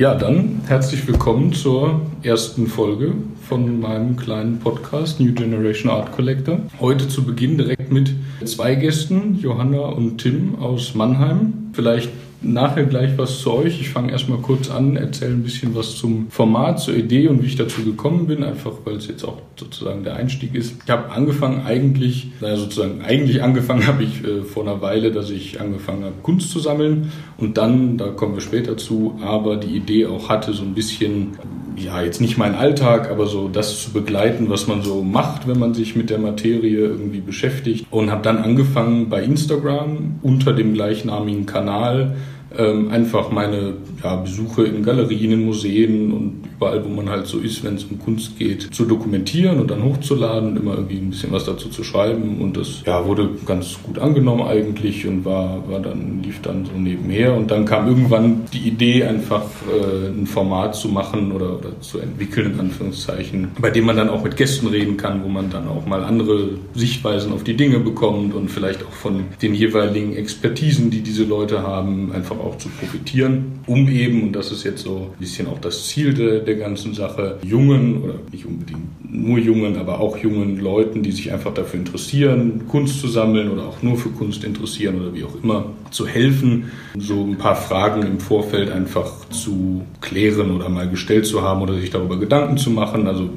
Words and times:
Ja, 0.00 0.14
dann 0.14 0.62
herzlich 0.66 1.06
willkommen 1.06 1.52
zur 1.52 2.00
ersten 2.22 2.68
Folge 2.68 3.12
von 3.46 3.80
meinem 3.80 4.16
kleinen 4.16 4.58
Podcast 4.58 5.20
New 5.20 5.34
Generation 5.34 5.92
Art 5.92 6.12
Collector. 6.12 6.58
Heute 6.80 7.06
zu 7.06 7.22
Beginn 7.22 7.58
direkt 7.58 7.92
mit 7.92 8.14
zwei 8.46 8.76
Gästen, 8.76 9.38
Johanna 9.42 9.80
und 9.80 10.16
Tim 10.16 10.58
aus 10.58 10.94
Mannheim. 10.94 11.52
Vielleicht 11.74 12.08
nachher 12.42 12.84
gleich 12.84 13.16
was 13.18 13.40
zu 13.40 13.52
euch. 13.52 13.80
Ich 13.80 13.90
fange 13.90 14.12
erstmal 14.12 14.38
kurz 14.38 14.70
an, 14.70 14.96
erzähle 14.96 15.32
ein 15.32 15.42
bisschen 15.42 15.74
was 15.74 15.96
zum 15.96 16.30
Format, 16.30 16.80
zur 16.80 16.94
Idee 16.96 17.28
und 17.28 17.42
wie 17.42 17.46
ich 17.46 17.56
dazu 17.56 17.84
gekommen 17.84 18.26
bin, 18.26 18.42
einfach 18.42 18.72
weil 18.84 18.96
es 18.96 19.08
jetzt 19.08 19.24
auch 19.24 19.38
sozusagen 19.56 20.04
der 20.04 20.16
Einstieg 20.16 20.54
ist. 20.54 20.76
Ich 20.84 20.90
habe 20.90 21.10
angefangen 21.10 21.66
eigentlich, 21.66 22.28
naja 22.40 22.56
sozusagen 22.56 23.02
eigentlich 23.02 23.42
angefangen 23.42 23.86
habe 23.86 24.02
ich 24.02 24.24
äh, 24.24 24.42
vor 24.42 24.62
einer 24.62 24.80
Weile, 24.80 25.12
dass 25.12 25.30
ich 25.30 25.60
angefangen 25.60 26.04
habe 26.04 26.14
Kunst 26.22 26.50
zu 26.50 26.60
sammeln 26.60 27.12
und 27.36 27.58
dann, 27.58 27.98
da 27.98 28.08
kommen 28.08 28.34
wir 28.34 28.40
später 28.40 28.76
zu, 28.76 29.18
aber 29.22 29.56
die 29.56 29.76
Idee 29.76 30.06
auch 30.06 30.28
hatte 30.28 30.52
so 30.52 30.62
ein 30.62 30.74
bisschen 30.74 31.38
ja, 31.76 32.02
jetzt 32.02 32.20
nicht 32.20 32.38
mein 32.38 32.54
Alltag, 32.54 33.10
aber 33.10 33.26
so 33.26 33.48
das 33.48 33.82
zu 33.82 33.92
begleiten, 33.92 34.48
was 34.48 34.66
man 34.66 34.82
so 34.82 35.02
macht, 35.02 35.48
wenn 35.48 35.58
man 35.58 35.74
sich 35.74 35.96
mit 35.96 36.10
der 36.10 36.18
Materie 36.18 36.78
irgendwie 36.78 37.20
beschäftigt. 37.20 37.86
Und 37.90 38.10
habe 38.10 38.22
dann 38.22 38.38
angefangen 38.38 39.08
bei 39.08 39.22
Instagram 39.22 40.18
unter 40.22 40.52
dem 40.52 40.74
gleichnamigen 40.74 41.46
Kanal 41.46 42.16
ähm, 42.56 42.90
einfach 42.90 43.30
meine 43.30 43.74
ja, 44.02 44.16
Besuche 44.16 44.64
in 44.64 44.82
Galerien, 44.82 45.32
in 45.32 45.44
Museen 45.44 46.12
und 46.12 46.40
überall, 46.56 46.84
wo 46.84 46.88
man 46.88 47.08
halt 47.08 47.26
so 47.26 47.38
ist, 47.38 47.64
wenn 47.64 47.76
es 47.76 47.84
um 47.84 47.98
Kunst 47.98 48.38
geht, 48.38 48.74
zu 48.74 48.84
dokumentieren 48.84 49.60
und 49.60 49.70
dann 49.70 49.82
hochzuladen 49.82 50.50
und 50.50 50.56
immer 50.58 50.74
irgendwie 50.74 50.98
ein 50.98 51.10
bisschen 51.10 51.32
was 51.32 51.44
dazu 51.44 51.68
zu 51.68 51.84
schreiben. 51.84 52.40
Und 52.40 52.56
das 52.56 52.82
ja, 52.84 53.06
wurde 53.06 53.30
ganz 53.46 53.78
gut 53.82 53.98
angenommen 53.98 54.42
eigentlich 54.42 55.06
und 55.06 55.24
war, 55.24 55.68
war 55.70 55.80
dann, 55.80 56.22
lief 56.22 56.42
dann 56.42 56.66
so 56.66 56.72
nebenher. 56.72 57.34
Und 57.34 57.50
dann 57.50 57.64
kam 57.64 57.88
irgendwann 57.88 58.42
die 58.52 58.68
Idee, 58.68 59.04
einfach 59.04 59.44
äh, 59.68 60.08
ein 60.08 60.26
Format 60.26 60.74
zu 60.74 60.88
machen 60.88 61.32
oder, 61.32 61.58
oder 61.58 61.80
zu 61.80 61.98
entwickeln, 61.98 62.54
in 62.54 62.60
Anführungszeichen, 62.60 63.48
bei 63.60 63.70
dem 63.70 63.86
man 63.86 63.96
dann 63.96 64.10
auch 64.10 64.24
mit 64.24 64.36
Gästen 64.36 64.66
reden 64.66 64.96
kann, 64.96 65.22
wo 65.24 65.28
man 65.28 65.50
dann 65.50 65.68
auch 65.68 65.86
mal 65.86 66.04
andere 66.04 66.50
Sichtweisen 66.74 67.32
auf 67.32 67.44
die 67.44 67.56
Dinge 67.56 67.78
bekommt 67.78 68.34
und 68.34 68.50
vielleicht 68.50 68.84
auch 68.84 68.92
von 68.92 69.24
den 69.40 69.54
jeweiligen 69.54 70.14
Expertisen, 70.14 70.90
die 70.90 71.00
diese 71.00 71.24
Leute 71.24 71.62
haben, 71.62 72.12
einfach 72.12 72.39
auch 72.40 72.58
zu 72.58 72.68
profitieren, 72.68 73.60
um 73.66 73.88
eben, 73.88 74.22
und 74.22 74.32
das 74.32 74.52
ist 74.52 74.64
jetzt 74.64 74.82
so 74.82 75.10
ein 75.12 75.18
bisschen 75.18 75.46
auch 75.46 75.58
das 75.60 75.88
Ziel 75.88 76.14
der, 76.14 76.40
der 76.40 76.56
ganzen 76.56 76.94
Sache, 76.94 77.38
jungen 77.42 78.02
oder 78.02 78.14
nicht 78.32 78.46
unbedingt 78.46 78.80
nur 79.12 79.38
jungen, 79.38 79.76
aber 79.76 80.00
auch 80.00 80.16
jungen 80.16 80.58
Leuten, 80.60 81.02
die 81.02 81.12
sich 81.12 81.32
einfach 81.32 81.52
dafür 81.52 81.80
interessieren, 81.80 82.66
Kunst 82.68 83.00
zu 83.00 83.08
sammeln 83.08 83.50
oder 83.50 83.66
auch 83.66 83.82
nur 83.82 83.96
für 83.96 84.10
Kunst 84.10 84.44
interessieren 84.44 85.00
oder 85.00 85.14
wie 85.14 85.24
auch 85.24 85.42
immer, 85.42 85.66
zu 85.90 86.06
helfen, 86.06 86.70
so 86.96 87.24
ein 87.24 87.36
paar 87.36 87.56
Fragen 87.56 88.02
im 88.02 88.20
Vorfeld 88.20 88.70
einfach 88.70 89.28
zu 89.30 89.82
klären 90.00 90.52
oder 90.52 90.68
mal 90.68 90.88
gestellt 90.88 91.26
zu 91.26 91.42
haben 91.42 91.62
oder 91.62 91.74
sich 91.74 91.90
darüber 91.90 92.18
Gedanken 92.18 92.56
zu 92.56 92.70
machen. 92.70 93.06
Also 93.06 93.28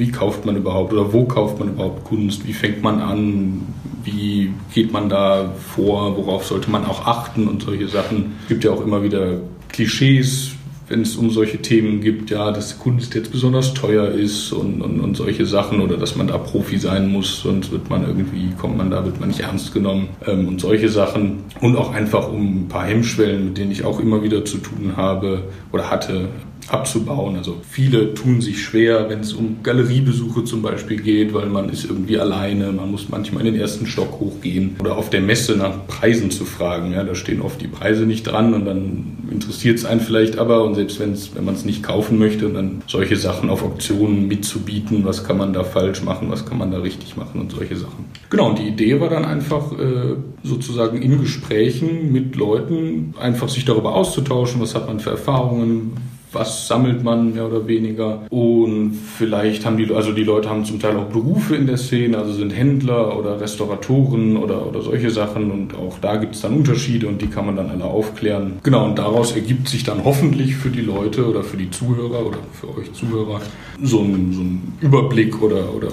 wie 0.00 0.10
kauft 0.10 0.46
man 0.46 0.56
überhaupt 0.56 0.92
oder 0.94 1.12
wo 1.12 1.26
kauft 1.26 1.58
man 1.58 1.68
überhaupt 1.68 2.04
Kunst? 2.04 2.46
Wie 2.46 2.54
fängt 2.54 2.82
man 2.82 3.00
an? 3.00 3.66
Wie 4.02 4.50
geht 4.72 4.92
man 4.92 5.10
da 5.10 5.52
vor? 5.74 6.16
Worauf 6.16 6.46
sollte 6.46 6.70
man 6.70 6.86
auch 6.86 7.06
achten 7.06 7.46
und 7.46 7.62
solche 7.62 7.86
Sachen? 7.86 8.32
Es 8.44 8.48
gibt 8.48 8.64
ja 8.64 8.70
auch 8.70 8.82
immer 8.82 9.02
wieder 9.02 9.42
Klischees, 9.68 10.52
wenn 10.88 11.02
es 11.02 11.16
um 11.16 11.30
solche 11.30 11.58
Themen 11.58 12.00
gibt, 12.00 12.30
ja, 12.30 12.50
dass 12.50 12.78
Kunst 12.78 13.14
jetzt 13.14 13.30
besonders 13.30 13.74
teuer 13.74 14.08
ist 14.08 14.52
und, 14.52 14.80
und, 14.80 15.00
und 15.00 15.16
solche 15.18 15.44
Sachen 15.44 15.82
oder 15.82 15.98
dass 15.98 16.16
man 16.16 16.28
da 16.28 16.38
Profi 16.38 16.78
sein 16.78 17.12
muss, 17.12 17.42
sonst 17.42 17.70
wird 17.70 17.90
man 17.90 18.04
irgendwie, 18.04 18.52
kommt 18.58 18.78
man 18.78 18.90
da, 18.90 19.04
wird 19.04 19.20
man 19.20 19.28
nicht 19.28 19.40
ernst 19.40 19.72
genommen 19.74 20.08
ähm, 20.26 20.48
und 20.48 20.62
solche 20.62 20.88
Sachen. 20.88 21.44
Und 21.60 21.76
auch 21.76 21.92
einfach 21.92 22.26
um 22.26 22.62
ein 22.62 22.68
paar 22.68 22.86
Hemmschwellen, 22.86 23.44
mit 23.44 23.58
denen 23.58 23.70
ich 23.70 23.84
auch 23.84 24.00
immer 24.00 24.22
wieder 24.22 24.46
zu 24.46 24.56
tun 24.58 24.94
habe 24.96 25.44
oder 25.72 25.90
hatte, 25.90 26.30
abzubauen. 26.68 27.36
Also 27.36 27.56
viele 27.68 28.14
tun 28.14 28.40
sich 28.40 28.62
schwer, 28.62 29.08
wenn 29.08 29.20
es 29.20 29.32
um 29.32 29.62
Galeriebesuche 29.62 30.44
zum 30.44 30.62
Beispiel 30.62 31.00
geht, 31.00 31.34
weil 31.34 31.46
man 31.46 31.68
ist 31.68 31.84
irgendwie 31.84 32.18
alleine, 32.18 32.72
man 32.72 32.90
muss 32.90 33.08
manchmal 33.08 33.46
in 33.46 33.52
den 33.52 33.60
ersten 33.60 33.86
Stock 33.86 34.20
hochgehen 34.20 34.76
oder 34.80 34.96
auf 34.96 35.10
der 35.10 35.20
Messe 35.20 35.56
nach 35.56 35.86
Preisen 35.86 36.30
zu 36.30 36.44
fragen. 36.44 36.92
Ja, 36.92 37.04
da 37.04 37.14
stehen 37.14 37.42
oft 37.42 37.60
die 37.60 37.68
Preise 37.68 38.04
nicht 38.06 38.24
dran 38.24 38.54
und 38.54 38.64
dann 38.64 39.18
interessiert 39.30 39.78
es 39.78 39.84
einen 39.84 40.00
vielleicht 40.00 40.38
aber 40.38 40.64
und 40.64 40.74
selbst 40.74 41.00
wenn's, 41.00 41.30
wenn 41.34 41.44
man 41.44 41.54
es 41.54 41.64
nicht 41.64 41.82
kaufen 41.82 42.18
möchte, 42.18 42.48
dann 42.48 42.82
solche 42.86 43.16
Sachen 43.16 43.50
auf 43.50 43.62
Auktionen 43.62 44.28
mitzubieten, 44.28 45.04
was 45.04 45.24
kann 45.24 45.38
man 45.38 45.52
da 45.52 45.64
falsch 45.64 46.02
machen, 46.02 46.30
was 46.30 46.46
kann 46.46 46.58
man 46.58 46.70
da 46.70 46.78
richtig 46.78 47.16
machen 47.16 47.40
und 47.40 47.52
solche 47.52 47.76
Sachen. 47.76 48.06
Genau, 48.30 48.50
und 48.50 48.58
die 48.58 48.68
Idee 48.68 49.00
war 49.00 49.08
dann 49.08 49.24
einfach 49.24 49.72
äh, 49.72 50.16
sozusagen 50.42 51.00
in 51.02 51.20
Gesprächen 51.20 52.12
mit 52.12 52.36
Leuten 52.36 53.14
einfach 53.20 53.48
sich 53.48 53.64
darüber 53.64 53.94
auszutauschen, 53.94 54.60
was 54.60 54.74
hat 54.74 54.86
man 54.86 55.00
für 55.00 55.10
Erfahrungen, 55.10 55.92
was 56.32 56.68
sammelt 56.68 57.02
man 57.02 57.34
mehr 57.34 57.46
oder 57.46 57.66
weniger. 57.66 58.22
Und 58.30 58.92
vielleicht 58.92 59.64
haben 59.64 59.76
die, 59.76 59.92
also 59.92 60.12
die 60.12 60.24
Leute 60.24 60.48
haben 60.48 60.64
zum 60.64 60.80
Teil 60.80 60.96
auch 60.96 61.06
Berufe 61.06 61.56
in 61.56 61.66
der 61.66 61.76
Szene, 61.76 62.18
also 62.18 62.32
sind 62.32 62.50
Händler 62.50 63.18
oder 63.18 63.40
Restauratoren 63.40 64.36
oder, 64.36 64.66
oder 64.66 64.82
solche 64.82 65.10
Sachen. 65.10 65.50
Und 65.50 65.74
auch 65.74 65.98
da 66.00 66.16
gibt 66.16 66.34
es 66.34 66.42
dann 66.42 66.54
Unterschiede 66.54 67.08
und 67.08 67.20
die 67.20 67.28
kann 67.28 67.46
man 67.46 67.56
dann 67.56 67.70
alle 67.70 67.84
aufklären. 67.84 68.58
Genau, 68.62 68.84
und 68.84 68.98
daraus 68.98 69.32
ergibt 69.32 69.68
sich 69.68 69.84
dann 69.84 70.04
hoffentlich 70.04 70.56
für 70.56 70.70
die 70.70 70.82
Leute 70.82 71.28
oder 71.28 71.42
für 71.42 71.56
die 71.56 71.70
Zuhörer 71.70 72.26
oder 72.26 72.38
für 72.52 72.68
euch 72.78 72.92
Zuhörer 72.92 73.40
so 73.82 74.00
ein, 74.00 74.32
so 74.32 74.42
ein 74.42 74.72
Überblick 74.80 75.42
oder, 75.42 75.74
oder 75.74 75.88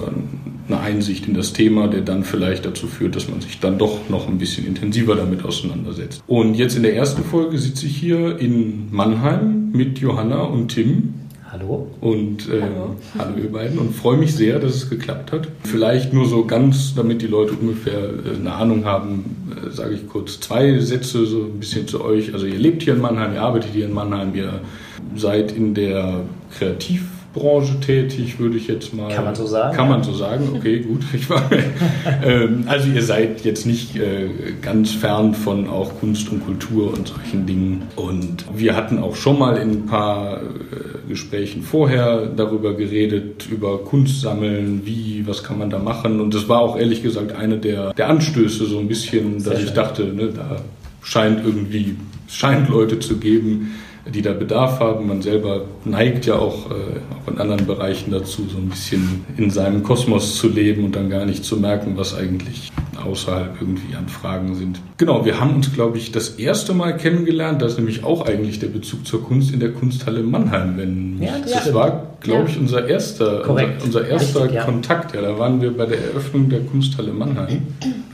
eine 0.67 0.79
Einsicht 0.79 1.27
in 1.27 1.33
das 1.33 1.53
Thema, 1.53 1.87
der 1.87 2.01
dann 2.01 2.23
vielleicht 2.23 2.65
dazu 2.65 2.87
führt, 2.87 3.15
dass 3.15 3.29
man 3.29 3.41
sich 3.41 3.59
dann 3.59 3.77
doch 3.77 4.09
noch 4.09 4.27
ein 4.27 4.37
bisschen 4.37 4.67
intensiver 4.67 5.15
damit 5.15 5.45
auseinandersetzt. 5.45 6.23
Und 6.27 6.55
jetzt 6.55 6.75
in 6.75 6.83
der 6.83 6.95
ersten 6.95 7.23
Folge 7.23 7.57
sitze 7.57 7.85
ich 7.85 7.95
hier 7.95 8.37
in 8.39 8.87
Mannheim 8.91 9.71
mit 9.71 9.99
Johanna 9.99 10.41
und 10.43 10.69
Tim. 10.69 11.13
Hallo. 11.49 11.87
Und 12.01 12.49
äh, 12.49 12.61
hallo. 12.61 12.95
hallo 13.17 13.37
ihr 13.41 13.51
beiden 13.51 13.79
und 13.79 13.95
freue 13.95 14.17
mich 14.17 14.35
sehr, 14.35 14.59
dass 14.59 14.75
es 14.75 14.89
geklappt 14.89 15.31
hat. 15.31 15.47
Vielleicht 15.63 16.11
nur 16.11 16.25
so 16.25 16.45
ganz, 16.45 16.93
damit 16.93 17.21
die 17.21 17.27
Leute 17.27 17.53
ungefähr 17.53 17.99
äh, 17.99 18.35
eine 18.37 18.51
Ahnung 18.51 18.83
haben, 18.83 19.23
äh, 19.65 19.71
sage 19.71 19.95
ich 19.95 20.07
kurz 20.09 20.41
zwei 20.41 20.77
Sätze 20.79 21.25
so 21.25 21.43
ein 21.43 21.59
bisschen 21.59 21.87
zu 21.87 22.03
euch. 22.03 22.33
Also 22.33 22.45
ihr 22.45 22.59
lebt 22.59 22.83
hier 22.83 22.95
in 22.95 23.01
Mannheim, 23.01 23.33
ihr 23.33 23.41
arbeitet 23.41 23.71
hier 23.73 23.85
in 23.85 23.93
Mannheim, 23.93 24.35
ihr 24.35 24.59
seid 25.15 25.53
in 25.53 25.73
der 25.73 26.21
Kreativ 26.57 27.05
Branche 27.37 27.79
tätig, 27.79 28.39
würde 28.39 28.57
ich 28.57 28.67
jetzt 28.67 28.93
mal. 28.93 29.13
Kann 29.13 29.25
man 29.25 29.35
so 29.35 29.45
sagen? 29.45 29.75
Kann 29.75 29.89
man 29.89 30.03
so 30.03 30.13
sagen, 30.13 30.49
okay, 30.55 30.79
gut. 30.79 31.01
ähm, 32.25 32.63
also 32.67 32.89
ihr 32.89 33.03
seid 33.03 33.45
jetzt 33.45 33.65
nicht 33.65 33.95
äh, 33.95 34.29
ganz 34.61 34.91
fern 34.91 35.33
von 35.33 35.67
auch 35.67 35.99
Kunst 35.99 36.31
und 36.31 36.45
Kultur 36.45 36.93
und 36.93 37.07
solchen 37.07 37.45
Dingen. 37.45 37.83
Und 37.95 38.45
wir 38.53 38.75
hatten 38.75 38.99
auch 38.99 39.15
schon 39.15 39.37
mal 39.39 39.57
in 39.57 39.71
ein 39.71 39.85
paar 39.85 40.37
äh, 40.37 41.07
Gesprächen 41.07 41.61
vorher 41.61 42.25
darüber 42.25 42.73
geredet, 42.73 43.47
über 43.49 43.79
Kunst 43.79 44.21
sammeln, 44.21 44.81
wie, 44.85 45.23
was 45.25 45.43
kann 45.43 45.59
man 45.59 45.69
da 45.69 45.79
machen. 45.79 46.19
Und 46.19 46.33
das 46.33 46.49
war 46.49 46.59
auch 46.59 46.77
ehrlich 46.77 47.03
gesagt 47.03 47.33
eine 47.33 47.57
der, 47.57 47.93
der 47.93 48.09
Anstöße 48.09 48.65
so 48.65 48.79
ein 48.79 48.87
bisschen, 48.87 49.39
Sehr 49.39 49.51
dass 49.51 49.61
schön. 49.61 49.69
ich 49.69 49.73
dachte, 49.75 50.03
ne, 50.05 50.29
da 50.35 50.61
scheint 51.01 51.45
irgendwie, 51.45 51.95
es 52.27 52.35
scheint 52.35 52.69
Leute 52.69 52.99
zu 52.99 53.17
geben, 53.17 53.75
die 54.13 54.21
da 54.21 54.33
Bedarf 54.33 54.79
haben. 54.79 55.07
Man 55.07 55.21
selber 55.21 55.65
neigt 55.85 56.25
ja 56.25 56.35
auch, 56.35 56.71
äh, 56.71 56.73
auch 56.73 57.31
in 57.31 57.39
anderen 57.39 57.65
Bereichen 57.65 58.11
dazu, 58.11 58.45
so 58.49 58.57
ein 58.57 58.69
bisschen 58.69 59.25
in 59.37 59.49
seinem 59.49 59.83
Kosmos 59.83 60.35
zu 60.35 60.49
leben 60.49 60.85
und 60.85 60.95
dann 60.95 61.09
gar 61.09 61.25
nicht 61.25 61.43
zu 61.43 61.57
merken, 61.57 61.93
was 61.95 62.17
eigentlich 62.17 62.71
außerhalb 63.07 63.61
irgendwie 63.61 63.95
an 63.95 64.07
Fragen 64.07 64.55
sind. 64.55 64.79
Genau, 64.97 65.25
wir 65.25 65.39
haben 65.39 65.55
uns, 65.55 65.73
glaube 65.73 65.97
ich, 65.97 66.11
das 66.11 66.29
erste 66.31 66.73
Mal 66.73 66.97
kennengelernt. 66.97 67.61
Das 67.61 67.73
ist 67.73 67.77
nämlich 67.77 68.03
auch 68.03 68.25
eigentlich 68.25 68.59
der 68.59 68.67
Bezug 68.67 69.05
zur 69.05 69.23
Kunst 69.23 69.53
in 69.53 69.59
der 69.59 69.71
Kunsthalle 69.71 70.23
Mannheim. 70.23 70.77
Wenn 70.77 71.21
ja, 71.21 71.37
das, 71.41 71.51
das 71.51 71.73
war, 71.73 72.17
glaube 72.19 72.43
ja. 72.43 72.49
ich, 72.49 72.59
unser 72.59 72.87
erster, 72.87 73.49
unser, 73.49 73.67
unser, 73.83 74.07
erster 74.07 74.43
Richtig, 74.45 74.61
Kontakt. 74.61 75.15
Ja, 75.15 75.21
da 75.21 75.37
waren 75.39 75.61
wir 75.61 75.75
bei 75.75 75.85
der 75.85 75.99
Eröffnung 75.99 76.49
der 76.49 76.61
Kunsthalle 76.61 77.13
Mannheim. 77.13 77.61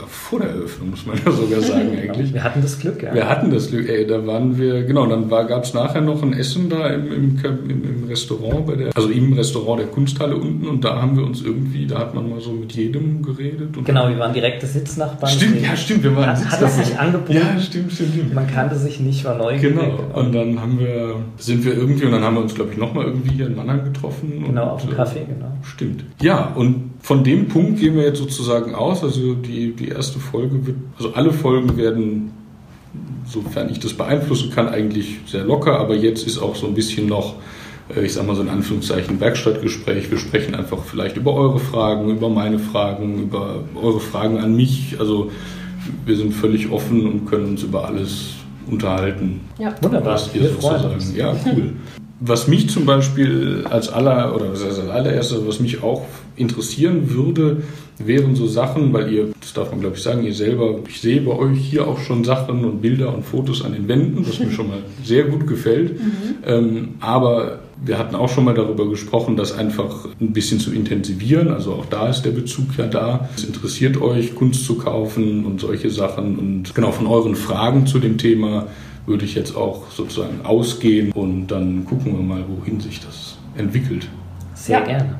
Vor 0.08 0.40
der 0.40 0.50
Eröffnung, 0.50 0.92
muss 0.92 1.06
man 1.06 1.18
ja 1.26 1.32
sogar 1.32 1.62
sagen, 1.62 1.98
eigentlich. 2.02 2.34
Wir 2.34 2.44
hatten 2.44 2.62
das 2.62 2.80
Glück, 2.80 3.02
ja. 3.02 3.14
Wir 3.14 3.30
hatten 3.30 3.52
das 3.52 3.70
Glück, 3.70 3.90
ey, 3.90 4.06
da 4.06 4.26
waren 4.28 4.58
wir, 4.58 4.84
genau, 4.84 5.06
dann 5.08 5.30
gab 5.30 5.64
es 5.64 5.74
nachher 5.84 6.02
noch 6.02 6.22
ein 6.22 6.34
Essen 6.34 6.70
da 6.70 6.88
im, 6.88 7.12
im, 7.12 7.40
im, 7.70 8.04
Restaurant, 8.08 8.66
bei 8.66 8.76
der, 8.76 8.96
also 8.96 9.10
im 9.10 9.34
Restaurant 9.34 9.80
der 9.80 9.88
Kunsthalle 9.88 10.36
unten 10.36 10.68
und 10.68 10.84
da 10.84 11.02
haben 11.02 11.18
wir 11.18 11.26
uns 11.26 11.42
irgendwie, 11.42 11.86
da 11.86 12.00
hat 12.00 12.14
man 12.14 12.30
mal 12.30 12.40
so 12.40 12.52
mit 12.52 12.72
jedem 12.74 13.22
geredet. 13.22 13.70
genau, 13.84 14.10
wir 14.10 14.18
waren 14.20 14.34
direkte 14.34 14.66
Sitznachbarn. 14.66 15.32
Stimmt, 15.32 15.62
ja, 15.62 15.76
stimmt, 15.76 16.04
wir 16.04 16.16
waren 16.16 16.30
Hat 16.30 16.62
es 16.62 16.76
sich 16.76 16.98
angeboten. 16.98 17.34
Ja, 17.34 17.60
stimmt, 17.60 17.92
stimmt, 17.92 18.14
stimmt. 18.14 18.34
Man 18.34 18.48
kannte 18.48 18.76
sich 18.76 19.00
nicht, 19.00 19.24
war 19.26 19.38
neugierig. 19.38 19.76
Genau, 19.76 20.00
und 20.14 20.34
dann 20.34 20.60
haben 20.60 20.80
wir, 20.80 21.16
sind 21.38 21.66
wir 21.66 21.74
irgendwie, 21.74 22.06
und 22.06 22.12
dann 22.12 22.24
haben 22.24 22.36
wir 22.36 22.42
uns, 22.42 22.56
glaube 22.56 22.72
ich, 22.72 22.78
nochmal 22.78 23.06
irgendwie 23.06 23.36
hier 23.36 23.48
in 23.48 23.56
Mannheim 23.56 23.84
getroffen. 23.84 24.44
Genau, 24.46 24.64
auf 24.70 24.82
dem 24.82 24.92
äh, 24.92 24.96
Café, 24.96 25.26
genau. 25.26 25.58
Stimmt. 25.64 26.04
Ja, 26.22 26.54
und 26.56 26.92
von 27.02 27.24
dem 27.24 27.48
Punkt 27.48 27.80
gehen 27.80 27.96
wir 27.96 28.04
jetzt 28.04 28.20
sozusagen 28.20 28.76
aus, 28.76 29.04
also 29.04 29.34
die, 29.34 29.74
die 29.74 29.90
erste 29.90 30.20
Folge 30.20 30.66
wird, 30.66 30.78
also 30.98 31.14
alle 31.14 31.32
Folgen 31.32 31.76
werden 31.78 32.32
sofern 33.26 33.70
ich 33.70 33.80
das 33.80 33.94
beeinflussen 33.94 34.52
kann, 34.52 34.68
eigentlich 34.70 35.20
sehr 35.26 35.44
locker, 35.44 35.80
aber 35.80 35.96
jetzt 35.96 36.28
ist 36.28 36.38
auch 36.38 36.56
so 36.56 36.68
ein 36.68 36.74
bisschen 36.74 37.08
noch, 37.08 37.36
äh, 37.96 38.06
ich 38.06 38.14
sag 38.14 38.28
mal 38.28 38.36
so 38.36 38.42
in 38.42 38.50
Anführungszeichen, 38.50 39.20
Werkstattgespräch. 39.20 40.12
Wir 40.12 40.18
sprechen 40.18 40.56
einfach 40.56 40.80
vielleicht 40.84 41.18
über 41.18 41.34
eure 41.34 41.60
Fragen, 41.60 42.10
über 42.10 42.30
meine 42.30 42.60
Fragen, 42.60 43.24
über 43.24 43.64
eure 43.76 44.00
Fragen 44.00 44.38
an 44.40 44.56
mich. 44.56 44.98
Also 45.00 45.32
wir 46.06 46.16
sind 46.16 46.34
völlig 46.34 46.72
offen 46.72 47.06
und 47.06 47.26
können 47.26 47.46
uns 47.52 47.64
über 47.64 47.86
alles 47.86 48.36
unterhalten. 48.68 49.42
Ja, 49.58 49.74
wunderbar. 49.82 50.16
Was 50.16 50.34
ihr 50.34 50.50
sozusagen. 50.50 51.16
Ja, 51.16 51.36
cool. 51.46 51.74
was 52.26 52.48
mich 52.48 52.70
zum 52.70 52.86
Beispiel 52.86 53.66
als 53.70 53.90
aller 53.90 54.34
oder 54.34 54.50
als 54.50 54.80
allererstes, 54.80 55.40
was 55.46 55.60
mich 55.60 55.84
auch 55.84 56.06
interessieren 56.36 57.10
würde, 57.10 57.64
wären 57.98 58.36
so 58.36 58.48
Sachen, 58.48 58.94
weil 58.94 59.12
ihr, 59.12 59.30
das 59.40 59.54
darf 59.54 59.72
man 59.72 59.82
glaube 59.82 59.98
ich 59.98 60.04
sagen, 60.04 60.24
ihr 60.24 60.34
selber, 60.34 60.80
ich 60.88 61.02
sehe 61.02 61.22
bei 61.22 61.34
euch 61.34 61.60
hier 61.60 61.86
auch 61.88 62.00
schon 62.00 62.24
Sachen 62.24 62.64
und 62.64 62.82
Bilder 62.82 63.14
und 63.14 63.24
Fotos 63.24 63.64
an 63.64 63.74
den 63.74 63.88
Wänden, 63.88 64.26
was 64.28 64.40
mir 64.40 64.52
schon 64.52 64.70
mal 64.70 64.80
sehr 65.04 65.26
gut 65.26 65.48
gefällt. 65.48 66.00
Mhm. 66.00 66.12
Ähm, 66.46 66.88
aber 67.02 67.60
wir 67.86 67.98
hatten 67.98 68.16
auch 68.16 68.30
schon 68.30 68.46
mal 68.46 68.54
darüber 68.56 68.90
gesprochen, 68.90 69.36
das 69.36 69.52
einfach 69.52 70.08
ein 70.22 70.32
bisschen 70.32 70.60
zu 70.60 70.72
intensivieren. 70.72 71.50
Also 71.50 71.74
auch 71.74 71.86
da 71.86 72.08
ist 72.08 72.24
der 72.24 72.32
Bezug 72.32 72.68
ja 72.78 72.88
da. 72.88 73.30
Es 73.36 73.44
interessiert 73.44 74.02
euch, 74.02 74.34
Kunst 74.34 74.66
zu 74.66 74.78
kaufen 74.78 75.46
und 75.46 75.60
solche 75.60 75.90
Sachen. 75.90 76.40
Und 76.40 76.74
genau 76.74 76.92
von 76.92 77.08
euren 77.08 77.36
Fragen 77.36 77.86
zu 77.86 78.00
dem 78.00 78.18
Thema 78.18 78.68
würde 79.06 79.26
ich 79.26 79.36
jetzt 79.36 79.56
auch 79.56 79.92
sozusagen 79.92 80.42
ausgehen 80.44 81.12
und 81.12 81.48
dann 81.48 81.86
gucken 81.86 82.14
wir 82.18 82.24
mal, 82.24 82.44
wohin 82.48 82.80
sich 82.80 83.00
das 83.00 83.38
entwickelt. 83.56 84.08
Sehr 84.54 84.80
ja. 84.80 84.86
gerne. 84.86 85.16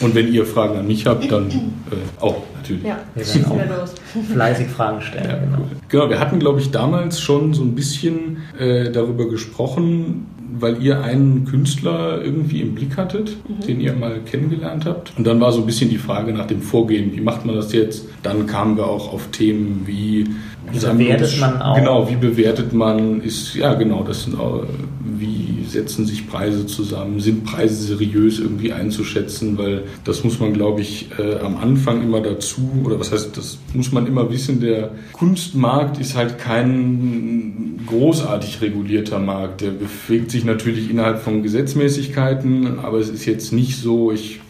Und 0.00 0.14
wenn 0.14 0.32
ihr 0.32 0.44
Fragen 0.44 0.76
an 0.76 0.86
mich 0.86 1.06
habt, 1.06 1.30
dann 1.30 1.48
äh, 1.48 2.20
auch 2.20 2.42
natürlich. 2.56 2.84
Ja, 2.84 2.98
wir 3.14 3.26
werden 3.26 3.72
auch 3.72 3.80
los. 3.80 3.94
fleißig 4.32 4.68
Fragen 4.68 5.00
stellen. 5.00 5.28
Ja, 5.28 5.36
genau. 5.38 5.58
Cool. 5.58 5.76
genau, 5.88 6.10
wir 6.10 6.18
hatten, 6.18 6.38
glaube 6.38 6.60
ich, 6.60 6.70
damals 6.70 7.20
schon 7.20 7.54
so 7.54 7.62
ein 7.62 7.74
bisschen 7.74 8.38
äh, 8.58 8.90
darüber 8.90 9.28
gesprochen, 9.28 10.26
weil 10.58 10.82
ihr 10.82 11.02
einen 11.02 11.44
Künstler 11.44 12.22
irgendwie 12.22 12.60
im 12.60 12.74
Blick 12.74 12.96
hattet, 12.96 13.36
mhm. 13.48 13.66
den 13.66 13.80
ihr 13.80 13.92
mal 13.94 14.20
kennengelernt 14.20 14.84
habt. 14.86 15.12
Und 15.16 15.26
dann 15.26 15.40
war 15.40 15.52
so 15.52 15.60
ein 15.60 15.66
bisschen 15.66 15.90
die 15.90 15.98
Frage 15.98 16.32
nach 16.32 16.46
dem 16.46 16.62
Vorgehen, 16.62 17.12
wie 17.12 17.20
macht 17.20 17.44
man 17.44 17.54
das 17.54 17.72
jetzt? 17.72 18.06
Dann 18.22 18.46
kamen 18.46 18.76
wir 18.76 18.86
auch 18.86 19.12
auf 19.12 19.28
Themen 19.28 19.82
wie 19.86 20.26
wie 20.72 20.78
bewertet 20.78 21.40
man 21.40 21.62
auch? 21.62 21.76
Genau, 21.76 22.08
wie 22.10 22.16
bewertet 22.16 22.72
man 22.72 23.20
ist, 23.20 23.54
ja 23.54 23.74
genau, 23.74 24.02
das 24.02 24.24
sind 24.24 24.38
auch, 24.38 24.64
wie 25.00 25.64
setzen 25.68 26.06
sich 26.06 26.28
Preise 26.28 26.66
zusammen, 26.66 27.20
sind 27.20 27.44
Preise 27.44 27.74
seriös 27.74 28.38
irgendwie 28.38 28.72
einzuschätzen, 28.72 29.58
weil 29.58 29.84
das 30.04 30.24
muss 30.24 30.40
man, 30.40 30.52
glaube 30.52 30.80
ich, 30.80 31.08
äh, 31.18 31.38
am 31.40 31.56
Anfang 31.58 32.02
immer 32.02 32.20
dazu, 32.20 32.82
oder 32.84 32.98
was 32.98 33.12
heißt, 33.12 33.36
das 33.36 33.58
muss 33.74 33.92
man 33.92 34.06
immer 34.06 34.30
wissen, 34.30 34.60
der 34.60 34.90
Kunstmarkt 35.12 36.00
ist 36.00 36.16
halt 36.16 36.38
kein 36.38 37.80
großartig 37.86 38.60
regulierter 38.60 39.18
Markt. 39.18 39.60
Der 39.60 39.70
bewegt 39.70 40.30
sich 40.30 40.44
natürlich 40.44 40.90
innerhalb 40.90 41.20
von 41.20 41.42
Gesetzmäßigkeiten, 41.42 42.80
aber 42.80 42.98
es 42.98 43.08
ist 43.08 43.24
jetzt 43.26 43.52
nicht 43.52 43.76
so, 43.76 44.12
ich 44.12 44.40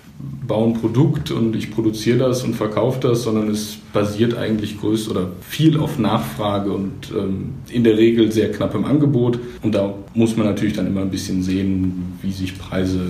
baue 0.48 0.68
ein 0.68 0.74
Produkt 0.74 1.30
und 1.30 1.54
ich 1.54 1.70
produziere 1.70 2.18
das 2.18 2.42
und 2.42 2.56
verkaufe 2.56 2.98
das, 3.00 3.22
sondern 3.22 3.48
es 3.48 3.76
basiert 3.92 4.36
eigentlich 4.36 4.80
größt 4.80 5.08
oder 5.10 5.28
viel 5.42 5.78
auf 5.78 5.98
Nachfrage 5.98 6.72
und 6.72 7.12
ähm, 7.16 7.50
in 7.68 7.84
der 7.84 7.96
Regel 7.98 8.32
sehr 8.32 8.50
knapp 8.50 8.74
im 8.74 8.84
Angebot. 8.84 9.38
Und 9.62 9.74
da 9.74 9.94
muss 10.14 10.36
man 10.36 10.46
natürlich 10.46 10.74
dann 10.74 10.86
immer 10.86 11.02
ein 11.02 11.10
bisschen 11.10 11.42
sehen, 11.42 12.14
wie 12.22 12.32
sich 12.32 12.58
Preise 12.58 13.00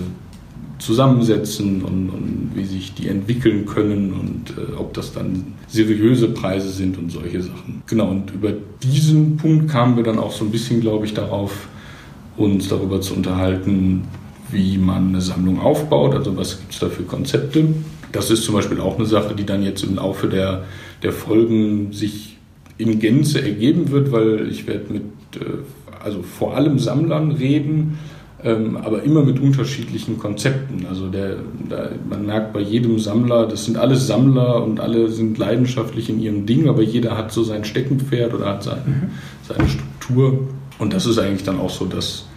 zusammensetzen 0.79 1.81
und, 1.81 2.09
und 2.09 2.51
wie 2.55 2.65
sich 2.65 2.93
die 2.93 3.07
entwickeln 3.07 3.65
können 3.65 4.13
und 4.13 4.57
äh, 4.57 4.73
ob 4.75 4.93
das 4.93 5.13
dann 5.13 5.53
seriöse 5.67 6.29
Preise 6.29 6.69
sind 6.69 6.97
und 6.97 7.11
solche 7.11 7.41
Sachen. 7.41 7.83
Genau, 7.87 8.09
und 8.09 8.31
über 8.31 8.53
diesen 8.83 9.37
Punkt 9.37 9.69
kamen 9.69 9.95
wir 9.95 10.03
dann 10.03 10.19
auch 10.19 10.31
so 10.31 10.45
ein 10.45 10.51
bisschen, 10.51 10.81
glaube 10.81 11.05
ich, 11.05 11.13
darauf, 11.13 11.67
uns 12.37 12.69
darüber 12.69 13.01
zu 13.01 13.13
unterhalten, 13.13 14.03
wie 14.51 14.77
man 14.77 15.09
eine 15.09 15.21
Sammlung 15.21 15.59
aufbaut, 15.59 16.15
also 16.15 16.35
was 16.37 16.59
gibt 16.59 16.73
es 16.73 16.79
da 16.79 16.89
für 16.89 17.03
Konzepte. 17.03 17.65
Das 18.11 18.31
ist 18.31 18.43
zum 18.43 18.55
Beispiel 18.55 18.79
auch 18.79 18.97
eine 18.97 19.05
Sache, 19.05 19.35
die 19.35 19.45
dann 19.45 19.63
jetzt 19.63 19.83
im 19.83 19.95
Laufe 19.95 20.27
der, 20.27 20.63
der 21.03 21.11
Folgen 21.11 21.93
sich 21.93 22.37
in 22.77 22.99
Gänze 22.99 23.41
ergeben 23.41 23.91
wird, 23.91 24.11
weil 24.11 24.47
ich 24.49 24.65
werde 24.65 24.93
mit, 24.93 25.03
äh, 25.35 25.45
also 26.03 26.23
vor 26.23 26.55
allem 26.55 26.79
Sammlern 26.79 27.31
reden, 27.31 27.99
ähm, 28.43 28.77
aber 28.77 29.03
immer 29.03 29.21
mit 29.21 29.39
unterschiedlichen 29.39 30.17
Konzepten. 30.17 30.85
Also 30.87 31.09
der, 31.09 31.37
der, 31.69 31.91
man 32.09 32.25
merkt 32.25 32.53
bei 32.53 32.61
jedem 32.61 32.97
Sammler, 32.97 33.45
das 33.45 33.65
sind 33.65 33.77
alles 33.77 34.07
Sammler 34.07 34.63
und 34.63 34.79
alle 34.79 35.09
sind 35.09 35.37
leidenschaftlich 35.37 36.09
in 36.09 36.21
ihrem 36.21 36.45
Ding, 36.45 36.69
aber 36.69 36.81
jeder 36.81 37.17
hat 37.17 37.33
so 37.33 37.43
sein 37.43 37.65
Steckenpferd 37.65 38.33
oder 38.33 38.45
hat 38.45 38.63
sein, 38.63 38.79
mhm. 38.85 39.09
seine 39.47 39.67
Struktur. 39.67 40.47
Und 40.79 40.93
das 40.93 41.05
ist 41.05 41.19
eigentlich 41.19 41.43
dann 41.43 41.59
auch 41.59 41.69
so 41.69 41.85
das, 41.85 42.28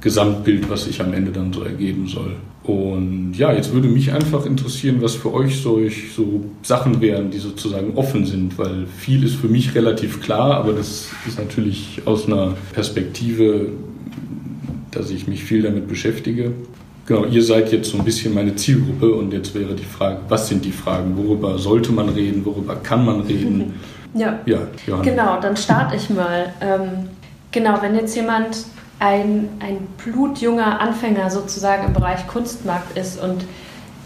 Gesamtbild, 0.00 0.68
was 0.70 0.84
sich 0.84 1.00
am 1.00 1.12
Ende 1.12 1.32
dann 1.32 1.52
so 1.52 1.62
ergeben 1.62 2.06
soll. 2.06 2.36
Und 2.62 3.34
ja, 3.34 3.52
jetzt 3.52 3.72
würde 3.72 3.86
mich 3.86 4.12
einfach 4.12 4.44
interessieren, 4.44 4.96
was 5.00 5.14
für 5.14 5.32
euch 5.32 5.62
so, 5.62 5.80
so 6.14 6.44
Sachen 6.62 7.00
wären, 7.00 7.30
die 7.30 7.38
sozusagen 7.38 7.96
offen 7.96 8.26
sind, 8.26 8.58
weil 8.58 8.86
viel 8.86 9.22
ist 9.22 9.36
für 9.36 9.46
mich 9.46 9.74
relativ 9.74 10.20
klar, 10.20 10.54
aber 10.56 10.72
das 10.72 11.08
ist 11.26 11.38
natürlich 11.38 12.02
aus 12.06 12.26
einer 12.26 12.54
Perspektive, 12.72 13.68
dass 14.90 15.10
ich 15.10 15.28
mich 15.28 15.44
viel 15.44 15.62
damit 15.62 15.86
beschäftige. 15.86 16.52
Genau, 17.06 17.24
ihr 17.24 17.44
seid 17.44 17.70
jetzt 17.70 17.90
so 17.90 17.98
ein 17.98 18.04
bisschen 18.04 18.34
meine 18.34 18.56
Zielgruppe 18.56 19.12
und 19.14 19.32
jetzt 19.32 19.54
wäre 19.54 19.74
die 19.74 19.84
Frage, 19.84 20.18
was 20.28 20.48
sind 20.48 20.64
die 20.64 20.72
Fragen? 20.72 21.16
Worüber 21.16 21.56
sollte 21.58 21.92
man 21.92 22.08
reden? 22.08 22.44
Worüber 22.44 22.74
kann 22.76 23.04
man 23.04 23.20
reden? 23.20 23.74
Ja, 24.14 24.38
ja 24.46 24.60
genau, 25.02 25.38
dann 25.42 25.58
starte 25.58 25.94
ich 25.94 26.08
mal. 26.08 26.50
Ähm, 26.62 27.10
genau, 27.52 27.82
wenn 27.82 27.94
jetzt 27.94 28.16
jemand 28.16 28.64
ein, 28.98 29.48
ein 29.60 29.86
blutjunger 30.04 30.80
Anfänger 30.80 31.30
sozusagen 31.30 31.86
im 31.86 31.92
Bereich 31.92 32.26
Kunstmarkt 32.26 32.96
ist 32.96 33.22
und 33.22 33.44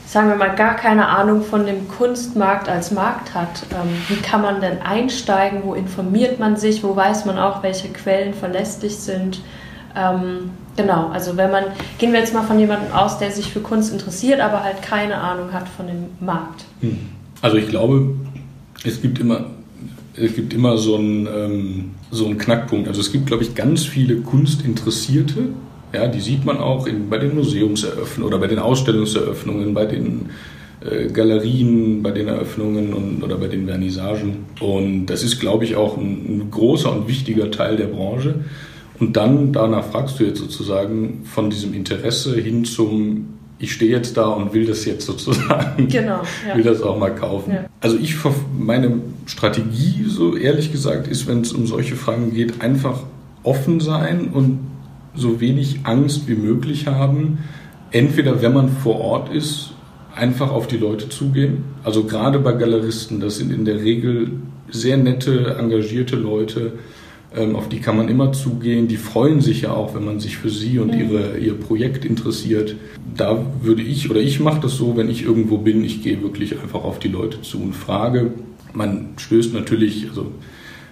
sagen 0.06 0.28
wir 0.28 0.36
mal 0.36 0.56
gar 0.56 0.74
keine 0.74 1.06
Ahnung 1.06 1.42
von 1.42 1.66
dem 1.66 1.86
Kunstmarkt 1.88 2.68
als 2.68 2.90
Markt 2.90 3.34
hat, 3.34 3.64
ähm, 3.72 3.90
wie 4.08 4.20
kann 4.20 4.42
man 4.42 4.60
denn 4.60 4.82
einsteigen, 4.82 5.60
wo 5.62 5.74
informiert 5.74 6.40
man 6.40 6.56
sich, 6.56 6.82
wo 6.82 6.96
weiß 6.96 7.26
man 7.26 7.38
auch, 7.38 7.62
welche 7.62 7.88
Quellen 7.88 8.34
verlässlich 8.34 8.96
sind. 8.96 9.40
Ähm, 9.96 10.50
genau, 10.76 11.08
also 11.10 11.36
wenn 11.36 11.52
man, 11.52 11.64
gehen 11.98 12.12
wir 12.12 12.18
jetzt 12.18 12.34
mal 12.34 12.42
von 12.42 12.58
jemandem 12.58 12.92
aus, 12.92 13.18
der 13.18 13.30
sich 13.30 13.52
für 13.52 13.60
Kunst 13.60 13.92
interessiert, 13.92 14.40
aber 14.40 14.64
halt 14.64 14.82
keine 14.82 15.16
Ahnung 15.18 15.52
hat 15.52 15.68
von 15.68 15.86
dem 15.86 16.06
Markt. 16.18 16.64
Hm. 16.80 16.98
Also 17.40 17.56
ich 17.56 17.68
glaube, 17.68 18.14
es 18.84 19.00
gibt 19.00 19.20
immer 19.20 19.46
es 20.16 20.34
gibt 20.34 20.52
immer 20.52 20.76
so 20.78 20.96
einen, 20.96 21.26
ähm, 21.26 21.90
so 22.10 22.26
einen 22.26 22.38
Knackpunkt. 22.38 22.88
Also 22.88 23.00
es 23.00 23.12
gibt, 23.12 23.26
glaube 23.26 23.42
ich, 23.42 23.54
ganz 23.54 23.84
viele 23.84 24.16
Kunstinteressierte. 24.16 25.48
Ja, 25.92 26.06
die 26.06 26.20
sieht 26.20 26.44
man 26.44 26.58
auch 26.58 26.86
in, 26.86 27.08
bei 27.08 27.18
den 27.18 27.34
Museumseröffnungen 27.34 28.32
oder 28.32 28.38
bei 28.40 28.46
den 28.46 28.58
Ausstellungseröffnungen, 28.58 29.74
bei 29.74 29.86
den 29.86 30.30
äh, 30.80 31.08
Galerien, 31.08 32.02
bei 32.02 32.10
den 32.10 32.28
Eröffnungen 32.28 32.92
und, 32.92 33.22
oder 33.22 33.36
bei 33.36 33.48
den 33.48 33.66
Vernissagen. 33.66 34.46
Und 34.60 35.06
das 35.06 35.22
ist, 35.22 35.40
glaube 35.40 35.64
ich, 35.64 35.76
auch 35.76 35.96
ein, 35.96 36.26
ein 36.28 36.50
großer 36.50 36.92
und 36.92 37.08
wichtiger 37.08 37.50
Teil 37.50 37.76
der 37.76 37.86
Branche. 37.86 38.36
Und 38.98 39.16
dann, 39.16 39.52
danach 39.52 39.86
fragst 39.86 40.20
du 40.20 40.24
jetzt 40.24 40.38
sozusagen 40.38 41.22
von 41.24 41.50
diesem 41.50 41.74
Interesse 41.74 42.36
hin 42.36 42.64
zum 42.64 43.39
ich 43.60 43.72
stehe 43.72 43.90
jetzt 43.90 44.16
da 44.16 44.24
und 44.24 44.54
will 44.54 44.64
das 44.64 44.86
jetzt 44.86 45.04
sozusagen, 45.04 45.88
genau, 45.88 46.22
ja. 46.48 46.56
will 46.56 46.64
das 46.64 46.80
auch 46.82 46.98
mal 46.98 47.14
kaufen. 47.14 47.52
Ja. 47.52 47.64
Also 47.80 47.98
ich, 47.98 48.16
meine 48.58 49.00
Strategie, 49.26 50.06
so 50.08 50.34
ehrlich 50.34 50.72
gesagt, 50.72 51.06
ist, 51.06 51.28
wenn 51.28 51.42
es 51.42 51.52
um 51.52 51.66
solche 51.66 51.94
Fragen 51.94 52.32
geht, 52.32 52.62
einfach 52.62 53.02
offen 53.42 53.80
sein 53.80 54.28
und 54.28 54.60
so 55.14 55.40
wenig 55.40 55.80
Angst 55.84 56.26
wie 56.26 56.34
möglich 56.34 56.86
haben. 56.86 57.38
Entweder, 57.90 58.40
wenn 58.40 58.54
man 58.54 58.68
vor 58.70 59.00
Ort 59.00 59.32
ist, 59.32 59.72
einfach 60.14 60.50
auf 60.50 60.66
die 60.66 60.78
Leute 60.78 61.08
zugehen. 61.08 61.64
Also 61.84 62.04
gerade 62.04 62.38
bei 62.38 62.52
Galeristen, 62.52 63.20
das 63.20 63.36
sind 63.36 63.52
in 63.52 63.64
der 63.64 63.80
Regel 63.80 64.32
sehr 64.70 64.96
nette, 64.96 65.56
engagierte 65.58 66.16
Leute, 66.16 66.72
auf 67.54 67.68
die 67.68 67.80
kann 67.80 67.96
man 67.96 68.08
immer 68.08 68.32
zugehen. 68.32 68.88
Die 68.88 68.96
freuen 68.96 69.40
sich 69.40 69.62
ja 69.62 69.72
auch, 69.72 69.94
wenn 69.94 70.04
man 70.04 70.18
sich 70.18 70.36
für 70.36 70.50
sie 70.50 70.80
und 70.80 70.92
ihre, 70.94 71.38
ihr 71.38 71.54
Projekt 71.54 72.04
interessiert. 72.04 72.74
Da 73.16 73.44
würde 73.62 73.82
ich, 73.82 74.10
oder 74.10 74.20
ich 74.20 74.40
mache 74.40 74.60
das 74.60 74.76
so, 74.76 74.96
wenn 74.96 75.08
ich 75.08 75.22
irgendwo 75.22 75.58
bin, 75.58 75.84
ich 75.84 76.02
gehe 76.02 76.22
wirklich 76.22 76.58
einfach 76.60 76.82
auf 76.82 76.98
die 76.98 77.08
Leute 77.08 77.40
zu 77.42 77.62
und 77.62 77.74
frage. 77.74 78.32
Man 78.72 79.10
stößt 79.16 79.54
natürlich 79.54 80.08
also, 80.08 80.32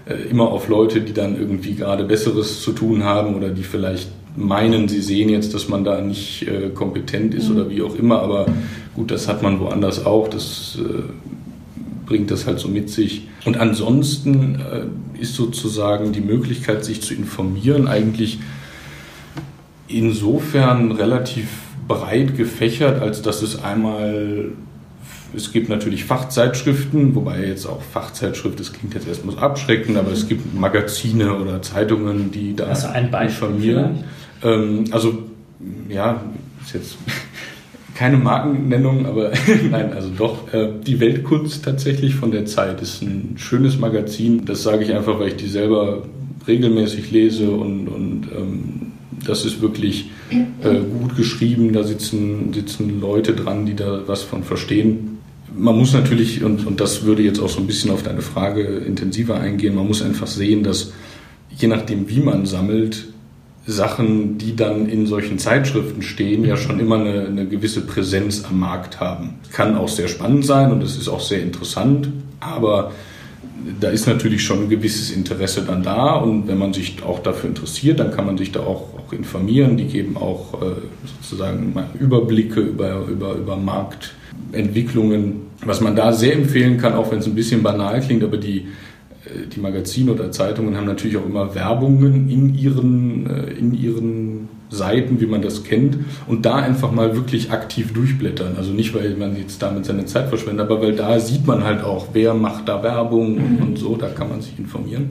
äh, 0.07 0.31
immer 0.31 0.49
auf 0.49 0.69
Leute, 0.69 1.01
die 1.01 1.13
dann 1.13 1.37
irgendwie 1.37 1.75
gerade 1.75 2.05
Besseres 2.05 2.63
zu 2.63 2.73
tun 2.73 3.03
haben 3.03 3.35
oder 3.35 3.51
die 3.51 3.65
vielleicht 3.65 4.09
meinen, 4.37 4.89
sie 4.89 5.01
sehen 5.01 5.29
jetzt, 5.29 5.55
dass 5.55 5.69
man 5.69 5.83
da 5.83 6.01
nicht 6.01 6.47
äh, 6.47 6.71
kompetent 6.71 7.35
ist 7.35 7.49
mhm. 7.49 7.57
oder 7.57 7.71
wie 7.71 7.83
auch 7.83 7.97
immer. 7.97 8.23
Aber 8.23 8.47
gut, 8.95 9.11
das 9.11 9.27
hat 9.27 9.43
man 9.43 9.59
woanders 9.59 10.07
auch. 10.07 10.29
Das 10.29 10.79
äh, 10.81 11.03
bringt 12.09 12.31
das 12.31 12.47
halt 12.47 12.59
so 12.59 12.69
mit 12.69 12.89
sich. 12.89 13.29
Und 13.45 13.59
ansonsten 13.59 14.57
äh, 14.57 15.21
ist 15.21 15.35
sozusagen 15.35 16.13
die 16.13 16.23
Möglichkeit, 16.23 16.85
sich 16.85 17.03
zu 17.03 17.15
informieren, 17.15 17.87
eigentlich 17.87 18.39
insofern 19.89 20.93
relativ 20.93 21.49
breit 21.87 22.37
gefächert, 22.37 23.01
als 23.01 23.23
dass 23.23 23.43
es 23.43 23.63
einmal 23.63 24.53
es 25.37 25.53
gibt 25.53 25.69
natürlich 25.69 26.07
Fachzeitschriften, 26.07 27.15
wobei 27.15 27.45
jetzt 27.45 27.67
auch 27.67 27.83
Fachzeitschrift, 27.83 28.59
das 28.59 28.73
klingt 28.73 28.95
jetzt 28.95 29.07
erstmal 29.07 29.39
abschreckend, 29.39 29.99
aber 29.99 30.11
es 30.11 30.27
gibt 30.27 30.55
Magazine 30.59 31.35
oder 31.35 31.61
Zeitungen, 31.61 32.33
die 32.33 32.57
da 32.57 32.65
also 32.65 32.89
ein 32.89 33.13
informieren. 33.13 34.05
Ähm, 34.43 34.85
also 34.91 35.19
ja, 35.91 36.23
ist 36.65 36.73
jetzt 36.73 36.97
keine 37.99 38.17
Markennennung, 38.17 39.07
aber 39.07 39.33
nein, 39.71 39.93
also 39.93 40.09
doch. 40.17 40.55
Äh, 40.55 40.69
die 40.87 41.01
Weltkunst 41.01 41.65
tatsächlich 41.65 42.15
von 42.15 42.31
der 42.31 42.47
Zeit 42.47 42.81
ist 42.81 43.03
ein 43.03 43.35
schönes 43.37 43.77
Magazin. 43.77 44.45
Das 44.45 44.63
sage 44.63 44.85
ich 44.85 44.95
einfach, 44.95 45.19
weil 45.19 45.29
ich 45.29 45.37
die 45.37 45.49
selber 45.49 46.05
regelmäßig 46.47 47.11
lese 47.11 47.51
und, 47.51 47.89
und 47.89 48.29
ähm, 48.37 48.93
das 49.27 49.45
ist 49.45 49.61
wirklich 49.61 50.11
äh, 50.31 50.77
gut 51.01 51.17
geschrieben, 51.17 51.73
da 51.73 51.83
sitzen, 51.83 52.53
sitzen 52.53 53.01
Leute 53.01 53.33
dran, 53.33 53.67
die 53.67 53.75
da 53.75 54.03
was 54.07 54.23
von 54.23 54.45
verstehen. 54.45 55.19
Man 55.57 55.77
muss 55.77 55.93
natürlich, 55.93 56.45
und, 56.45 56.69
und 56.69 56.81
das 56.81 57.03
würde 57.03 57.23
jetzt 57.23 57.41
auch 57.41 57.49
so 57.49 57.59
ein 57.59 57.67
bisschen 57.67 57.91
auf 57.91 58.05
deine 58.05 58.23
Frage 58.23 58.63
intensiver 58.63 59.41
eingehen, 59.41 59.75
man 59.75 59.89
muss 59.89 60.03
einfach 60.03 60.29
sehen, 60.29 60.63
dass 60.63 60.93
je 61.51 61.67
nachdem, 61.67 62.09
wie 62.09 62.21
man 62.21 62.47
sammelt, 62.47 63.09
Sachen, 63.69 64.39
die 64.39 64.57
dann 64.57 64.89
in 64.89 65.07
solchen 65.07 65.39
Zeitschriften 65.39 66.01
stehen, 66.01 66.43
ja 66.45 66.57
schon 66.57 66.81
immer 66.81 66.97
eine, 66.97 67.27
eine 67.27 67.47
gewisse 67.47 67.83
Präsenz 67.83 68.45
am 68.49 68.61
Markt 68.61 68.99
haben. 68.99 69.35
Kann 69.53 69.77
auch 69.77 69.89
sehr 69.89 70.09
spannend 70.09 70.47
sein 70.47 70.73
und 70.73 70.83
es 70.83 70.97
ist 70.97 71.09
auch 71.09 71.21
sehr 71.21 71.43
interessant, 71.43 72.09
aber 72.41 72.93
da 73.79 73.91
ist 73.91 74.07
natürlich 74.07 74.43
schon 74.43 74.63
ein 74.63 74.69
gewisses 74.71 75.11
Interesse 75.11 75.63
dann 75.67 75.83
da 75.83 76.15
und 76.15 76.49
wenn 76.49 76.57
man 76.57 76.73
sich 76.73 77.03
auch 77.03 77.19
dafür 77.19 77.51
interessiert, 77.51 78.01
dann 78.01 78.11
kann 78.11 78.25
man 78.25 78.39
sich 78.39 78.53
da 78.53 78.61
auch, 78.61 78.89
auch 78.97 79.13
informieren. 79.13 79.77
Die 79.77 79.85
geben 79.85 80.17
auch 80.17 80.55
äh, 80.63 80.67
sozusagen 81.23 81.75
Überblicke 82.01 82.61
über, 82.61 83.05
über, 83.07 83.35
über 83.35 83.57
Marktentwicklungen. 83.57 85.49
Was 85.63 85.83
man 85.83 85.95
da 85.95 86.13
sehr 86.13 86.35
empfehlen 86.35 86.79
kann, 86.79 86.95
auch 86.95 87.11
wenn 87.11 87.19
es 87.19 87.27
ein 87.27 87.35
bisschen 87.35 87.63
banal 87.63 88.01
klingt, 88.01 88.25
aber 88.25 88.39
die 88.39 88.69
die 89.55 89.61
Magazine 89.61 90.13
oder 90.13 90.31
Zeitungen 90.31 90.77
haben 90.77 90.87
natürlich 90.87 91.17
auch 91.17 91.27
immer 91.27 91.55
Werbungen 91.55 92.31
in 92.31 92.55
ihren, 92.55 93.27
äh, 93.29 93.53
in 93.53 93.75
ihren 93.75 94.49
Seiten, 94.71 95.21
wie 95.21 95.27
man 95.27 95.43
das 95.43 95.65
kennt, 95.65 95.99
und 96.27 96.45
da 96.45 96.57
einfach 96.57 96.93
mal 96.93 97.17
wirklich 97.17 97.51
aktiv 97.51 97.93
durchblättern. 97.93 98.57
Also 98.57 98.73
nicht, 98.73 98.95
weil 98.95 99.17
man 99.17 99.37
jetzt 99.37 99.63
damit 99.63 99.87
seine 99.87 100.05
Zeit 100.05 100.29
verschwendet, 100.29 100.67
aber 100.67 100.83
weil 100.83 100.95
da 100.95 101.19
sieht 101.21 101.47
man 101.47 101.65
halt 101.65 101.83
auch, 101.83 102.09
wer 102.13 102.35
macht 102.35 102.69
da 102.69 102.83
Werbung 102.83 103.37
mhm. 103.37 103.63
und 103.63 103.79
so, 103.79 103.97
da 103.97 104.09
kann 104.09 104.29
man 104.29 104.43
sich 104.43 104.59
informieren. 104.59 105.07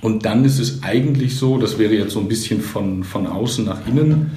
Und 0.00 0.24
dann 0.24 0.44
ist 0.44 0.60
es 0.60 0.82
eigentlich 0.82 1.36
so, 1.36 1.58
das 1.58 1.78
wäre 1.78 1.94
jetzt 1.94 2.12
so 2.12 2.20
ein 2.20 2.28
bisschen 2.28 2.60
von, 2.60 3.02
von 3.02 3.26
außen 3.26 3.64
nach 3.64 3.86
innen, 3.86 4.30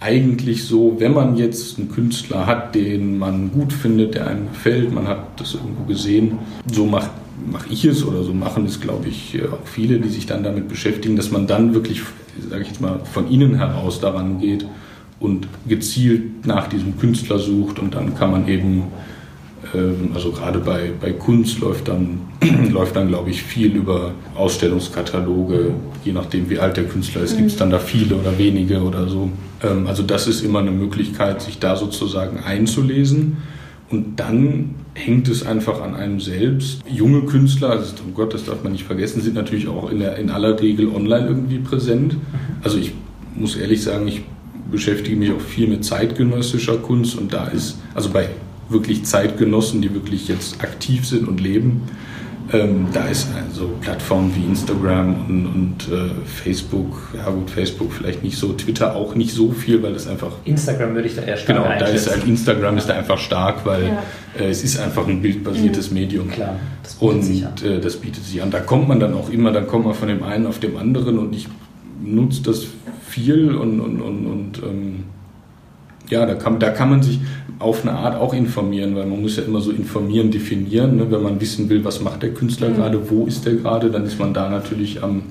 eigentlich 0.00 0.64
so, 0.64 0.96
wenn 0.98 1.14
man 1.14 1.36
jetzt 1.36 1.78
einen 1.78 1.90
Künstler 1.90 2.46
hat, 2.46 2.74
den 2.74 3.18
man 3.18 3.50
gut 3.52 3.72
findet, 3.72 4.14
der 4.14 4.26
einem 4.26 4.48
gefällt, 4.48 4.92
man 4.92 5.08
hat 5.08 5.40
das 5.40 5.54
irgendwo 5.54 5.84
gesehen, 5.84 6.38
so 6.70 6.84
macht 6.84 7.10
mache 7.50 7.68
ich 7.68 7.84
es 7.84 8.04
oder 8.04 8.22
so 8.22 8.32
machen 8.32 8.64
es, 8.66 8.80
glaube 8.80 9.08
ich, 9.08 9.40
auch 9.42 9.66
viele, 9.66 9.98
die 9.98 10.08
sich 10.08 10.26
dann 10.26 10.42
damit 10.42 10.68
beschäftigen, 10.68 11.16
dass 11.16 11.30
man 11.30 11.46
dann 11.46 11.74
wirklich, 11.74 12.02
sage 12.48 12.62
ich 12.62 12.68
jetzt 12.68 12.80
mal, 12.80 13.00
von 13.12 13.30
innen 13.30 13.56
heraus 13.56 14.00
daran 14.00 14.38
geht 14.38 14.66
und 15.20 15.48
gezielt 15.66 16.46
nach 16.46 16.68
diesem 16.68 16.98
Künstler 16.98 17.38
sucht 17.38 17.78
und 17.78 17.94
dann 17.94 18.14
kann 18.14 18.30
man 18.30 18.48
eben, 18.48 18.84
also 20.14 20.32
gerade 20.32 20.58
bei, 20.58 20.92
bei 21.00 21.12
Kunst 21.12 21.60
läuft 21.60 21.88
dann, 21.88 22.20
läuft 22.70 22.96
dann, 22.96 23.08
glaube 23.08 23.30
ich, 23.30 23.42
viel 23.42 23.74
über 23.74 24.12
Ausstellungskataloge, 24.34 25.72
je 26.04 26.12
nachdem, 26.12 26.50
wie 26.50 26.58
alt 26.58 26.76
der 26.76 26.84
Künstler 26.84 27.22
ist, 27.22 27.36
gibt 27.36 27.50
es 27.50 27.56
dann 27.56 27.70
da 27.70 27.78
viele 27.78 28.16
oder 28.16 28.36
wenige 28.38 28.82
oder 28.82 29.08
so. 29.08 29.30
Ähm, 29.62 29.86
also 29.86 30.02
das 30.02 30.26
ist 30.26 30.42
immer 30.42 30.60
eine 30.60 30.70
Möglichkeit, 30.70 31.42
sich 31.42 31.58
da 31.58 31.76
sozusagen 31.76 32.38
einzulesen. 32.38 33.38
Und 33.90 34.18
dann 34.18 34.74
hängt 34.94 35.28
es 35.28 35.46
einfach 35.46 35.80
an 35.82 35.94
einem 35.94 36.20
selbst. 36.20 36.82
Junge 36.88 37.22
Künstler, 37.22 37.70
also 37.70 37.94
oh 38.06 38.12
Gott, 38.14 38.34
das 38.34 38.44
darf 38.44 38.62
man 38.62 38.72
nicht 38.72 38.84
vergessen, 38.84 39.20
sind 39.20 39.34
natürlich 39.34 39.68
auch 39.68 39.90
in, 39.90 39.98
der, 39.98 40.16
in 40.16 40.30
aller 40.30 40.60
Regel 40.60 40.88
online 40.88 41.28
irgendwie 41.28 41.58
präsent. 41.58 42.16
Also 42.62 42.78
ich 42.78 42.92
muss 43.36 43.56
ehrlich 43.56 43.82
sagen, 43.82 44.08
ich 44.08 44.22
beschäftige 44.70 45.16
mich 45.16 45.30
auch 45.32 45.40
viel 45.40 45.68
mit 45.68 45.84
zeitgenössischer 45.84 46.78
Kunst 46.78 47.18
und 47.18 47.32
da 47.32 47.46
ist, 47.46 47.78
also 47.94 48.10
bei 48.10 48.28
wirklich 48.68 49.04
Zeitgenossen, 49.04 49.82
die 49.82 49.92
wirklich 49.94 50.28
jetzt 50.28 50.62
aktiv 50.62 51.06
sind 51.06 51.28
und 51.28 51.40
leben, 51.40 51.82
ähm, 52.52 52.88
da 52.92 53.06
ist 53.06 53.28
also 53.34 53.70
Plattformen 53.80 54.34
wie 54.36 54.44
Instagram 54.44 55.26
und, 55.28 55.46
und 55.46 55.92
äh, 55.92 56.10
Facebook, 56.26 57.14
ja 57.16 57.30
gut, 57.30 57.50
Facebook 57.50 57.90
vielleicht 57.90 58.22
nicht 58.22 58.36
so, 58.36 58.52
Twitter 58.52 58.94
auch 58.94 59.14
nicht 59.14 59.32
so 59.32 59.50
viel, 59.50 59.82
weil 59.82 59.94
es 59.94 60.06
einfach. 60.06 60.32
Instagram 60.44 60.94
würde 60.94 61.08
ich 61.08 61.16
da 61.16 61.22
eher 61.22 61.38
stark 61.38 61.58
Genau, 61.64 61.78
da 61.78 61.86
ist 61.86 62.10
halt 62.10 62.24
Instagram 62.26 62.76
ist 62.76 62.88
da 62.88 62.94
einfach 62.94 63.18
stark, 63.18 63.64
weil 63.64 63.84
ja. 63.84 64.02
äh, 64.38 64.50
es 64.50 64.62
ist 64.62 64.78
einfach 64.78 65.08
ein 65.08 65.22
bildbasiertes 65.22 65.88
mhm. 65.90 65.94
Medium. 65.94 66.30
Klar, 66.30 66.56
das 66.82 66.94
bietet 66.94 67.14
und 67.14 67.22
sich 67.22 67.46
an. 67.46 67.52
Äh, 67.64 67.80
das 67.80 67.96
bietet 67.96 68.24
sich 68.24 68.42
an. 68.42 68.50
Da 68.50 68.60
kommt 68.60 68.88
man 68.88 69.00
dann 69.00 69.14
auch 69.14 69.30
immer, 69.30 69.50
dann 69.50 69.66
kommt 69.66 69.86
man 69.86 69.94
von 69.94 70.08
dem 70.08 70.22
einen 70.22 70.46
auf 70.46 70.58
dem 70.58 70.76
anderen 70.76 71.18
und 71.18 71.34
ich 71.34 71.48
nutze 72.02 72.42
das 72.42 72.66
viel 73.08 73.54
und, 73.54 73.80
und, 73.80 74.02
und, 74.02 74.26
und 74.26 74.62
ähm, 74.62 75.04
ja, 76.10 76.26
da 76.26 76.34
kann, 76.34 76.58
da 76.58 76.70
kann 76.70 76.90
man 76.90 77.02
sich 77.02 77.20
auf 77.58 77.82
eine 77.82 77.92
Art 77.92 78.16
auch 78.16 78.34
informieren, 78.34 78.94
weil 78.96 79.06
man 79.06 79.20
muss 79.20 79.36
ja 79.36 79.44
immer 79.44 79.60
so 79.60 79.70
informieren, 79.70 80.30
definieren. 80.30 80.96
Ne? 80.96 81.10
Wenn 81.10 81.22
man 81.22 81.40
wissen 81.40 81.68
will, 81.68 81.84
was 81.84 82.00
macht 82.00 82.22
der 82.22 82.34
Künstler 82.34 82.68
mhm. 82.68 82.76
gerade, 82.76 83.10
wo 83.10 83.26
ist 83.26 83.46
der 83.46 83.54
gerade, 83.54 83.90
dann 83.90 84.04
ist 84.04 84.18
man 84.18 84.34
da 84.34 84.50
natürlich 84.50 85.02
am, 85.02 85.22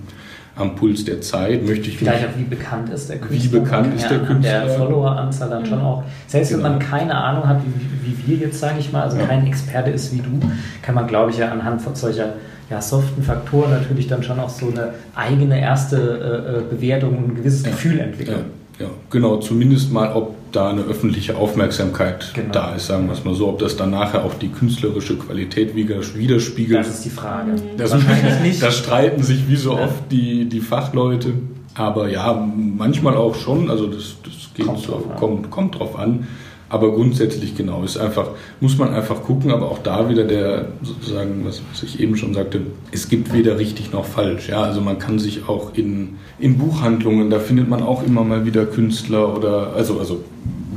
am 0.55 0.75
Puls 0.75 1.05
der 1.05 1.21
Zeit. 1.21 1.65
Möchte 1.65 1.89
ich 1.89 1.97
Vielleicht 1.97 2.25
auch, 2.25 2.37
wie 2.37 2.43
bekannt 2.43 2.89
ist 2.89 3.09
der 3.09 3.17
Künstler. 3.17 3.51
Wie 3.51 3.59
bekannt 3.59 3.95
ist 3.95 4.09
der 4.09 4.19
Künstler. 4.19 4.65
Der 4.65 4.69
Followeranzahl 4.69 5.49
dann 5.49 5.65
schon 5.65 5.79
mhm. 5.79 5.85
auch. 5.85 6.03
Selbst 6.27 6.49
genau. 6.49 6.63
wenn 6.63 6.71
man 6.71 6.79
keine 6.79 7.15
Ahnung 7.15 7.47
hat, 7.47 7.61
wie, 7.63 8.11
wie 8.11 8.27
wir 8.27 8.47
jetzt, 8.47 8.59
sage 8.59 8.79
ich 8.79 8.91
mal, 8.91 9.03
also 9.03 9.17
ja. 9.17 9.25
kein 9.25 9.45
Experte 9.45 9.91
ist 9.91 10.13
wie 10.13 10.21
du, 10.21 10.39
kann 10.81 10.95
man, 10.95 11.07
glaube 11.07 11.31
ich, 11.31 11.37
ja 11.37 11.51
anhand 11.51 11.81
von 11.81 11.93
solcher 11.95 12.33
ja, 12.69 12.81
soften 12.81 13.21
Faktoren 13.21 13.71
natürlich 13.71 14.07
dann 14.07 14.23
schon 14.23 14.39
auch 14.39 14.49
so 14.49 14.69
eine 14.69 14.93
eigene 15.13 15.59
erste 15.59 15.97
äh, 15.97 16.57
äh 16.57 16.75
Bewertung 16.75 17.17
und 17.17 17.29
ein 17.29 17.35
gewisses 17.35 17.63
ja. 17.63 17.71
Gefühl 17.71 17.99
entwickeln. 17.99 18.37
Ja. 18.39 18.63
Ja, 18.79 18.87
genau, 19.11 19.37
zumindest 19.37 19.91
mal, 19.91 20.11
ob 20.13 20.35
da 20.55 20.69
eine 20.69 20.81
öffentliche 20.81 21.35
Aufmerksamkeit 21.35 22.31
genau. 22.33 22.51
da 22.51 22.75
ist, 22.75 22.87
sagen 22.87 23.07
wir 23.07 23.13
es 23.13 23.23
mal 23.23 23.35
so, 23.35 23.49
ob 23.49 23.59
das 23.59 23.75
dann 23.75 23.91
nachher 23.91 24.23
auch 24.23 24.33
die 24.35 24.49
künstlerische 24.49 25.17
Qualität 25.17 25.75
widerspiegelt. 25.75 26.79
Das 26.79 26.89
ist 26.89 27.05
die 27.05 27.09
Frage. 27.09 27.51
Mhm. 27.51 27.77
Das, 27.77 27.91
Wahrscheinlich 27.91 28.39
nicht. 28.41 28.53
Da 28.61 28.71
streiten 28.71 29.23
sich 29.23 29.47
wie 29.49 29.55
so 29.55 29.77
oft 29.77 30.11
die, 30.11 30.45
die 30.45 30.61
Fachleute. 30.61 31.33
Aber 31.75 32.07
ja, 32.07 32.33
manchmal 32.33 33.17
auch 33.17 33.35
schon, 33.35 33.69
also 33.69 33.87
das, 33.87 34.15
das 34.23 34.53
geht 34.53 34.67
kommt, 34.67 34.79
so, 34.79 34.91
drauf 34.91 35.15
kommt, 35.17 35.49
kommt 35.49 35.79
drauf 35.79 35.97
an. 35.97 36.27
Aber 36.73 36.91
grundsätzlich 36.91 37.55
genau, 37.55 37.83
ist 37.83 37.97
einfach, 37.97 38.31
muss 38.59 38.79
man 38.79 38.95
einfach 38.95 39.21
gucken, 39.21 39.51
aber 39.51 39.69
auch 39.69 39.77
da 39.77 40.09
wieder 40.09 40.23
der, 40.23 40.69
sozusagen, 40.81 41.45
was, 41.45 41.61
was 41.71 41.83
ich 41.83 41.99
eben 41.99 42.17
schon 42.17 42.33
sagte, 42.33 42.61
es 42.91 43.09
gibt 43.09 43.31
weder 43.31 43.59
richtig 43.59 43.93
noch 43.93 44.05
falsch. 44.05 44.49
Ja, 44.49 44.63
also 44.63 44.81
man 44.81 44.97
kann 44.97 45.19
sich 45.19 45.47
auch 45.47 45.75
in, 45.75 46.15
in 46.39 46.57
Buchhandlungen, 46.57 47.29
da 47.29 47.37
findet 47.37 47.69
man 47.69 47.83
auch 47.83 48.03
immer 48.03 48.23
mal 48.23 48.47
wieder 48.47 48.65
Künstler 48.65 49.37
oder, 49.37 49.73
also, 49.75 49.99
also 49.99 50.23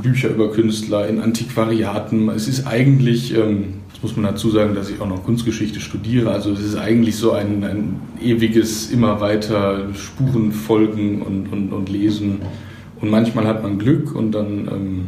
Bücher 0.03 0.29
über 0.29 0.51
Künstler, 0.51 1.07
in 1.07 1.19
Antiquariaten. 1.19 2.29
Es 2.29 2.47
ist 2.47 2.67
eigentlich, 2.67 3.35
ähm, 3.35 3.73
das 3.91 4.03
muss 4.03 4.15
man 4.15 4.25
dazu 4.25 4.51
sagen, 4.51 4.75
dass 4.75 4.91
ich 4.91 5.01
auch 5.01 5.09
noch 5.09 5.23
Kunstgeschichte 5.23 5.79
studiere. 5.79 6.29
Also 6.29 6.51
es 6.51 6.59
ist 6.59 6.75
eigentlich 6.75 7.15
so 7.15 7.31
ein, 7.31 7.63
ein 7.63 7.99
ewiges, 8.23 8.91
immer 8.91 9.19
weiter 9.19 9.87
Spuren 9.95 10.51
folgen 10.51 11.23
und, 11.23 11.51
und, 11.51 11.73
und 11.73 11.89
lesen. 11.89 12.37
Und 13.01 13.09
manchmal 13.09 13.47
hat 13.47 13.63
man 13.63 13.79
Glück 13.79 14.13
und 14.13 14.33
dann 14.33 14.67
ähm, 14.71 15.07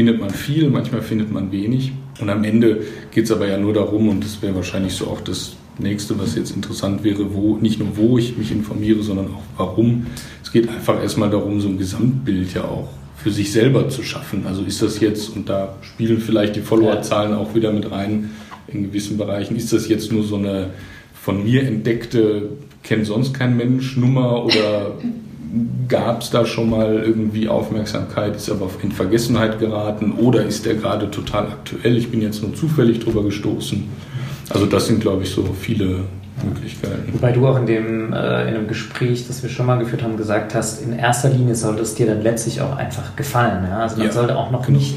findet 0.00 0.18
man 0.18 0.30
viel, 0.30 0.70
manchmal 0.70 1.02
findet 1.02 1.30
man 1.30 1.52
wenig. 1.52 1.92
Und 2.22 2.30
am 2.30 2.42
Ende 2.42 2.84
geht 3.10 3.24
es 3.24 3.30
aber 3.30 3.46
ja 3.46 3.58
nur 3.58 3.74
darum, 3.74 4.08
und 4.08 4.24
das 4.24 4.40
wäre 4.40 4.54
wahrscheinlich 4.54 4.94
so 4.94 5.08
auch 5.08 5.20
das 5.20 5.56
nächste, 5.78 6.18
was 6.18 6.36
jetzt 6.36 6.56
interessant 6.56 7.04
wäre, 7.04 7.34
wo, 7.34 7.58
nicht 7.58 7.78
nur 7.78 7.98
wo 7.98 8.16
ich 8.16 8.34
mich 8.38 8.50
informiere, 8.50 9.02
sondern 9.02 9.26
auch 9.26 9.42
warum. 9.58 10.06
Es 10.42 10.50
geht 10.52 10.70
einfach 10.70 11.02
erstmal 11.02 11.28
darum, 11.28 11.60
so 11.60 11.68
ein 11.68 11.76
Gesamtbild 11.76 12.54
ja 12.54 12.64
auch 12.64 12.88
für 13.14 13.30
sich 13.30 13.52
selber 13.52 13.90
zu 13.90 14.02
schaffen. 14.02 14.46
Also 14.46 14.62
ist 14.62 14.80
das 14.80 15.00
jetzt, 15.00 15.36
und 15.36 15.50
da 15.50 15.76
spielen 15.82 16.18
vielleicht 16.18 16.56
die 16.56 16.62
Followerzahlen 16.62 17.34
auch 17.34 17.54
wieder 17.54 17.70
mit 17.70 17.90
rein 17.90 18.30
in 18.68 18.84
gewissen 18.84 19.18
Bereichen, 19.18 19.54
ist 19.54 19.70
das 19.70 19.86
jetzt 19.86 20.10
nur 20.10 20.22
so 20.22 20.36
eine 20.36 20.70
von 21.12 21.44
mir 21.44 21.64
entdeckte, 21.64 22.48
kennt 22.82 23.04
sonst 23.04 23.34
kein 23.34 23.54
Mensch 23.54 23.98
Nummer 23.98 24.46
oder 24.46 24.96
gab 25.88 26.22
es 26.22 26.30
da 26.30 26.46
schon 26.46 26.70
mal 26.70 27.02
irgendwie 27.04 27.48
Aufmerksamkeit, 27.48 28.36
ist 28.36 28.50
aber 28.50 28.70
in 28.82 28.92
Vergessenheit 28.92 29.58
geraten 29.58 30.12
oder 30.12 30.44
ist 30.44 30.66
der 30.66 30.74
gerade 30.74 31.10
total 31.10 31.48
aktuell? 31.48 31.96
Ich 31.96 32.10
bin 32.10 32.22
jetzt 32.22 32.42
nur 32.42 32.54
zufällig 32.54 33.00
drüber 33.00 33.24
gestoßen. 33.24 33.88
Also 34.50 34.66
das 34.66 34.86
sind, 34.86 35.00
glaube 35.00 35.22
ich, 35.22 35.30
so 35.30 35.44
viele 35.58 36.00
Möglichkeiten. 36.44 37.12
Wobei 37.12 37.32
du 37.32 37.46
auch 37.46 37.58
in 37.58 37.66
dem 37.66 38.12
äh, 38.12 38.48
in 38.48 38.54
einem 38.54 38.68
Gespräch, 38.68 39.26
das 39.26 39.42
wir 39.42 39.50
schon 39.50 39.66
mal 39.66 39.78
geführt 39.78 40.02
haben, 40.02 40.16
gesagt 40.16 40.54
hast, 40.54 40.82
in 40.82 40.92
erster 40.92 41.28
Linie 41.30 41.54
sollte 41.54 41.82
es 41.82 41.94
dir 41.94 42.06
dann 42.06 42.22
letztlich 42.22 42.60
auch 42.60 42.76
einfach 42.76 43.16
gefallen. 43.16 43.64
Ja? 43.68 43.80
Also 43.80 43.96
man 43.96 44.06
ja, 44.06 44.12
sollte 44.12 44.36
auch 44.36 44.50
noch 44.50 44.66
genau. 44.66 44.78
nicht 44.78 44.94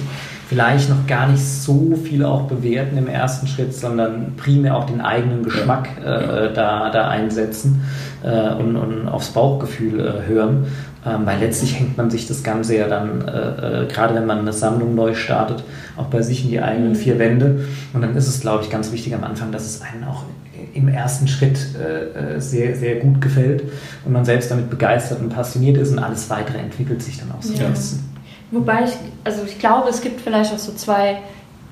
vielleicht 0.53 0.87
noch 0.87 1.07
gar 1.07 1.27
nicht 1.29 1.43
so 1.43 1.95
viel 2.03 2.23
auch 2.23 2.43
bewerten 2.43 2.95
im 2.95 3.07
ersten 3.07 3.47
Schritt, 3.47 3.73
sondern 3.73 4.33
primär 4.37 4.77
auch 4.77 4.85
den 4.85 5.01
eigenen 5.01 5.41
Geschmack 5.41 5.89
äh, 5.99 6.53
da, 6.53 6.91
da 6.91 7.09
einsetzen 7.09 7.81
äh, 8.23 8.53
und, 8.53 8.75
und 8.75 9.07
aufs 9.07 9.29
Bauchgefühl 9.29 9.99
äh, 9.99 10.27
hören. 10.29 10.67
Ähm, 11.05 11.25
weil 11.25 11.39
letztlich 11.39 11.79
hängt 11.79 11.97
man 11.97 12.11
sich 12.11 12.27
das 12.27 12.43
Ganze 12.43 12.77
ja 12.77 12.87
dann, 12.87 13.27
äh, 13.27 13.81
äh, 13.83 13.87
gerade 13.87 14.13
wenn 14.13 14.27
man 14.27 14.39
eine 14.39 14.53
Sammlung 14.53 14.93
neu 14.93 15.15
startet, 15.15 15.63
auch 15.97 16.05
bei 16.05 16.21
sich 16.21 16.43
in 16.43 16.51
die 16.51 16.61
eigenen 16.61 16.93
vier 16.93 17.17
Wände. 17.17 17.65
Und 17.93 18.01
dann 18.01 18.15
ist 18.15 18.27
es, 18.27 18.39
glaube 18.39 18.63
ich, 18.63 18.69
ganz 18.69 18.91
wichtig 18.91 19.15
am 19.15 19.23
Anfang, 19.23 19.51
dass 19.51 19.65
es 19.65 19.81
einen 19.81 20.03
auch 20.03 20.23
im 20.75 20.87
ersten 20.87 21.27
Schritt 21.27 21.57
äh, 21.75 22.39
sehr, 22.39 22.75
sehr 22.75 22.97
gut 22.97 23.21
gefällt 23.21 23.63
und 24.05 24.13
man 24.13 24.23
selbst 24.23 24.51
damit 24.51 24.69
begeistert 24.69 25.19
und 25.19 25.29
passioniert 25.29 25.77
ist 25.77 25.91
und 25.91 25.99
alles 25.99 26.29
weitere 26.29 26.59
entwickelt 26.59 27.01
sich 27.01 27.17
dann 27.17 27.31
auch 27.31 27.41
so. 27.41 27.53
Ja. 27.55 27.69
Wobei 28.53 28.83
ich, 28.83 28.91
also 29.23 29.43
ich 29.45 29.57
glaube, 29.57 29.89
es 29.89 30.01
gibt 30.01 30.21
vielleicht 30.21 30.53
auch 30.53 30.59
so 30.59 30.73
zwei 30.73 31.17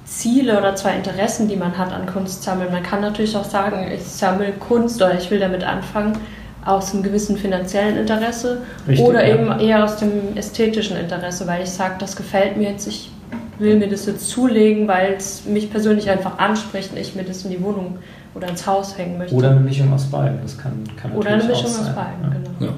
Ziele 0.03 0.57
oder 0.57 0.75
zwei 0.75 0.95
Interessen, 0.95 1.47
die 1.47 1.55
man 1.55 1.77
hat 1.77 1.93
an 1.93 2.07
Kunst 2.07 2.41
sammeln. 2.43 2.71
Man 2.71 2.81
kann 2.81 3.01
natürlich 3.01 3.38
auch 3.38 3.45
sagen, 3.45 3.85
ich 3.93 4.03
sammle 4.03 4.51
Kunst 4.53 5.01
oder 5.01 5.17
ich 5.17 5.29
will 5.29 5.39
damit 5.39 5.63
anfangen, 5.63 6.17
aus 6.65 6.93
einem 6.93 7.03
gewissen 7.03 7.38
finanziellen 7.38 7.97
Interesse 7.97 8.61
Richtig, 8.88 9.05
oder 9.05 9.25
ja. 9.25 9.35
eben 9.35 9.59
eher 9.59 9.83
aus 9.83 9.97
dem 9.97 10.35
ästhetischen 10.35 10.97
Interesse, 10.97 11.47
weil 11.47 11.63
ich 11.63 11.69
sage, 11.69 11.95
das 12.00 12.15
gefällt 12.15 12.57
mir 12.57 12.71
jetzt, 12.71 12.88
ich 12.88 13.11
will 13.57 13.77
mir 13.77 13.88
das 13.88 14.05
jetzt 14.05 14.29
zulegen, 14.29 14.88
weil 14.88 15.13
es 15.13 15.45
mich 15.45 15.71
persönlich 15.71 16.09
einfach 16.09 16.38
anspricht 16.39 16.91
und 16.91 16.97
ich 16.97 17.15
mir 17.15 17.23
das 17.23 17.45
in 17.45 17.51
die 17.51 17.63
Wohnung 17.63 17.97
oder 18.35 18.47
ins 18.47 18.65
Haus 18.65 18.97
hängen 18.97 19.17
möchte. 19.17 19.35
Oder 19.35 19.51
eine 19.51 19.59
Mischung 19.59 19.93
aus 19.93 20.05
beiden, 20.05 20.39
das 20.41 20.57
kann, 20.57 20.83
kann 21.01 21.11
Oder 21.13 21.31
eine 21.31 21.43
Mischung 21.43 21.65
aus 21.65 21.95
beiden, 21.95 22.23
ja. 22.23 22.29
genau. 22.29 22.50
Ja. 22.59 22.73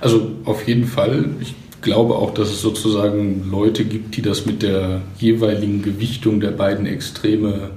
Also 0.00 0.30
auf 0.44 0.66
jeden 0.66 0.84
Fall, 0.84 1.30
ich 1.40 1.54
glaube 1.82 2.14
auch, 2.14 2.32
dass 2.34 2.50
es 2.50 2.60
sozusagen 2.60 3.50
Leute 3.50 3.84
gibt, 3.84 4.16
die 4.16 4.22
das 4.22 4.46
mit 4.46 4.62
der 4.62 5.02
jeweiligen 5.18 5.82
Gewichtung 5.82 6.40
der 6.40 6.50
beiden 6.50 6.86
Extreme 6.86 7.70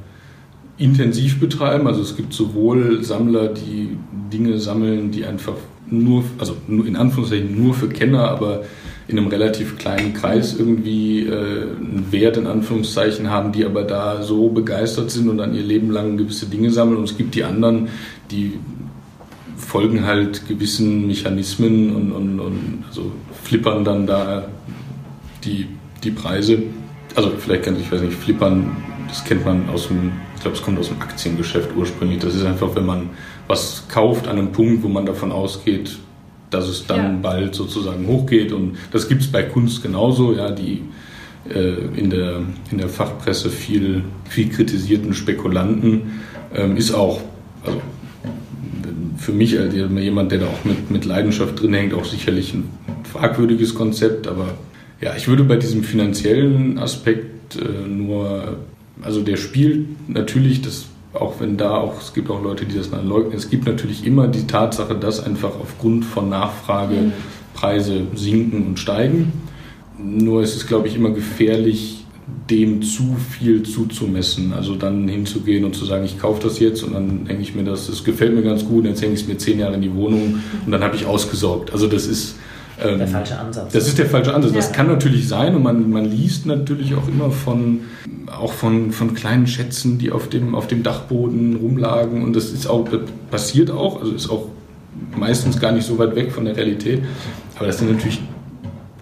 intensiv 0.77 1.39
betreiben. 1.39 1.87
Also 1.87 2.01
es 2.01 2.15
gibt 2.15 2.33
sowohl 2.33 3.03
Sammler, 3.03 3.49
die 3.49 3.97
Dinge 4.31 4.59
sammeln, 4.59 5.11
die 5.11 5.25
einfach 5.25 5.55
nur, 5.89 6.23
also 6.39 6.55
in 6.67 6.95
Anführungszeichen 6.95 7.61
nur 7.61 7.73
für 7.73 7.89
Kenner, 7.89 8.29
aber 8.29 8.63
in 9.07 9.17
einem 9.17 9.27
relativ 9.27 9.77
kleinen 9.77 10.13
Kreis 10.13 10.55
irgendwie 10.57 11.27
äh, 11.27 11.31
einen 11.31 12.07
Wert 12.11 12.37
in 12.37 12.47
Anführungszeichen 12.47 13.29
haben, 13.29 13.51
die 13.51 13.65
aber 13.65 13.83
da 13.83 14.23
so 14.23 14.49
begeistert 14.49 15.11
sind 15.11 15.27
und 15.29 15.37
dann 15.37 15.53
ihr 15.53 15.61
Leben 15.61 15.91
lang 15.91 16.17
gewisse 16.17 16.45
Dinge 16.45 16.71
sammeln. 16.71 16.97
Und 16.97 17.03
es 17.09 17.17
gibt 17.17 17.35
die 17.35 17.43
anderen, 17.43 17.89
die 18.31 18.53
folgen 19.73 20.05
halt 20.05 20.47
gewissen 20.47 21.07
Mechanismen 21.07 21.95
und, 21.95 22.11
und, 22.11 22.39
und 22.39 22.83
also 22.87 23.11
flippern 23.41 23.83
dann 23.83 24.05
da 24.05 24.47
die, 25.43 25.67
die 26.03 26.11
Preise. 26.11 26.61
Also 27.15 27.31
vielleicht 27.39 27.63
kann 27.63 27.79
ich 27.79 27.91
weiß 27.91 28.01
nicht, 28.01 28.13
flippern, 28.13 28.77
das 29.07 29.23
kennt 29.23 29.43
man 29.43 29.67
aus 29.69 29.87
dem, 29.87 30.11
ich 30.35 30.41
glaube, 30.41 30.57
es 30.57 30.61
kommt 30.61 30.77
aus 30.77 30.89
dem 30.89 31.01
Aktiengeschäft 31.01 31.71
ursprünglich. 31.75 32.19
Das 32.19 32.35
ist 32.35 32.45
einfach, 32.45 32.75
wenn 32.75 32.85
man 32.85 33.09
was 33.47 33.87
kauft 33.87 34.27
an 34.27 34.37
einem 34.37 34.51
Punkt, 34.51 34.83
wo 34.83 34.89
man 34.89 35.07
davon 35.07 35.31
ausgeht, 35.31 35.97
dass 36.51 36.67
es 36.67 36.85
dann 36.85 36.99
ja. 36.99 37.19
bald 37.23 37.55
sozusagen 37.55 38.05
hochgeht. 38.05 38.51
Und 38.51 38.77
das 38.91 39.09
gibt 39.09 39.21
es 39.21 39.31
bei 39.31 39.41
Kunst 39.41 39.81
genauso, 39.81 40.33
ja, 40.33 40.51
die 40.51 40.83
äh, 41.49 41.99
in, 41.99 42.11
der, 42.11 42.41
in 42.69 42.77
der 42.77 42.89
Fachpresse 42.89 43.49
viel, 43.49 44.03
viel 44.29 44.49
kritisierten 44.49 45.15
Spekulanten 45.15 46.21
ähm, 46.53 46.77
ist 46.77 46.93
auch, 46.93 47.21
also 47.65 47.81
für 49.23 49.31
mich 49.31 49.57
als 49.59 49.73
jemand, 49.73 50.31
der 50.31 50.39
da 50.39 50.47
auch 50.47 50.65
mit, 50.65 50.91
mit 50.91 51.05
Leidenschaft 51.05 51.61
drin 51.61 51.73
hängt, 51.73 51.93
auch 51.93 52.05
sicherlich 52.05 52.53
ein 52.53 52.69
fragwürdiges 53.11 53.75
Konzept. 53.75 54.27
Aber 54.27 54.55
ja, 55.01 55.15
ich 55.15 55.27
würde 55.27 55.43
bei 55.43 55.55
diesem 55.55 55.83
finanziellen 55.83 56.77
Aspekt 56.77 57.55
äh, 57.55 57.87
nur, 57.87 58.57
also 59.01 59.21
der 59.21 59.37
spielt 59.37 60.09
natürlich, 60.09 60.61
das, 60.61 60.85
auch 61.13 61.39
wenn 61.39 61.57
da 61.57 61.77
auch, 61.77 61.99
es 62.01 62.13
gibt 62.13 62.29
auch 62.29 62.43
Leute, 62.43 62.65
die 62.65 62.75
das 62.75 62.91
dann 62.91 63.07
leugnen, 63.07 63.33
es 63.33 63.49
gibt 63.49 63.65
natürlich 63.65 64.05
immer 64.05 64.27
die 64.27 64.45
Tatsache, 64.45 64.95
dass 64.95 65.23
einfach 65.23 65.51
aufgrund 65.59 66.05
von 66.05 66.29
Nachfrage. 66.29 67.11
Preise 67.53 68.07
sinken 68.15 68.67
und 68.67 68.79
steigen. 68.79 69.31
Nur 69.97 70.43
ist 70.43 70.55
es, 70.55 70.67
glaube 70.67 70.87
ich, 70.87 70.95
immer 70.95 71.11
gefährlich, 71.11 72.02
dem 72.49 72.81
zu 72.81 73.15
viel 73.15 73.63
zuzumessen. 73.63 74.53
Also 74.53 74.75
dann 74.75 75.07
hinzugehen 75.07 75.65
und 75.65 75.75
zu 75.75 75.85
sagen, 75.85 76.05
ich 76.05 76.19
kaufe 76.19 76.41
das 76.43 76.59
jetzt 76.59 76.83
und 76.83 76.93
dann 76.93 77.25
denke 77.25 77.41
ich 77.41 77.55
mir 77.55 77.63
das, 77.63 77.87
das 77.87 78.03
gefällt 78.03 78.33
mir 78.33 78.43
ganz 78.43 78.65
gut, 78.65 78.85
jetzt 78.85 79.01
hänge 79.01 79.13
ich 79.13 79.21
es 79.21 79.27
mir 79.27 79.37
zehn 79.37 79.59
Jahre 79.59 79.75
in 79.75 79.81
die 79.81 79.93
Wohnung 79.93 80.39
und 80.65 80.71
dann 80.71 80.83
habe 80.83 80.95
ich 80.95 81.05
ausgesorgt. 81.05 81.71
Also 81.73 81.87
das 81.87 82.05
ist 82.05 82.35
ähm, 82.83 82.97
der 82.97 83.07
falsche 83.07 83.37
Ansatz. 83.37 83.73
Das 83.73 83.87
ist 83.87 83.97
der 83.97 84.05
falsche 84.05 84.33
Ansatz. 84.33 84.51
Ja. 84.51 84.57
Das 84.57 84.71
kann 84.71 84.87
natürlich 84.87 85.27
sein 85.27 85.55
und 85.55 85.63
man, 85.63 85.89
man 85.89 86.05
liest 86.05 86.45
natürlich 86.45 86.95
auch 86.95 87.07
immer 87.07 87.31
von 87.31 87.81
auch 88.27 88.53
von, 88.53 88.91
von 88.91 89.13
kleinen 89.13 89.47
Schätzen, 89.47 89.99
die 89.99 90.11
auf 90.11 90.27
dem, 90.27 90.55
auf 90.55 90.67
dem 90.67 90.81
Dachboden 90.81 91.55
rumlagen 91.55 92.23
und 92.23 92.35
das 92.35 92.51
ist 92.51 92.67
auch 92.67 92.87
das 92.89 93.01
passiert 93.29 93.69
auch, 93.69 94.01
also 94.01 94.13
ist 94.13 94.29
auch 94.29 94.47
meistens 95.15 95.59
gar 95.59 95.71
nicht 95.71 95.85
so 95.85 95.97
weit 95.97 96.15
weg 96.15 96.31
von 96.31 96.45
der 96.45 96.55
Realität. 96.55 97.01
Aber 97.55 97.67
das 97.67 97.79
sind 97.79 97.91
natürlich 97.91 98.19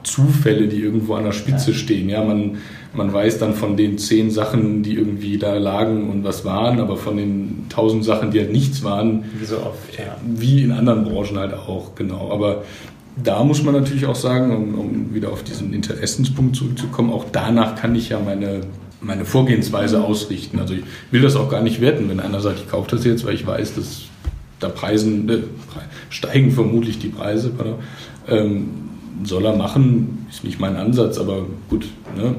Zufälle, 0.04 0.68
die 0.68 0.78
irgendwo 0.78 1.14
an 1.14 1.24
der 1.24 1.32
Spitze 1.32 1.74
stehen. 1.74 2.10
Ja, 2.10 2.24
man, 2.24 2.58
man 2.94 3.14
weiß 3.14 3.40
dann 3.40 3.54
von 3.54 3.78
den 3.78 3.98
zehn 3.98 4.32
Sachen, 4.32 4.84
die 4.84 4.96
irgendwie 4.96 5.38
da 5.38 5.58
lagen 5.58 6.10
und 6.10 6.24
was 6.24 6.44
waren, 6.44 6.80
aber 6.80 6.98
von 6.98 7.18
den 7.18 7.66
tausend 7.70 8.04
Sachen, 8.04 8.32
die 8.32 8.40
halt 8.40 8.52
nichts 8.52 8.84
waren, 8.84 9.24
wie 9.40 9.46
so 9.46 9.58
oft, 9.58 9.98
ja. 9.98 10.18
wie 10.26 10.64
in 10.64 10.72
anderen 10.72 11.06
Branchen 11.06 11.38
halt 11.38 11.54
auch, 11.54 11.96
genau. 11.96 12.32
Aber 12.32 12.64
da 13.24 13.44
muss 13.44 13.64
man 13.64 13.74
natürlich 13.74 14.06
auch 14.06 14.16
sagen, 14.16 14.56
um, 14.56 14.80
um 14.80 15.14
wieder 15.14 15.32
auf 15.32 15.44
diesen 15.44 15.74
Interessenspunkt 15.74 16.56
zurückzukommen, 16.56 17.12
auch 17.12 17.26
danach 17.32 17.76
kann 17.76 17.96
ich 17.96 18.10
ja 18.10 18.20
meine 18.20 18.62
meine 19.02 19.26
Vorgehensweise 19.26 20.04
ausrichten. 20.04 20.60
Also 20.60 20.76
ich 20.76 20.84
will 21.10 21.22
das 21.22 21.36
auch 21.36 21.50
gar 21.50 21.62
nicht 21.62 21.82
werten, 21.82 22.08
wenn 22.08 22.20
einer 22.20 22.40
sagt, 22.40 22.60
ich 22.60 22.70
kaufe 22.70 22.92
das 22.92 23.04
jetzt, 23.04 23.26
weil 23.26 23.34
ich 23.34 23.46
weiß, 23.46 23.76
dass 23.76 24.04
da 24.60 24.70
Preisen 24.70 25.28
äh, 25.28 25.40
steigen 26.10 26.52
vermutlich 26.52 27.00
die 27.00 27.10
Preise. 27.10 27.52
Ähm, 28.28 28.70
soll 29.24 29.46
er 29.46 29.56
machen, 29.56 30.28
ist 30.30 30.44
nicht 30.44 30.60
mein 30.60 30.76
Ansatz, 30.76 31.18
aber 31.18 31.46
gut. 31.70 31.88
Ne? 32.16 32.36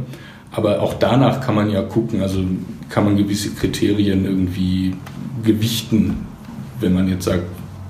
Aber 0.53 0.81
auch 0.81 0.95
danach 0.95 1.41
kann 1.41 1.55
man 1.55 1.71
ja 1.71 1.83
gucken, 1.83 2.21
also 2.21 2.45
kann 2.91 3.05
man 3.05 3.17
gewisse 3.17 3.51
Kriterien 3.51 4.25
irgendwie 4.27 4.95
gewichten, 5.43 6.27
wenn 6.79 6.95
man 6.95 7.09
jetzt 7.09 7.25
sagt, 7.25 7.45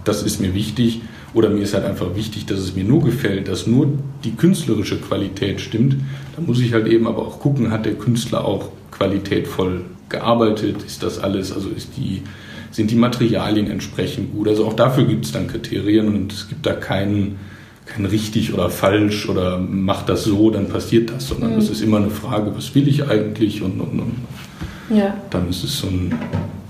das 0.04 0.22
ist 0.22 0.40
mir 0.40 0.54
wichtig 0.54 1.02
oder 1.34 1.50
mir 1.50 1.62
ist 1.62 1.74
halt 1.74 1.84
einfach 1.84 2.14
wichtig, 2.14 2.46
dass 2.46 2.58
es 2.58 2.74
mir 2.74 2.84
nur 2.84 3.02
gefällt, 3.02 3.48
dass 3.48 3.66
nur 3.66 3.88
die 4.22 4.32
künstlerische 4.32 4.98
Qualität 4.98 5.60
stimmt, 5.60 5.96
dann 6.36 6.46
muss 6.46 6.60
ich 6.60 6.72
halt 6.72 6.86
eben 6.86 7.06
aber 7.06 7.26
auch 7.26 7.40
gucken, 7.40 7.70
hat 7.70 7.84
der 7.84 7.94
Künstler 7.94 8.44
auch 8.44 8.68
qualitätvoll 8.90 9.84
gearbeitet, 10.08 10.82
ist 10.86 11.02
das 11.02 11.18
alles, 11.18 11.52
also 11.52 11.68
ist 11.70 11.96
die, 11.96 12.22
sind 12.70 12.90
die 12.90 12.96
Materialien 12.96 13.70
entsprechend 13.70 14.32
gut. 14.32 14.46
Also 14.48 14.66
auch 14.66 14.74
dafür 14.74 15.04
gibt 15.04 15.24
es 15.24 15.32
dann 15.32 15.48
Kriterien 15.48 16.08
und 16.08 16.32
es 16.32 16.48
gibt 16.48 16.66
da 16.66 16.74
keinen 16.74 17.38
kein 17.86 18.06
richtig 18.06 18.54
oder 18.54 18.70
falsch 18.70 19.28
oder 19.28 19.58
mach 19.58 20.02
das 20.02 20.24
so, 20.24 20.50
dann 20.50 20.68
passiert 20.68 21.10
das, 21.10 21.28
sondern 21.28 21.52
es 21.58 21.66
mhm. 21.66 21.72
ist 21.72 21.80
immer 21.82 21.96
eine 21.98 22.10
Frage, 22.10 22.54
was 22.56 22.74
will 22.74 22.88
ich 22.88 23.08
eigentlich 23.08 23.62
und, 23.62 23.80
und, 23.80 24.00
und 24.00 24.96
ja. 24.96 25.14
dann 25.30 25.48
ist 25.48 25.64
es 25.64 25.78
so 25.78 25.88
ein 25.88 26.14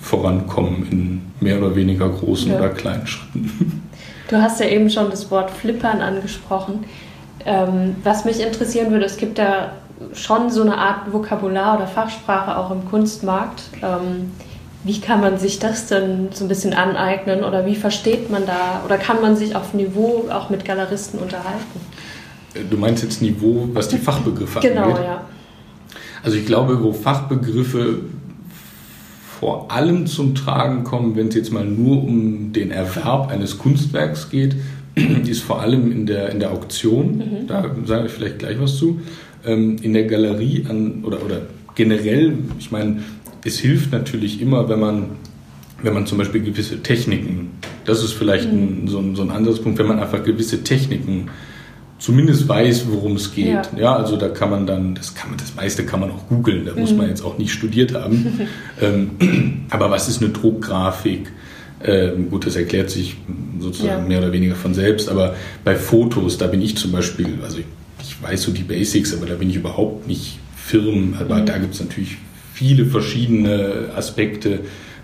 Vorankommen 0.00 0.86
in 0.90 1.20
mehr 1.40 1.58
oder 1.58 1.76
weniger 1.76 2.08
großen 2.08 2.52
ja. 2.52 2.58
oder 2.58 2.70
kleinen 2.70 3.06
Schritten. 3.06 3.82
Du 4.28 4.40
hast 4.40 4.60
ja 4.60 4.66
eben 4.66 4.88
schon 4.88 5.10
das 5.10 5.30
Wort 5.30 5.50
Flippern 5.50 6.00
angesprochen. 6.00 6.84
Ähm, 7.44 7.96
was 8.02 8.24
mich 8.24 8.40
interessieren 8.40 8.90
würde, 8.90 9.04
es 9.04 9.18
gibt 9.18 9.36
da 9.38 9.72
schon 10.14 10.48
so 10.48 10.62
eine 10.62 10.78
Art 10.78 11.12
Vokabular 11.12 11.76
oder 11.76 11.86
Fachsprache 11.86 12.56
auch 12.56 12.70
im 12.70 12.88
Kunstmarkt. 12.88 13.64
Ähm, 13.82 14.30
wie 14.84 15.00
kann 15.00 15.20
man 15.20 15.38
sich 15.38 15.58
das 15.58 15.86
denn 15.86 16.28
so 16.32 16.44
ein 16.44 16.48
bisschen 16.48 16.74
aneignen 16.74 17.44
oder 17.44 17.66
wie 17.66 17.76
versteht 17.76 18.30
man 18.30 18.46
da 18.46 18.82
oder 18.84 18.98
kann 18.98 19.20
man 19.20 19.36
sich 19.36 19.54
auf 19.54 19.74
Niveau 19.74 20.28
auch 20.30 20.50
mit 20.50 20.64
Galeristen 20.64 21.20
unterhalten? 21.20 21.80
Du 22.70 22.76
meinst 22.76 23.02
jetzt 23.02 23.22
Niveau, 23.22 23.68
was 23.72 23.88
die 23.88 23.98
Fachbegriffe 23.98 24.60
genau, 24.60 24.82
angeht? 24.82 24.96
Genau, 24.96 25.06
ja. 25.06 25.24
Also 26.22 26.36
ich 26.36 26.46
glaube, 26.46 26.82
wo 26.82 26.92
Fachbegriffe 26.92 28.00
vor 29.40 29.72
allem 29.72 30.06
zum 30.06 30.34
Tragen 30.34 30.84
kommen, 30.84 31.16
wenn 31.16 31.28
es 31.28 31.34
jetzt 31.34 31.52
mal 31.52 31.64
nur 31.64 32.04
um 32.04 32.52
den 32.52 32.70
Erwerb 32.70 33.28
eines 33.30 33.58
Kunstwerks 33.58 34.30
geht, 34.30 34.56
ist 35.26 35.42
vor 35.42 35.60
allem 35.60 35.90
in 35.90 36.06
der, 36.06 36.30
in 36.30 36.40
der 36.40 36.50
Auktion, 36.52 37.16
mhm. 37.16 37.46
da 37.46 37.64
sage 37.86 38.06
ich 38.06 38.12
vielleicht 38.12 38.40
gleich 38.40 38.60
was 38.60 38.76
zu, 38.76 39.00
ähm, 39.44 39.78
in 39.82 39.94
der 39.94 40.04
Galerie 40.04 40.66
an, 40.68 41.02
oder, 41.04 41.24
oder 41.24 41.42
generell, 41.74 42.34
ich 42.58 42.70
meine, 42.70 43.02
es 43.44 43.58
hilft 43.58 43.92
natürlich 43.92 44.40
immer, 44.40 44.68
wenn 44.68 44.80
man, 44.80 45.04
wenn 45.82 45.94
man 45.94 46.06
zum 46.06 46.18
Beispiel 46.18 46.42
gewisse 46.42 46.82
Techniken, 46.82 47.52
das 47.84 48.02
ist 48.02 48.12
vielleicht 48.12 48.52
mhm. 48.52 48.84
ein, 48.84 48.88
so, 48.88 48.98
ein, 48.98 49.16
so 49.16 49.22
ein 49.22 49.30
Ansatzpunkt, 49.30 49.78
wenn 49.78 49.86
man 49.86 49.98
einfach 49.98 50.22
gewisse 50.22 50.62
Techniken 50.62 51.28
zumindest 51.98 52.48
weiß, 52.48 52.86
worum 52.88 53.16
es 53.16 53.32
geht. 53.32 53.46
Ja. 53.46 53.62
ja. 53.76 53.96
also 53.96 54.16
da 54.16 54.28
kann 54.28 54.50
man 54.50 54.66
dann, 54.66 54.94
das 54.94 55.14
kann 55.14 55.30
man, 55.30 55.38
das 55.38 55.54
meiste 55.54 55.84
kann 55.84 56.00
man 56.00 56.10
auch 56.10 56.28
googeln, 56.28 56.66
da 56.66 56.72
mhm. 56.72 56.80
muss 56.80 56.92
man 56.92 57.08
jetzt 57.08 57.22
auch 57.22 57.38
nicht 57.38 57.52
studiert 57.52 57.94
haben. 57.94 58.40
ähm, 58.80 59.66
aber 59.70 59.90
was 59.90 60.08
ist 60.08 60.22
eine 60.22 60.30
Druckgrafik? 60.30 61.30
Ähm, 61.84 62.30
gut, 62.30 62.46
das 62.46 62.54
erklärt 62.54 62.90
sich 62.90 63.16
sozusagen 63.58 64.02
ja. 64.02 64.08
mehr 64.08 64.18
oder 64.18 64.32
weniger 64.32 64.54
von 64.54 64.72
selbst, 64.72 65.08
aber 65.08 65.34
bei 65.64 65.74
Fotos, 65.74 66.38
da 66.38 66.46
bin 66.46 66.62
ich 66.62 66.76
zum 66.76 66.92
Beispiel, 66.92 67.26
also 67.42 67.58
ich, 67.58 67.64
ich 68.00 68.22
weiß 68.22 68.42
so 68.42 68.52
die 68.52 68.62
Basics, 68.62 69.16
aber 69.16 69.26
da 69.26 69.34
bin 69.34 69.50
ich 69.50 69.56
überhaupt 69.56 70.06
nicht 70.06 70.38
firm, 70.54 71.14
aber 71.18 71.38
mhm. 71.38 71.46
da 71.46 71.58
gibt 71.58 71.74
es 71.74 71.80
natürlich 71.80 72.18
viele 72.52 72.86
verschiedene 72.86 73.90
Aspekte. 73.96 74.60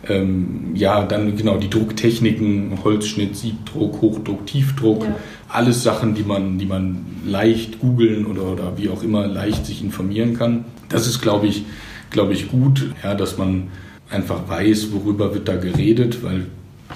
Ähm, 0.08 0.70
ja, 0.74 1.04
dann 1.04 1.36
genau 1.36 1.58
die 1.58 1.68
Drucktechniken, 1.68 2.78
Holzschnitt, 2.84 3.36
Siebdruck, 3.36 4.00
Hochdruck, 4.00 4.46
Tiefdruck, 4.46 5.04
ja. 5.04 5.16
alles 5.48 5.82
Sachen, 5.82 6.14
die 6.14 6.22
man, 6.22 6.58
die 6.58 6.66
man 6.66 7.04
leicht 7.26 7.80
googeln 7.80 8.24
oder, 8.26 8.44
oder 8.44 8.78
wie 8.78 8.88
auch 8.88 9.02
immer 9.02 9.26
leicht 9.26 9.66
sich 9.66 9.82
informieren 9.82 10.38
kann. 10.38 10.64
Das 10.88 11.06
ist, 11.06 11.20
glaube 11.20 11.48
ich, 11.48 11.64
glaube 12.10 12.32
ich, 12.32 12.48
gut, 12.48 12.92
ja, 13.02 13.14
dass 13.14 13.38
man 13.38 13.68
einfach 14.08 14.48
weiß, 14.48 14.92
worüber 14.92 15.34
wird 15.34 15.48
da 15.48 15.56
geredet, 15.56 16.22
weil 16.22 16.46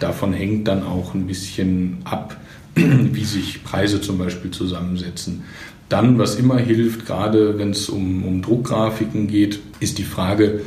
davon 0.00 0.32
hängt 0.32 0.68
dann 0.68 0.82
auch 0.84 1.14
ein 1.14 1.26
bisschen 1.26 1.98
ab, 2.04 2.36
wie 2.74 3.24
sich 3.24 3.64
Preise 3.64 4.00
zum 4.00 4.18
Beispiel 4.18 4.50
zusammensetzen. 4.50 5.42
Dann, 5.88 6.18
was 6.18 6.36
immer 6.36 6.58
hilft, 6.58 7.06
gerade 7.06 7.58
wenn 7.58 7.70
es 7.70 7.88
um, 7.88 8.24
um 8.24 8.40
Druckgrafiken 8.40 9.26
geht, 9.26 9.60
ist 9.80 9.98
die 9.98 10.04
Frage 10.04 10.62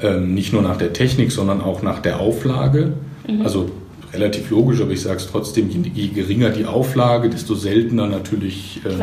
ähm, 0.00 0.34
nicht 0.34 0.52
nur 0.52 0.62
nach 0.62 0.78
der 0.78 0.92
Technik, 0.92 1.32
sondern 1.32 1.60
auch 1.60 1.82
nach 1.82 1.98
der 2.00 2.20
Auflage. 2.20 2.94
Mhm. 3.28 3.42
Also 3.42 3.70
relativ 4.12 4.50
logisch, 4.50 4.80
aber 4.80 4.92
ich 4.92 5.02
sage 5.02 5.18
es 5.18 5.28
trotzdem, 5.30 5.68
je, 5.70 5.82
je, 5.94 6.08
geringer 6.08 6.50
die 6.50 6.64
Auflage, 6.64 7.28
desto 7.28 7.54
seltener 7.54 8.06
natürlich, 8.06 8.80
ähm, 8.84 9.00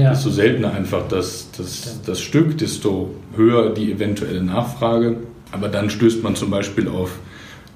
ja. 0.00 0.10
desto 0.10 0.30
seltener 0.30 0.72
einfach 0.72 1.08
das, 1.08 1.48
das, 1.56 2.00
das 2.04 2.20
Stück, 2.20 2.58
desto 2.58 3.14
höher 3.34 3.70
die 3.70 3.92
eventuelle 3.92 4.42
Nachfrage. 4.42 5.16
Aber 5.52 5.68
dann 5.68 5.90
stößt 5.90 6.22
man 6.22 6.36
zum 6.36 6.50
Beispiel 6.50 6.88
auf 6.88 7.18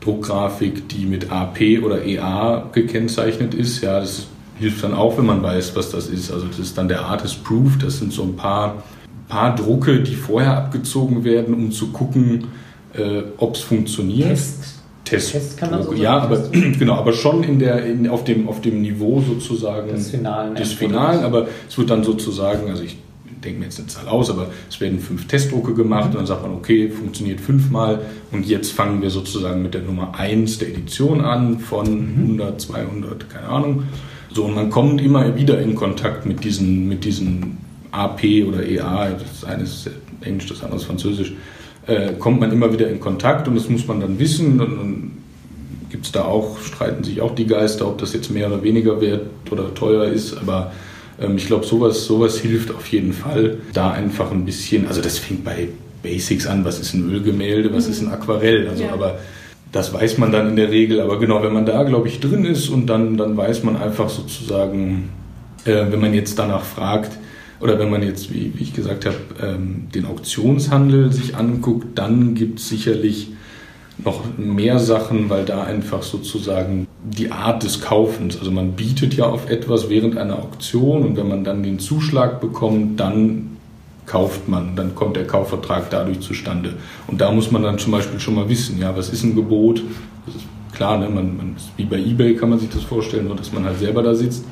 Druckgrafik, 0.01 0.89
die 0.89 1.07
mit 1.07 1.31
AP 1.31 1.83
oder 1.85 2.05
EA 2.05 2.69
gekennzeichnet 2.73 3.55
ist. 3.55 3.83
Ja, 3.83 4.01
das 4.01 4.27
hilft 4.59 4.83
dann 4.83 4.95
auch, 4.95 5.19
wenn 5.19 5.27
man 5.27 5.43
weiß, 5.43 5.77
was 5.77 5.91
das 5.91 6.09
ist. 6.09 6.33
Also 6.33 6.47
das 6.47 6.59
ist 6.59 6.79
dann 6.79 6.89
der 6.89 7.05
Artist 7.05 7.45
Proof. 7.45 7.79
Das 7.79 7.99
sind 7.99 8.13
so 8.13 8.23
ein 8.23 8.37
paar, 8.37 8.83
paar 9.29 9.55
Drucke, 9.55 10.03
die 10.03 10.15
vorher 10.15 10.57
abgezogen 10.57 11.25
werden, 11.25 11.55
um 11.55 11.71
zu 11.71 11.89
gucken, 11.89 12.49
äh, 12.95 13.23
ob 13.37 13.55
es 13.55 13.61
funktioniert. 13.61 14.29
Test. 14.29 14.77
Test, 15.05 15.33
Test 15.33 15.59
kann 15.59 15.71
man 15.71 15.83
so 15.83 15.93
ja, 15.93 16.19
aber 16.19 16.39
genau, 16.79 16.95
aber 16.95 17.13
schon 17.13 17.43
in 17.43 17.59
der 17.59 17.85
in, 17.85 18.09
auf 18.09 18.23
dem 18.23 18.49
auf 18.49 18.61
dem 18.61 18.81
Niveau 18.81 19.21
sozusagen 19.21 19.89
des 19.89 20.11
Finalen, 20.11 20.55
des 20.55 20.73
Finalen, 20.73 21.25
aber 21.25 21.49
es 21.69 21.77
wird 21.77 21.91
dann 21.91 22.05
sozusagen, 22.05 22.71
also 22.71 22.85
ich 22.85 22.97
denke 23.44 23.61
mir 23.61 23.64
jetzt 23.66 23.79
eine 23.79 23.88
Zahl 23.88 24.09
aus, 24.09 24.31
aber 24.31 24.50
es 24.68 24.81
werden 24.81 25.00
fünf 25.00 25.26
Testdrucke 25.26 25.74
gemacht 25.74 26.05
mhm. 26.05 26.11
und 26.11 26.14
dann 26.16 26.26
sagt 26.26 26.42
man, 26.42 26.53
okay, 26.53 26.88
funktioniert 26.90 27.40
fünfmal 27.40 28.00
und 28.33 28.46
jetzt 28.46 28.72
fangen 28.72 29.03
wir 29.03 29.11
sozusagen 29.11 29.62
mit 29.62 29.74
der 29.74 29.83
Nummer 29.83 30.14
1 30.18 30.59
der 30.59 30.68
Edition 30.68 31.20
an 31.20 31.59
von 31.59 31.87
mhm. 31.87 32.22
100, 32.22 32.61
200, 32.61 33.31
keine 33.31 33.48
Ahnung. 33.48 33.83
So, 34.33 34.44
und 34.44 34.55
man 34.55 34.70
kommt 34.70 35.00
immer 35.00 35.37
wieder 35.37 35.61
in 35.61 35.74
Kontakt 35.74 36.26
mit 36.26 36.44
diesen, 36.44 36.88
mit 36.88 37.05
diesen 37.05 37.59
AP 37.90 38.22
oder 38.46 38.64
EA, 38.64 39.11
das 39.11 39.44
eine 39.44 39.64
ist 39.64 39.90
Englisch, 40.20 40.46
das 40.46 40.62
andere 40.62 40.79
ist 40.79 40.85
Französisch, 40.85 41.33
äh, 41.87 42.12
kommt 42.12 42.40
man 42.40 42.53
immer 42.53 42.72
wieder 42.72 42.88
in 42.88 43.00
Kontakt 43.00 43.48
und 43.48 43.57
das 43.57 43.68
muss 43.68 43.87
man 43.88 44.00
dann 44.00 44.18
wissen 44.18 44.61
und, 44.61 44.79
und 44.79 45.11
gibt 45.90 46.07
es 46.07 46.12
da 46.12 46.24
auch, 46.24 46.59
streiten 46.61 47.03
sich 47.03 47.20
auch 47.20 47.35
die 47.35 47.46
Geister, 47.46 47.88
ob 47.88 47.98
das 47.98 48.12
jetzt 48.12 48.31
mehr 48.31 48.46
oder 48.46 48.62
weniger 48.62 49.00
wert 49.00 49.26
oder 49.50 49.74
teuer 49.74 50.05
ist, 50.05 50.38
aber 50.38 50.72
ich 51.37 51.46
glaube, 51.46 51.66
sowas, 51.66 52.04
sowas 52.04 52.38
hilft 52.38 52.74
auf 52.74 52.87
jeden 52.88 53.12
Fall, 53.12 53.59
da 53.72 53.90
einfach 53.90 54.30
ein 54.30 54.44
bisschen, 54.44 54.88
also 54.88 55.00
das 55.00 55.18
fängt 55.18 55.44
bei 55.44 55.68
Basics 56.02 56.46
an, 56.46 56.64
was 56.64 56.80
ist 56.80 56.94
ein 56.94 57.11
Ölgemälde, 57.11 57.72
was 57.72 57.87
ist 57.87 58.00
ein 58.00 58.09
Aquarell, 58.09 58.68
also 58.68 58.85
ja. 58.85 58.92
aber 58.92 59.18
das 59.72 59.92
weiß 59.92 60.18
man 60.18 60.33
dann 60.33 60.48
in 60.48 60.56
der 60.56 60.70
Regel, 60.70 61.00
aber 61.00 61.18
genau, 61.18 61.42
wenn 61.42 61.52
man 61.52 61.66
da, 61.66 61.83
glaube 61.85 62.09
ich, 62.09 62.20
drin 62.20 62.44
ist 62.44 62.68
und 62.68 62.87
dann, 62.87 63.16
dann 63.16 63.37
weiß 63.37 63.62
man 63.62 63.76
einfach 63.76 64.09
sozusagen, 64.09 65.11
äh, 65.64 65.87
wenn 65.90 66.00
man 66.00 66.14
jetzt 66.14 66.38
danach 66.38 66.64
fragt, 66.64 67.12
oder 67.61 67.78
wenn 67.78 67.90
man 67.90 68.02
jetzt, 68.02 68.33
wie, 68.33 68.52
wie 68.56 68.62
ich 68.62 68.74
gesagt 68.74 69.04
habe, 69.04 69.16
ähm, 69.42 69.88
den 69.94 70.06
Auktionshandel 70.06 71.12
sich 71.12 71.37
anguckt, 71.37 71.98
dann 71.98 72.35
gibt 72.35 72.59
es 72.59 72.68
sicherlich 72.70 73.28
noch 74.05 74.23
mehr 74.37 74.79
Sachen, 74.79 75.31
weil 75.31 75.45
da 75.45 75.63
einfach 75.63 76.03
sozusagen 76.03 76.87
die 77.03 77.33
Art 77.33 77.63
des 77.63 77.81
Kaufens, 77.81 78.39
also 78.39 78.51
man 78.51 78.73
bietet 78.73 79.15
ja 79.15 79.27
auf 79.27 79.51
etwas 79.51 79.89
während 79.89 80.17
einer 80.17 80.39
Auktion 80.39 81.03
und 81.03 81.17
wenn 81.17 81.29
man 81.29 81.45
dann 81.45 81.63
den 81.63 81.79
Zuschlag 81.79 82.41
bekommt, 82.41 83.01
dann 83.01 83.57
kauft 84.07 84.49
man, 84.49 84.75
dann 84.75 84.95
kommt 84.95 85.17
der 85.17 85.27
Kaufvertrag 85.27 85.89
dadurch 85.91 86.21
zustande. 86.21 86.75
Und 87.07 87.21
da 87.21 87.31
muss 87.31 87.53
man 87.53 87.63
dann 87.63 87.79
zum 87.79 87.93
Beispiel 87.93 88.19
schon 88.19 88.35
mal 88.35 88.49
wissen, 88.49 88.79
ja, 88.79 88.97
was 88.97 89.09
ist 89.09 89.23
ein 89.23 89.37
Gebot? 89.37 89.83
Das 90.27 90.35
ist 90.35 90.45
klar, 90.75 90.99
ne, 90.99 91.09
man, 91.09 91.37
man, 91.37 91.57
wie 91.77 91.85
bei 91.85 91.99
eBay 91.99 92.35
kann 92.35 92.51
man 92.51 92.59
sich 92.59 92.71
das 92.71 92.83
vorstellen, 92.83 93.29
nur 93.29 93.37
dass 93.37 93.53
man 93.53 93.65
halt 93.65 93.79
selber 93.79 94.03
da 94.03 94.15
sitzt. 94.15 94.45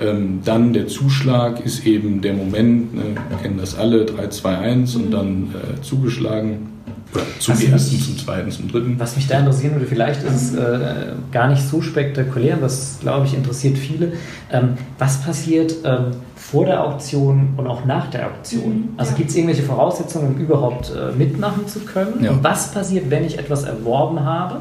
Ähm, 0.00 0.40
dann 0.44 0.72
der 0.72 0.86
Zuschlag 0.86 1.64
ist 1.64 1.86
eben 1.86 2.20
der 2.20 2.34
Moment, 2.34 2.94
ne, 2.94 3.02
wir 3.28 3.38
kennen 3.38 3.58
das 3.58 3.76
alle, 3.76 4.04
3, 4.04 4.28
2, 4.28 4.58
1 4.58 4.96
und 4.96 5.10
dann 5.10 5.54
äh, 5.54 5.80
zugeschlagen. 5.82 6.71
Oder 7.14 7.24
zum 7.38 7.54
was 7.54 7.62
ersten, 7.62 7.94
mich, 7.96 8.04
zum 8.04 8.18
zweiten, 8.18 8.50
zum 8.50 8.70
dritten. 8.70 8.98
Was 8.98 9.16
mich 9.16 9.26
da 9.26 9.38
interessieren 9.38 9.74
würde, 9.74 9.86
vielleicht 9.86 10.22
ist 10.22 10.32
es 10.32 10.54
äh, 10.54 11.12
gar 11.30 11.48
nicht 11.48 11.62
so 11.62 11.82
spektakulär, 11.82 12.56
das 12.56 12.98
glaube 13.00 13.26
ich 13.26 13.34
interessiert 13.34 13.76
viele. 13.76 14.12
Ähm, 14.50 14.74
was 14.98 15.22
passiert 15.22 15.74
ähm, 15.84 16.12
vor 16.36 16.64
der 16.64 16.84
Auktion 16.84 17.50
und 17.56 17.66
auch 17.66 17.84
nach 17.84 18.08
der 18.10 18.28
Auktion? 18.28 18.72
Mhm, 18.72 18.88
also 18.96 19.12
ja. 19.12 19.18
gibt 19.18 19.30
es 19.30 19.36
irgendwelche 19.36 19.62
Voraussetzungen, 19.62 20.34
um 20.34 20.40
überhaupt 20.40 20.90
äh, 20.90 21.16
mitmachen 21.16 21.68
zu 21.68 21.80
können? 21.80 22.24
Ja. 22.24 22.30
Und 22.30 22.42
was 22.42 22.72
passiert, 22.72 23.10
wenn 23.10 23.24
ich 23.24 23.38
etwas 23.38 23.64
erworben 23.64 24.24
habe? 24.24 24.60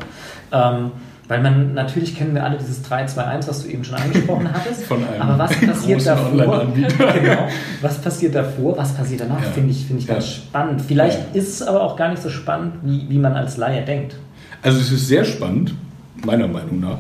Ähm, 0.51 0.91
weil 1.31 1.41
man, 1.41 1.73
natürlich 1.73 2.13
kennen 2.13 2.35
wir 2.35 2.43
alle 2.43 2.57
dieses 2.57 2.83
3-2-1, 2.83 3.47
was 3.47 3.63
du 3.63 3.69
eben 3.69 3.85
schon 3.85 3.95
angesprochen 3.95 4.49
hattest. 4.53 4.83
Von 4.83 5.01
einem 5.01 5.21
aber 5.21 5.39
was 5.39 5.55
passiert 5.61 6.05
davor? 6.05 6.67
genau. 6.75 7.47
Was 7.79 8.01
passiert 8.01 8.35
davor? 8.35 8.77
Was 8.77 8.93
passiert 8.93 9.21
danach? 9.21 9.41
Ja. 9.41 9.49
Finde 9.51 9.71
ich, 9.71 9.85
find 9.85 10.01
ich 10.01 10.07
ganz 10.07 10.27
spannend. 10.27 10.81
Vielleicht 10.85 11.19
ja. 11.33 11.39
ist 11.39 11.47
es 11.47 11.61
aber 11.61 11.83
auch 11.83 11.95
gar 11.95 12.09
nicht 12.09 12.21
so 12.21 12.27
spannend, 12.27 12.73
wie, 12.83 13.05
wie 13.07 13.17
man 13.17 13.31
als 13.31 13.55
Laie 13.55 13.81
denkt. 13.85 14.17
Also 14.61 14.81
es 14.81 14.91
ist 14.91 15.07
sehr 15.07 15.23
spannend, 15.23 15.73
meiner 16.25 16.49
Meinung 16.49 16.81
nach. 16.81 16.97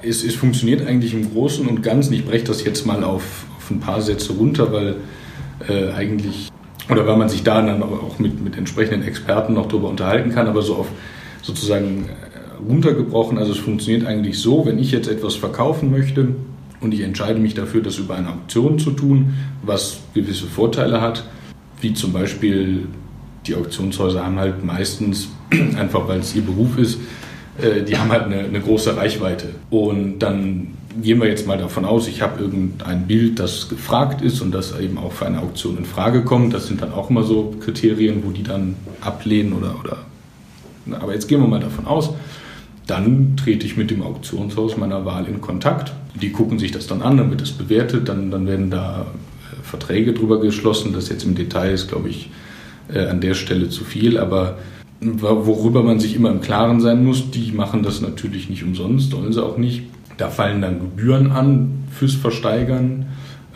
Es, 0.00 0.22
es 0.22 0.36
funktioniert 0.36 0.86
eigentlich 0.86 1.12
im 1.12 1.32
Großen 1.32 1.66
und 1.66 1.82
Ganzen. 1.82 2.12
Ich 2.12 2.24
breche 2.24 2.44
das 2.44 2.62
jetzt 2.62 2.86
mal 2.86 3.02
auf, 3.02 3.46
auf 3.58 3.68
ein 3.68 3.80
paar 3.80 4.00
Sätze 4.00 4.32
runter, 4.32 4.72
weil 4.72 4.94
äh, 5.68 5.90
eigentlich, 5.90 6.50
oder 6.88 7.04
weil 7.04 7.16
man 7.16 7.28
sich 7.28 7.42
da 7.42 7.60
dann 7.62 7.82
auch 7.82 8.20
mit, 8.20 8.40
mit 8.40 8.56
entsprechenden 8.56 9.02
Experten 9.02 9.54
noch 9.54 9.66
darüber 9.66 9.88
unterhalten 9.88 10.30
kann, 10.30 10.46
aber 10.46 10.62
so 10.62 10.76
auf 10.76 10.86
sozusagen 11.42 12.10
runtergebrochen. 12.68 13.38
Also 13.38 13.52
es 13.52 13.58
funktioniert 13.58 14.06
eigentlich 14.06 14.38
so, 14.38 14.66
wenn 14.66 14.78
ich 14.78 14.90
jetzt 14.92 15.08
etwas 15.08 15.34
verkaufen 15.34 15.90
möchte 15.90 16.28
und 16.80 16.94
ich 16.94 17.00
entscheide 17.00 17.38
mich 17.38 17.54
dafür, 17.54 17.82
das 17.82 17.98
über 17.98 18.14
eine 18.14 18.30
Auktion 18.30 18.78
zu 18.78 18.90
tun, 18.90 19.34
was 19.62 20.00
gewisse 20.14 20.46
Vorteile 20.46 21.00
hat, 21.00 21.24
wie 21.80 21.94
zum 21.94 22.12
Beispiel 22.12 22.86
die 23.46 23.54
Auktionshäuser 23.54 24.24
haben 24.24 24.38
halt 24.38 24.64
meistens, 24.64 25.28
einfach 25.50 26.06
weil 26.08 26.20
es 26.20 26.34
ihr 26.34 26.42
Beruf 26.42 26.78
ist, 26.78 26.98
äh, 27.60 27.82
die 27.82 27.96
haben 27.96 28.10
halt 28.10 28.24
eine, 28.24 28.40
eine, 28.40 28.60
große 28.60 28.96
Reichweite. 28.96 29.48
Und 29.70 30.18
dann 30.18 30.74
gehen 31.00 31.20
wir 31.20 31.28
jetzt 31.28 31.46
mal 31.46 31.56
davon 31.56 31.84
aus, 31.84 32.08
ich 32.08 32.20
habe 32.20 32.42
irgendein 32.42 33.06
Bild, 33.06 33.38
das 33.38 33.68
gefragt 33.68 34.22
ist 34.22 34.40
und 34.40 34.52
das 34.52 34.78
eben 34.78 34.98
auch 34.98 35.12
für 35.12 35.26
eine 35.26 35.40
Auktion 35.40 35.78
in 35.78 35.84
Frage 35.84 36.22
kommt. 36.22 36.52
Das 36.52 36.66
sind 36.66 36.82
dann 36.82 36.92
auch 36.92 37.10
immer 37.10 37.22
so 37.22 37.54
Kriterien, 37.60 38.22
wo 38.24 38.30
die 38.30 38.42
dann 38.42 38.76
ablehnen 39.00 39.52
oder, 39.54 39.76
oder 39.80 39.98
aber 40.98 41.14
jetzt 41.14 41.28
gehen 41.28 41.40
wir 41.40 41.46
mal 41.46 41.60
davon 41.60 41.86
aus, 41.86 42.10
dann 42.90 43.36
trete 43.36 43.66
ich 43.66 43.76
mit 43.76 43.90
dem 43.90 44.02
Auktionshaus 44.02 44.76
meiner 44.76 45.04
Wahl 45.04 45.26
in 45.26 45.40
Kontakt. 45.40 45.92
Die 46.20 46.32
gucken 46.32 46.58
sich 46.58 46.72
das 46.72 46.86
dann 46.86 47.02
an, 47.02 47.16
dann 47.16 47.30
wird 47.30 47.40
es 47.40 47.52
bewertet, 47.52 48.08
dann, 48.08 48.30
dann 48.30 48.46
werden 48.46 48.70
da 48.70 49.02
äh, 49.02 49.62
Verträge 49.62 50.12
drüber 50.12 50.40
geschlossen. 50.40 50.92
Das 50.92 51.08
jetzt 51.08 51.24
im 51.24 51.34
Detail 51.34 51.72
ist, 51.72 51.88
glaube 51.88 52.08
ich, 52.08 52.30
äh, 52.92 53.06
an 53.06 53.20
der 53.20 53.34
Stelle 53.34 53.68
zu 53.68 53.84
viel, 53.84 54.18
aber 54.18 54.58
worüber 55.00 55.82
man 55.82 55.98
sich 55.98 56.14
immer 56.14 56.30
im 56.30 56.42
Klaren 56.42 56.80
sein 56.80 57.04
muss, 57.04 57.30
die 57.30 57.52
machen 57.52 57.82
das 57.82 58.02
natürlich 58.02 58.50
nicht 58.50 58.64
umsonst, 58.64 59.16
wollen 59.16 59.32
sie 59.32 59.42
auch 59.42 59.56
nicht. 59.56 59.84
Da 60.18 60.28
fallen 60.28 60.60
dann 60.60 60.80
Gebühren 60.80 61.30
an 61.30 61.84
fürs 61.90 62.14
Versteigern. 62.14 63.06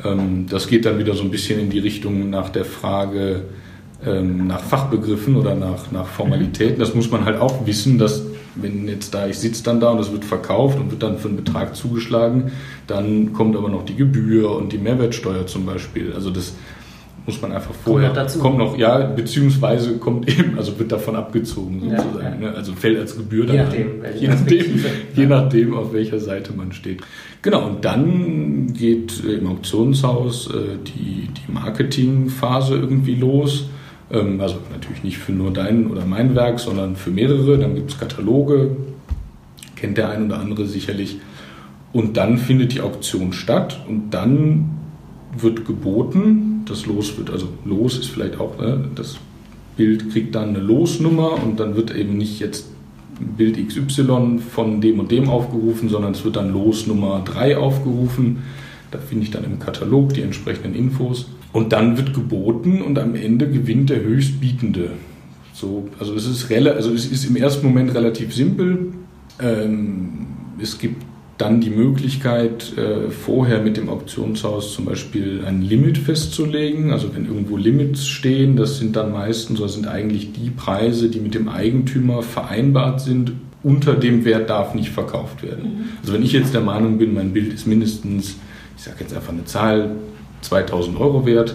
Ähm, 0.04 0.46
das 0.48 0.68
geht 0.68 0.86
dann 0.86 0.98
wieder 0.98 1.14
so 1.14 1.22
ein 1.22 1.30
bisschen 1.30 1.58
in 1.58 1.70
die 1.70 1.80
Richtung 1.80 2.30
nach 2.30 2.50
der 2.50 2.64
Frage 2.64 3.42
ähm, 4.06 4.46
nach 4.46 4.60
Fachbegriffen 4.60 5.36
oder 5.36 5.54
nach, 5.54 5.90
nach 5.90 6.06
Formalitäten. 6.06 6.78
Das 6.78 6.94
muss 6.94 7.10
man 7.10 7.24
halt 7.24 7.40
auch 7.40 7.66
wissen, 7.66 7.98
dass 7.98 8.22
wenn 8.56 8.88
jetzt 8.88 9.14
da, 9.14 9.26
ich 9.26 9.38
sitze 9.38 9.64
dann 9.64 9.80
da 9.80 9.90
und 9.90 9.98
es 9.98 10.12
wird 10.12 10.24
verkauft 10.24 10.78
und 10.78 10.90
wird 10.90 11.02
dann 11.02 11.18
für 11.18 11.28
einen 11.28 11.36
Betrag 11.36 11.74
zugeschlagen, 11.76 12.52
dann 12.86 13.32
kommt 13.32 13.56
aber 13.56 13.68
noch 13.68 13.84
die 13.84 13.96
Gebühr 13.96 14.50
und 14.54 14.72
die 14.72 14.78
Mehrwertsteuer 14.78 15.46
zum 15.46 15.66
Beispiel. 15.66 16.12
Also 16.12 16.30
das 16.30 16.54
muss 17.26 17.40
man 17.40 17.52
einfach 17.52 17.74
vorher. 17.74 18.08
Kommt 18.08 18.16
noch 18.16 18.22
dazu. 18.22 18.38
Kommt 18.38 18.58
noch, 18.58 18.78
ja, 18.78 18.98
beziehungsweise 18.98 19.96
kommt 19.96 20.28
eben, 20.38 20.58
also 20.58 20.78
wird 20.78 20.92
davon 20.92 21.16
abgezogen 21.16 21.80
sozusagen. 21.80 22.18
Ja, 22.18 22.30
ja. 22.30 22.50
Ne? 22.50 22.56
Also 22.56 22.72
fällt 22.74 22.98
als 22.98 23.16
Gebühr 23.16 23.46
dann. 23.46 23.56
Je 23.56 23.62
nachdem, 23.62 23.86
je 24.20 24.28
nachdem, 24.28 24.84
je 25.14 25.26
nachdem, 25.26 25.74
auf 25.74 25.92
welcher 25.92 26.20
Seite 26.20 26.52
man 26.52 26.72
steht. 26.72 27.02
Genau, 27.42 27.66
und 27.66 27.84
dann 27.84 28.72
geht 28.72 29.22
im 29.24 29.46
Auktionshaus 29.46 30.48
äh, 30.48 30.78
die, 30.86 31.28
die 31.28 31.52
Marketingphase 31.52 32.74
irgendwie 32.74 33.14
los. 33.14 33.68
Ähm, 34.10 34.40
also 34.40 34.56
natürlich 34.72 35.02
nicht 35.02 35.18
für 35.18 35.32
nur 35.32 35.52
dein 35.52 35.86
oder 35.86 36.04
mein 36.04 36.34
Werk, 36.34 36.60
sondern 36.60 36.96
für 36.96 37.10
mehrere. 37.10 37.58
Dann 37.58 37.74
gibt 37.74 37.92
es 37.92 37.98
Kataloge, 37.98 38.76
kennt 39.76 39.98
der 39.98 40.10
ein 40.10 40.26
oder 40.26 40.38
andere 40.38 40.66
sicherlich. 40.66 41.18
Und 41.92 42.16
dann 42.16 42.38
findet 42.38 42.72
die 42.72 42.80
Auktion 42.80 43.32
statt 43.32 43.84
und 43.88 44.10
dann 44.10 44.70
wird 45.36 45.64
geboten. 45.64 46.62
Das 46.66 46.86
Los 46.86 47.16
wird, 47.18 47.30
also 47.30 47.48
Los 47.64 47.98
ist 47.98 48.06
vielleicht 48.06 48.40
auch, 48.40 48.58
ne, 48.58 48.88
das 48.94 49.18
Bild 49.76 50.10
kriegt 50.10 50.34
dann 50.34 50.50
eine 50.50 50.60
Losnummer 50.60 51.42
und 51.42 51.60
dann 51.60 51.76
wird 51.76 51.94
eben 51.94 52.16
nicht 52.16 52.40
jetzt 52.40 52.66
Bild 53.36 53.56
XY 53.68 54.38
von 54.38 54.80
dem 54.80 54.98
und 54.98 55.10
dem 55.10 55.28
aufgerufen, 55.28 55.88
sondern 55.88 56.12
es 56.12 56.24
wird 56.24 56.36
dann 56.36 56.52
Losnummer 56.52 57.22
3 57.24 57.58
aufgerufen. 57.58 58.42
Da 58.90 58.98
finde 58.98 59.24
ich 59.24 59.30
dann 59.30 59.44
im 59.44 59.58
Katalog 59.58 60.14
die 60.14 60.22
entsprechenden 60.22 60.74
Infos. 60.74 61.26
Und 61.54 61.72
dann 61.72 61.96
wird 61.96 62.12
geboten 62.12 62.82
und 62.82 62.98
am 62.98 63.14
Ende 63.14 63.48
gewinnt 63.48 63.88
der 63.88 64.02
Höchstbietende. 64.02 64.90
So, 65.52 65.88
also 66.00 66.14
es 66.14 66.26
ist 66.26 66.50
also 66.50 66.92
es 66.92 67.06
ist 67.06 67.24
im 67.26 67.36
ersten 67.36 67.64
Moment 67.64 67.94
relativ 67.94 68.34
simpel. 68.34 68.92
Ähm, 69.40 70.26
es 70.60 70.80
gibt 70.80 71.04
dann 71.38 71.60
die 71.60 71.70
Möglichkeit, 71.70 72.76
äh, 72.76 73.08
vorher 73.08 73.62
mit 73.62 73.76
dem 73.76 73.88
Auktionshaus 73.88 74.74
zum 74.74 74.84
Beispiel 74.84 75.44
ein 75.46 75.62
Limit 75.62 75.96
festzulegen. 75.96 76.90
Also 76.90 77.14
wenn 77.14 77.26
irgendwo 77.26 77.56
Limits 77.56 78.04
stehen, 78.08 78.56
das 78.56 78.78
sind 78.78 78.96
dann 78.96 79.12
meistens 79.12 79.60
oder 79.60 79.68
sind 79.68 79.86
eigentlich 79.86 80.32
die 80.32 80.50
Preise, 80.50 81.08
die 81.08 81.20
mit 81.20 81.34
dem 81.34 81.48
Eigentümer 81.48 82.22
vereinbart 82.22 83.00
sind 83.00 83.32
unter 83.62 83.94
dem 83.94 84.24
Wert 84.24 84.50
darf 84.50 84.74
nicht 84.74 84.90
verkauft 84.90 85.44
werden. 85.44 85.64
Mhm. 85.64 85.84
Also 86.00 86.14
wenn 86.14 86.24
ich 86.24 86.32
jetzt 86.32 86.52
der 86.52 86.62
Meinung 86.62 86.98
bin, 86.98 87.14
mein 87.14 87.32
Bild 87.32 87.52
ist 87.54 87.66
mindestens, 87.68 88.34
ich 88.76 88.82
sage 88.82 88.96
jetzt 89.00 89.14
einfach 89.14 89.32
eine 89.32 89.44
Zahl, 89.44 89.92
2000 90.44 90.98
Euro 91.00 91.26
wert, 91.26 91.54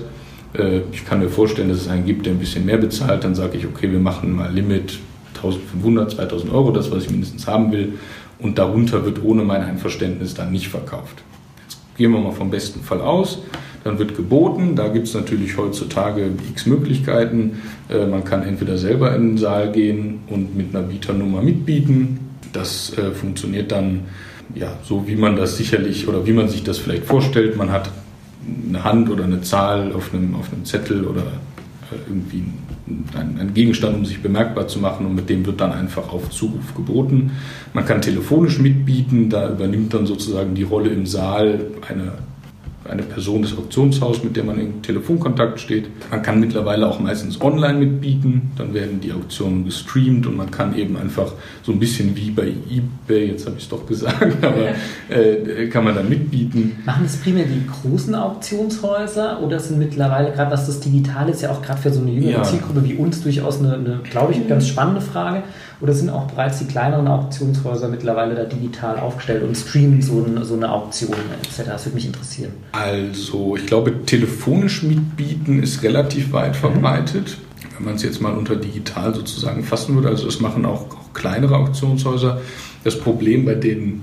äh, 0.53 0.81
ich 0.91 1.05
kann 1.05 1.19
mir 1.19 1.29
vorstellen, 1.29 1.69
dass 1.69 1.79
es 1.79 1.87
einen 1.87 2.05
gibt, 2.05 2.25
der 2.25 2.33
ein 2.33 2.39
bisschen 2.39 2.65
mehr 2.65 2.77
bezahlt, 2.77 3.23
dann 3.23 3.35
sage 3.35 3.57
ich, 3.57 3.65
okay, 3.65 3.91
wir 3.91 3.99
machen 3.99 4.35
mal 4.35 4.51
Limit 4.51 4.99
1500, 5.35 6.11
2000 6.11 6.53
Euro, 6.53 6.71
das, 6.71 6.91
was 6.91 7.05
ich 7.05 7.09
mindestens 7.09 7.47
haben 7.47 7.71
will, 7.71 7.93
und 8.39 8.57
darunter 8.57 9.05
wird 9.05 9.23
ohne 9.23 9.43
mein 9.43 9.61
Einverständnis 9.61 10.33
dann 10.33 10.51
nicht 10.51 10.69
verkauft. 10.69 11.23
Jetzt 11.63 11.77
gehen 11.97 12.11
wir 12.11 12.19
mal 12.19 12.31
vom 12.31 12.49
besten 12.49 12.81
Fall 12.81 13.01
aus. 13.01 13.39
Dann 13.83 13.97
wird 13.97 14.15
geboten. 14.15 14.75
Da 14.75 14.89
gibt 14.89 15.07
es 15.07 15.13
natürlich 15.13 15.57
heutzutage 15.57 16.29
x 16.49 16.65
Möglichkeiten. 16.65 17.61
Äh, 17.89 18.05
man 18.07 18.23
kann 18.23 18.43
entweder 18.43 18.77
selber 18.77 19.15
in 19.15 19.29
den 19.29 19.37
Saal 19.37 19.71
gehen 19.71 20.21
und 20.27 20.55
mit 20.55 20.75
einer 20.75 20.85
Bieternummer 20.85 21.41
mitbieten. 21.41 22.19
Das 22.51 22.97
äh, 22.97 23.11
funktioniert 23.11 23.71
dann 23.71 24.01
ja, 24.55 24.77
so, 24.83 25.07
wie 25.07 25.15
man 25.15 25.35
das 25.35 25.57
sicherlich 25.57 26.07
oder 26.07 26.25
wie 26.25 26.33
man 26.33 26.49
sich 26.49 26.63
das 26.63 26.77
vielleicht 26.77 27.05
vorstellt. 27.05 27.55
Man 27.55 27.71
hat 27.71 27.89
eine 28.67 28.83
Hand 28.83 29.09
oder 29.09 29.23
eine 29.23 29.41
Zahl 29.41 29.93
auf 29.93 30.13
einem, 30.13 30.35
auf 30.35 30.51
einem 30.51 30.65
Zettel 30.65 31.05
oder 31.05 31.21
äh, 31.21 31.95
irgendwie 32.07 32.43
ein, 33.15 33.51
Gegenstand, 33.53 33.95
um 33.95 34.05
sich 34.05 34.21
bemerkbar 34.21 34.67
zu 34.67 34.79
machen 34.79 35.05
und 35.05 35.15
mit 35.15 35.29
dem 35.29 35.45
wird 35.45 35.59
dann 35.61 35.71
einfach 35.71 36.11
auf 36.11 36.29
Zuruf 36.29 36.75
geboten. 36.75 37.31
Man 37.73 37.85
kann 37.85 38.01
telefonisch 38.01 38.59
mitbieten, 38.59 39.29
da 39.29 39.51
übernimmt 39.51 39.93
dann 39.93 40.05
sozusagen 40.05 40.55
die 40.55 40.63
Rolle 40.63 40.89
im 40.89 41.05
Saal 41.05 41.67
eine 41.87 42.13
eine 42.87 43.03
Person 43.03 43.41
des 43.41 43.57
Auktionshauses, 43.57 44.23
mit 44.23 44.35
der 44.35 44.43
man 44.43 44.59
in 44.59 44.81
Telefonkontakt 44.81 45.59
steht. 45.59 45.89
Man 46.09 46.21
kann 46.21 46.39
mittlerweile 46.39 46.87
auch 46.87 46.99
meistens 46.99 47.41
online 47.41 47.79
mitbieten, 47.79 48.51
dann 48.57 48.73
werden 48.73 49.01
die 49.01 49.11
Auktionen 49.11 49.65
gestreamt 49.65 50.25
und 50.25 50.37
man 50.37 50.49
kann 50.49 50.75
eben 50.75 50.97
einfach 50.97 51.33
so 51.63 51.71
ein 51.71 51.79
bisschen 51.79 52.15
wie 52.15 52.31
bei 52.31 52.47
eBay, 52.47 53.27
jetzt 53.27 53.45
habe 53.45 53.57
ich 53.57 53.63
es 53.63 53.69
doch 53.69 53.85
gesagt, 53.85 54.43
aber 54.43 54.69
äh, 55.09 55.67
kann 55.67 55.83
man 55.83 55.95
da 55.95 56.03
mitbieten. 56.03 56.77
Machen 56.85 57.03
das 57.03 57.17
primär 57.17 57.45
die 57.45 57.65
großen 57.67 58.15
Auktionshäuser 58.15 59.41
oder 59.41 59.59
sind 59.59 59.79
mittlerweile, 59.79 60.31
gerade 60.31 60.51
was 60.51 60.65
das 60.65 60.79
Digitale 60.79 61.31
ist, 61.31 61.41
ja 61.41 61.51
auch 61.51 61.61
gerade 61.61 61.81
für 61.81 61.91
so 61.91 62.01
eine 62.01 62.11
jüngere 62.11 62.31
ja. 62.31 62.43
Zielgruppe 62.43 62.83
wie 62.85 62.95
uns 62.95 63.21
durchaus 63.21 63.59
eine, 63.59 63.73
eine 63.73 63.99
glaube 64.09 64.33
ich, 64.33 64.47
ganz 64.47 64.67
spannende 64.67 65.01
Frage. 65.01 65.43
Oder 65.81 65.93
sind 65.93 66.09
auch 66.09 66.27
bereits 66.27 66.59
die 66.59 66.65
kleineren 66.65 67.07
Auktionshäuser 67.07 67.87
mittlerweile 67.87 68.35
da 68.35 68.43
digital 68.43 68.99
aufgestellt 68.99 69.43
und 69.43 69.55
streamen 69.55 70.01
so 70.01 70.25
eine, 70.25 70.43
so 70.43 70.55
eine 70.55 70.71
Auktion 70.71 71.15
etc.? 71.41 71.67
Das 71.67 71.85
würde 71.85 71.95
mich 71.95 72.05
interessieren. 72.05 72.51
Also, 72.73 73.55
ich 73.55 73.65
glaube, 73.65 74.05
telefonisch 74.05 74.83
mitbieten 74.83 75.63
ist 75.63 75.81
relativ 75.83 76.33
weit 76.33 76.55
mhm. 76.55 76.59
verbreitet. 76.59 77.37
Wenn 77.77 77.85
man 77.85 77.95
es 77.95 78.03
jetzt 78.03 78.21
mal 78.21 78.33
unter 78.33 78.57
digital 78.57 79.15
sozusagen 79.15 79.63
fassen 79.63 79.95
würde, 79.95 80.09
also 80.09 80.25
das 80.25 80.41
machen 80.41 80.65
auch, 80.65 80.87
auch 80.89 81.13
kleinere 81.13 81.55
Auktionshäuser. 81.55 82.41
Das 82.83 82.99
Problem 82.99 83.45
bei 83.45 83.55
den 83.55 84.01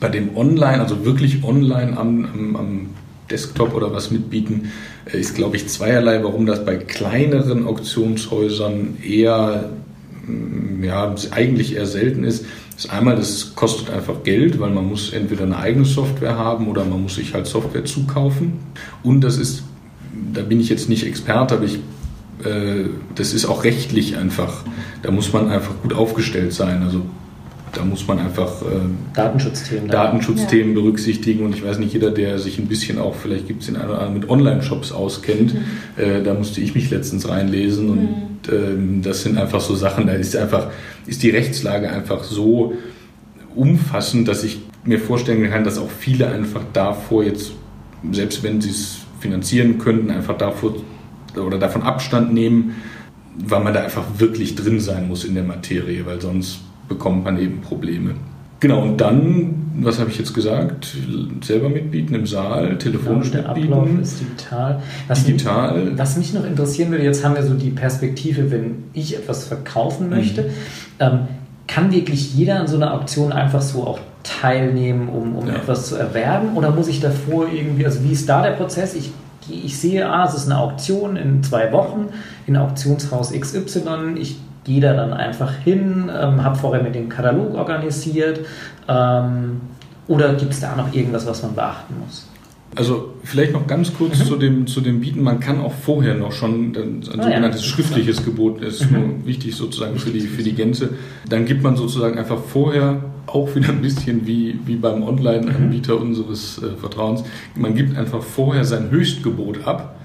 bei 0.00 0.08
dem 0.08 0.36
Online, 0.36 0.80
also 0.80 1.04
wirklich 1.04 1.44
online 1.44 1.96
am, 1.96 2.24
am, 2.24 2.56
am 2.56 2.86
Desktop 3.30 3.74
oder 3.74 3.92
was 3.92 4.10
mitbieten, 4.10 4.72
äh, 5.12 5.18
ist, 5.18 5.34
glaube 5.34 5.56
ich, 5.56 5.68
zweierlei, 5.68 6.22
warum 6.22 6.46
das 6.46 6.64
bei 6.64 6.76
kleineren 6.76 7.66
Auktionshäusern 7.66 8.98
eher 9.02 9.70
ja, 10.82 11.14
eigentlich 11.30 11.76
eher 11.76 11.86
selten 11.86 12.24
ist, 12.24 12.44
ist 12.76 12.90
einmal, 12.90 13.16
das 13.16 13.54
kostet 13.54 13.90
einfach 13.90 14.22
Geld, 14.22 14.60
weil 14.60 14.70
man 14.70 14.86
muss 14.86 15.12
entweder 15.12 15.44
eine 15.44 15.58
eigene 15.58 15.84
Software 15.84 16.36
haben 16.36 16.68
oder 16.68 16.84
man 16.84 17.02
muss 17.02 17.16
sich 17.16 17.34
halt 17.34 17.46
Software 17.46 17.84
zukaufen. 17.84 18.52
Und 19.02 19.22
das 19.22 19.38
ist, 19.38 19.64
da 20.32 20.42
bin 20.42 20.60
ich 20.60 20.68
jetzt 20.68 20.88
nicht 20.88 21.06
Experte, 21.06 21.56
aber 21.56 21.64
ich, 21.64 21.76
äh, 22.44 22.88
das 23.14 23.34
ist 23.34 23.46
auch 23.46 23.64
rechtlich 23.64 24.16
einfach, 24.16 24.64
da 25.02 25.10
muss 25.10 25.32
man 25.32 25.48
einfach 25.48 25.74
gut 25.82 25.92
aufgestellt 25.92 26.52
sein. 26.52 26.82
Also 26.82 27.02
da 27.72 27.84
muss 27.84 28.06
man 28.06 28.18
einfach 28.18 28.62
äh, 28.62 28.66
Datenschutzthemen, 29.14 29.88
Datenschutzthemen 29.88 30.74
ja. 30.74 30.80
berücksichtigen 30.80 31.44
und 31.44 31.54
ich 31.54 31.64
weiß 31.64 31.78
nicht, 31.78 31.92
jeder, 31.92 32.10
der 32.10 32.38
sich 32.38 32.58
ein 32.58 32.66
bisschen 32.66 32.98
auch, 32.98 33.14
vielleicht 33.14 33.46
gibt 33.46 33.60
es 33.60 33.66
den 33.66 33.76
einen 33.76 33.90
oder 33.90 34.00
anderen 34.00 34.20
mit 34.20 34.30
Online-Shops 34.30 34.92
auskennt, 34.92 35.54
mhm. 35.54 35.60
äh, 35.96 36.22
da 36.22 36.34
musste 36.34 36.60
ich 36.60 36.74
mich 36.74 36.90
letztens 36.90 37.28
reinlesen 37.28 37.90
und 37.90 38.02
mhm. 38.02 38.14
Ähm, 38.50 39.02
das 39.02 39.22
sind 39.22 39.38
einfach 39.38 39.60
so 39.60 39.74
Sachen, 39.74 40.06
da 40.06 40.14
ist 40.14 40.36
einfach, 40.36 40.70
ist 41.06 41.22
die 41.22 41.30
Rechtslage 41.30 41.90
einfach 41.90 42.24
so 42.24 42.74
umfassend, 43.54 44.28
dass 44.28 44.44
ich 44.44 44.60
mir 44.84 45.00
vorstellen 45.00 45.50
kann, 45.50 45.64
dass 45.64 45.78
auch 45.78 45.90
viele 45.90 46.28
einfach 46.28 46.62
davor 46.72 47.24
jetzt, 47.24 47.52
selbst 48.12 48.42
wenn 48.42 48.60
sie 48.60 48.70
es 48.70 48.98
finanzieren 49.20 49.78
könnten, 49.78 50.10
einfach 50.10 50.38
davor 50.38 50.74
oder 51.36 51.58
davon 51.58 51.82
Abstand 51.82 52.32
nehmen, 52.32 52.76
weil 53.36 53.62
man 53.62 53.74
da 53.74 53.82
einfach 53.82 54.04
wirklich 54.18 54.54
drin 54.54 54.80
sein 54.80 55.08
muss 55.08 55.24
in 55.24 55.34
der 55.34 55.44
Materie, 55.44 56.04
weil 56.06 56.20
sonst 56.20 56.60
bekommt 56.88 57.24
man 57.24 57.38
eben 57.38 57.60
Probleme. 57.60 58.14
Genau, 58.60 58.82
und 58.82 58.96
dann, 59.00 59.72
was 59.76 60.00
habe 60.00 60.10
ich 60.10 60.18
jetzt 60.18 60.34
gesagt? 60.34 60.96
Selber 61.42 61.68
mitbieten 61.68 62.14
im 62.14 62.26
Saal, 62.26 62.76
telefonisch 62.78 63.30
genau, 63.30 63.44
der 63.44 63.52
mitbieten. 63.54 63.72
Ablauf 63.72 64.00
ist 64.00 64.20
digital. 64.20 64.82
Was 65.06 65.24
digital. 65.24 65.84
Mich, 65.84 65.98
was 65.98 66.16
mich 66.16 66.34
noch 66.34 66.44
interessieren 66.44 66.90
würde, 66.90 67.04
jetzt 67.04 67.24
haben 67.24 67.36
wir 67.36 67.44
so 67.44 67.54
die 67.54 67.70
Perspektive, 67.70 68.50
wenn 68.50 68.84
ich 68.94 69.16
etwas 69.16 69.44
verkaufen 69.44 70.08
mhm. 70.08 70.16
möchte, 70.16 70.42
mhm. 70.42 70.48
ähm, 70.98 71.18
kann 71.68 71.92
wirklich 71.92 72.34
jeder 72.34 72.60
an 72.60 72.66
so 72.66 72.76
einer 72.76 72.94
Auktion 72.94 73.32
einfach 73.32 73.62
so 73.62 73.86
auch 73.86 74.00
teilnehmen, 74.24 75.08
um, 75.08 75.36
um 75.36 75.46
ja. 75.46 75.56
etwas 75.56 75.86
zu 75.86 75.96
erwerben? 75.96 76.56
Oder 76.56 76.70
muss 76.70 76.88
ich 76.88 77.00
davor 77.00 77.46
irgendwie, 77.52 77.84
also 77.84 78.02
wie 78.02 78.12
ist 78.12 78.28
da 78.28 78.42
der 78.42 78.52
Prozess? 78.52 78.94
Ich, 78.94 79.12
ich 79.48 79.78
sehe, 79.78 80.08
ah, 80.08 80.24
es 80.26 80.34
ist 80.34 80.46
eine 80.46 80.58
Auktion 80.58 81.16
in 81.16 81.42
zwei 81.42 81.70
Wochen 81.72 82.08
in 82.46 82.56
Auktionshaus 82.56 83.32
XY. 83.32 84.16
Ich 84.18 84.36
gehe 84.68 84.80
da 84.80 84.92
dann 84.92 85.12
einfach 85.12 85.52
hin, 85.64 86.10
ähm, 86.14 86.44
habe 86.44 86.56
vorher 86.56 86.82
mit 86.82 86.94
dem 86.94 87.08
Katalog 87.08 87.54
organisiert. 87.54 88.40
Ähm, 88.86 89.62
oder 90.06 90.34
gibt 90.34 90.52
es 90.52 90.60
da 90.60 90.76
noch 90.76 90.94
irgendwas, 90.94 91.26
was 91.26 91.42
man 91.42 91.54
beachten 91.54 91.94
muss? 92.04 92.28
Also 92.76 93.14
vielleicht 93.24 93.54
noch 93.54 93.66
ganz 93.66 93.94
kurz 93.94 94.18
mhm. 94.18 94.24
zu, 94.24 94.36
dem, 94.36 94.66
zu 94.66 94.80
dem 94.82 95.00
Bieten. 95.00 95.22
Man 95.22 95.40
kann 95.40 95.60
auch 95.60 95.72
vorher 95.72 96.14
noch 96.14 96.32
schon 96.32 96.72
ein 96.76 97.02
ah, 97.08 97.22
sogenanntes 97.22 97.62
ja. 97.62 97.66
schriftliches 97.68 98.24
Gebot, 98.24 98.60
ist 98.60 98.90
mhm. 98.90 98.98
nur 98.98 99.26
wichtig 99.26 99.56
sozusagen 99.56 99.98
für 99.98 100.10
die, 100.10 100.20
für 100.20 100.42
die 100.42 100.52
Gänze. 100.52 100.90
Dann 101.28 101.46
gibt 101.46 101.62
man 101.62 101.76
sozusagen 101.76 102.18
einfach 102.18 102.38
vorher 102.38 103.02
auch 103.26 103.54
wieder 103.54 103.70
ein 103.70 103.80
bisschen 103.82 104.26
wie, 104.26 104.58
wie 104.66 104.76
beim 104.76 105.02
Online-Anbieter 105.02 105.96
mhm. 105.96 106.08
unseres 106.08 106.62
äh, 106.62 106.76
Vertrauens. 106.78 107.24
Man 107.54 107.74
gibt 107.74 107.96
einfach 107.96 108.22
vorher 108.22 108.64
sein 108.64 108.90
Höchstgebot 108.90 109.66
ab 109.66 109.96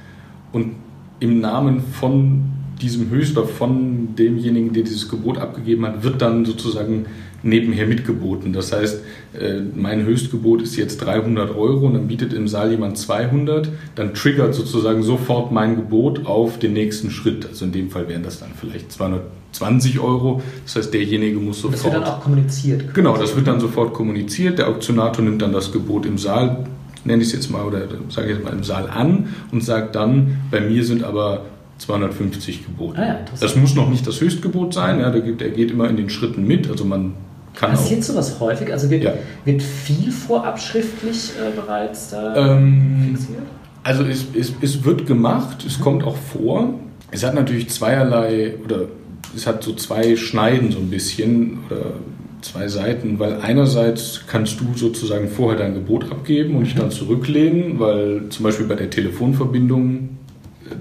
und 0.54 0.76
im 1.19 1.41
Namen 1.41 1.82
von 1.82 2.54
diesem 2.83 3.09
Höchster 3.09 3.45
von 3.45 4.15
demjenigen, 4.15 4.73
der 4.73 4.83
dieses 4.83 5.09
Gebot 5.09 5.37
abgegeben 5.37 5.85
hat, 5.85 6.03
wird 6.03 6.21
dann 6.21 6.45
sozusagen 6.45 7.05
nebenher 7.43 7.85
mitgeboten. 7.85 8.53
Das 8.53 8.71
heißt, 8.71 9.01
äh, 9.39 9.61
mein 9.75 10.05
Höchstgebot 10.05 10.61
ist 10.61 10.75
jetzt 10.75 10.97
300 10.97 11.55
Euro 11.55 11.87
und 11.87 11.93
dann 11.93 12.07
bietet 12.07 12.33
im 12.33 12.47
Saal 12.47 12.71
jemand 12.71 12.97
200, 12.97 13.69
dann 13.95 14.13
triggert 14.13 14.55
sozusagen 14.55 15.03
sofort 15.03 15.51
mein 15.51 15.75
Gebot 15.75 16.25
auf 16.25 16.57
den 16.57 16.73
nächsten 16.73 17.11
Schritt. 17.11 17.45
Also 17.45 17.65
in 17.65 17.71
dem 17.71 17.89
Fall 17.89 18.07
wären 18.07 18.23
das 18.23 18.39
dann 18.39 18.51
vielleicht 18.59 18.91
220 18.91 19.99
Euro. 19.99 20.41
Das 20.65 20.77
heißt, 20.77 20.93
derjenige 20.93 21.39
muss 21.39 21.61
sofort. 21.61 21.75
Das 21.75 21.83
wird 21.83 21.95
dann 21.95 22.03
auch 22.03 22.21
kommuniziert. 22.21 22.93
Genau, 22.93 23.17
das 23.17 23.35
wird 23.35 23.47
dann 23.47 23.59
sofort 23.59 23.93
kommuniziert. 23.93 24.59
Der 24.59 24.69
Auktionator 24.69 25.23
nimmt 25.23 25.41
dann 25.41 25.51
das 25.51 25.71
Gebot 25.71 26.05
im 26.05 26.17
Saal, 26.17 26.65
nenne 27.03 27.21
ich 27.21 27.29
es 27.29 27.33
jetzt 27.33 27.51
mal, 27.51 27.63
oder 27.63 27.81
sage 28.09 28.29
ich 28.29 28.37
jetzt 28.37 28.45
mal 28.45 28.53
im 28.53 28.63
Saal 28.63 28.89
an 28.89 29.27
und 29.51 29.63
sagt 29.63 29.95
dann, 29.95 30.37
bei 30.49 30.61
mir 30.61 30.85
sind 30.85 31.03
aber 31.03 31.45
250 31.77 32.65
geboten. 32.65 32.99
Ah 32.99 33.05
ja, 33.05 33.19
das 33.39 33.55
muss 33.55 33.75
noch 33.75 33.89
nicht 33.89 34.05
das 34.05 34.21
Höchstgebot 34.21 34.73
sein, 34.73 34.99
ja, 34.99 35.09
der, 35.09 35.21
der 35.21 35.49
geht 35.49 35.71
immer 35.71 35.89
in 35.89 35.97
den 35.97 36.09
Schritten 36.09 36.45
mit, 36.45 36.69
also 36.69 36.86
man 36.86 37.13
kann 37.55 37.71
Passiert 37.71 38.01
auch, 38.01 38.05
sowas 38.05 38.39
häufig? 38.39 38.71
Also 38.71 38.89
wird, 38.89 39.03
ja. 39.03 39.13
wird 39.45 39.62
viel 39.62 40.12
vorab 40.12 40.59
schriftlich 40.59 41.31
äh, 41.39 41.55
bereits 41.55 42.09
da 42.09 42.55
ähm, 42.55 43.15
fixiert? 43.15 43.43
Also 43.83 44.03
es, 44.03 44.25
es, 44.33 44.53
es 44.62 44.83
wird 44.83 45.05
gemacht, 45.05 45.63
es 45.65 45.77
mhm. 45.77 45.83
kommt 45.83 46.03
auch 46.03 46.15
vor. 46.15 46.73
Es 47.12 47.23
hat 47.23 47.36
natürlich 47.36 47.69
zweierlei, 47.69 48.55
oder 48.63 48.88
es 49.36 49.45
hat 49.45 49.63
so 49.63 49.73
zwei 49.75 50.15
Schneiden 50.15 50.71
so 50.71 50.79
ein 50.79 50.89
bisschen, 50.89 51.59
oder 51.69 51.93
zwei 52.41 52.67
Seiten, 52.67 53.19
weil 53.19 53.39
einerseits 53.41 54.21
kannst 54.27 54.59
du 54.59 54.73
sozusagen 54.75 55.29
vorher 55.29 55.57
dein 55.57 55.75
Gebot 55.75 56.12
abgeben 56.12 56.55
und 56.55 56.65
dich 56.65 56.75
mhm. 56.75 56.79
dann 56.79 56.91
zurücklehnen, 56.91 57.79
weil 57.79 58.29
zum 58.29 58.43
Beispiel 58.43 58.65
bei 58.65 58.75
der 58.75 58.89
Telefonverbindung 58.89 60.09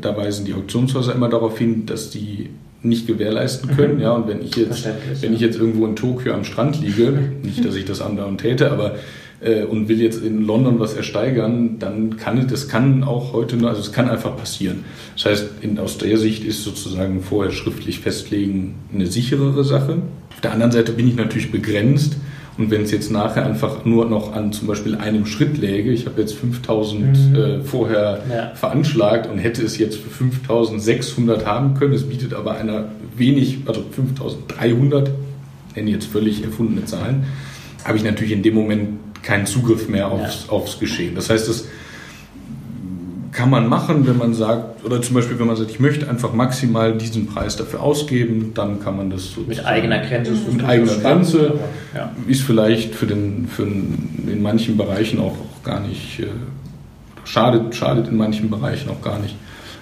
da 0.01 0.17
weisen 0.17 0.45
die 0.45 0.55
Auktionshäuser 0.55 1.15
immer 1.15 1.29
darauf 1.29 1.59
hin, 1.59 1.87
dass 1.87 2.11
die 2.11 2.51
nicht 2.83 3.07
gewährleisten 3.07 3.71
mhm. 3.71 3.77
können. 3.77 3.95
Mhm. 3.97 4.01
Ja, 4.01 4.13
und 4.13 4.29
wenn 4.29 4.43
ich 4.43 4.57
jetzt, 4.57 4.89
wenn 5.21 5.33
ich 5.33 5.41
jetzt 5.41 5.59
irgendwo 5.59 5.87
in 5.87 5.97
Tokio 5.97 6.35
am 6.35 6.45
Strand 6.45 6.81
liege, 6.81 7.13
nicht, 7.43 7.65
dass 7.65 7.75
ich 7.75 7.85
das 7.85 8.01
andauernd 8.01 8.41
täte, 8.41 8.71
aber 8.71 8.97
äh, 9.41 9.65
und 9.65 9.89
will 9.89 10.01
jetzt 10.01 10.23
in 10.23 10.45
London 10.47 10.81
was 10.81 10.95
ersteigern, 10.95 11.79
dann 11.79 12.17
kann 12.17 12.47
das 12.49 12.69
kann 12.69 13.05
auch 13.05 13.33
heute 13.33 13.57
nur, 13.57 13.71
also 13.71 13.81
es 13.81 13.93
kann 13.93 14.09
einfach 14.09 14.37
passieren. 14.37 14.85
Das 15.17 15.27
heißt, 15.27 15.47
in, 15.61 15.79
aus 15.79 15.99
der 15.99 16.17
Sicht 16.19 16.45
ist 16.45 16.65
sozusagen 16.65 17.23
vorher 17.23 17.53
schriftlich 17.53 18.01
festlegen 18.01 18.75
eine 18.93 19.07
sicherere 19.07 19.65
Sache. 19.65 19.99
Auf 20.31 20.41
der 20.41 20.53
anderen 20.53 20.73
Seite 20.73 20.93
bin 20.93 21.09
ich 21.09 21.17
natürlich 21.17 21.53
begrenzt 21.53 22.17
und 22.59 22.71
wenn 22.71 22.83
es 22.83 22.91
jetzt 22.91 23.11
nachher 23.11 23.47
einfach 23.47 23.85
nur 23.85 24.05
noch 24.05 24.35
an 24.35 24.53
zum 24.53 24.69
Beispiel 24.69 24.95
einem 24.95 25.25
Schritt 25.25 25.57
läge, 25.57 25.91
ich 25.91 26.05
habe 26.07 26.21
jetzt 26.21 26.35
5000 26.35 27.31
mhm. 27.31 27.35
äh, 27.35 27.61
vorher 27.61 28.23
ja. 28.31 28.55
veranschlagt 28.55 29.31
und 29.31 29.39
hätte 29.39 29.63
es 29.63 29.79
jetzt 29.79 29.97
für 29.97 30.11
5600 30.11 31.47
haben 31.47 31.75
können, 31.75 31.95
es 31.95 32.09
bietet 32.09 32.35
aber 32.35 32.57
einer 32.57 32.87
wenig, 33.17 33.61
also 33.67 33.83
5300 33.91 35.11
nenne 35.75 35.91
jetzt 35.91 36.07
völlig 36.07 36.45
erfundene 36.45 36.85
Zahlen, 36.85 37.25
habe 37.85 37.97
ich 37.97 38.05
natürlich 38.05 38.33
in 38.33 38.43
dem 38.43 38.55
Moment 38.55 38.89
keinen 39.23 39.47
Zugriff 39.47 39.89
mehr 39.89 40.09
aufs, 40.09 40.45
ja. 40.47 40.53
aufs 40.53 40.79
Geschehen. 40.79 41.15
Das 41.15 41.31
heißt, 41.31 41.49
das 41.49 41.69
kann 43.33 43.49
man 43.49 43.67
machen, 43.67 44.07
wenn 44.07 44.19
man 44.19 44.35
sagt, 44.35 44.85
oder 44.85 45.01
zum 45.01 45.15
Beispiel, 45.15 45.39
wenn 45.39 45.47
man 45.47 45.57
sagt, 45.57 45.71
ich 45.71 45.81
möchte 45.81 46.09
einfach 46.09 46.35
maximal 46.35 46.97
diesen 46.97 47.27
Preis 47.27 47.57
dafür 47.57 47.81
ausgeben, 47.83 48.53
dann 48.55 48.79
kann 48.81 48.97
man 48.97 49.09
das. 49.09 49.31
Mit 49.47 49.65
eigener 49.65 50.01
Grenze. 50.01 50.33
Mit 50.53 50.65
eigener 50.65 50.95
Grenze. 50.97 51.55
Ja. 51.95 52.13
Ist 52.27 52.43
vielleicht 52.43 52.95
für 52.95 53.07
den, 53.07 53.49
für 53.49 53.65
den, 53.65 54.29
in 54.31 54.43
manchen 54.43 54.77
Bereichen 54.77 55.19
auch, 55.19 55.33
auch 55.33 55.65
gar 55.65 55.81
nicht, 55.81 56.21
äh, 56.21 56.27
schadet, 57.25 57.75
schadet 57.75 58.09
in 58.09 58.17
manchen 58.19 58.51
Bereichen 58.51 58.91
auch 58.91 59.01
gar 59.01 59.19
nicht. 59.19 59.35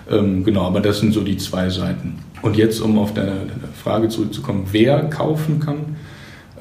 Ähm, 0.08 0.44
genau, 0.44 0.62
aber 0.62 0.80
das 0.80 1.00
sind 1.00 1.12
so 1.12 1.22
die 1.22 1.36
zwei 1.36 1.70
Seiten. 1.70 2.18
Und 2.42 2.56
jetzt, 2.56 2.80
um 2.80 2.98
auf 2.98 3.14
deine, 3.14 3.30
deine 3.30 3.72
Frage 3.82 4.08
zurückzukommen, 4.08 4.68
wer 4.70 5.02
kaufen 5.10 5.58
kann. 5.58 5.96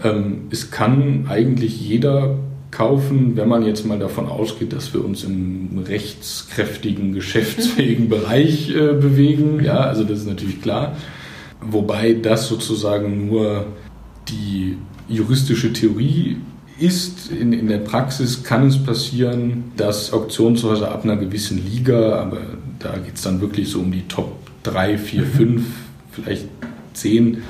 Ähm, 0.04 0.48
es 0.50 0.72
kann 0.72 1.28
eigentlich 1.30 1.80
jeder 1.80 2.36
kaufen, 2.72 3.36
wenn 3.36 3.50
man 3.50 3.64
jetzt 3.64 3.86
mal 3.86 4.00
davon 4.00 4.28
ausgeht, 4.28 4.74
dass 4.74 4.94
wir 4.94 5.04
uns 5.04 5.24
im 5.24 5.84
rechtskräftigen, 5.86 7.14
geschäftsfähigen 7.14 8.10
Bereich 8.10 8.70
äh, 8.70 8.94
bewegen. 8.94 9.64
Ja, 9.64 9.80
also 9.80 10.04
das 10.04 10.20
ist 10.20 10.28
natürlich 10.28 10.62
klar. 10.62 10.96
Wobei 11.62 12.14
das 12.14 12.48
sozusagen 12.48 13.28
nur 13.28 13.66
die 14.30 14.78
juristische 15.08 15.74
Theorie 15.74 16.38
ist. 16.80 17.32
In, 17.32 17.52
in 17.52 17.68
der 17.68 17.80
Praxis 17.80 18.44
kann 18.44 18.68
es 18.68 18.82
passieren, 18.82 19.72
dass 19.76 20.14
Auktionshäuser 20.14 20.92
ab 20.92 21.04
einer 21.04 21.18
gewissen 21.18 21.64
Liga, 21.66 22.16
aber 22.20 22.42
da 22.80 22.98
geht 22.98 23.16
es 23.16 23.24
dann 23.24 23.42
wirklich 23.42 23.70
so 23.70 23.80
um 23.80 23.92
die 23.92 24.08
Top 24.08 24.38
3, 24.64 24.98
4, 24.98 25.24
5, 25.24 25.64
vielleicht 26.12 26.46
10, 26.94 27.44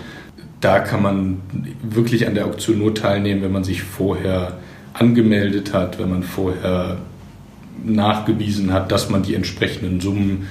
da 0.62 0.80
kann 0.80 1.02
man 1.02 1.42
wirklich 1.84 2.28
an 2.28 2.36
der 2.36 2.46
Auktion 2.46 2.80
nur 2.80 2.94
teilnehmen, 2.94 3.42
wenn 3.42 3.52
man 3.52 3.64
sich 3.64 3.84
vorher 3.84 4.58
angemeldet 5.00 5.74
hat, 5.74 6.00
wenn 6.00 6.10
man 6.10 6.24
vorher 6.24 6.98
nachgewiesen 7.84 8.74
hat, 8.74 8.92
dass 8.92 9.10
man 9.10 9.24
die 9.24 9.36
entsprechenden 9.36 10.02
Summen 10.02 10.48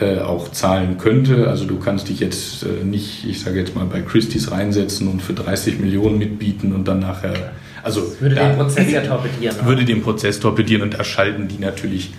äh, 0.00 0.18
auch 0.20 0.52
zahlen 0.52 0.98
könnte. 0.98 1.48
Also 1.48 1.64
du 1.64 1.78
kannst 1.78 2.08
dich 2.08 2.20
jetzt 2.20 2.62
äh, 2.62 2.84
nicht, 2.84 3.26
ich 3.28 3.40
sage 3.40 3.58
jetzt 3.58 3.74
mal, 3.74 3.86
bei 3.86 4.02
Christie's 4.02 4.52
reinsetzen 4.52 5.08
und 5.08 5.20
für 5.20 5.32
30 5.32 5.80
Millionen 5.80 6.18
mitbieten 6.18 6.72
und 6.72 6.86
dann 6.86 7.00
nachher. 7.00 7.52
Also 7.82 8.14
würde 8.20 8.36
den 8.36 8.56
Prozess 8.56 8.90
ja 8.92 9.00
torpedieren. 9.00 9.56
Würde 9.64 9.84
den 9.84 10.02
Prozess 10.02 10.38
torpedieren 10.38 10.82
und 10.82 10.94
da 10.94 11.02
schalten 11.02 11.48
die 11.48 11.58
natürlich 11.58 12.12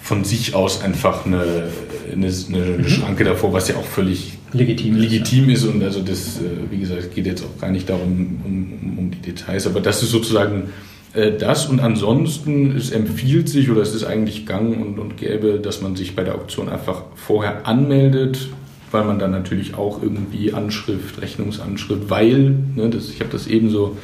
von 0.00 0.24
sich 0.24 0.54
aus 0.54 0.82
einfach 0.82 1.26
eine, 1.26 1.64
eine, 2.12 2.28
eine 2.28 2.78
mhm. 2.78 2.88
Schranke 2.88 3.24
davor, 3.24 3.52
was 3.52 3.68
ja 3.68 3.76
auch 3.76 3.84
völlig 3.84 4.37
legitim, 4.52 4.96
legitim 4.96 5.50
ist. 5.50 5.64
ist. 5.64 5.70
Und 5.70 5.82
also 5.82 6.00
das, 6.00 6.38
äh, 6.38 6.70
wie 6.70 6.78
gesagt, 6.78 7.14
geht 7.14 7.26
jetzt 7.26 7.44
auch 7.44 7.60
gar 7.60 7.70
nicht 7.70 7.88
darum, 7.88 8.40
um, 8.44 8.98
um 8.98 9.10
die 9.10 9.18
Details, 9.18 9.66
aber 9.66 9.80
das 9.80 10.02
ist 10.02 10.10
sozusagen 10.10 10.70
äh, 11.14 11.32
das. 11.32 11.66
Und 11.66 11.80
ansonsten, 11.80 12.76
es 12.76 12.90
empfiehlt 12.90 13.48
sich 13.48 13.70
oder 13.70 13.82
es 13.82 13.94
ist 13.94 14.04
eigentlich 14.04 14.46
gang 14.46 14.80
und, 14.80 14.98
und 14.98 15.16
gäbe, 15.16 15.60
dass 15.60 15.80
man 15.80 15.96
sich 15.96 16.14
bei 16.14 16.24
der 16.24 16.34
Auktion 16.34 16.68
einfach 16.68 17.02
vorher 17.14 17.66
anmeldet, 17.66 18.48
weil 18.90 19.04
man 19.04 19.18
dann 19.18 19.30
natürlich 19.30 19.74
auch 19.74 20.02
irgendwie 20.02 20.52
Anschrift, 20.52 21.20
Rechnungsanschrift, 21.20 22.08
weil, 22.08 22.54
ne, 22.74 22.88
das, 22.90 23.10
ich 23.10 23.20
habe 23.20 23.30
das 23.30 23.46
ebenso 23.46 23.96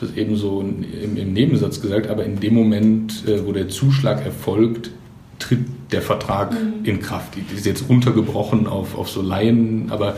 das 0.00 0.16
eben 0.16 0.36
so 0.36 0.62
im, 0.62 1.16
im, 1.16 1.32
Nebensatz 1.32 1.80
gesagt, 1.82 2.08
aber 2.08 2.24
in 2.24 2.40
dem 2.40 2.54
Moment, 2.54 3.24
äh, 3.28 3.46
wo 3.46 3.52
der 3.52 3.68
Zuschlag 3.68 4.24
erfolgt, 4.24 4.90
tritt 5.40 5.66
der 5.90 6.02
Vertrag 6.02 6.52
mhm. 6.52 6.84
in 6.84 7.00
Kraft. 7.00 7.34
Die 7.34 7.54
ist 7.54 7.66
jetzt 7.66 7.88
runtergebrochen 7.88 8.66
auf, 8.66 8.96
auf 8.96 9.10
so 9.10 9.22
Laien, 9.22 9.90
aber 9.90 10.16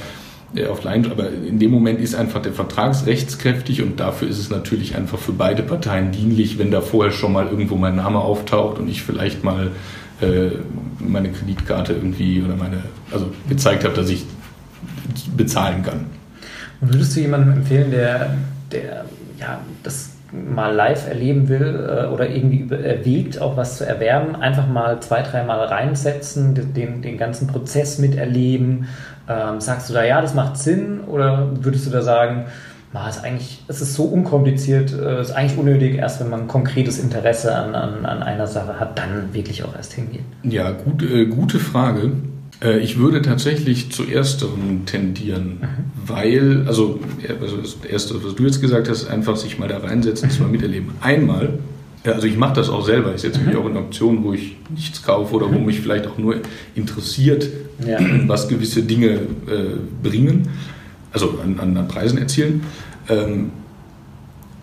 äh, 0.54 0.66
auf 0.66 0.84
Laien, 0.84 1.10
aber 1.10 1.30
in 1.30 1.58
dem 1.58 1.70
Moment 1.70 2.00
ist 2.00 2.14
einfach 2.14 2.42
der 2.42 2.52
Vertrag 2.52 2.94
rechtskräftig 3.06 3.82
und 3.82 4.00
dafür 4.00 4.28
ist 4.28 4.38
es 4.38 4.50
natürlich 4.50 4.96
einfach 4.96 5.18
für 5.18 5.32
beide 5.32 5.62
Parteien 5.62 6.12
dienlich, 6.12 6.58
wenn 6.58 6.70
da 6.70 6.80
vorher 6.80 7.12
schon 7.12 7.32
mal 7.32 7.46
irgendwo 7.46 7.76
mein 7.76 7.96
Name 7.96 8.18
auftaucht 8.18 8.78
und 8.78 8.88
ich 8.88 9.02
vielleicht 9.02 9.44
mal 9.44 9.70
äh, 10.20 10.50
meine 10.98 11.30
Kreditkarte 11.30 11.94
irgendwie 11.94 12.42
oder 12.42 12.56
meine, 12.56 12.82
also 13.10 13.32
gezeigt 13.48 13.84
habe, 13.84 13.94
dass 13.94 14.10
ich 14.10 14.26
bezahlen 15.36 15.82
kann. 15.82 16.06
Und 16.80 16.92
würdest 16.92 17.16
du 17.16 17.20
jemandem 17.20 17.54
empfehlen, 17.54 17.90
der, 17.90 18.36
der 18.70 19.04
ja, 19.38 19.60
das 19.82 20.11
mal 20.32 20.74
live 20.74 21.08
erleben 21.08 21.48
will 21.48 21.88
äh, 21.88 22.06
oder 22.06 22.28
irgendwie 22.28 22.74
erwägt, 22.74 23.40
auch 23.40 23.56
was 23.56 23.76
zu 23.76 23.86
erwerben, 23.86 24.34
einfach 24.34 24.66
mal 24.66 25.00
zwei, 25.00 25.22
dreimal 25.22 25.66
reinsetzen, 25.66 26.54
den, 26.74 27.02
den 27.02 27.18
ganzen 27.18 27.46
Prozess 27.46 27.98
miterleben. 27.98 28.88
Ähm, 29.28 29.60
sagst 29.60 29.90
du 29.90 29.94
da, 29.94 30.04
ja, 30.04 30.20
das 30.20 30.34
macht 30.34 30.56
Sinn? 30.56 31.00
Oder 31.06 31.50
würdest 31.60 31.86
du 31.86 31.90
da 31.90 32.02
sagen, 32.02 32.46
na, 32.94 33.08
ist 33.08 33.24
eigentlich, 33.24 33.62
es 33.68 33.80
ist 33.80 33.94
so 33.94 34.04
unkompliziert, 34.04 34.92
äh, 34.92 35.20
ist 35.20 35.32
eigentlich 35.32 35.58
unnötig, 35.58 35.96
erst 35.96 36.20
wenn 36.20 36.28
man 36.28 36.48
konkretes 36.48 36.98
Interesse 36.98 37.54
an, 37.54 37.74
an, 37.74 38.04
an 38.04 38.22
einer 38.22 38.46
Sache 38.46 38.80
hat, 38.80 38.98
dann 38.98 39.32
wirklich 39.32 39.64
auch 39.64 39.74
erst 39.74 39.94
hingehen? 39.94 40.24
Ja, 40.42 40.70
gut, 40.70 41.02
äh, 41.02 41.26
gute 41.26 41.58
Frage. 41.58 42.12
Äh, 42.62 42.78
ich 42.78 42.98
würde 42.98 43.22
tatsächlich 43.22 43.90
zu 43.90 44.04
ersterem 44.04 44.86
tendieren, 44.86 45.58
mhm. 45.60 45.66
weil, 46.06 46.64
also, 46.66 47.00
also 47.40 47.56
das 47.56 47.76
Erste, 47.88 48.22
was 48.24 48.34
du 48.34 48.44
jetzt 48.44 48.60
gesagt 48.60 48.88
hast, 48.88 49.06
einfach 49.06 49.36
sich 49.36 49.58
mal 49.58 49.68
da 49.68 49.78
reinsetzen, 49.78 50.28
das 50.28 50.38
mal 50.38 50.46
mhm. 50.46 50.52
miterleben. 50.52 50.90
Einmal, 51.00 51.58
also 52.04 52.26
ich 52.26 52.36
mache 52.36 52.54
das 52.54 52.68
auch 52.68 52.84
selber, 52.84 53.14
ich 53.14 53.20
setze 53.20 53.40
mich 53.40 53.54
mhm. 53.54 53.60
auch 53.60 53.66
in 53.66 53.76
Optionen, 53.76 54.24
wo 54.24 54.32
ich 54.32 54.56
nichts 54.70 55.02
kaufe 55.02 55.34
oder 55.34 55.52
wo 55.52 55.58
mich 55.58 55.80
vielleicht 55.80 56.06
auch 56.06 56.18
nur 56.18 56.36
interessiert, 56.74 57.48
ja. 57.86 57.98
was 58.26 58.48
gewisse 58.48 58.82
Dinge 58.82 59.10
äh, 59.10 59.18
bringen, 60.02 60.48
also 61.12 61.38
an, 61.42 61.58
an, 61.58 61.88
Preisen 61.88 62.18
erzielen. 62.18 62.62
Ähm, 63.08 63.50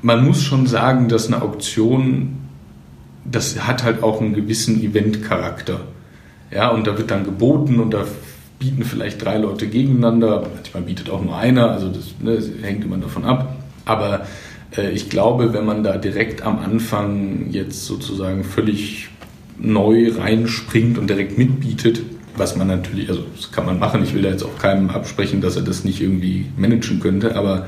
man 0.01 0.25
muss 0.25 0.41
schon 0.41 0.65
sagen, 0.67 1.09
dass 1.09 1.27
eine 1.27 1.41
Auktion, 1.41 2.37
das 3.29 3.67
hat 3.67 3.83
halt 3.83 4.01
auch 4.01 4.21
einen 4.21 4.33
gewissen 4.33 4.81
Eventcharakter. 4.81 5.81
Ja, 6.51 6.69
und 6.69 6.87
da 6.87 6.97
wird 6.97 7.11
dann 7.11 7.23
geboten 7.23 7.79
und 7.79 7.93
da 7.93 8.05
bieten 8.57 8.83
vielleicht 8.83 9.23
drei 9.23 9.37
Leute 9.37 9.67
gegeneinander. 9.67 10.47
Manchmal 10.53 10.83
bietet 10.83 11.09
auch 11.09 11.23
nur 11.23 11.37
einer, 11.37 11.71
also 11.71 11.89
das, 11.89 12.15
ne, 12.21 12.35
das 12.35 12.49
hängt 12.61 12.83
immer 12.83 12.97
davon 12.97 13.25
ab. 13.25 13.55
Aber 13.85 14.25
äh, 14.75 14.91
ich 14.91 15.09
glaube, 15.09 15.53
wenn 15.53 15.65
man 15.65 15.83
da 15.83 15.97
direkt 15.97 16.41
am 16.41 16.59
Anfang 16.59 17.47
jetzt 17.51 17.85
sozusagen 17.85 18.43
völlig 18.43 19.09
neu 19.57 20.11
reinspringt 20.11 20.97
und 20.97 21.09
direkt 21.09 21.37
mitbietet, 21.37 22.01
was 22.35 22.55
man 22.55 22.67
natürlich, 22.67 23.09
also 23.09 23.23
das 23.35 23.51
kann 23.51 23.65
man 23.65 23.79
machen, 23.79 24.03
ich 24.03 24.13
will 24.13 24.21
da 24.21 24.29
jetzt 24.29 24.43
auch 24.43 24.57
keinem 24.57 24.89
absprechen, 24.89 25.41
dass 25.41 25.55
er 25.55 25.63
das 25.63 25.83
nicht 25.83 26.01
irgendwie 26.01 26.45
managen 26.57 26.99
könnte, 26.99 27.35
aber 27.35 27.67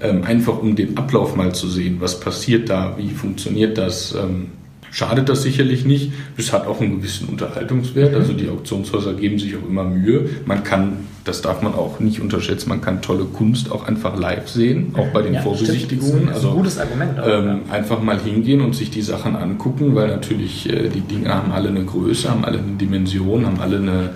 ähm, 0.00 0.24
einfach 0.24 0.60
um 0.60 0.76
den 0.76 0.96
Ablauf 0.98 1.36
mal 1.36 1.54
zu 1.54 1.68
sehen, 1.68 1.96
was 2.00 2.20
passiert 2.20 2.68
da, 2.68 2.96
wie 2.98 3.10
funktioniert 3.10 3.78
das, 3.78 4.14
ähm, 4.14 4.48
schadet 4.92 5.28
das 5.28 5.42
sicherlich 5.42 5.84
nicht. 5.84 6.12
Es 6.36 6.52
hat 6.52 6.66
auch 6.66 6.80
einen 6.80 6.98
gewissen 6.98 7.28
Unterhaltungswert. 7.28 8.14
Also 8.14 8.34
die 8.34 8.48
Auktionshäuser 8.48 9.14
geben 9.14 9.38
sich 9.38 9.56
auch 9.56 9.68
immer 9.68 9.84
Mühe. 9.84 10.28
Man 10.44 10.62
kann, 10.62 11.08
das 11.24 11.40
darf 11.40 11.62
man 11.62 11.74
auch 11.74 11.98
nicht 11.98 12.20
unterschätzen, 12.20 12.68
man 12.68 12.82
kann 12.82 13.00
tolle 13.00 13.24
Kunst 13.24 13.72
auch 13.72 13.88
einfach 13.88 14.16
live 14.18 14.48
sehen, 14.48 14.94
auch 14.96 15.08
bei 15.08 15.22
den 15.22 15.34
ja, 15.34 15.40
Vorbesichtigungen. 15.40 16.26
Das 16.26 16.38
ist 16.38 16.44
ein 16.44 16.54
gutes 16.54 16.78
Argument. 16.78 17.18
Auch, 17.18 17.26
ähm, 17.26 17.60
ja. 17.66 17.74
Einfach 17.74 18.02
mal 18.02 18.20
hingehen 18.20 18.60
und 18.60 18.76
sich 18.76 18.90
die 18.90 19.02
Sachen 19.02 19.34
angucken, 19.34 19.94
weil 19.94 20.08
natürlich 20.08 20.68
äh, 20.68 20.90
die 20.90 21.00
Dinge 21.00 21.30
haben 21.34 21.52
alle 21.52 21.70
eine 21.70 21.84
Größe, 21.84 22.30
haben 22.30 22.44
alle 22.44 22.58
eine 22.58 22.76
Dimension, 22.76 23.46
haben 23.46 23.60
alle 23.60 23.78
eine, 23.78 24.10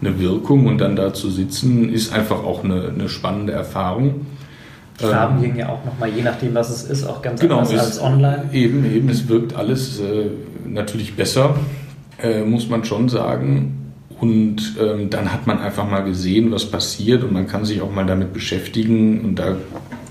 eine 0.00 0.20
Wirkung 0.20 0.66
und 0.66 0.78
dann 0.78 0.94
da 0.94 1.12
zu 1.12 1.28
sitzen, 1.28 1.92
ist 1.92 2.12
einfach 2.12 2.44
auch 2.44 2.62
eine, 2.62 2.92
eine 2.94 3.08
spannende 3.08 3.52
Erfahrung. 3.52 4.26
Die 5.00 5.04
Farben 5.04 5.36
ähm, 5.36 5.42
wirken 5.42 5.58
ja 5.58 5.68
auch 5.68 5.84
nochmal, 5.84 6.10
je 6.10 6.22
nachdem, 6.22 6.54
was 6.54 6.70
es 6.70 6.82
ist, 6.84 7.04
auch 7.04 7.22
ganz 7.22 7.40
genau, 7.40 7.58
anders 7.58 7.78
als 7.78 8.00
online. 8.00 8.50
Eben, 8.52 8.84
eben, 8.84 9.08
es 9.08 9.28
wirkt 9.28 9.56
alles 9.56 10.00
äh, 10.00 10.26
natürlich 10.66 11.16
besser, 11.16 11.54
äh, 12.22 12.42
muss 12.42 12.68
man 12.68 12.84
schon 12.84 13.08
sagen. 13.08 13.76
Und 14.20 14.76
ähm, 14.78 15.08
dann 15.08 15.32
hat 15.32 15.46
man 15.46 15.58
einfach 15.58 15.88
mal 15.88 16.00
gesehen, 16.00 16.52
was 16.52 16.66
passiert 16.66 17.24
und 17.24 17.32
man 17.32 17.46
kann 17.46 17.64
sich 17.64 17.80
auch 17.80 17.90
mal 17.90 18.04
damit 18.04 18.34
beschäftigen. 18.34 19.22
Und 19.22 19.36
da 19.36 19.56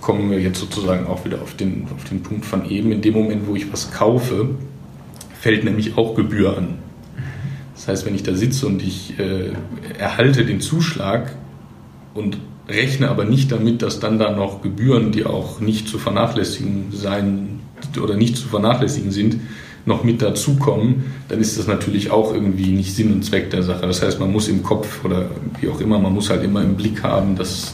kommen 0.02 0.32
wir 0.32 0.40
jetzt 0.40 0.60
sozusagen 0.60 1.06
auch 1.06 1.26
wieder 1.26 1.42
auf 1.44 1.54
den, 1.56 1.86
auf 1.96 2.06
den 2.06 2.24
Punkt 2.24 2.46
von 2.46 2.68
eben. 2.68 2.92
In 2.92 3.02
dem 3.02 3.14
Moment, 3.14 3.48
wo 3.48 3.56
ich 3.56 3.72
was 3.72 3.92
kaufe, 3.92 4.50
fällt 5.40 5.64
nämlich 5.64 5.96
auch 5.98 6.16
Gebühr 6.16 6.58
an. 6.58 6.80
Das 7.76 7.88
heißt, 7.88 8.06
wenn 8.08 8.16
ich 8.16 8.24
da 8.24 8.34
sitze 8.34 8.66
und 8.66 8.82
ich 8.82 9.20
äh, 9.20 9.52
erhalte 10.00 10.44
den 10.44 10.60
Zuschlag 10.60 11.36
und 12.16 12.38
rechne 12.70 13.10
aber 13.10 13.26
nicht 13.26 13.52
damit, 13.52 13.82
dass 13.82 14.00
dann 14.00 14.20
da 14.20 14.32
noch 14.32 14.62
Gebühren, 14.62 15.12
die 15.12 15.26
auch 15.26 15.60
nicht 15.60 15.88
zu 15.88 15.98
vernachlässigen 15.98 16.92
sein 16.92 17.60
oder 18.02 18.16
nicht 18.16 18.38
zu 18.38 18.48
vernachlässigen 18.48 19.12
sind, 19.12 19.38
noch 19.86 20.04
mit 20.04 20.22
dazukommen, 20.22 21.06
dann 21.30 21.40
ist 21.40 21.58
das 21.58 21.68
natürlich 21.68 22.12
auch 22.12 22.34
irgendwie 22.34 22.72
nicht 22.72 22.94
Sinn 22.94 23.12
und 23.12 23.24
Zweck 23.24 23.50
der 23.50 23.64
Sache. 23.64 23.88
Das 23.88 24.02
heißt, 24.02 24.20
man 24.20 24.32
muss 24.32 24.48
im 24.48 24.64
Kopf 24.64 25.04
oder 25.04 25.30
wie 25.60 25.70
auch 25.70 25.80
immer, 25.82 26.00
man 26.00 26.14
muss 26.14 26.30
halt 26.30 26.44
immer 26.44 26.62
im 26.62 26.76
Blick 26.76 27.04
haben, 27.04 27.36
dass 27.36 27.74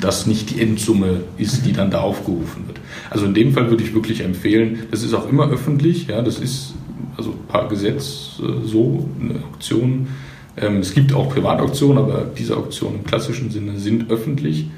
das 0.00 0.26
nicht 0.26 0.50
die 0.50 0.60
Endsumme 0.60 1.22
ist, 1.38 1.64
die 1.64 1.72
dann 1.72 1.90
da 1.90 2.00
aufgerufen 2.00 2.66
wird. 2.66 2.80
Also 3.10 3.26
in 3.26 3.34
dem 3.34 3.52
Fall 3.52 3.70
würde 3.70 3.82
ich 3.82 3.94
wirklich 3.94 4.20
empfehlen, 4.20 4.80
das 4.90 5.02
ist 5.02 5.14
auch 5.14 5.28
immer 5.28 5.50
öffentlich, 5.50 6.06
ja, 6.06 6.22
das 6.22 6.38
ist 6.38 6.74
also 7.16 7.34
paar 7.48 7.68
Gesetz 7.68 8.40
äh, 8.40 8.66
so, 8.66 9.08
eine 9.20 9.42
Auktion 9.42 10.08
es 10.56 10.94
gibt 10.94 11.12
auch 11.12 11.28
Privatauktionen, 11.28 11.98
aber 11.98 12.26
diese 12.36 12.56
Auktionen 12.56 13.00
im 13.00 13.04
klassischen 13.04 13.50
Sinne 13.50 13.78
sind 13.78 14.10
öffentlich. 14.10 14.70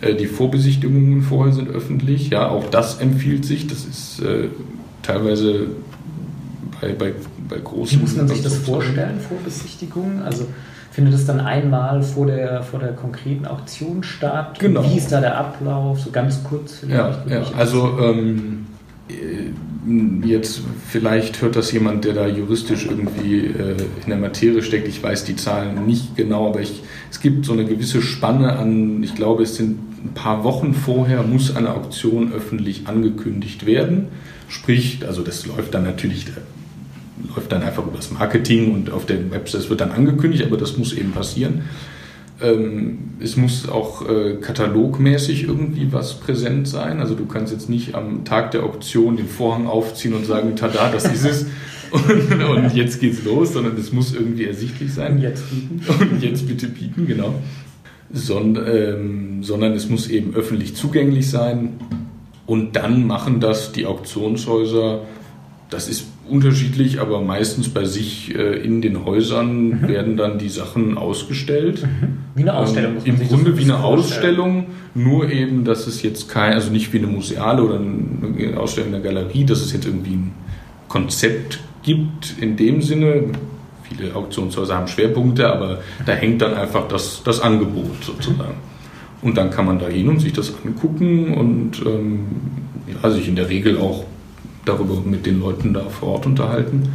Äh, 0.00 0.14
die 0.14 0.26
Vorbesichtigungen 0.26 1.22
vorher 1.22 1.52
sind 1.52 1.68
öffentlich. 1.68 2.30
Ja, 2.30 2.48
auch 2.48 2.70
das 2.70 2.98
empfiehlt 2.98 3.44
sich. 3.44 3.66
Das 3.66 3.84
ist 3.84 4.20
äh, 4.20 4.48
teilweise 5.02 5.68
bei, 6.80 6.92
bei, 6.92 7.12
bei 7.48 7.58
großen. 7.58 7.98
Wie 7.98 8.02
muss 8.02 8.16
man 8.16 8.28
sich 8.28 8.42
das 8.42 8.56
vorstellen, 8.56 9.20
Vorbesichtigungen? 9.20 10.22
Also 10.22 10.46
findet 10.90 11.14
es 11.14 11.26
dann 11.26 11.40
einmal 11.40 12.02
vor 12.02 12.26
der, 12.26 12.62
vor 12.62 12.80
der 12.80 12.92
konkreten 12.92 13.46
Auktion 13.46 14.02
statt? 14.02 14.58
Genau. 14.58 14.84
Wie 14.84 14.96
ist 14.96 15.12
da 15.12 15.20
der 15.20 15.36
Ablauf? 15.36 16.00
So 16.00 16.10
ganz 16.10 16.42
kurz 16.44 16.76
vielleicht. 16.78 17.28
Ja, 17.28 17.40
ja. 17.40 17.44
also 17.56 17.98
ähm, 18.00 18.66
äh, 19.08 19.45
jetzt 20.24 20.62
vielleicht 20.88 21.42
hört 21.42 21.54
das 21.54 21.70
jemand, 21.70 22.04
der 22.04 22.14
da 22.14 22.26
juristisch 22.26 22.86
irgendwie 22.86 23.38
äh, 23.46 23.76
in 24.02 24.08
der 24.08 24.18
Materie 24.18 24.62
steckt. 24.62 24.88
Ich 24.88 25.02
weiß 25.02 25.24
die 25.24 25.36
Zahlen 25.36 25.86
nicht 25.86 26.16
genau, 26.16 26.48
aber 26.48 26.60
ich, 26.60 26.82
es 27.10 27.20
gibt 27.20 27.44
so 27.44 27.52
eine 27.52 27.64
gewisse 27.64 28.02
Spanne 28.02 28.56
an, 28.58 29.02
ich 29.02 29.14
glaube, 29.14 29.44
es 29.44 29.56
sind 29.56 29.78
ein 30.04 30.14
paar 30.14 30.44
Wochen 30.44 30.74
vorher, 30.74 31.22
muss 31.22 31.54
eine 31.54 31.74
Auktion 31.74 32.32
öffentlich 32.32 32.88
angekündigt 32.88 33.66
werden. 33.66 34.08
Sprich, 34.48 35.00
also 35.06 35.22
das 35.22 35.46
läuft 35.46 35.74
dann 35.74 35.84
natürlich, 35.84 36.26
läuft 37.34 37.52
dann 37.52 37.62
einfach 37.62 37.86
über 37.86 37.96
das 37.96 38.10
Marketing 38.10 38.74
und 38.74 38.90
auf 38.90 39.06
der 39.06 39.30
Website 39.30 39.70
wird 39.70 39.80
dann 39.80 39.92
angekündigt, 39.92 40.44
aber 40.44 40.56
das 40.56 40.76
muss 40.76 40.92
eben 40.92 41.12
passieren. 41.12 41.62
Ähm, 42.42 42.98
es 43.18 43.36
muss 43.36 43.68
auch 43.68 44.06
äh, 44.06 44.34
katalogmäßig 44.34 45.44
irgendwie 45.44 45.92
was 45.92 46.20
präsent 46.20 46.68
sein. 46.68 47.00
Also 47.00 47.14
du 47.14 47.26
kannst 47.26 47.52
jetzt 47.52 47.70
nicht 47.70 47.94
am 47.94 48.24
Tag 48.24 48.50
der 48.50 48.64
Auktion 48.64 49.16
den 49.16 49.26
Vorhang 49.28 49.66
aufziehen 49.66 50.12
und 50.14 50.26
sagen, 50.26 50.54
tada, 50.54 50.90
das 50.90 51.06
ist 51.06 51.24
es. 51.24 51.46
Und, 51.92 52.42
und 52.42 52.74
jetzt 52.74 53.00
geht's 53.00 53.22
los, 53.24 53.52
sondern 53.52 53.76
es 53.76 53.92
muss 53.92 54.12
irgendwie 54.12 54.44
ersichtlich 54.44 54.92
sein. 54.92 55.12
Und 55.14 55.22
jetzt 55.22 55.48
bieten. 55.48 55.80
Und 56.10 56.20
jetzt 56.20 56.48
bitte 56.48 56.66
bieten, 56.66 57.06
genau. 57.06 57.32
Son, 58.12 58.58
ähm, 58.66 59.44
sondern 59.44 59.72
es 59.72 59.88
muss 59.88 60.08
eben 60.08 60.34
öffentlich 60.34 60.74
zugänglich 60.74 61.30
sein. 61.30 61.78
Und 62.44 62.74
dann 62.74 63.06
machen 63.06 63.38
das 63.38 63.70
die 63.70 63.86
Auktionshäuser. 63.86 65.02
Das 65.70 65.88
ist 65.88 66.06
unterschiedlich, 66.28 67.00
aber 67.00 67.20
meistens 67.20 67.68
bei 67.68 67.84
sich 67.84 68.34
äh, 68.34 68.56
in 68.56 68.82
den 68.82 69.04
Häusern 69.04 69.68
mhm. 69.68 69.88
werden 69.88 70.16
dann 70.16 70.38
die 70.38 70.48
Sachen 70.48 70.98
ausgestellt. 70.98 71.82
Mhm. 71.82 72.18
Wie 72.34 72.42
eine 72.42 72.54
Ausstellung. 72.54 72.96
Ähm, 73.04 73.16
Im 73.20 73.28
Grunde 73.28 73.58
wie 73.58 73.64
eine 73.64 73.82
Ausstellung, 73.82 74.66
nur 74.94 75.30
eben, 75.30 75.64
dass 75.64 75.86
es 75.86 76.02
jetzt 76.02 76.28
kein, 76.28 76.54
also 76.54 76.70
nicht 76.70 76.92
wie 76.92 76.98
eine 76.98 77.06
museale 77.06 77.62
oder 77.62 77.78
eine 77.78 78.58
Ausstellung 78.58 78.94
in 78.94 79.02
der 79.02 79.12
Galerie, 79.12 79.44
dass 79.44 79.60
es 79.60 79.72
jetzt 79.72 79.86
irgendwie 79.86 80.14
ein 80.14 80.32
Konzept 80.88 81.60
gibt 81.82 82.34
in 82.40 82.56
dem 82.56 82.82
Sinne. 82.82 83.24
Viele 83.82 84.14
Auktionshäuser 84.14 84.74
haben 84.74 84.88
Schwerpunkte, 84.88 85.48
aber 85.48 85.78
da 86.04 86.12
hängt 86.12 86.42
dann 86.42 86.54
einfach 86.54 86.88
das, 86.88 87.22
das 87.24 87.40
Angebot 87.40 88.02
sozusagen. 88.02 88.56
Und 89.22 89.36
dann 89.36 89.50
kann 89.50 89.66
man 89.66 89.78
da 89.78 89.88
hin 89.88 90.08
und 90.08 90.20
sich 90.20 90.32
das 90.32 90.52
angucken 90.64 91.34
und 91.34 91.82
ähm, 91.86 92.26
ja, 93.02 93.10
sich 93.10 93.28
in 93.28 93.36
der 93.36 93.48
Regel 93.48 93.78
auch 93.78 94.04
darüber 94.66 95.00
mit 95.04 95.24
den 95.24 95.40
Leuten 95.40 95.72
da 95.72 95.88
vor 95.88 96.10
Ort 96.10 96.26
unterhalten. 96.26 96.90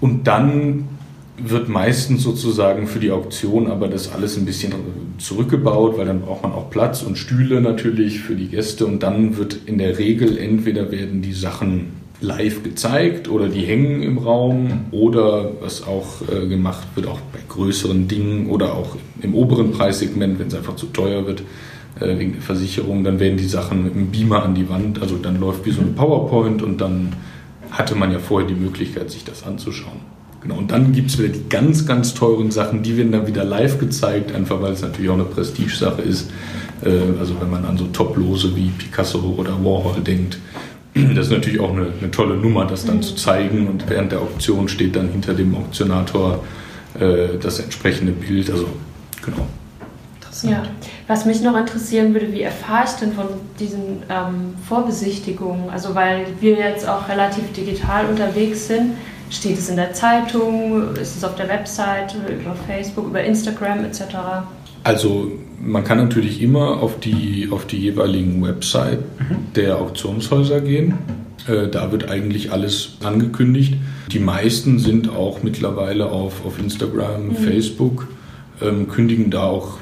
Und 0.00 0.26
dann 0.26 0.88
wird 1.38 1.68
meistens 1.68 2.22
sozusagen 2.22 2.86
für 2.86 2.98
die 2.98 3.10
Auktion 3.10 3.68
aber 3.68 3.88
das 3.88 4.12
alles 4.12 4.36
ein 4.36 4.44
bisschen 4.44 4.72
zurückgebaut, 5.18 5.96
weil 5.96 6.06
dann 6.06 6.20
braucht 6.20 6.42
man 6.42 6.52
auch 6.52 6.70
Platz 6.70 7.02
und 7.02 7.16
Stühle 7.16 7.60
natürlich 7.60 8.20
für 8.20 8.34
die 8.34 8.48
Gäste 8.48 8.86
und 8.86 9.02
dann 9.02 9.36
wird 9.36 9.58
in 9.66 9.78
der 9.78 9.98
Regel 9.98 10.36
entweder 10.38 10.90
werden 10.90 11.22
die 11.22 11.32
Sachen 11.32 12.02
live 12.20 12.62
gezeigt 12.62 13.28
oder 13.28 13.48
die 13.48 13.62
hängen 13.62 14.02
im 14.02 14.18
Raum 14.18 14.84
oder 14.92 15.50
was 15.60 15.86
auch 15.86 16.22
äh, 16.30 16.46
gemacht 16.46 16.86
wird, 16.94 17.08
auch 17.08 17.20
bei 17.32 17.40
größeren 17.48 18.06
Dingen 18.06 18.48
oder 18.48 18.74
auch 18.74 18.96
im 19.20 19.34
oberen 19.34 19.72
Preissegment, 19.72 20.38
wenn 20.38 20.46
es 20.46 20.54
einfach 20.54 20.76
zu 20.76 20.86
teuer 20.86 21.26
wird, 21.26 21.42
äh, 22.00 22.18
wegen 22.18 22.32
der 22.32 22.42
Versicherung, 22.42 23.04
dann 23.04 23.20
werden 23.20 23.36
die 23.36 23.46
Sachen 23.46 23.84
mit 23.84 23.94
einem 23.94 24.10
Beamer 24.10 24.42
an 24.42 24.54
die 24.54 24.68
Wand, 24.68 25.00
also 25.00 25.16
dann 25.16 25.38
läuft 25.40 25.66
wie 25.66 25.72
so 25.72 25.80
ein 25.80 25.94
PowerPoint 25.94 26.62
und 26.62 26.80
dann 26.80 27.12
hatte 27.70 27.94
man 27.94 28.12
ja 28.12 28.18
vorher 28.18 28.48
die 28.48 28.54
Möglichkeit, 28.54 29.10
sich 29.10 29.24
das 29.24 29.44
anzuschauen. 29.44 30.12
Genau, 30.42 30.56
und 30.56 30.72
dann 30.72 30.92
gibt 30.92 31.10
es 31.10 31.18
wieder 31.18 31.28
die 31.28 31.48
ganz, 31.48 31.86
ganz 31.86 32.14
teuren 32.14 32.50
Sachen, 32.50 32.82
die 32.82 32.96
werden 32.96 33.12
dann 33.12 33.28
wieder 33.28 33.44
live 33.44 33.78
gezeigt, 33.78 34.34
einfach 34.34 34.60
weil 34.60 34.72
es 34.72 34.82
natürlich 34.82 35.08
auch 35.08 35.14
eine 35.14 35.24
Prestigesache 35.24 36.02
ist. 36.02 36.30
Äh, 36.84 37.18
also 37.20 37.40
wenn 37.40 37.48
man 37.48 37.64
an 37.64 37.78
so 37.78 37.86
Toplose 37.86 38.56
wie 38.56 38.70
Picasso 38.70 39.20
oder 39.38 39.52
Warhol 39.64 40.02
denkt, 40.02 40.38
das 40.94 41.26
ist 41.26 41.32
natürlich 41.32 41.60
auch 41.60 41.72
eine, 41.72 41.86
eine 42.00 42.10
tolle 42.10 42.36
Nummer, 42.36 42.64
das 42.64 42.84
dann 42.84 43.02
zu 43.02 43.14
zeigen 43.14 43.68
und 43.68 43.88
während 43.88 44.10
der 44.10 44.20
Auktion 44.20 44.68
steht 44.68 44.96
dann 44.96 45.10
hinter 45.10 45.34
dem 45.34 45.54
Auktionator 45.54 46.42
äh, 46.98 47.38
das 47.40 47.60
entsprechende 47.60 48.10
Bild. 48.10 48.50
Also 48.50 48.66
genau, 49.24 49.46
ja, 50.42 50.62
was 51.06 51.26
mich 51.26 51.42
noch 51.42 51.56
interessieren 51.56 52.14
würde, 52.14 52.32
wie 52.32 52.42
erfahre 52.42 52.84
ich 52.86 52.92
denn 52.92 53.12
von 53.12 53.26
diesen 53.60 54.02
ähm, 54.08 54.54
Vorbesichtigungen? 54.66 55.68
Also 55.70 55.94
weil 55.94 56.26
wir 56.40 56.56
jetzt 56.56 56.88
auch 56.88 57.08
relativ 57.08 57.52
digital 57.52 58.06
unterwegs 58.06 58.68
sind, 58.68 58.94
steht 59.30 59.58
es 59.58 59.68
in 59.68 59.76
der 59.76 59.92
Zeitung, 59.92 60.94
ist 60.96 61.16
es 61.16 61.24
auf 61.24 61.34
der 61.34 61.48
Website, 61.48 62.14
über 62.14 62.54
Facebook, 62.66 63.06
über 63.06 63.22
Instagram 63.22 63.84
etc.? 63.84 64.02
Also 64.84 65.32
man 65.60 65.84
kann 65.84 65.98
natürlich 65.98 66.42
immer 66.42 66.82
auf 66.82 66.98
die, 66.98 67.48
auf 67.50 67.66
die 67.66 67.78
jeweiligen 67.78 68.42
Website 68.42 69.00
mhm. 69.20 69.52
der 69.54 69.78
Auktionshäuser 69.78 70.60
gehen. 70.60 70.98
Äh, 71.46 71.68
da 71.68 71.92
wird 71.92 72.10
eigentlich 72.10 72.52
alles 72.52 72.96
angekündigt. 73.04 73.74
Die 74.10 74.18
meisten 74.18 74.78
sind 74.78 75.08
auch 75.08 75.42
mittlerweile 75.42 76.06
auf, 76.10 76.44
auf 76.44 76.58
Instagram, 76.58 77.28
mhm. 77.28 77.36
Facebook, 77.36 78.08
ähm, 78.60 78.88
kündigen 78.88 79.30
da 79.30 79.44
auch 79.44 79.78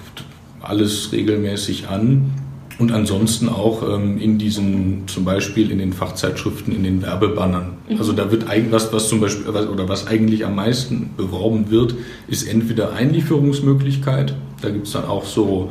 alles 0.62 1.12
regelmäßig 1.12 1.88
an. 1.88 2.30
Und 2.78 2.92
ansonsten 2.92 3.50
auch 3.50 3.82
ähm, 3.82 4.16
in 4.16 4.38
diesen, 4.38 5.02
zum 5.06 5.26
Beispiel 5.26 5.70
in 5.70 5.78
den 5.78 5.92
Fachzeitschriften, 5.92 6.74
in 6.74 6.82
den 6.82 7.02
Werbebannern. 7.02 7.72
Mhm. 7.88 7.98
Also 7.98 8.12
da 8.12 8.30
wird 8.30 8.48
eigentlich 8.48 8.72
was, 8.72 8.90
was 8.90 9.08
zum 9.08 9.20
Beispiel, 9.20 9.46
oder 9.48 9.88
was 9.88 10.06
eigentlich 10.06 10.46
am 10.46 10.54
meisten 10.54 11.10
beworben 11.14 11.70
wird, 11.70 11.94
ist 12.26 12.48
entweder 12.48 12.94
Einlieferungsmöglichkeit. 12.94 14.34
Da 14.62 14.70
gibt 14.70 14.86
es 14.86 14.94
dann 14.94 15.04
auch 15.04 15.26
so, 15.26 15.70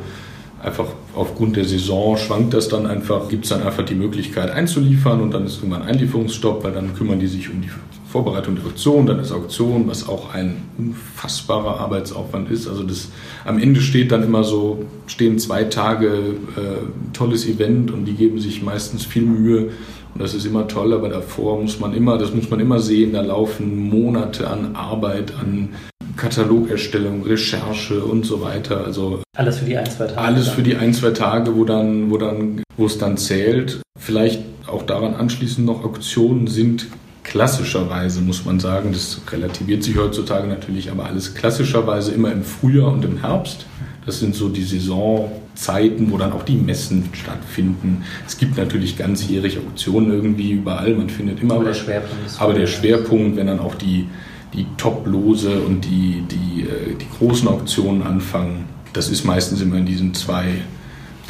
einfach 0.62 0.86
aufgrund 1.14 1.56
der 1.56 1.64
Saison 1.64 2.16
schwankt 2.16 2.54
das 2.54 2.68
dann 2.68 2.86
einfach, 2.86 3.28
gibt 3.28 3.44
es 3.44 3.50
dann 3.50 3.62
einfach 3.62 3.84
die 3.84 3.94
Möglichkeit 3.94 4.50
einzuliefern 4.50 5.20
und 5.20 5.32
dann 5.32 5.46
ist 5.46 5.58
irgendwann 5.58 5.82
Einlieferungsstopp, 5.82 6.62
weil 6.64 6.72
dann 6.72 6.94
kümmern 6.94 7.18
die 7.18 7.26
sich 7.26 7.50
um 7.50 7.60
die 7.60 7.68
Vorbereitung 8.10 8.56
der 8.56 8.64
Auktion, 8.64 9.06
dann 9.06 9.20
ist 9.20 9.30
Auktion, 9.30 9.86
was 9.86 10.08
auch 10.08 10.34
ein 10.34 10.62
unfassbarer 10.78 11.78
Arbeitsaufwand 11.78 12.50
ist. 12.50 12.66
Also 12.66 12.82
das 12.82 13.08
am 13.44 13.58
Ende 13.58 13.80
steht 13.80 14.10
dann 14.10 14.24
immer 14.24 14.42
so, 14.42 14.84
stehen 15.06 15.38
zwei 15.38 15.64
Tage 15.64 16.08
äh, 16.08 17.12
tolles 17.12 17.46
Event 17.46 17.92
und 17.92 18.06
die 18.06 18.14
geben 18.14 18.40
sich 18.40 18.62
meistens 18.62 19.04
viel 19.04 19.22
Mühe 19.22 19.70
und 20.12 20.20
das 20.20 20.34
ist 20.34 20.44
immer 20.44 20.66
toll, 20.66 20.92
aber 20.92 21.08
davor 21.08 21.60
muss 21.62 21.78
man 21.78 21.94
immer, 21.94 22.18
das 22.18 22.34
muss 22.34 22.50
man 22.50 22.58
immer 22.58 22.80
sehen, 22.80 23.12
da 23.12 23.20
laufen 23.20 23.88
Monate 23.88 24.48
an 24.48 24.74
Arbeit, 24.74 25.32
an 25.40 25.68
Katalogerstellung, 26.16 27.22
Recherche 27.22 28.02
und 28.02 28.26
so 28.26 28.42
weiter. 28.42 28.84
Also 28.84 29.22
alles 29.36 29.58
für 29.58 29.66
die 29.66 29.76
ein, 29.76 29.86
zwei 29.86 30.06
Tage. 30.06 30.20
Alles 30.20 30.48
für 30.48 30.62
die 30.62 30.76
ein, 30.76 30.92
zwei 30.94 31.10
Tage, 31.10 31.54
wo 31.54 31.64
dann, 31.64 32.10
wo 32.10 32.18
dann, 32.18 32.62
wo 32.76 32.86
es 32.86 32.98
dann 32.98 33.16
zählt. 33.16 33.80
Vielleicht 33.98 34.42
auch 34.66 34.82
daran 34.82 35.14
anschließend 35.14 35.64
noch 35.64 35.84
Auktionen 35.84 36.48
sind 36.48 36.88
klassischerweise, 37.30 38.20
muss 38.20 38.44
man 38.44 38.58
sagen, 38.58 38.90
das 38.92 39.20
relativiert 39.30 39.84
sich 39.84 39.96
heutzutage 39.96 40.48
natürlich, 40.48 40.90
aber 40.90 41.06
alles 41.06 41.34
klassischerweise 41.34 42.10
immer 42.10 42.32
im 42.32 42.42
Frühjahr 42.42 42.92
und 42.92 43.04
im 43.04 43.18
Herbst. 43.18 43.66
Das 44.04 44.18
sind 44.18 44.34
so 44.34 44.48
die 44.48 44.64
Saisonzeiten, 44.64 46.10
wo 46.10 46.18
dann 46.18 46.32
auch 46.32 46.42
die 46.42 46.56
Messen 46.56 47.08
stattfinden. 47.12 48.04
Es 48.26 48.36
gibt 48.36 48.56
natürlich 48.56 48.98
ganzjährig 48.98 49.58
Auktionen 49.58 50.10
irgendwie 50.10 50.50
überall, 50.50 50.92
man 50.94 51.08
findet 51.08 51.40
immer 51.40 51.54
aber 51.54 51.66
was. 51.66 51.78
Der 51.78 51.84
Schwerpunkt 51.84 52.40
aber 52.40 52.54
der 52.54 52.66
Schwerpunkt, 52.66 53.36
wenn 53.36 53.46
dann 53.46 53.60
auch 53.60 53.76
die, 53.76 54.08
die 54.52 54.66
Top-Lose 54.76 55.60
und 55.60 55.84
die, 55.84 56.24
die, 56.28 56.62
äh, 56.62 56.96
die 56.96 57.08
großen 57.16 57.46
Auktionen 57.46 58.02
anfangen, 58.02 58.64
das 58.92 59.08
ist 59.08 59.24
meistens 59.24 59.60
immer 59.60 59.76
in 59.76 59.86
diesen 59.86 60.14
zwei 60.14 60.62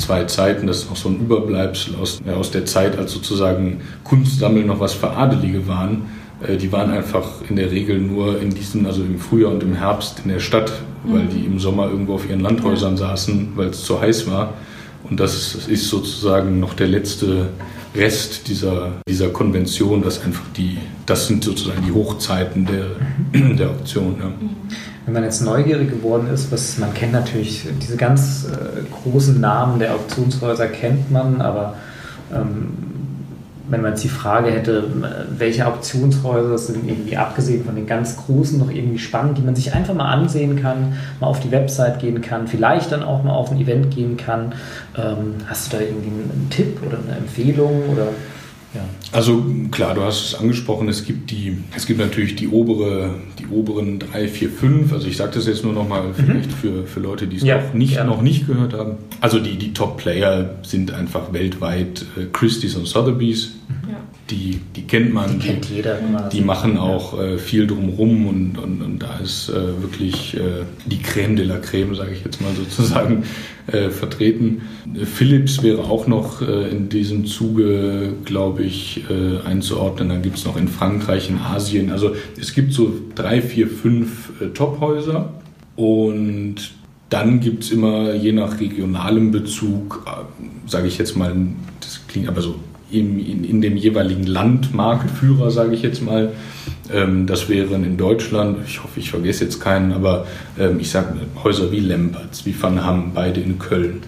zwei 0.01 0.24
Zeiten, 0.24 0.66
das 0.66 0.78
ist 0.78 0.90
noch 0.90 0.96
so 0.96 1.09
ein 1.09 1.20
Überbleibsel 1.20 1.94
aus, 2.01 2.20
ja, 2.26 2.34
aus 2.34 2.51
der 2.51 2.66
Zeit, 2.66 2.98
als 2.98 3.12
sozusagen 3.12 3.80
Kunstsammeln 4.05 4.66
noch 4.66 4.80
was 4.80 4.94
für 4.94 5.11
Adelige 5.11 5.66
waren. 5.68 6.03
Äh, 6.46 6.57
die 6.57 6.72
waren 6.72 6.90
einfach 6.90 7.28
in 7.48 7.57
der 7.57 7.70
Regel 7.70 7.98
nur 7.98 8.40
in 8.40 8.51
diesen, 8.51 8.86
also 8.86 9.03
im 9.03 9.18
Frühjahr 9.18 9.53
und 9.53 9.62
im 9.62 9.74
Herbst 9.74 10.22
in 10.24 10.30
der 10.30 10.40
Stadt, 10.40 10.72
weil 11.05 11.26
die 11.26 11.44
im 11.44 11.59
Sommer 11.59 11.88
irgendwo 11.88 12.14
auf 12.14 12.28
ihren 12.28 12.40
Landhäusern 12.40 12.96
saßen, 12.96 13.53
weil 13.55 13.68
es 13.68 13.84
zu 13.84 14.01
heiß 14.01 14.28
war. 14.30 14.55
Und 15.09 15.20
das 15.20 15.55
ist 15.66 15.88
sozusagen 15.88 16.61
noch 16.61 16.74
der 16.74 16.88
letzte 16.88 17.48
Rest 17.94 18.46
dieser, 18.48 18.92
dieser 19.09 19.30
Konvention, 19.30 20.03
dass 20.03 20.22
einfach 20.22 20.44
die, 20.57 20.78
das 21.07 21.26
sind 21.26 21.42
sozusagen 21.42 21.84
die 21.86 21.92
Hochzeiten 21.92 22.66
der, 22.66 22.86
der 23.58 23.70
Auktion. 23.70 24.16
Ja. 24.18 24.26
Mhm 24.26 24.50
wenn 25.10 25.14
man 25.14 25.24
jetzt 25.24 25.42
neugierig 25.42 25.90
geworden 25.90 26.28
ist, 26.32 26.52
was 26.52 26.78
man 26.78 26.94
kennt 26.94 27.12
natürlich 27.12 27.66
diese 27.82 27.96
ganz 27.96 28.46
äh, 28.46 28.82
großen 29.02 29.40
Namen 29.40 29.80
der 29.80 29.94
Auktionshäuser 29.94 30.68
kennt 30.68 31.10
man, 31.10 31.40
aber 31.40 31.74
ähm, 32.32 32.68
wenn 33.68 33.82
man 33.82 33.92
jetzt 33.92 34.04
die 34.04 34.08
Frage 34.08 34.50
hätte, 34.50 34.84
welche 35.36 35.66
Auktionshäuser 35.66 36.58
sind 36.58 36.88
irgendwie 36.88 37.16
abgesehen 37.16 37.64
von 37.64 37.76
den 37.76 37.86
ganz 37.86 38.16
großen 38.16 38.58
noch 38.58 38.70
irgendwie 38.70 38.98
spannend, 38.98 39.38
die 39.38 39.42
man 39.42 39.54
sich 39.54 39.74
einfach 39.74 39.94
mal 39.94 40.12
ansehen 40.12 40.60
kann, 40.60 40.94
mal 41.20 41.28
auf 41.28 41.40
die 41.40 41.52
Website 41.52 42.00
gehen 42.00 42.20
kann, 42.20 42.46
vielleicht 42.46 42.92
dann 42.92 43.02
auch 43.02 43.22
mal 43.22 43.32
auf 43.32 43.50
ein 43.50 43.60
Event 43.60 43.94
gehen 43.94 44.16
kann. 44.16 44.54
Ähm, 44.96 45.36
hast 45.46 45.72
du 45.72 45.76
da 45.76 45.82
irgendwie 45.82 46.08
einen 46.08 46.48
Tipp 46.50 46.80
oder 46.84 46.98
eine 46.98 47.18
Empfehlung 47.18 47.88
oder 47.92 48.08
ja. 48.74 48.82
Also 49.12 49.44
klar, 49.72 49.94
du 49.94 50.02
hast 50.02 50.24
es 50.24 50.34
angesprochen, 50.34 50.88
es 50.88 51.04
gibt 51.04 51.30
die, 51.32 51.58
es 51.76 51.86
gibt 51.86 51.98
natürlich 51.98 52.36
die 52.36 52.46
obere, 52.46 53.14
die 53.38 53.46
oberen 53.46 53.98
drei, 53.98 54.28
vier, 54.28 54.50
fünf. 54.50 54.92
Also 54.92 55.08
ich 55.08 55.16
sage 55.16 55.32
das 55.34 55.46
jetzt 55.46 55.64
nur 55.64 55.72
nochmal 55.72 56.08
mhm. 56.08 56.14
vielleicht 56.14 56.52
für, 56.52 56.86
für 56.86 57.00
Leute, 57.00 57.26
die 57.26 57.36
es 57.36 57.42
ja, 57.42 57.61
noch, 57.61 57.74
nicht, 57.74 58.04
noch 58.04 58.22
nicht 58.22 58.46
gehört 58.46 58.72
haben. 58.72 58.98
Also 59.20 59.40
die, 59.40 59.56
die 59.56 59.72
Top-Player 59.72 60.58
sind 60.62 60.92
einfach 60.92 61.32
weltweit 61.32 62.04
äh, 62.16 62.26
Christie's 62.32 62.76
und 62.76 62.86
Sotheby's. 62.86 63.52
Ja. 63.88 63.96
Die, 64.30 64.61
die 64.76 64.82
kennt 64.82 65.12
man. 65.12 65.40
Die 65.40 65.46
kennt 65.46 65.68
jeder. 65.68 65.98
Die, 66.30 66.36
die 66.36 66.44
machen 66.44 66.78
auch 66.78 67.20
äh, 67.20 67.38
viel 67.38 67.66
drumherum 67.66 68.28
und, 68.28 68.58
und, 68.58 68.80
und 68.80 68.98
da 69.00 69.18
ist 69.18 69.48
äh, 69.48 69.82
wirklich 69.82 70.36
äh, 70.36 70.64
die 70.86 71.02
Creme 71.02 71.34
de 71.34 71.46
la 71.46 71.58
Creme, 71.58 71.96
sage 71.96 72.12
ich 72.12 72.24
jetzt 72.24 72.40
mal 72.40 72.52
sozusagen, 72.54 73.24
äh, 73.66 73.90
vertreten. 73.90 74.62
Philips 75.04 75.62
wäre 75.62 75.84
auch 75.84 76.06
noch 76.06 76.42
äh, 76.42 76.68
in 76.68 76.88
diesem 76.88 77.26
Zuge, 77.26 78.12
glaube 78.24 78.62
ich, 78.62 78.99
äh, 79.09 79.46
einzuordnen. 79.46 80.09
Dann 80.09 80.22
gibt 80.22 80.38
es 80.38 80.44
noch 80.44 80.57
in 80.57 80.68
Frankreich, 80.68 81.30
in 81.30 81.38
Asien. 81.38 81.90
Also 81.90 82.14
es 82.38 82.53
gibt 82.53 82.72
so 82.72 82.92
drei, 83.14 83.40
vier, 83.40 83.68
fünf 83.68 84.32
äh, 84.40 84.48
Top-Häuser 84.48 85.32
und 85.76 86.57
dann 87.09 87.40
gibt 87.40 87.64
es 87.64 87.72
immer, 87.72 88.14
je 88.14 88.32
nach 88.32 88.61
regionalem 88.61 89.30
Bezug, 89.30 90.05
äh, 90.07 90.68
sage 90.68 90.88
ich 90.88 90.98
jetzt 90.98 91.16
mal, 91.16 91.34
das 91.80 92.01
klingt 92.07 92.28
aber 92.28 92.40
so 92.40 92.57
in, 92.90 93.18
in, 93.24 93.44
in 93.44 93.61
dem 93.61 93.76
jeweiligen 93.76 94.24
Land 94.24 94.74
Marktführer, 94.74 95.51
sage 95.51 95.74
ich 95.74 95.82
jetzt 95.82 96.03
mal. 96.03 96.32
Ähm, 96.92 97.26
das 97.26 97.48
wären 97.48 97.84
in 97.84 97.96
Deutschland, 97.96 98.59
ich 98.66 98.82
hoffe, 98.82 99.01
ich 99.01 99.11
vergesse 99.11 99.44
jetzt 99.44 99.61
keinen, 99.61 99.92
aber 99.92 100.26
ähm, 100.59 100.78
ich 100.80 100.90
sage 100.90 101.14
Häuser 101.42 101.70
wie 101.72 101.80
Lempertz, 101.80 102.44
wie 102.46 102.55
Van 102.61 102.84
Hamm, 102.84 103.12
beide 103.14 103.40
in 103.40 103.59
Köln. 103.59 104.03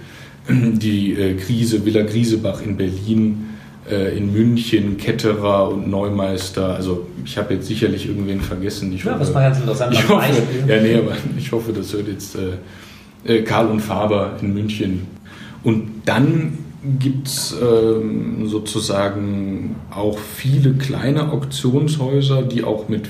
Die 0.48 1.12
äh, 1.12 1.34
Krise, 1.34 1.84
Villa 1.84 2.02
Griesebach 2.02 2.62
in 2.62 2.76
Berlin, 2.76 3.46
äh, 3.90 4.16
in 4.16 4.32
München, 4.32 4.96
Ketterer 4.96 5.68
und 5.68 5.88
Neumeister. 5.88 6.74
Also 6.74 7.06
ich 7.24 7.36
habe 7.36 7.54
jetzt 7.54 7.66
sicherlich 7.66 8.06
irgendwen 8.06 8.40
vergessen. 8.40 8.92
Ich 8.92 9.04
ja, 9.04 9.12
hoffe, 9.12 9.20
was 9.20 9.32
mal 9.32 9.42
ganz 9.42 9.58
interessant 9.58 9.94
ich 9.94 10.08
hoffe, 10.08 10.42
Ja, 10.68 10.80
nee, 10.80 10.94
aber 10.94 11.12
ich 11.38 11.50
hoffe, 11.52 11.72
das 11.72 11.92
hört 11.92 12.08
jetzt 12.08 12.36
äh, 12.36 13.32
äh, 13.32 13.42
Karl 13.42 13.66
und 13.66 13.80
Faber 13.80 14.36
in 14.40 14.54
München. 14.54 15.06
Und 15.62 16.02
dann 16.04 16.58
gibt 16.98 17.28
es 17.28 17.56
ähm, 17.62 18.46
sozusagen 18.48 19.76
auch 19.90 20.18
viele 20.18 20.74
kleine 20.74 21.30
Auktionshäuser, 21.30 22.42
die 22.42 22.64
auch 22.64 22.88
mit 22.88 23.08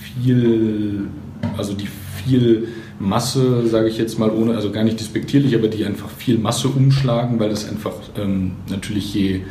viel, 0.00 1.08
also 1.56 1.74
die 1.74 1.88
viel 2.24 2.68
Masse, 2.98 3.66
sage 3.66 3.88
ich 3.88 3.98
jetzt 3.98 4.18
mal, 4.18 4.30
ohne, 4.30 4.54
also 4.54 4.70
gar 4.70 4.84
nicht 4.84 4.98
despektierlich, 4.98 5.54
aber 5.54 5.68
die 5.68 5.84
einfach 5.84 6.10
viel 6.10 6.38
Masse 6.38 6.68
umschlagen, 6.68 7.38
weil 7.38 7.50
das 7.50 7.68
einfach 7.68 7.94
ähm, 8.16 8.52
natürlich 8.68 9.14
je, 9.14 9.42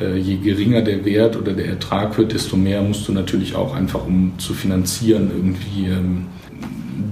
je 0.00 0.36
geringer 0.38 0.82
der 0.82 1.04
Wert 1.04 1.36
oder 1.36 1.52
der 1.52 1.66
Ertrag 1.66 2.18
wird, 2.18 2.32
desto 2.32 2.56
mehr 2.56 2.82
musst 2.82 3.06
du 3.06 3.12
natürlich 3.12 3.54
auch 3.54 3.74
einfach, 3.74 4.06
um 4.06 4.32
zu 4.38 4.52
finanzieren, 4.52 5.30
irgendwie 5.32 5.86
ähm, 5.86 6.26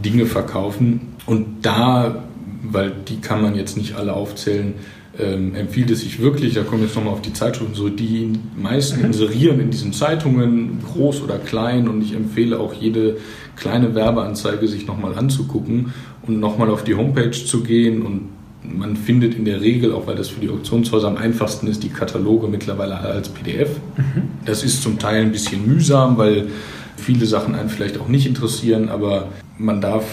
Dinge 0.04 0.26
verkaufen. 0.26 1.00
Und 1.26 1.46
da, 1.62 2.24
weil 2.62 2.92
die 3.08 3.20
kann 3.20 3.40
man 3.40 3.54
jetzt 3.54 3.76
nicht 3.76 3.94
alle 3.94 4.14
aufzählen, 4.14 4.74
ähm, 5.18 5.54
empfiehlt 5.54 5.90
es 5.90 6.00
sich 6.00 6.20
wirklich, 6.20 6.54
da 6.54 6.62
kommen 6.62 6.80
wir 6.80 6.86
jetzt 6.86 6.96
nochmal 6.96 7.12
auf 7.12 7.22
die 7.22 7.32
Zeitschriften, 7.32 7.74
so 7.74 7.88
die 7.88 8.32
meisten 8.56 9.00
mhm. 9.00 9.06
inserieren 9.06 9.60
in 9.60 9.70
diesen 9.70 9.92
Zeitungen, 9.92 10.78
groß 10.92 11.22
oder 11.22 11.38
klein, 11.38 11.86
und 11.86 12.02
ich 12.02 12.14
empfehle 12.14 12.58
auch 12.58 12.72
jede 12.72 13.18
kleine 13.56 13.94
Werbeanzeige 13.94 14.66
sich 14.66 14.86
nochmal 14.86 15.14
anzugucken 15.16 15.92
und 16.26 16.40
nochmal 16.40 16.70
auf 16.70 16.82
die 16.82 16.94
Homepage 16.94 17.30
zu 17.30 17.62
gehen 17.62 18.02
und 18.02 18.30
man 18.64 18.96
findet 18.96 19.34
in 19.34 19.44
der 19.44 19.60
Regel, 19.60 19.92
auch 19.92 20.06
weil 20.06 20.16
das 20.16 20.28
für 20.28 20.40
die 20.40 20.48
Auktionshäuser 20.48 21.08
am 21.08 21.16
einfachsten 21.16 21.66
ist, 21.66 21.82
die 21.82 21.88
Kataloge 21.88 22.46
mittlerweile 22.46 22.98
als 22.98 23.28
PDF. 23.28 23.70
Mhm. 23.96 24.22
Das 24.44 24.62
ist 24.62 24.82
zum 24.82 24.98
Teil 24.98 25.22
ein 25.22 25.32
bisschen 25.32 25.66
mühsam, 25.66 26.16
weil 26.16 26.48
viele 26.96 27.26
Sachen 27.26 27.54
einen 27.54 27.68
vielleicht 27.68 27.98
auch 27.98 28.08
nicht 28.08 28.26
interessieren, 28.26 28.88
aber 28.88 29.28
man 29.58 29.80
darf, 29.80 30.04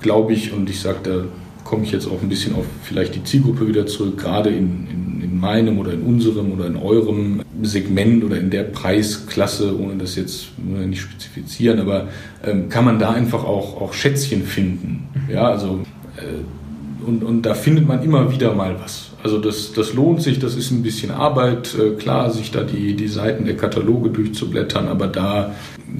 glaube 0.00 0.34
ich, 0.34 0.52
und 0.52 0.68
ich 0.68 0.80
sage 0.80 0.98
da 1.02 1.24
komme 1.66 1.84
ich 1.84 1.90
jetzt 1.90 2.06
auch 2.06 2.22
ein 2.22 2.28
bisschen 2.28 2.54
auf 2.54 2.64
vielleicht 2.82 3.16
die 3.16 3.24
Zielgruppe 3.24 3.66
wieder 3.66 3.86
zurück, 3.86 4.18
gerade 4.18 4.50
in, 4.50 4.86
in, 4.88 5.20
in, 5.22 5.40
meinem 5.40 5.78
oder 5.78 5.92
in 5.92 6.02
unserem 6.02 6.52
oder 6.52 6.66
in 6.66 6.76
eurem 6.76 7.42
Segment 7.62 8.22
oder 8.22 8.38
in 8.38 8.50
der 8.50 8.62
Preisklasse, 8.62 9.76
ohne 9.78 9.96
das 9.96 10.14
jetzt 10.14 10.46
nicht 10.58 11.00
spezifizieren, 11.00 11.80
aber 11.80 12.08
ähm, 12.44 12.68
kann 12.68 12.84
man 12.84 12.98
da 12.98 13.10
einfach 13.10 13.42
auch, 13.42 13.80
auch 13.80 13.92
Schätzchen 13.92 14.44
finden. 14.44 15.08
Ja, 15.28 15.48
also 15.48 15.80
äh, 16.16 16.22
und, 17.06 17.22
und 17.22 17.42
da 17.42 17.54
findet 17.54 17.86
man 17.86 18.02
immer 18.02 18.32
wieder 18.32 18.54
mal 18.54 18.76
was. 18.82 19.10
Also 19.22 19.38
das, 19.38 19.72
das 19.72 19.94
lohnt 19.94 20.22
sich, 20.22 20.38
das 20.38 20.54
ist 20.54 20.70
ein 20.70 20.82
bisschen 20.82 21.10
Arbeit, 21.10 21.74
äh, 21.74 21.90
klar, 21.94 22.30
sich 22.30 22.50
da 22.50 22.62
die, 22.62 22.94
die 22.94 23.08
Seiten 23.08 23.44
der 23.44 23.56
Kataloge 23.56 24.10
durchzublättern, 24.10 24.88
aber 24.88 25.06
da 25.06 25.54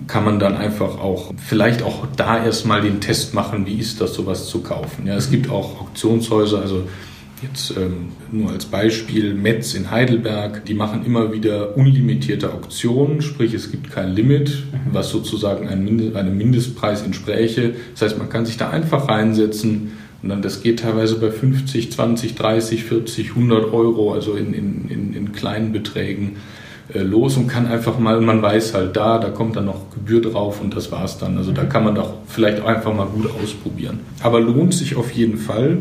kann 0.07 0.25
man 0.25 0.39
dann 0.39 0.57
einfach 0.57 0.99
auch, 0.99 1.33
vielleicht 1.37 1.83
auch 1.83 2.07
da 2.17 2.45
erstmal 2.45 2.83
den 2.83 3.01
Test 3.01 3.35
machen, 3.35 3.67
wie 3.67 3.79
ist 3.79 4.01
das, 4.01 4.15
sowas 4.15 4.49
zu 4.49 4.61
kaufen. 4.61 5.07
Ja, 5.07 5.15
es 5.17 5.31
gibt 5.31 5.51
auch 5.51 5.81
Auktionshäuser, 5.81 6.61
also 6.61 6.85
Jetzt 7.43 7.77
ähm, 7.77 8.13
nur 8.33 8.51
als 8.51 8.65
Beispiel 8.65 9.35
Metz 9.35 9.75
in 9.75 9.91
Heidelberg, 9.91 10.65
die 10.65 10.73
machen 10.73 11.05
immer 11.05 11.35
wieder 11.35 11.77
unlimitierte 11.77 12.51
Auktionen, 12.51 13.21
sprich 13.21 13.53
es 13.53 13.71
gibt 13.71 13.91
kein 13.91 14.15
Limit, 14.15 14.63
was 14.91 15.11
sozusagen 15.11 15.69
einem, 15.69 16.17
einem 16.17 16.37
Mindestpreis 16.39 17.03
entspräche. 17.03 17.75
Das 17.93 18.03
heißt, 18.03 18.19
man 18.19 18.31
kann 18.31 18.47
sich 18.47 18.57
da 18.57 18.71
einfach 18.71 19.09
reinsetzen 19.09 19.93
und 20.23 20.29
dann 20.31 20.43
das 20.43 20.63
geht 20.63 20.81
teilweise 20.81 21.17
bei 21.17 21.31
50, 21.31 21.93
20, 21.93 22.35
30, 22.35 22.85
40, 22.85 23.31
100 23.31 23.73
Euro, 23.73 24.13
also 24.13 24.35
in, 24.35 24.55
in, 24.55 24.89
in, 24.89 25.15
in 25.15 25.33
kleinen 25.33 25.73
Beträgen. 25.73 26.37
Äh, 26.93 27.01
los 27.01 27.37
und 27.37 27.49
kann 27.49 27.67
einfach 27.67 27.99
mal, 27.99 28.21
man 28.21 28.41
weiß 28.43 28.75
halt 28.75 28.97
da, 28.97 29.19
da 29.19 29.31
kommt 29.31 29.57
dann 29.57 29.67
noch 29.67 29.91
Gebühr 29.91 30.23
drauf 30.23 30.61
und 30.61 30.77
das 30.77 30.93
war's 30.93 31.19
dann. 31.19 31.37
Also 31.37 31.53
da 31.53 31.65
kann 31.65 31.85
man 31.85 31.97
doch 31.97 32.15
vielleicht 32.29 32.65
einfach 32.65 32.95
mal 32.95 33.07
gut 33.07 33.29
ausprobieren. 33.43 34.01
Aber 34.23 34.41
lohnt 34.41 34.73
sich 34.73 34.97
auf 34.97 35.11
jeden 35.11 35.39
Fall 35.39 35.79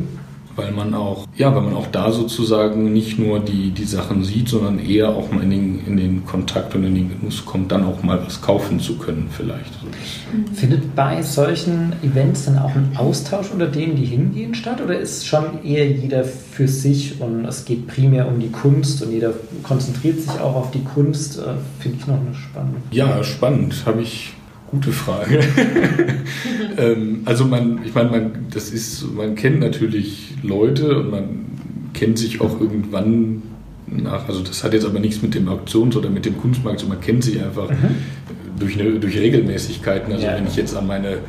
weil 0.56 0.72
man 0.72 0.94
auch, 0.94 1.28
ja, 1.36 1.54
weil 1.54 1.62
man 1.62 1.74
auch 1.74 1.88
da 1.88 2.12
sozusagen 2.12 2.94
nicht 2.94 3.20
nur 3.20 3.40
die, 3.40 3.72
die 3.72 3.84
Sachen 3.84 4.24
sieht, 4.24 4.50
sondern 4.50 4.80
eher 4.80 5.10
auch 5.10 5.32
mal 5.32 5.44
in 5.44 5.50
den, 5.50 5.86
in 5.86 5.98
den 5.98 6.26
Kontakt 6.26 6.76
und 6.76 6.84
in 6.84 6.96
den 6.96 7.10
Genuss 7.10 7.46
kommt, 7.46 7.72
dann 7.72 7.84
auch 7.84 8.04
mal 8.04 8.20
was 8.26 8.42
kaufen 8.42 8.80
zu 8.80 8.98
können 8.98 9.28
vielleicht. 9.30 9.72
Mhm. 9.84 10.56
Findet 10.56 10.96
bei 10.96 11.22
solchen 11.22 11.94
Events 12.04 12.46
dann 12.46 12.58
auch 12.58 12.76
ein 12.76 12.92
Austausch 12.96 13.52
unter 13.52 13.68
denen, 13.68 13.96
die 13.96 14.06
hingehen, 14.06 14.56
statt? 14.56 14.82
Oder 14.82 15.00
ist 15.00 15.28
schon 15.28 15.64
eher 15.64 15.90
jeder 15.90 16.24
für 16.24 16.68
sich 16.68 17.20
und 17.22 17.46
es 17.46 17.66
geht 17.66 17.88
primär 17.88 18.28
um 18.28 18.40
die 18.40 18.52
Kunst 18.52 19.02
und 19.04 19.12
jeder 19.12 19.34
konzentriert 19.64 20.22
sich 20.22 20.40
auch 20.40 20.56
auf 20.56 20.72
die 20.72 20.84
Kunst? 20.84 21.38
Äh, 21.38 21.56
finde 21.80 21.98
ich 22.00 22.08
noch 22.08 22.20
eine 22.20 22.34
spannende 22.34 22.80
Frage. 22.80 22.96
Ja, 22.96 23.24
spannend. 23.24 23.84
Habe 23.86 24.02
ich 24.02 24.34
Gute 24.72 24.92
Frage. 24.92 25.40
ähm, 26.78 27.22
also 27.26 27.46
man, 27.46 27.82
ich 27.86 27.94
meine, 27.94 28.10
man, 28.10 28.32
das 28.52 28.72
ist, 28.72 29.14
man 29.16 29.36
kennt 29.36 29.60
natürlich 29.60 30.34
Leute 30.44 31.00
und 31.00 31.12
man 31.12 31.46
kennt 31.94 32.18
sich 32.18 32.42
auch 32.42 32.60
irgendwann 32.60 33.44
nach, 33.88 34.28
also 34.28 34.42
das 34.42 34.64
hat 34.64 34.74
jetzt 34.74 34.86
aber 34.86 35.00
nichts 35.00 35.22
mit 35.22 35.36
dem 35.36 35.48
Auktions- 35.48 35.96
oder 35.96 36.10
mit 36.10 36.26
dem 36.26 36.38
Kunstmarkt, 36.38 36.80
so 36.80 36.88
man 36.88 37.00
kennt 37.00 37.24
sich 37.24 37.42
einfach 37.42 37.70
mhm. 37.70 37.96
durch, 38.60 38.80
eine, 38.80 39.00
durch 39.00 39.18
Regelmäßigkeiten. 39.18 40.12
Also 40.12 40.26
ja. 40.26 40.36
wenn 40.36 40.48
ich 40.48 40.56
jetzt 40.56 40.76
an 40.76 40.88
meine 40.88 41.20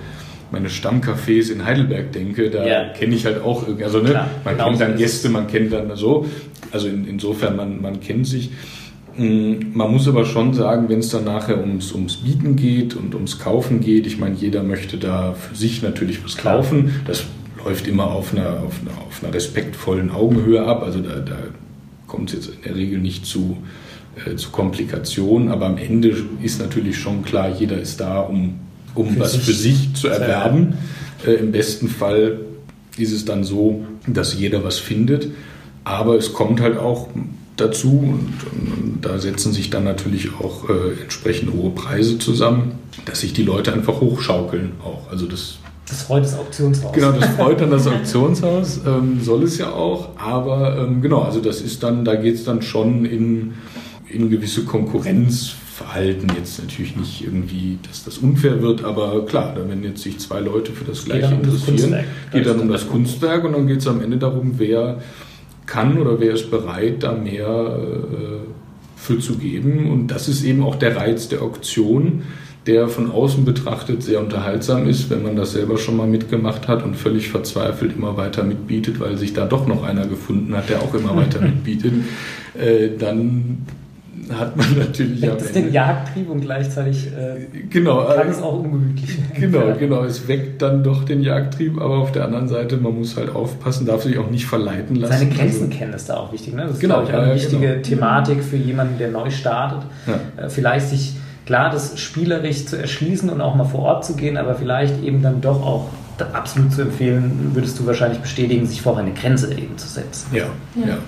meine 0.51 0.69
Stammcafés 0.69 1.51
in 1.51 1.65
Heidelberg 1.65 2.13
denke, 2.13 2.51
da 2.51 2.67
ja. 2.67 2.89
kenne 2.91 3.15
ich 3.15 3.27
halt 3.27 3.43
auch 3.43 3.67
irgendwie, 3.67 3.85
also 3.85 3.99
ne, 3.99 4.11
Klar, 4.11 4.31
man 4.45 4.57
kennt 4.57 4.81
dann 4.81 4.97
Gäste, 4.97 5.29
man 5.29 5.47
kennt 5.49 5.73
dann 5.73 5.95
so, 5.97 6.27
also 6.71 6.89
in, 6.89 7.07
insofern 7.07 7.57
man, 7.57 7.81
man 7.81 8.01
kennt 8.01 8.27
sich. 8.27 8.51
Mm, 9.17 9.73
man 9.73 9.91
muss 9.91 10.09
aber 10.09 10.25
schon 10.25 10.53
sagen, 10.53 10.89
wenn 10.89 10.99
es 10.99 11.09
dann 11.09 11.25
nachher 11.25 11.61
ums, 11.61 11.93
ums 11.93 12.17
Bieten 12.17 12.57
geht 12.57 12.95
und 12.95 13.15
ums 13.15 13.39
Kaufen 13.39 13.81
geht, 13.81 14.07
ich 14.07 14.19
meine, 14.19 14.35
jeder 14.35 14.63
möchte 14.63 14.99
da 14.99 15.33
für 15.33 15.55
sich 15.55 15.83
natürlich 15.83 16.23
was 16.23 16.37
kaufen. 16.37 17.01
Das 17.07 17.25
läuft 17.65 17.89
immer 17.89 18.11
auf 18.11 18.33
einer, 18.33 18.61
auf 18.63 18.81
einer, 18.83 18.97
auf 19.07 19.23
einer 19.23 19.33
respektvollen 19.33 20.11
Augenhöhe 20.11 20.65
ab. 20.65 20.83
Also 20.83 21.01
da, 21.01 21.21
da 21.21 21.39
kommt 22.07 22.31
es 22.31 22.37
jetzt 22.47 22.57
in 22.57 22.63
der 22.65 22.77
Regel 22.77 22.99
nicht 22.99 23.25
zu, 23.27 23.57
äh, 24.25 24.37
zu 24.37 24.51
Komplikationen. 24.51 25.49
Aber 25.51 25.67
am 25.67 25.79
Ende 25.79 26.15
ist 26.43 26.61
natürlich 26.61 26.99
schon 26.99 27.25
klar, 27.25 27.49
jeder 27.49 27.81
ist 27.81 28.01
da, 28.01 28.21
um, 28.21 28.55
um 28.95 29.15
für 29.15 29.21
was 29.21 29.33
sich 29.33 29.43
für 29.43 29.53
sich 29.53 29.95
zu 29.95 30.09
erwerben. 30.09 30.75
Äh, 31.27 31.33
Im 31.35 31.53
besten 31.53 31.89
Fall 31.89 32.41
ist 32.99 33.13
es 33.13 33.25
dann 33.25 33.45
so, 33.45 33.85
dass 34.07 34.39
jeder 34.39 34.63
was 34.63 34.79
findet. 34.79 35.29
Aber 35.85 36.17
es 36.17 36.33
kommt 36.33 36.61
halt 36.61 36.79
auch 36.79 37.09
dazu 37.57 37.99
und, 37.99 38.35
und, 38.53 38.99
da 39.03 39.19
setzen 39.19 39.53
sich 39.53 39.71
dann 39.71 39.85
natürlich 39.85 40.31
auch 40.41 40.69
äh, 40.69 41.03
entsprechend 41.03 41.53
hohe 41.53 41.71
Preise 41.71 42.19
zusammen, 42.19 42.79
dass 43.05 43.21
sich 43.21 43.33
die 43.33 43.43
Leute 43.43 43.73
einfach 43.73 44.01
hochschaukeln 44.01 44.73
auch. 44.83 45.11
Also 45.11 45.27
das 45.27 45.59
das 45.89 46.03
freut 46.03 46.25
das 46.25 46.37
Auktionshaus. 46.37 46.93
Genau, 46.93 47.13
das 47.13 47.29
freut 47.31 47.61
dann 47.61 47.71
das 47.71 47.87
Auktionshaus, 47.87 48.81
ähm, 48.85 49.21
soll 49.23 49.45
es 49.45 49.59
ja 49.59 49.71
auch. 49.71 50.19
Aber 50.19 50.77
ähm, 50.79 51.01
genau, 51.01 51.23
also 51.23 51.41
das 51.41 51.61
ist 51.61 51.83
dann, 51.83 52.05
da 52.05 52.17
geht 52.17 52.35
es 52.35 52.45
dann 52.45 52.61
schon 52.61 53.05
in, 53.05 53.55
in 54.09 54.29
gewisse 54.29 54.65
Konkurrenzverhalten 54.65 56.33
jetzt 56.37 56.59
natürlich 56.61 56.97
nicht 56.97 57.23
irgendwie, 57.23 57.79
dass 57.87 58.05
das 58.05 58.19
unfair 58.19 58.63
wird, 58.63 58.83
aber 58.83 59.25
klar, 59.27 59.55
wenn 59.69 59.85
jetzt 59.85 60.03
sich 60.03 60.19
zwei 60.19 60.41
Leute 60.41 60.73
für 60.73 60.85
das 60.85 61.05
Gleiche 61.05 61.35
interessieren, 61.35 62.05
geht 62.33 62.47
dann 62.47 62.59
um 62.59 62.69
das 62.69 62.89
Kunstwerk 62.89 63.45
und 63.45 63.53
dann 63.53 63.69
geht 63.69 63.79
es 63.79 63.87
am 63.87 64.01
Ende 64.01 64.17
darum, 64.17 64.55
wer 64.57 64.99
kann 65.67 65.99
oder 65.99 66.21
wer 66.21 66.33
ist 66.33 66.51
bereit, 66.51 67.03
da 67.03 67.13
mehr 67.13 67.79
äh, 67.79 68.97
für 68.97 69.19
zu 69.19 69.37
geben. 69.37 69.91
Und 69.91 70.09
das 70.09 70.29
ist 70.29 70.45
eben 70.45 70.63
auch 70.63 70.77
der 70.77 70.97
Reiz 70.97 71.29
der 71.29 71.43
Auktion, 71.43 72.23
der 72.67 72.89
von 72.89 73.11
außen 73.11 73.45
betrachtet 73.45 74.03
sehr 74.03 74.21
unterhaltsam 74.21 74.89
ist, 74.89 75.09
wenn 75.11 75.23
man 75.23 75.37
das 75.37 75.53
selber 75.53 75.79
schon 75.79 75.97
mal 75.97 76.09
mitgemacht 76.09 76.67
hat 76.67 76.85
und 76.85 76.97
völlig 76.97 77.29
verzweifelt 77.29 77.95
immer 77.97 78.17
weiter 78.17 78.43
mitbietet, 78.43 78.99
weil 78.99 79.17
sich 79.17 79.35
da 79.35 79.47
doch 79.47 79.67
noch 79.67 79.85
einer 79.85 80.07
gefunden 80.07 80.57
hat, 80.57 80.69
der 80.69 80.83
auch 80.83 80.95
immer 80.95 81.15
weiter 81.15 81.41
mitbietet, 81.43 81.93
äh, 82.59 82.89
dann 82.99 83.59
hat 84.39 84.57
man 84.57 84.79
natürlich 84.79 85.23
Weckt 85.23 85.41
es 85.41 85.53
den 85.53 85.73
Jagdtrieb 85.73 86.29
und 86.29 86.41
gleichzeitig 86.41 87.09
äh, 87.09 87.47
genau, 87.71 88.05
kann 88.07 88.29
es 88.29 88.43
auch 88.43 88.61
ungemütlich 88.61 89.19
Genau, 89.35 89.75
genau. 89.79 90.05
Es 90.05 90.27
weckt 90.29 90.63
dann 90.63 90.83
doch 90.83 91.05
den 91.05 91.23
Jagdtrieb, 91.23 91.81
aber 91.81 91.99
auf 91.99 92.13
der 92.13 92.25
anderen 92.25 92.49
Seite, 92.49 92.77
man 92.77 92.95
muss 92.97 93.17
halt 93.17 93.35
aufpassen, 93.35 93.87
darf 93.87 94.03
sich 94.03 94.19
auch 94.19 94.31
nicht 94.31 94.47
verleiten 94.47 94.97
lassen. 94.97 95.19
Seine 95.19 95.31
Grenzen 95.31 95.65
also, 95.65 95.79
kennen 95.79 95.93
ist 95.93 96.09
da 96.09 96.17
auch 96.17 96.33
wichtig. 96.33 96.55
Ne? 96.55 96.63
Das 96.63 96.73
ist, 96.73 96.81
genau, 96.81 97.03
ich, 97.03 97.13
eine 97.13 97.29
ja, 97.29 97.35
wichtige 97.35 97.69
genau. 97.69 97.83
Thematik 97.83 98.43
für 98.43 98.57
jemanden, 98.57 98.99
der 98.99 99.11
neu 99.11 99.31
startet. 99.31 99.83
Ja. 100.07 100.45
Äh, 100.45 100.49
vielleicht 100.49 100.89
sich 100.89 101.15
klar 101.45 101.71
das 101.71 101.99
spielerisch 101.99 102.67
zu 102.67 102.77
erschließen 102.77 103.31
und 103.31 103.41
auch 103.41 103.55
mal 103.55 103.65
vor 103.65 103.81
Ort 103.81 104.05
zu 104.05 104.17
gehen, 104.17 104.37
aber 104.37 104.55
vielleicht 104.57 105.03
eben 105.03 105.23
dann 105.23 105.41
doch 105.41 105.65
auch 105.65 105.91
absolut 106.33 106.73
zu 106.73 106.83
empfehlen, 106.83 107.51
würdest 107.53 107.79
du 107.79 107.87
wahrscheinlich 107.87 108.21
bestätigen, 108.21 108.67
sich 108.67 108.83
vorher 108.83 109.05
eine 109.05 109.13
Grenze 109.13 109.53
eben 109.53 109.77
zu 109.77 109.87
setzen. 109.87 110.35
Ja, 110.35 110.47
ja. 110.75 110.89
ja. 110.89 110.99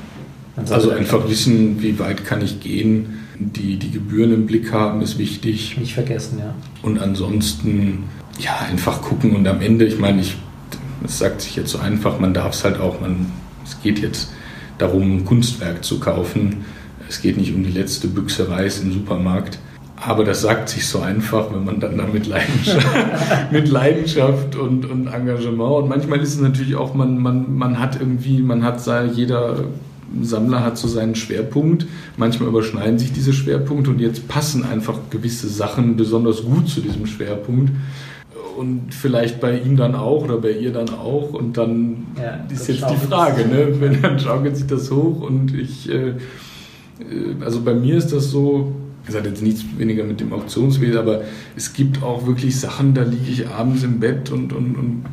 Also 0.71 0.91
einfach 0.91 1.29
wissen, 1.29 1.81
wie 1.83 1.99
weit 1.99 2.25
kann 2.25 2.43
ich 2.43 2.61
gehen. 2.61 3.21
Die, 3.39 3.77
die 3.77 3.91
Gebühren 3.91 4.33
im 4.33 4.47
Blick 4.47 4.73
haben 4.73 5.01
ist 5.01 5.19
wichtig. 5.19 5.77
Nicht 5.79 5.95
vergessen, 5.95 6.39
ja. 6.41 6.55
Und 6.83 6.99
ansonsten, 6.99 8.05
ja, 8.39 8.59
einfach 8.69 9.01
gucken 9.01 9.37
und 9.37 9.47
am 9.47 9.61
Ende, 9.61 9.85
ich 9.85 9.99
meine, 9.99 10.21
ich, 10.21 10.37
es 11.05 11.19
sagt 11.19 11.43
sich 11.43 11.55
jetzt 11.57 11.71
so 11.71 11.79
einfach, 11.79 12.19
man 12.19 12.35
darf 12.35 12.55
es 12.55 12.65
halt 12.65 12.81
auch, 12.81 13.01
man, 13.01 13.27
es 13.65 13.81
geht 13.81 14.01
jetzt 14.01 14.33
darum, 14.79 15.19
ein 15.19 15.25
Kunstwerk 15.25 15.85
zu 15.85 16.01
kaufen. 16.01 16.65
Es 17.09 17.23
geht 17.23 17.37
nicht 17.37 17.55
um 17.55 17.63
die 17.63 17.71
letzte 17.71 18.09
Büchse 18.09 18.49
Reis 18.51 18.81
im 18.81 18.93
Supermarkt. 18.93 19.59
Aber 20.01 20.25
das 20.25 20.43
sagt 20.43 20.69
sich 20.69 20.87
so 20.87 21.01
einfach, 21.01 21.53
wenn 21.53 21.65
man 21.65 21.81
dann 21.81 21.99
da 21.99 22.07
mit 22.07 22.27
Leidenschaft, 22.27 22.87
mit 23.51 23.69
Leidenschaft 23.69 24.55
und, 24.55 24.85
und 24.89 25.09
Engagement 25.09 25.83
und 25.83 25.89
manchmal 25.89 26.21
ist 26.21 26.35
es 26.35 26.41
natürlich 26.41 26.77
auch, 26.77 26.95
man, 26.95 27.19
man, 27.19 27.57
man 27.57 27.81
hat 27.81 27.99
irgendwie, 28.01 28.41
man 28.41 28.63
hat 28.63 28.81
jeder 29.15 29.65
Sammler 30.23 30.65
hat 30.65 30.79
so 30.79 30.89
seinen 30.89 31.15
Schwerpunkt. 31.15 31.87
Manchmal 32.17 32.49
überschneiden 32.49 32.99
sich 32.99 33.13
diese 33.13 33.33
Schwerpunkte 33.33 33.91
und 33.91 34.01
jetzt 34.01 34.29
passen 34.29 34.65
einfach 34.65 34.99
gewisse 35.11 35.49
Sachen 35.49 35.97
besonders 35.97 36.43
gut 36.43 36.69
zu 36.69 36.81
diesem 36.81 37.07
Schwerpunkt. 37.07 37.73
Und 38.57 38.93
vielleicht 38.93 39.41
bei 39.41 39.59
ihm 39.59 39.77
dann 39.77 39.95
auch 39.95 40.25
oder 40.25 40.39
bei 40.39 40.51
ihr 40.51 40.73
dann 40.73 40.89
auch. 40.91 41.33
Und 41.33 41.57
dann 41.57 42.07
ja, 42.17 42.45
ist 42.53 42.69
jetzt 42.69 42.85
die 42.91 43.07
Frage, 43.07 43.47
ne? 43.47 43.81
wenn 43.81 44.03
dann 44.03 44.19
schaukelt 44.19 44.57
sich 44.57 44.67
das 44.67 44.91
hoch 44.91 45.21
und 45.21 45.55
ich, 45.55 45.89
äh, 45.89 46.09
äh, 46.09 46.15
also 47.41 47.61
bei 47.61 47.75
mir 47.75 47.97
ist 47.97 48.13
das 48.13 48.31
so, 48.31 48.73
das 49.07 49.15
hat 49.17 49.27
jetzt 49.27 49.43
nichts 49.43 49.65
weniger 49.77 50.05
mit 50.05 50.21
dem 50.21 50.33
Auktionswesen, 50.33 50.99
aber 50.99 51.23
es 51.57 51.73
gibt 51.73 52.03
auch 52.03 52.27
wirklich 52.27 52.59
Sachen, 52.59 52.95
da 52.95 53.03
liege 53.03 53.31
ich 53.31 53.49
abends 53.49 53.85
im 53.85 54.01
Bett 54.01 54.31
und, 54.31 54.53
und, 54.53 54.75
und 54.75 55.05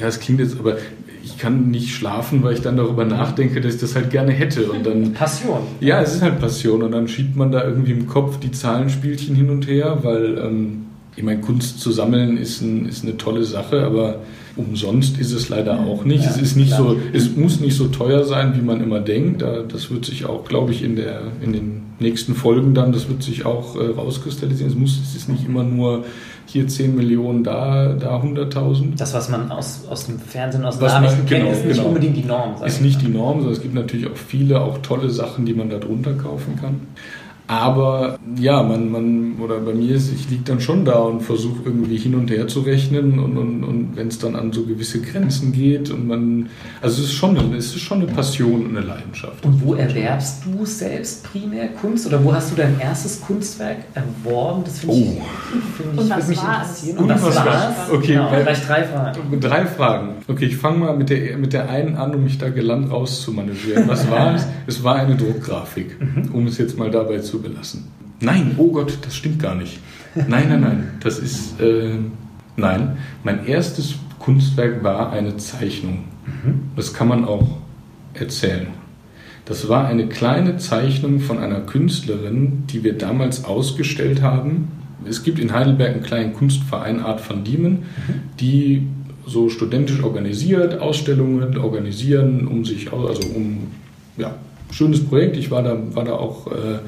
das 0.00 0.20
klingt 0.20 0.40
jetzt, 0.40 0.58
aber 0.58 0.76
ich 1.24 1.38
kann 1.38 1.70
nicht 1.70 1.94
schlafen, 1.94 2.42
weil 2.42 2.54
ich 2.54 2.60
dann 2.60 2.76
darüber 2.76 3.04
nachdenke, 3.04 3.60
dass 3.60 3.74
ich 3.74 3.80
das 3.80 3.94
halt 3.94 4.10
gerne 4.10 4.32
hätte. 4.32 4.70
Und 4.70 4.84
dann, 4.84 5.12
Passion. 5.14 5.60
Ja, 5.80 6.00
es 6.02 6.14
ist 6.14 6.22
halt 6.22 6.38
Passion. 6.38 6.82
Und 6.82 6.92
dann 6.92 7.08
schiebt 7.08 7.34
man 7.34 7.50
da 7.50 7.64
irgendwie 7.64 7.92
im 7.92 8.06
Kopf 8.06 8.38
die 8.38 8.52
Zahlenspielchen 8.52 9.34
hin 9.34 9.50
und 9.50 9.66
her, 9.66 9.98
weil 10.02 10.38
ähm, 10.38 10.86
ich 11.16 11.22
meine, 11.22 11.40
Kunst 11.40 11.80
zu 11.80 11.92
sammeln 11.92 12.36
ist, 12.36 12.60
ein, 12.60 12.86
ist 12.86 13.04
eine 13.04 13.16
tolle 13.16 13.44
Sache, 13.44 13.84
aber 13.84 14.20
umsonst 14.56 15.18
ist 15.18 15.32
es 15.32 15.48
leider 15.48 15.80
auch 15.80 16.04
nicht. 16.04 16.24
Ja, 16.24 16.30
es 16.30 16.36
ist 16.36 16.56
nicht 16.56 16.74
klar. 16.74 16.90
so, 16.90 16.96
es 17.12 17.36
muss 17.36 17.60
nicht 17.60 17.76
so 17.76 17.86
teuer 17.88 18.24
sein, 18.24 18.54
wie 18.56 18.62
man 18.62 18.82
immer 18.82 19.00
denkt. 19.00 19.42
Das 19.42 19.90
wird 19.90 20.04
sich 20.04 20.26
auch, 20.26 20.44
glaube 20.44 20.72
ich, 20.72 20.82
in, 20.82 20.96
der, 20.96 21.22
in 21.40 21.52
den 21.52 21.82
nächsten 22.00 22.34
Folgen 22.34 22.74
dann, 22.74 22.92
das 22.92 23.08
wird 23.08 23.22
sich 23.22 23.46
auch 23.46 23.76
äh, 23.76 23.86
rauskristallisieren. 23.86 24.72
Es 24.72 24.78
muss, 24.78 25.00
es 25.00 25.16
ist 25.16 25.28
nicht 25.28 25.46
immer 25.46 25.64
nur 25.64 26.04
hier 26.54 26.68
10 26.68 26.94
Millionen, 26.94 27.42
da, 27.42 27.94
da 27.94 28.16
100.000. 28.16 28.96
Das, 28.96 29.12
was 29.12 29.28
man 29.28 29.50
aus, 29.50 29.82
aus 29.90 30.06
dem 30.06 30.20
Fernsehen, 30.20 30.64
aus 30.64 30.78
den 30.78 30.86
Nachrichten 30.86 31.26
kennt, 31.26 31.42
genau, 31.42 31.52
ist 31.52 31.64
nicht 31.64 31.76
genau. 31.76 31.88
unbedingt 31.88 32.16
die 32.16 32.24
Norm. 32.24 32.54
Ist 32.64 32.80
nicht 32.80 33.02
die 33.02 33.08
Norm, 33.08 33.38
sondern 33.38 33.52
es 33.54 33.60
gibt 33.60 33.74
natürlich 33.74 34.06
auch 34.06 34.16
viele, 34.16 34.60
auch 34.60 34.78
tolle 34.78 35.10
Sachen, 35.10 35.46
die 35.46 35.52
man 35.52 35.68
da 35.68 35.78
drunter 35.78 36.14
kaufen 36.14 36.56
kann. 36.56 36.80
Aber 37.46 38.18
ja, 38.38 38.62
man, 38.62 38.90
man, 38.90 39.36
oder 39.38 39.60
bei 39.60 39.74
mir 39.74 39.96
ist, 39.96 40.10
ich 40.12 40.30
liege 40.30 40.44
dann 40.46 40.60
schon 40.60 40.84
da 40.84 41.00
und 41.00 41.20
versuche 41.20 41.60
irgendwie 41.66 41.98
hin 41.98 42.14
und 42.14 42.30
her 42.30 42.48
zu 42.48 42.60
rechnen 42.60 43.18
und, 43.18 43.36
und, 43.36 43.64
und 43.64 43.96
wenn 43.96 44.08
es 44.08 44.18
dann 44.18 44.34
an 44.34 44.50
so 44.50 44.64
gewisse 44.64 45.02
Grenzen 45.02 45.52
geht 45.52 45.90
und 45.90 46.08
man, 46.08 46.48
also 46.80 47.02
es 47.02 47.08
ist 47.08 47.14
schon 47.14 47.36
eine, 47.36 47.56
es 47.56 47.66
ist 47.66 47.80
schon 47.80 48.00
eine 48.00 48.10
Passion 48.10 48.64
und 48.64 48.76
eine 48.76 48.86
Leidenschaft. 48.86 49.44
Und 49.44 49.62
wo 49.62 49.74
erwerbst 49.74 50.44
du 50.46 50.64
selbst 50.64 51.24
primär 51.24 51.68
Kunst 51.68 52.06
oder 52.06 52.24
wo 52.24 52.32
hast 52.32 52.52
du 52.52 52.56
dein 52.56 52.80
erstes 52.80 53.20
Kunstwerk 53.20 53.78
erworben? 53.94 54.62
Das 54.64 54.78
finde 54.78 54.94
ich, 54.96 55.08
oh. 55.18 55.22
find 55.76 55.92
ich 55.92 56.00
und 56.00 56.10
was 56.10 56.28
mich 56.28 56.38
interessieren. 56.38 56.98
Und, 56.98 57.10
und 57.10 57.22
was, 57.22 57.36
war's? 57.36 57.90
Okay, 57.92 58.06
genau, 58.14 58.30
vielleicht 58.30 58.68
drei 58.68 58.84
Fragen. 58.84 59.40
Drei 59.40 59.66
Fragen. 59.66 60.08
Okay, 60.28 60.46
ich 60.46 60.56
fange 60.56 60.78
mal 60.78 60.96
mit 60.96 61.10
der, 61.10 61.36
mit 61.36 61.52
der 61.52 61.68
einen 61.68 61.96
an, 61.96 62.14
um 62.14 62.24
mich 62.24 62.38
da 62.38 62.48
gelangt 62.48 62.90
rauszumanövrieren. 62.90 63.86
Was 63.86 64.10
war 64.10 64.34
es? 64.34 64.46
Es 64.66 64.82
war 64.82 64.96
eine 64.96 65.14
Druckgrafik, 65.14 66.00
mhm. 66.00 66.30
um 66.32 66.46
es 66.46 66.56
jetzt 66.56 66.78
mal 66.78 66.90
dabei 66.90 67.18
zu 67.18 67.33
belassen. 67.40 67.84
Nein, 68.20 68.54
oh 68.58 68.70
Gott, 68.70 68.98
das 69.02 69.16
stimmt 69.16 69.40
gar 69.40 69.54
nicht. 69.54 69.78
Nein, 70.14 70.48
nein, 70.48 70.60
nein, 70.60 70.88
das 71.00 71.18
ist, 71.18 71.60
äh, 71.60 71.96
nein. 72.56 72.96
Mein 73.24 73.46
erstes 73.46 73.96
Kunstwerk 74.18 74.82
war 74.84 75.12
eine 75.12 75.36
Zeichnung. 75.36 76.04
Mhm. 76.26 76.70
Das 76.76 76.94
kann 76.94 77.08
man 77.08 77.24
auch 77.24 77.58
erzählen. 78.14 78.68
Das 79.44 79.68
war 79.68 79.86
eine 79.86 80.06
kleine 80.06 80.56
Zeichnung 80.56 81.20
von 81.20 81.38
einer 81.38 81.60
Künstlerin, 81.60 82.64
die 82.70 82.82
wir 82.82 82.96
damals 82.96 83.44
ausgestellt 83.44 84.22
haben. 84.22 84.68
Es 85.06 85.22
gibt 85.22 85.38
in 85.38 85.52
Heidelberg 85.52 85.94
einen 85.94 86.02
kleinen 86.02 86.32
Kunstverein 86.32 87.00
Art 87.00 87.28
van 87.28 87.44
Diemen, 87.44 87.72
mhm. 87.72 87.82
die 88.40 88.86
so 89.26 89.48
studentisch 89.48 90.02
organisiert, 90.02 90.78
Ausstellungen 90.80 91.58
organisieren, 91.58 92.46
um 92.46 92.64
sich, 92.64 92.92
also 92.92 93.28
um, 93.34 93.68
ja, 94.16 94.34
schönes 94.70 95.04
Projekt. 95.04 95.36
Ich 95.36 95.50
war 95.50 95.62
da, 95.62 95.76
war 95.94 96.04
da 96.04 96.12
auch, 96.12 96.46
äh, 96.46 96.78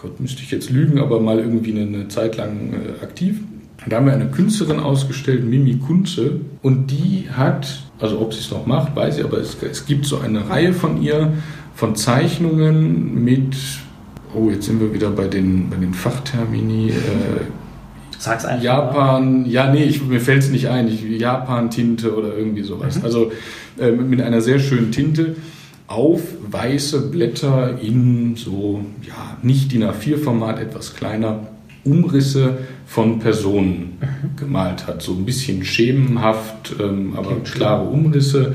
Gott, 0.00 0.20
müsste 0.20 0.42
ich 0.42 0.50
jetzt 0.52 0.70
lügen, 0.70 1.00
aber 1.00 1.18
mal 1.18 1.40
irgendwie 1.40 1.72
eine, 1.72 1.82
eine 1.82 2.08
Zeit 2.08 2.36
lang 2.36 2.72
äh, 2.72 3.02
aktiv. 3.02 3.40
Da 3.88 3.96
haben 3.96 4.06
wir 4.06 4.12
eine 4.12 4.28
Künstlerin 4.30 4.78
ausgestellt, 4.78 5.44
Mimi 5.44 5.78
Kunze, 5.78 6.40
und 6.62 6.88
die 6.90 7.28
hat, 7.30 7.82
also 7.98 8.20
ob 8.20 8.32
sie 8.32 8.40
es 8.40 8.50
noch 8.50 8.66
macht, 8.66 8.94
weiß 8.94 9.18
ich, 9.18 9.24
aber 9.24 9.38
es, 9.38 9.56
es 9.62 9.86
gibt 9.86 10.04
so 10.06 10.18
eine 10.18 10.48
Reihe 10.48 10.72
von 10.72 11.02
ihr, 11.02 11.32
von 11.74 11.96
Zeichnungen 11.96 13.24
mit, 13.24 13.56
oh, 14.34 14.50
jetzt 14.50 14.66
sind 14.66 14.80
wir 14.80 14.94
wieder 14.94 15.10
bei 15.10 15.26
den, 15.26 15.70
bei 15.70 15.76
den 15.76 15.94
Fachtermini, 15.94 16.90
äh, 16.90 16.94
Sag's 18.20 18.44
einfach. 18.44 18.64
Japan, 18.64 19.42
mal. 19.42 19.48
ja, 19.48 19.70
nee, 19.72 19.84
ich, 19.84 20.04
mir 20.04 20.20
fällt 20.20 20.42
es 20.42 20.50
nicht 20.50 20.68
ein. 20.68 20.88
Japan-Tinte 20.88 22.16
oder 22.16 22.36
irgendwie 22.36 22.62
sowas. 22.62 22.98
Mhm. 22.98 23.04
Also 23.04 23.32
äh, 23.78 23.92
mit 23.92 24.20
einer 24.20 24.40
sehr 24.40 24.58
schönen 24.58 24.90
Tinte 24.90 25.36
auf 25.88 26.20
weiße 26.50 27.08
Blätter 27.08 27.80
in 27.80 28.36
so, 28.36 28.84
ja, 29.02 29.38
nicht 29.42 29.72
DIN 29.72 29.84
A4-Format, 29.84 30.60
etwas 30.60 30.94
kleiner, 30.94 31.48
Umrisse 31.82 32.58
von 32.86 33.18
Personen 33.18 33.98
mhm. 34.00 34.36
gemalt 34.36 34.86
hat. 34.86 35.02
So 35.02 35.12
ein 35.14 35.24
bisschen 35.24 35.64
schemenhaft, 35.64 36.76
ähm, 36.78 37.14
aber 37.16 37.30
okay. 37.30 37.50
klare 37.52 37.88
Umrisse. 37.88 38.54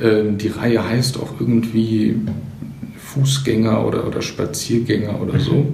Ähm, 0.00 0.36
die 0.36 0.48
Reihe 0.48 0.86
heißt 0.86 1.18
auch 1.18 1.40
irgendwie 1.40 2.16
Fußgänger 2.98 3.86
oder, 3.86 4.06
oder 4.06 4.20
Spaziergänger 4.20 5.20
oder 5.20 5.34
mhm. 5.34 5.40
so. 5.40 5.72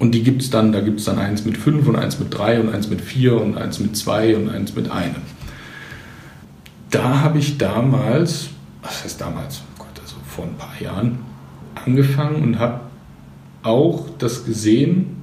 Und 0.00 0.14
die 0.14 0.22
gibt 0.22 0.42
es 0.42 0.50
dann, 0.50 0.72
da 0.72 0.80
gibt 0.80 0.98
es 0.98 1.06
dann 1.06 1.18
eins 1.18 1.44
mit 1.44 1.56
fünf 1.56 1.86
und 1.86 1.96
eins 1.96 2.18
mit 2.18 2.36
drei 2.36 2.60
und 2.60 2.74
eins 2.74 2.88
mit 2.88 3.00
vier 3.00 3.40
und 3.40 3.56
eins 3.56 3.78
mit 3.78 3.96
zwei 3.96 4.36
und 4.36 4.48
eins 4.48 4.74
mit 4.74 4.90
einem. 4.90 5.16
Da 6.90 7.20
habe 7.20 7.38
ich 7.38 7.58
damals, 7.58 8.48
was 8.82 9.04
heißt 9.04 9.20
damals, 9.20 9.62
vor 10.38 10.46
ein 10.46 10.54
paar 10.54 10.80
Jahren, 10.80 11.18
angefangen 11.74 12.44
und 12.44 12.58
habe 12.60 12.82
auch 13.64 14.06
das 14.18 14.44
gesehen 14.44 15.16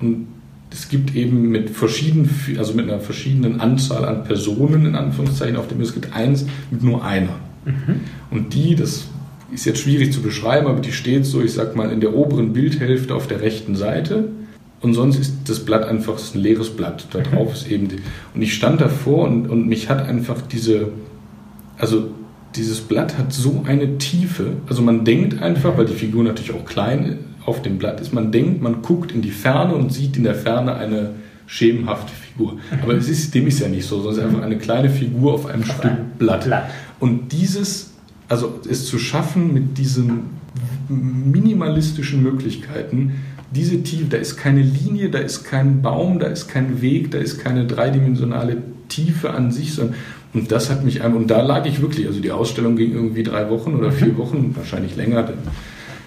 und 0.00 0.26
es 0.72 0.88
gibt 0.88 1.14
eben 1.14 1.50
mit 1.50 1.70
verschiedenen, 1.70 2.28
also 2.58 2.74
mit 2.74 2.90
einer 2.90 2.98
verschiedenen 2.98 3.60
Anzahl 3.60 4.04
an 4.04 4.24
Personen 4.24 4.84
in 4.84 4.96
Anführungszeichen 4.96 5.56
auf 5.56 5.68
dem 5.68 5.80
es 5.80 5.94
gibt 5.94 6.12
eins 6.12 6.46
mit 6.72 6.82
nur 6.82 7.04
einer. 7.04 7.36
Mhm. 7.64 8.00
Und 8.32 8.54
die, 8.54 8.74
das 8.74 9.06
ist 9.52 9.66
jetzt 9.66 9.78
schwierig 9.78 10.12
zu 10.12 10.20
beschreiben, 10.20 10.66
aber 10.66 10.80
die 10.80 10.90
steht 10.90 11.24
so, 11.26 11.40
ich 11.40 11.52
sag 11.52 11.76
mal, 11.76 11.92
in 11.92 12.00
der 12.00 12.12
oberen 12.12 12.52
Bildhälfte 12.52 13.14
auf 13.14 13.28
der 13.28 13.42
rechten 13.42 13.76
Seite. 13.76 14.30
Und 14.80 14.94
sonst 14.94 15.16
ist 15.16 15.34
das 15.46 15.60
Blatt 15.64 15.84
einfach 15.84 16.18
ein 16.34 16.40
leeres 16.40 16.70
Blatt. 16.70 17.06
Da 17.12 17.20
drauf 17.20 17.54
ist 17.54 17.70
eben. 17.70 17.86
Die, 17.86 17.98
und 18.34 18.42
ich 18.42 18.52
stand 18.52 18.80
davor 18.80 19.28
und, 19.28 19.46
und 19.46 19.68
mich 19.68 19.88
hat 19.88 20.06
einfach 20.08 20.42
diese, 20.42 20.88
also 21.78 22.10
dieses 22.56 22.80
Blatt 22.80 23.18
hat 23.18 23.32
so 23.32 23.64
eine 23.66 23.98
Tiefe. 23.98 24.54
Also 24.68 24.82
man 24.82 25.04
denkt 25.04 25.40
einfach, 25.42 25.76
weil 25.76 25.86
die 25.86 25.94
Figur 25.94 26.24
natürlich 26.24 26.52
auch 26.52 26.64
klein 26.64 27.18
auf 27.44 27.62
dem 27.62 27.78
Blatt 27.78 28.00
ist. 28.00 28.12
Man 28.12 28.32
denkt, 28.32 28.62
man 28.62 28.82
guckt 28.82 29.12
in 29.12 29.22
die 29.22 29.30
Ferne 29.30 29.74
und 29.74 29.92
sieht 29.92 30.16
in 30.16 30.24
der 30.24 30.34
Ferne 30.34 30.74
eine 30.74 31.10
schemenhafte 31.46 32.12
Figur. 32.12 32.54
Mhm. 32.54 32.60
Aber 32.82 32.94
es 32.94 33.08
ist, 33.08 33.34
dem 33.34 33.46
ist 33.46 33.60
ja 33.60 33.68
nicht 33.68 33.86
so, 33.86 33.96
sondern 33.96 34.12
es 34.12 34.18
ist 34.18 34.24
einfach 34.24 34.42
eine 34.42 34.58
kleine 34.58 34.90
Figur 34.90 35.34
auf 35.34 35.46
einem 35.46 35.62
auf 35.62 35.70
Stück 35.70 35.84
ein 35.84 36.10
Blatt. 36.18 36.44
Blatt. 36.44 36.70
Und 36.98 37.32
dieses, 37.32 37.92
also 38.28 38.60
es 38.68 38.86
zu 38.86 38.98
schaffen 38.98 39.52
mit 39.52 39.78
diesen 39.78 40.36
minimalistischen 40.88 42.22
Möglichkeiten, 42.22 43.12
diese 43.54 43.82
Tiefe, 43.82 44.06
da 44.10 44.16
ist 44.16 44.36
keine 44.36 44.62
Linie, 44.62 45.08
da 45.08 45.18
ist 45.18 45.44
kein 45.44 45.82
Baum, 45.82 46.18
da 46.18 46.26
ist 46.26 46.48
kein 46.48 46.82
Weg, 46.82 47.12
da 47.12 47.18
ist 47.18 47.38
keine 47.38 47.66
dreidimensionale 47.66 48.58
Tiefe 48.88 49.30
an 49.30 49.52
sich, 49.52 49.74
sondern 49.74 49.96
und 50.36 50.52
das 50.52 50.68
hat 50.70 50.84
mich 50.84 51.02
und 51.02 51.28
da 51.28 51.40
lag 51.40 51.64
ich 51.64 51.80
wirklich, 51.80 52.06
also 52.06 52.20
die 52.20 52.30
Ausstellung 52.30 52.76
ging 52.76 52.92
irgendwie 52.92 53.22
drei 53.22 53.48
Wochen 53.48 53.74
oder 53.74 53.90
vier 53.90 54.08
mhm. 54.08 54.18
Wochen, 54.18 54.52
wahrscheinlich 54.54 54.94
länger, 54.94 55.32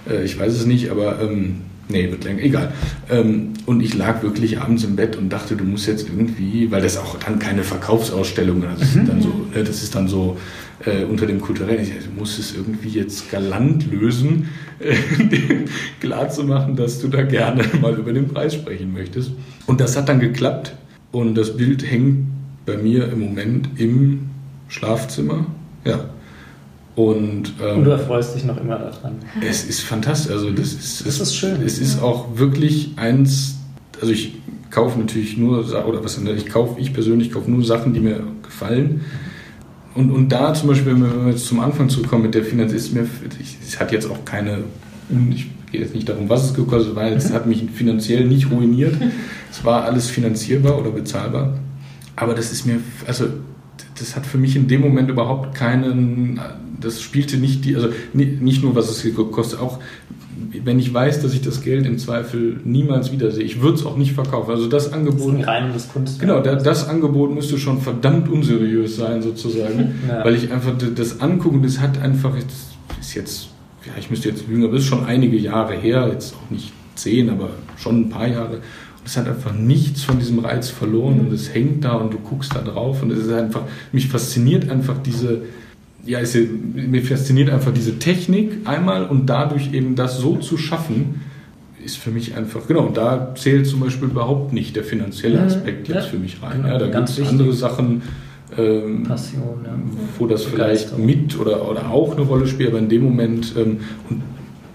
äh, 0.08 0.24
ich 0.24 0.40
weiß 0.40 0.54
es 0.54 0.68
nicht, 0.68 0.92
aber 0.92 1.20
ähm, 1.20 1.62
nee, 1.88 2.12
wird 2.12 2.24
länger, 2.24 2.44
egal. 2.44 2.72
Ähm, 3.10 3.54
und 3.66 3.82
ich 3.82 3.96
lag 3.96 4.22
wirklich 4.22 4.62
abends 4.62 4.84
im 4.84 4.96
Bett 4.96 5.16
und 5.16 5.30
dachte, 5.30 5.56
du 5.56 5.64
musst 5.64 5.88
jetzt 5.88 6.08
irgendwie, 6.08 6.70
weil 6.70 6.84
das 6.84 6.98
auch 6.98 7.18
dann 7.18 7.40
keine 7.40 7.64
Verkaufsausstellung, 7.64 8.64
also 8.64 8.80
das, 8.80 8.96
mhm. 8.96 9.02
ist 9.02 9.10
dann 9.10 9.22
so, 9.22 9.30
ne, 9.30 9.64
das 9.64 9.84
ist 9.84 9.96
dann 9.96 10.08
so 10.08 10.38
äh, 10.86 11.06
unter 11.06 11.26
dem 11.26 11.42
kulturellen, 11.42 11.82
ich, 11.82 11.90
du 11.90 12.20
musst 12.20 12.38
es 12.38 12.56
irgendwie 12.56 12.90
jetzt 12.90 13.32
galant 13.32 13.92
lösen, 13.92 14.50
äh, 14.80 14.96
klar 16.00 16.30
zu 16.30 16.44
machen, 16.44 16.76
dass 16.76 17.02
du 17.02 17.08
da 17.08 17.24
gerne 17.24 17.64
mal 17.82 17.96
über 17.96 18.14
den 18.14 18.28
Preis 18.28 18.54
sprechen 18.54 18.94
möchtest. 18.94 19.32
Und 19.66 19.82
das 19.82 19.98
hat 19.98 20.08
dann 20.08 20.20
geklappt 20.20 20.76
und 21.12 21.34
das 21.34 21.58
Bild 21.58 21.90
hängt 21.90 22.39
bei 22.70 22.78
mir 22.78 23.12
im 23.12 23.20
Moment 23.20 23.70
im 23.78 24.30
Schlafzimmer. 24.68 25.46
Ja. 25.86 26.06
Und, 26.96 27.54
ähm, 27.64 27.78
und 27.78 27.84
du 27.86 27.92
erfreust 27.92 28.36
dich 28.36 28.44
noch 28.44 28.58
immer 28.58 28.78
daran. 28.78 29.16
Es 29.42 29.64
ist 29.64 29.82
fantastisch. 29.82 30.32
Also 30.32 30.52
das 30.52 30.74
ist, 30.74 31.08
das 31.08 31.20
ist 31.20 31.36
schön. 31.36 31.62
Es 31.66 31.80
ist 31.80 32.02
auch 32.02 32.38
wirklich 32.38 32.92
eins, 32.98 33.56
also 34.00 34.12
ich 34.14 34.34
kaufe 34.70 35.00
natürlich 35.00 35.38
nur, 35.38 35.60
oder 35.88 36.04
was 36.04 36.18
ich 36.18 36.46
kaufe, 36.48 36.80
ich 36.80 36.94
persönlich 36.94 37.32
kaufe 37.32 37.50
nur 37.50 37.64
Sachen, 37.64 37.94
die 37.94 38.02
mir 38.02 38.22
gefallen. 38.44 39.02
Und, 39.96 40.12
und 40.12 40.30
da 40.30 40.54
zum 40.54 40.70
Beispiel, 40.70 40.94
wenn 40.94 41.02
wir 41.02 41.32
jetzt 41.32 41.48
zum 41.48 41.60
Anfang 41.62 41.90
zurückkommen 41.90 42.24
mit 42.24 42.36
der 42.36 42.44
Finanz, 42.44 42.74
ist 42.74 42.94
mir, 42.94 43.08
es 43.66 43.80
hat 43.80 43.92
jetzt 43.92 44.10
auch 44.10 44.24
keine, 44.26 44.60
ich 45.32 45.48
gehe 45.72 45.82
jetzt 45.82 45.96
nicht 45.96 46.08
darum, 46.08 46.30
was 46.30 46.46
es 46.46 46.54
gekostet 46.54 46.96
hat, 46.96 47.14
es 47.14 47.32
hat 47.32 47.48
mich 47.48 47.66
finanziell 47.74 48.26
nicht 48.26 48.52
ruiniert. 48.52 48.96
Es 49.52 49.66
war 49.66 49.86
alles 49.86 50.10
finanzierbar 50.10 50.78
oder 50.78 50.92
bezahlbar. 50.92 51.58
Aber 52.20 52.34
das 52.34 52.52
ist 52.52 52.66
mir, 52.66 52.82
also 53.08 53.28
das 53.98 54.16
hat 54.16 54.26
für 54.26 54.38
mich 54.38 54.56
in 54.56 54.68
dem 54.68 54.82
Moment 54.82 55.10
überhaupt 55.10 55.56
keinen, 55.56 56.40
das 56.80 57.02
spielte 57.02 57.38
nicht 57.38 57.64
die, 57.64 57.76
also 57.76 57.90
nicht 58.14 58.62
nur, 58.62 58.76
was 58.76 58.90
es 58.90 59.04
gekostet, 59.04 59.60
auch 59.60 59.80
wenn 60.64 60.80
ich 60.80 60.94
weiß, 60.94 61.22
dass 61.22 61.34
ich 61.34 61.42
das 61.42 61.62
Geld 61.62 61.86
im 61.86 61.98
Zweifel 61.98 62.60
niemals 62.66 63.12
wiedersehe, 63.12 63.44
ich 63.44 63.62
würde 63.62 63.78
es 63.78 63.86
auch 63.86 63.96
nicht 63.96 64.14
verkaufen. 64.14 64.52
Also 64.52 64.68
das 64.68 64.92
Angebot. 64.92 65.20
Das 65.20 65.28
ist 65.28 65.38
ein 65.38 65.44
reines 65.44 65.90
Kunst. 65.90 66.20
Genau, 66.20 66.42
das 66.42 66.88
Angebot 66.88 67.34
müsste 67.34 67.58
schon 67.58 67.82
verdammt 67.82 68.30
unseriös 68.30 68.96
sein, 68.96 69.22
sozusagen. 69.22 69.96
Ja. 70.08 70.26
Weil 70.26 70.36
ich 70.36 70.52
einfach 70.52 70.74
das 70.78 71.22
Angucken, 71.22 71.62
das 71.62 71.80
hat 71.80 72.02
einfach, 72.02 72.36
jetzt, 72.36 72.78
ist 73.00 73.14
jetzt, 73.16 73.50
ja, 73.86 73.94
ich 74.00 74.10
müsste 74.10 74.30
jetzt 74.30 74.48
lügen, 74.48 74.64
aber 74.64 74.74
es 74.74 74.84
ist 74.84 74.90
schon 74.90 75.06
einige 75.06 75.38
Jahre 75.38 75.76
her, 75.76 76.10
jetzt 76.12 76.34
auch 76.34 76.50
nicht 76.50 76.72
zehn, 76.96 77.30
aber 77.30 77.52
schon 77.78 78.02
ein 78.02 78.10
paar 78.10 78.28
Jahre 78.28 78.60
es 79.06 79.18
hat 79.18 79.28
einfach 79.28 79.54
nichts 79.54 80.04
von 80.04 80.20
diesem 80.20 80.40
Reiz 80.40 80.70
verloren 80.70 81.20
und 81.20 81.34
es 81.34 81.54
hängt 81.54 81.84
da 81.84 81.94
und 81.94 82.14
du 82.14 82.20
guckst 82.20 82.56
da 82.56 82.62
drauf 82.62 83.02
und 83.02 83.12
es 83.12 83.20
ist 83.20 83.32
einfach, 83.32 83.64
mich 83.92 84.08
fasziniert 84.08 84.70
einfach 84.70 84.98
diese, 85.02 85.44
ja, 86.06 86.20
es, 86.20 86.38
mir 86.74 87.02
fasziniert 87.02 87.50
einfach 87.50 87.74
diese 87.74 87.98
Technik 87.98 88.68
einmal 88.68 89.06
und 89.06 89.28
dadurch 89.28 89.74
eben 89.74 89.96
das 89.96 90.20
so 90.20 90.38
zu 90.38 90.58
schaffen, 90.58 91.22
ist 91.84 91.98
für 91.98 92.12
mich 92.12 92.36
einfach, 92.36 92.68
genau, 92.68 92.86
und 92.86 92.98
da 92.98 93.34
zählt 93.36 93.66
zum 93.66 93.80
Beispiel 93.80 94.10
überhaupt 94.10 94.54
nicht 94.54 94.76
der 94.76 94.84
finanzielle 94.84 95.40
mhm. 95.40 95.48
Aspekt 95.48 95.88
ja, 95.88 95.96
jetzt 95.96 96.08
für 96.08 96.18
mich 96.18 96.42
rein. 96.44 96.64
Genau, 96.64 96.68
ja, 96.68 96.78
da 96.78 96.88
gibt 96.88 97.10
es 97.10 97.22
andere 97.22 97.54
Sachen, 97.54 98.02
ähm, 98.58 99.04
Passion, 99.04 99.60
ja. 99.64 99.72
wo 100.18 100.28
das 100.28 100.44
vielleicht 100.44 100.98
mit 100.98 101.40
oder, 101.40 101.70
oder 101.70 101.90
auch 101.90 102.14
eine 102.16 102.22
Rolle 102.22 102.48
spielt, 102.48 102.70
aber 102.70 102.80
in 102.80 102.90
dem 102.90 103.04
Moment, 103.04 103.54
ähm, 103.58 103.80
und 104.10 104.22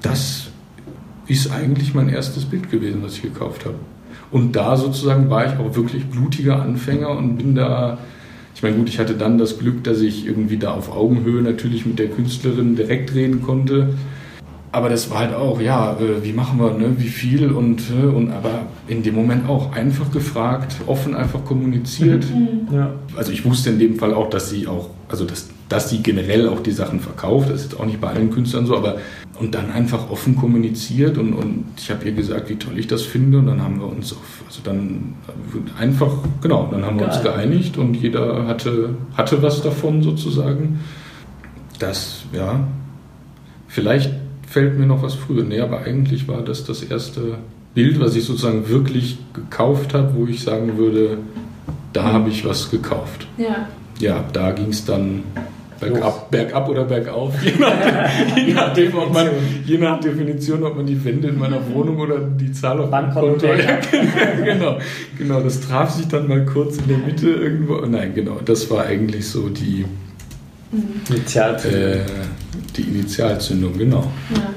das 0.00 0.46
ist 1.26 1.50
eigentlich 1.50 1.94
mein 1.94 2.08
erstes 2.08 2.44
Bild 2.44 2.70
gewesen, 2.70 3.02
was 3.02 3.16
ich 3.16 3.22
gekauft 3.22 3.64
habe. 3.64 3.76
Und 4.34 4.56
da 4.56 4.76
sozusagen 4.76 5.30
war 5.30 5.46
ich 5.46 5.52
auch 5.60 5.76
wirklich 5.76 6.06
blutiger 6.06 6.60
Anfänger 6.60 7.08
und 7.10 7.36
bin 7.36 7.54
da, 7.54 7.98
ich 8.52 8.64
meine, 8.64 8.74
gut, 8.74 8.88
ich 8.88 8.98
hatte 8.98 9.14
dann 9.14 9.38
das 9.38 9.60
Glück, 9.60 9.84
dass 9.84 10.00
ich 10.00 10.26
irgendwie 10.26 10.56
da 10.56 10.72
auf 10.72 10.90
Augenhöhe 10.90 11.40
natürlich 11.40 11.86
mit 11.86 12.00
der 12.00 12.08
Künstlerin 12.08 12.74
direkt 12.74 13.14
reden 13.14 13.42
konnte. 13.42 13.90
Aber 14.72 14.88
das 14.88 15.08
war 15.08 15.20
halt 15.20 15.34
auch, 15.34 15.60
ja, 15.60 15.92
äh, 16.00 16.24
wie 16.24 16.32
machen 16.32 16.58
wir, 16.58 16.72
ne, 16.72 16.96
wie 16.98 17.06
viel 17.06 17.52
und, 17.52 17.82
äh, 17.92 18.06
und 18.06 18.32
aber 18.32 18.62
in 18.88 19.04
dem 19.04 19.14
Moment 19.14 19.48
auch 19.48 19.72
einfach 19.72 20.10
gefragt, 20.10 20.78
offen 20.88 21.14
einfach 21.14 21.44
kommuniziert. 21.44 22.24
Mhm. 22.24 22.74
Ja. 22.74 22.90
Also 23.16 23.30
ich 23.30 23.44
wusste 23.44 23.70
in 23.70 23.78
dem 23.78 24.00
Fall 24.00 24.12
auch, 24.14 24.30
dass 24.30 24.50
sie 24.50 24.66
auch, 24.66 24.90
also 25.08 25.24
dass, 25.26 25.48
dass 25.68 25.90
sie 25.90 26.02
generell 26.02 26.48
auch 26.48 26.58
die 26.58 26.72
Sachen 26.72 26.98
verkauft. 26.98 27.50
Das 27.50 27.60
ist 27.60 27.70
jetzt 27.70 27.80
auch 27.80 27.86
nicht 27.86 28.00
bei 28.00 28.08
allen 28.08 28.32
Künstlern 28.32 28.66
so, 28.66 28.76
aber 28.76 28.96
und 29.40 29.54
dann 29.54 29.70
einfach 29.72 30.10
offen 30.10 30.36
kommuniziert 30.36 31.18
und, 31.18 31.32
und 31.32 31.64
ich 31.76 31.90
habe 31.90 32.04
ihr 32.04 32.12
gesagt, 32.12 32.48
wie 32.50 32.56
toll 32.56 32.78
ich 32.78 32.86
das 32.86 33.02
finde 33.02 33.38
und 33.38 33.46
dann 33.46 33.62
haben 33.62 33.80
wir 33.80 33.86
uns 33.86 34.12
auf, 34.12 34.42
also 34.46 34.60
dann 34.62 35.14
einfach, 35.78 36.12
genau, 36.40 36.68
dann 36.70 36.84
haben 36.84 36.98
Geil. 36.98 37.08
wir 37.08 37.14
uns 37.14 37.22
geeinigt 37.22 37.76
und 37.76 37.94
jeder 37.94 38.46
hatte, 38.46 38.90
hatte 39.16 39.42
was 39.42 39.62
davon 39.62 40.02
sozusagen. 40.02 40.80
Das, 41.80 42.22
ja, 42.32 42.60
vielleicht 43.66 44.12
fällt 44.46 44.78
mir 44.78 44.86
noch 44.86 45.02
was 45.02 45.14
früher. 45.14 45.42
Nee, 45.42 45.60
aber 45.60 45.80
eigentlich 45.80 46.28
war 46.28 46.42
das 46.42 46.64
das 46.64 46.82
erste 46.82 47.38
Bild, 47.74 47.98
was 47.98 48.14
ich 48.14 48.24
sozusagen 48.24 48.68
wirklich 48.68 49.18
gekauft 49.32 49.94
habe, 49.94 50.14
wo 50.14 50.26
ich 50.26 50.42
sagen 50.42 50.78
würde, 50.78 51.18
da 51.92 52.04
habe 52.12 52.30
ich 52.30 52.44
was 52.44 52.70
gekauft. 52.70 53.26
Ja. 53.36 53.68
Ja, 53.98 54.24
da 54.32 54.52
ging 54.52 54.68
es 54.68 54.84
dann 54.84 55.24
Bergab, 55.80 56.30
bergab 56.30 56.68
oder 56.68 56.84
bergauf, 56.84 57.34
je, 57.44 57.52
nach, 57.58 58.36
je, 58.36 58.54
nachdem, 58.54 58.96
ob 58.96 59.12
man, 59.12 59.28
je 59.64 59.78
nach 59.78 60.00
Definition, 60.00 60.62
ob 60.62 60.76
man 60.76 60.86
die 60.86 61.04
Wände 61.04 61.28
in 61.28 61.38
meiner 61.38 61.60
Wohnung 61.72 61.98
oder 61.98 62.18
die 62.18 62.52
Zahl 62.52 62.80
auf 62.80 62.90
dem 62.90 63.10
Konto. 63.10 63.46
genau, 64.44 64.78
genau, 65.18 65.40
das 65.40 65.60
traf 65.60 65.90
sich 65.90 66.06
dann 66.08 66.28
mal 66.28 66.44
kurz 66.44 66.78
in 66.78 66.88
der 66.88 66.98
Mitte 66.98 67.28
irgendwo. 67.28 67.84
Nein, 67.86 68.12
genau, 68.14 68.38
das 68.44 68.70
war 68.70 68.86
eigentlich 68.86 69.28
so 69.28 69.48
die 69.48 69.84
Initialzündung. 71.10 71.80
Äh, 71.80 72.00
die 72.76 72.82
Initialzündung, 72.82 73.76
genau. 73.76 74.10
Ja. 74.34 74.53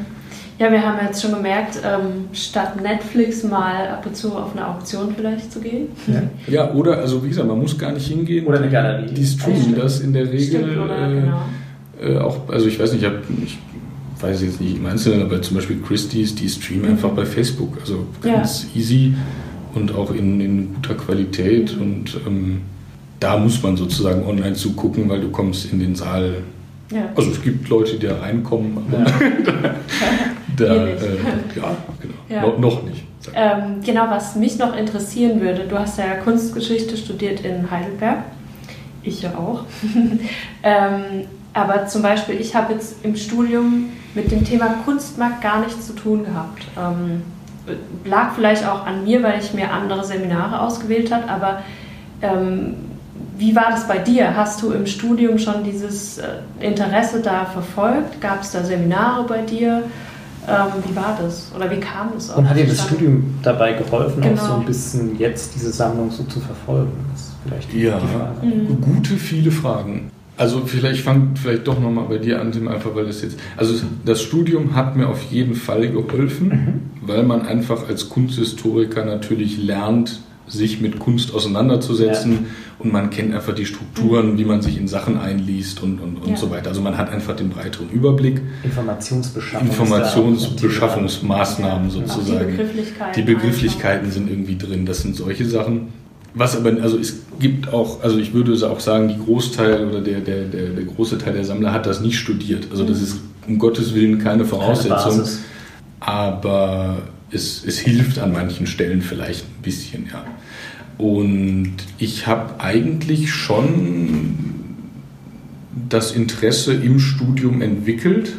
Ja, 0.60 0.72
wir 0.72 0.82
haben 0.82 0.98
jetzt 1.06 1.22
schon 1.22 1.34
gemerkt, 1.34 1.80
ähm, 1.86 2.30
statt 2.34 2.82
Netflix 2.82 3.44
mal 3.44 3.90
ab 3.90 4.06
und 4.08 4.16
zu 4.16 4.36
auf 4.36 4.56
eine 4.56 4.68
Auktion 4.68 5.14
vielleicht 5.16 5.52
zu 5.52 5.60
gehen. 5.60 5.90
Ja, 6.08 6.24
ja 6.48 6.74
oder, 6.74 6.98
also 6.98 7.24
wie 7.24 7.30
gesagt, 7.30 7.48
man 7.48 7.60
muss 7.60 7.78
gar 7.78 7.92
nicht 7.92 8.08
hingehen. 8.08 8.48
Oder 8.48 8.60
eine 8.60 8.70
Galerie. 8.70 9.14
Die 9.14 9.26
streamen 9.26 9.76
das 9.76 10.00
in 10.00 10.14
der 10.14 10.26
Regel. 10.26 10.64
Stimmt, 10.64 10.78
oder, 10.80 11.10
äh, 11.10 11.14
genau. 11.14 11.42
äh, 12.02 12.18
auch, 12.18 12.50
also 12.50 12.68
ich 12.68 12.80
weiß 12.80 12.94
nicht, 12.94 13.04
ich, 13.04 13.08
hab, 13.08 13.18
ich 13.44 13.60
weiß 14.20 14.42
jetzt 14.42 14.60
nicht 14.60 14.78
im 14.78 14.86
Einzelnen, 14.88 15.22
aber 15.22 15.40
zum 15.44 15.58
Beispiel 15.58 15.80
Christie's, 15.80 16.34
die 16.34 16.50
streamen 16.50 16.86
mhm. 16.86 16.92
einfach 16.92 17.12
bei 17.12 17.26
Facebook. 17.26 17.78
Also 17.80 18.08
ganz 18.22 18.64
ja. 18.74 18.80
easy 18.80 19.14
und 19.76 19.94
auch 19.94 20.12
in, 20.12 20.42
in 20.42 20.74
guter 20.74 20.96
Qualität. 20.96 21.76
Mhm. 21.76 21.82
Und 21.84 22.18
ähm, 22.26 22.62
da 23.20 23.38
muss 23.38 23.62
man 23.62 23.78
sozusagen 23.78 24.26
online 24.26 24.54
zugucken, 24.54 25.08
weil 25.08 25.22
du 25.22 25.30
kommst 25.30 25.72
in 25.72 25.80
den 25.80 25.94
Saal. 25.94 26.38
Ja. 26.92 27.10
Also 27.16 27.30
es 27.30 27.44
gibt 27.44 27.70
Leute, 27.70 27.98
die 27.98 28.08
da 28.08 28.18
reinkommen, 28.18 28.76
aber 28.76 29.00
ja. 29.00 29.06
Da, 30.58 30.66
äh, 30.66 30.96
ja, 31.56 31.76
genau. 32.02 32.16
Ja. 32.30 32.42
No, 32.42 32.58
noch 32.58 32.84
nicht. 32.84 33.04
Ähm, 33.34 33.82
genau, 33.86 34.06
was 34.10 34.36
mich 34.36 34.58
noch 34.58 34.76
interessieren 34.76 35.42
würde, 35.42 35.66
du 35.68 35.78
hast 35.78 35.98
ja 35.98 36.16
Kunstgeschichte 36.24 36.98
studiert 36.98 37.42
in 37.42 37.70
Heidelberg. 37.70 38.20
Ich 39.04 39.22
ja 39.22 39.36
auch. 39.36 39.64
ähm, 40.64 41.26
aber 41.54 41.88
zum 41.88 42.02
Beispiel, 42.02 42.36
ich 42.40 42.56
habe 42.56 42.74
jetzt 42.74 43.04
im 43.04 43.16
Studium 43.16 43.90
mit 44.14 44.32
dem 44.32 44.46
Thema 44.46 44.76
Kunstmarkt 44.86 45.42
gar 45.42 45.60
nichts 45.60 45.88
zu 45.88 45.94
tun 45.94 46.26
gehabt. 46.26 46.64
Ähm, 46.78 47.24
lag 48.06 48.34
vielleicht 48.36 48.66
auch 48.66 48.86
an 48.86 49.04
mir, 49.04 49.24
weil 49.24 49.40
ich 49.40 49.54
mir 49.54 49.72
andere 49.72 50.04
Seminare 50.04 50.62
ausgewählt 50.62 51.12
habe, 51.12 51.28
aber 51.30 51.64
ähm, 52.22 52.76
wie 53.38 53.56
war 53.56 53.70
das 53.70 53.88
bei 53.88 54.00
dir? 54.00 54.36
Hast 54.36 54.62
du 54.62 54.72
im 54.72 54.88
Studium 54.88 55.38
schon 55.38 55.64
dieses 55.64 56.18
äh, 56.18 56.28
Interesse 56.60 57.22
da 57.22 57.46
verfolgt? 57.46 58.20
Gab 58.20 58.42
es 58.42 58.52
da 58.52 58.64
Seminare 58.64 59.24
bei 59.24 59.42
dir? 59.42 59.84
Ähm, 60.48 60.84
wie 60.88 60.96
war 60.96 61.18
das? 61.22 61.52
Oder 61.56 61.70
wie 61.70 61.80
kam 61.80 62.12
das 62.14 62.32
auch? 62.32 62.38
Und 62.38 62.50
hat 62.50 62.58
dir 62.58 62.66
das 62.66 62.86
Studium 62.86 63.36
dabei 63.44 63.74
geholfen, 63.74 64.22
genau. 64.22 64.42
auch 64.42 64.48
so 64.48 64.54
ein 64.54 64.66
bisschen 64.66 65.20
jetzt 65.20 65.54
diese 65.56 65.72
Sammlung 65.72 66.10
so 66.10 66.24
zu 66.24 66.40
verfolgen? 66.40 66.92
Das 67.12 67.22
ist 67.22 67.36
vielleicht 67.44 67.74
ja, 67.74 68.00
mhm. 68.42 68.82
gute, 68.82 69.16
viele 69.16 69.52
Fragen. 69.52 70.10
Also 70.38 70.62
vielleicht 70.66 71.04
fangt 71.04 71.40
vielleicht 71.40 71.68
doch 71.68 71.80
nochmal 71.80 72.06
bei 72.06 72.20
dir 72.20 72.40
an, 72.40 72.52
Tim, 72.52 72.68
einfach 72.68 72.94
weil 72.96 73.08
das 73.08 73.24
jetzt... 73.24 73.40
Also 73.58 73.74
das 74.06 74.22
Studium 74.22 74.76
hat 74.76 74.96
mir 74.96 75.10
auf 75.10 75.24
jeden 75.24 75.56
Fall 75.56 75.90
geholfen, 75.90 76.48
mhm. 76.48 77.08
weil 77.08 77.24
man 77.24 77.42
einfach 77.42 77.90
als 77.90 78.08
Kunsthistoriker 78.08 79.04
natürlich 79.04 79.58
lernt, 79.58 80.22
sich 80.48 80.82
mit 80.82 81.00
Kunst 81.00 81.34
auseinanderzusetzen 81.34 82.32
ja. 82.32 82.40
und 82.80 82.94
man 82.94 83.10
kennt 83.10 83.34
einfach 83.34 83.54
die 83.54 83.66
Strukturen, 83.66 84.38
wie 84.38 84.46
man 84.46 84.62
sich 84.62 84.78
in 84.78 84.88
Sachen 84.88 85.18
einliest 85.18 85.84
und, 85.84 86.00
und, 86.00 86.16
und 86.18 86.30
ja. 86.30 86.38
so 86.38 86.50
weiter. 86.50 86.70
Also 86.70 86.80
man 86.82 86.98
hat 86.98 87.10
einfach 87.10 87.36
den 87.36 87.50
breiteren 87.50 87.90
Überblick. 87.90 88.40
Informationsbeschaffung. 88.64 89.68
Informationsbeschaffungsmaßnahmen 89.68 91.90
sozusagen. 91.90 92.48
Die 92.48 92.56
Begrifflichkeiten, 92.56 93.14
die 93.16 93.24
Begrifflichkeiten 93.24 94.10
sind 94.12 94.30
irgendwie 94.30 94.58
drin. 94.58 94.86
Das 94.86 95.02
sind 95.02 95.14
solche 95.16 95.46
Sachen. 95.46 95.90
Was 96.34 96.56
aber, 96.56 96.82
also 96.82 96.98
es 96.98 97.24
gibt 97.40 97.74
auch, 97.74 98.02
also 98.04 98.18
ich 98.20 98.34
würde 98.34 98.54
auch 98.70 98.80
sagen, 98.80 99.10
die 99.10 99.18
Großteil 99.18 99.86
oder 99.88 100.02
der, 100.02 100.20
der, 100.20 100.46
der, 100.46 100.70
der 100.70 100.86
große 100.86 101.18
Teil 101.18 101.34
der 101.34 101.44
Sammler 101.44 101.74
hat 101.74 101.86
das 101.86 102.00
nicht 102.00 102.18
studiert. 102.18 102.68
Also 102.72 102.86
das 102.86 103.00
mhm. 103.00 103.04
ist 103.04 103.20
um 103.48 103.60
Gottes 103.60 103.94
Willen 103.96 104.20
keine 104.20 104.46
Voraussetzung. 104.46 105.18
Keine 105.18 105.28
aber 106.00 106.98
es, 107.32 107.64
es 107.66 107.80
hilft 107.80 108.20
an 108.20 108.32
manchen 108.32 108.68
Stellen 108.68 109.02
vielleicht 109.02 109.46
ein 109.46 109.62
bisschen, 109.62 110.08
ja. 110.12 110.26
Und 110.98 111.76
ich 112.00 112.26
habe 112.26 112.60
eigentlich 112.60 113.32
schon 113.32 114.36
das 115.90 116.12
Interesse 116.12 116.74
im 116.74 117.00
Studium 117.00 117.62
entwickelt. 117.62 118.34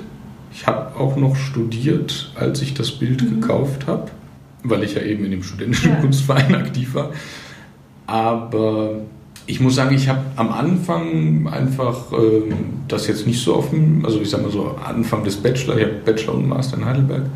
Ich 0.52 0.66
habe 0.66 0.98
auch 0.98 1.16
noch 1.16 1.36
studiert, 1.36 2.32
als 2.34 2.62
ich 2.62 2.74
das 2.74 2.90
Bild 2.90 3.22
mhm. 3.22 3.40
gekauft 3.40 3.86
habe, 3.86 4.10
weil 4.64 4.82
ich 4.82 4.94
ja 4.94 5.02
eben 5.02 5.24
in 5.24 5.30
dem 5.30 5.42
studentischen 5.44 5.90
ja. 5.90 6.00
Kunstverein 6.00 6.54
aktiv 6.56 6.94
war. 6.94 7.12
Aber 8.06 9.02
ich 9.46 9.60
muss 9.60 9.76
sagen, 9.76 9.94
ich 9.94 10.08
habe 10.08 10.22
am 10.34 10.50
Anfang 10.50 11.46
einfach 11.46 12.12
äh, 12.12 12.52
das 12.88 13.06
jetzt 13.06 13.26
nicht 13.26 13.40
so 13.40 13.56
offen, 13.56 14.02
also 14.04 14.20
ich 14.20 14.30
sage 14.30 14.42
mal 14.42 14.52
so 14.52 14.76
Anfang 14.84 15.22
des 15.22 15.36
Bachelor, 15.36 15.76
ich 15.76 15.84
habe 15.84 15.94
Bachelor 16.04 16.34
und 16.34 16.48
Master 16.48 16.76
in 16.76 16.84
Heidelberg 16.84 17.26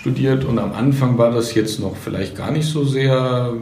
studiert 0.00 0.44
und 0.44 0.58
am 0.58 0.72
Anfang 0.72 1.18
war 1.18 1.30
das 1.30 1.54
jetzt 1.54 1.78
noch 1.78 1.94
vielleicht 1.94 2.34
gar 2.34 2.50
nicht 2.50 2.66
so 2.66 2.84
sehr 2.84 3.52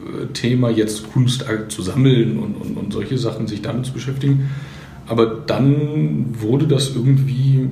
äh, 0.00 0.26
Thema, 0.34 0.68
jetzt 0.68 1.10
Kunst 1.12 1.44
zu 1.68 1.82
sammeln 1.82 2.38
und, 2.38 2.54
und, 2.56 2.76
und 2.76 2.92
solche 2.92 3.16
Sachen, 3.16 3.46
sich 3.46 3.62
damit 3.62 3.86
zu 3.86 3.92
beschäftigen. 3.92 4.50
Aber 5.06 5.24
dann 5.26 6.26
wurde 6.38 6.66
das 6.66 6.94
irgendwie, 6.94 7.70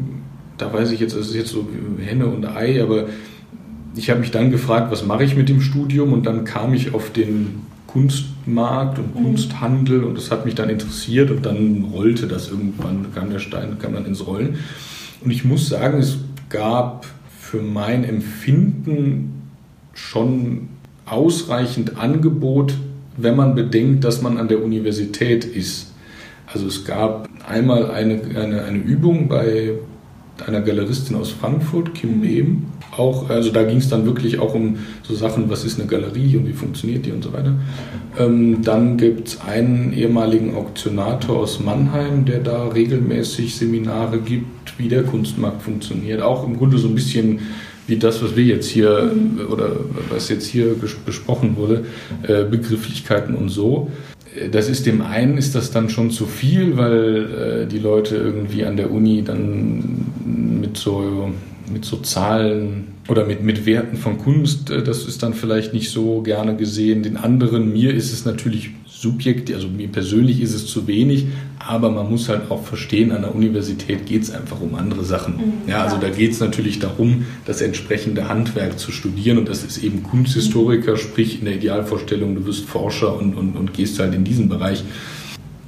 da 0.57 0.73
weiß 0.73 0.93
ich 0.93 1.01
jetzt, 1.01 1.15
es 1.15 1.29
ist 1.29 1.35
jetzt 1.35 1.51
so 1.51 1.69
Henne 1.99 2.27
und 2.27 2.47
Ei, 2.47 2.83
aber 2.83 3.07
ich 3.95 4.09
habe 4.09 4.21
mich 4.21 4.31
dann 4.31 4.51
gefragt, 4.51 4.91
was 4.91 5.05
mache 5.05 5.25
ich 5.25 5.37
mit 5.37 5.51
dem 5.51 5.61
Studium 5.61 6.15
und 6.15 6.25
dann 6.25 6.45
kam 6.45 6.73
ich 6.73 6.95
auf 6.95 7.13
den 7.13 7.67
Kunstmarkt 7.87 8.99
und 8.99 9.15
mhm. 9.15 9.25
Kunsthandel 9.25 10.05
und 10.05 10.17
das 10.17 10.31
hat 10.31 10.47
mich 10.47 10.55
dann 10.55 10.71
interessiert 10.71 11.31
und 11.31 11.45
dann 11.45 11.85
rollte 11.93 12.27
das 12.27 12.49
irgendwann, 12.49 13.07
kam 13.15 13.29
der 13.29 13.41
Stein, 13.41 13.79
kam 13.79 13.93
dann 13.93 14.07
ins 14.07 14.27
Rollen. 14.27 14.57
Und 15.23 15.31
ich 15.31 15.45
muss 15.45 15.69
sagen, 15.69 15.99
es 15.99 16.19
gab 16.49 17.07
für 17.51 17.63
mein 17.63 18.03
Empfinden 18.03 19.43
schon 19.95 20.69
ausreichend 21.05 21.97
Angebot, 21.97 22.75
wenn 23.17 23.37
man 23.37 23.55
bedenkt, 23.55 24.03
dass 24.03 24.21
man 24.21 24.37
an 24.37 24.49
der 24.49 24.65
Universität 24.65 25.45
ist. 25.45 25.93
Also 26.53 26.67
es 26.67 26.85
gab 26.85 27.29
einmal 27.49 27.89
eine, 27.93 28.21
eine, 28.35 28.65
eine 28.65 28.79
Übung 28.79 29.29
bei 29.29 29.75
einer 30.47 30.61
Galeristin 30.61 31.17
aus 31.17 31.31
Frankfurt, 31.31 31.95
Kim 31.95 32.21
Behm. 32.21 32.67
Auch, 32.97 33.29
also 33.29 33.51
da 33.51 33.63
ging 33.63 33.79
es 33.79 33.89
dann 33.89 34.07
wirklich 34.07 34.39
auch 34.39 34.55
um 34.55 34.79
so 35.03 35.15
Sachen, 35.15 35.51
was 35.51 35.65
ist 35.65 35.79
eine 35.79 35.89
Galerie 35.89 36.37
und 36.37 36.47
wie 36.47 36.53
funktioniert 36.53 37.07
die 37.07 37.13
und 37.13 37.23
so 37.23 37.33
weiter. 37.33 37.55
Ähm, 38.19 38.63
dann 38.63 38.97
gibt 38.97 39.29
es 39.29 39.41
einen 39.41 39.93
ehemaligen 39.93 40.55
Auktionator 40.55 41.39
aus 41.39 41.61
Mannheim, 41.61 42.25
der 42.25 42.41
da 42.41 42.69
regelmäßig 42.69 43.57
Seminare 43.57 44.19
gibt, 44.19 44.79
wie 44.79 44.89
der 44.89 45.03
Kunstmarkt 45.03 45.63
funktioniert. 45.63 46.23
Auch 46.23 46.47
im 46.47 46.57
Grunde 46.57 46.79
so 46.79 46.89
ein 46.89 46.95
bisschen 46.95 47.41
wie 47.87 47.97
das, 47.97 48.23
was 48.23 48.35
wir 48.35 48.45
jetzt 48.45 48.69
hier 48.69 49.13
mhm. 49.15 49.41
oder 49.51 49.77
was 50.11 50.29
jetzt 50.29 50.47
hier 50.47 50.75
besprochen 51.05 51.57
wurde, 51.57 51.85
äh, 52.23 52.45
Begrifflichkeiten 52.45 53.35
und 53.35 53.49
so 53.49 53.91
das 54.51 54.69
ist 54.69 54.87
dem 54.87 55.03
einen 55.03 55.39
ist 55.39 55.55
das 55.55 55.71
dann 55.71 55.89
schon 55.89 56.11
zu 56.11 56.27
viel, 56.27 56.77
weil 56.77 57.65
äh, 57.65 57.67
die 57.67 57.79
Leute 57.79 58.17
irgendwie 58.17 58.65
an 58.65 58.77
der 58.77 58.91
Uni 58.91 59.23
dann 59.23 60.07
mit 60.61 60.77
so, 60.77 61.31
mit 61.73 61.85
so 61.85 61.99
Zahlen 61.99 62.89
oder 63.09 63.25
mit, 63.25 63.43
mit 63.43 63.67
Werten 63.67 63.97
von 63.97 64.19
Kunst, 64.19 64.71
äh, 64.71 64.83
das 64.83 65.07
ist 65.07 65.23
dann 65.23 65.35
vielleicht 65.35 65.73
nicht 65.73 65.91
so 65.91 66.23
gerne 66.23 66.57
gesehen. 66.57 67.03
Den 67.03 67.17
anderen, 67.17 67.73
mir 67.73 67.95
ist 67.95 68.13
es 68.13 68.25
natürlich 68.25 68.71
subjektiv, 68.99 69.55
also 69.55 69.69
mir 69.69 69.89
persönlich 69.89 70.41
ist 70.41 70.55
es 70.55 70.67
zu 70.67 70.87
wenig, 70.87 71.27
aber 71.59 71.91
man 71.91 72.09
muss 72.11 72.29
halt 72.29 72.51
auch 72.51 72.65
verstehen, 72.65 73.13
an 73.13 73.23
der 73.23 73.35
Universität 73.35 74.07
geht 74.07 74.23
es 74.23 74.31
einfach 74.31 74.61
um 74.61 74.75
andere 74.75 75.05
Sachen. 75.05 75.37
Mhm, 75.37 75.53
ja, 75.69 75.85
also 75.85 75.99
da 75.99 76.09
geht 76.09 76.33
es 76.33 76.41
natürlich 76.41 76.79
darum, 76.79 77.27
das 77.45 77.61
entsprechende 77.61 78.29
Handwerk 78.29 78.79
zu 78.79 78.93
studieren 78.93 79.37
und 79.39 79.49
das 79.49 79.65
ist 79.65 79.83
eben 79.85 80.03
Kunsthistoriker, 80.03 80.93
mhm. 80.93 80.97
sprich 80.97 81.41
in 81.41 81.45
der 81.45 81.57
Idealvorstellung, 81.57 82.35
du 82.37 82.47
wirst 82.47 82.65
Forscher 82.65 83.19
und, 83.19 83.35
und, 83.35 83.57
und 83.57 83.75
gehst 83.75 83.99
halt 83.99 84.15
in 84.15 84.25
diesen 84.25 84.49
Bereich. 84.49 84.83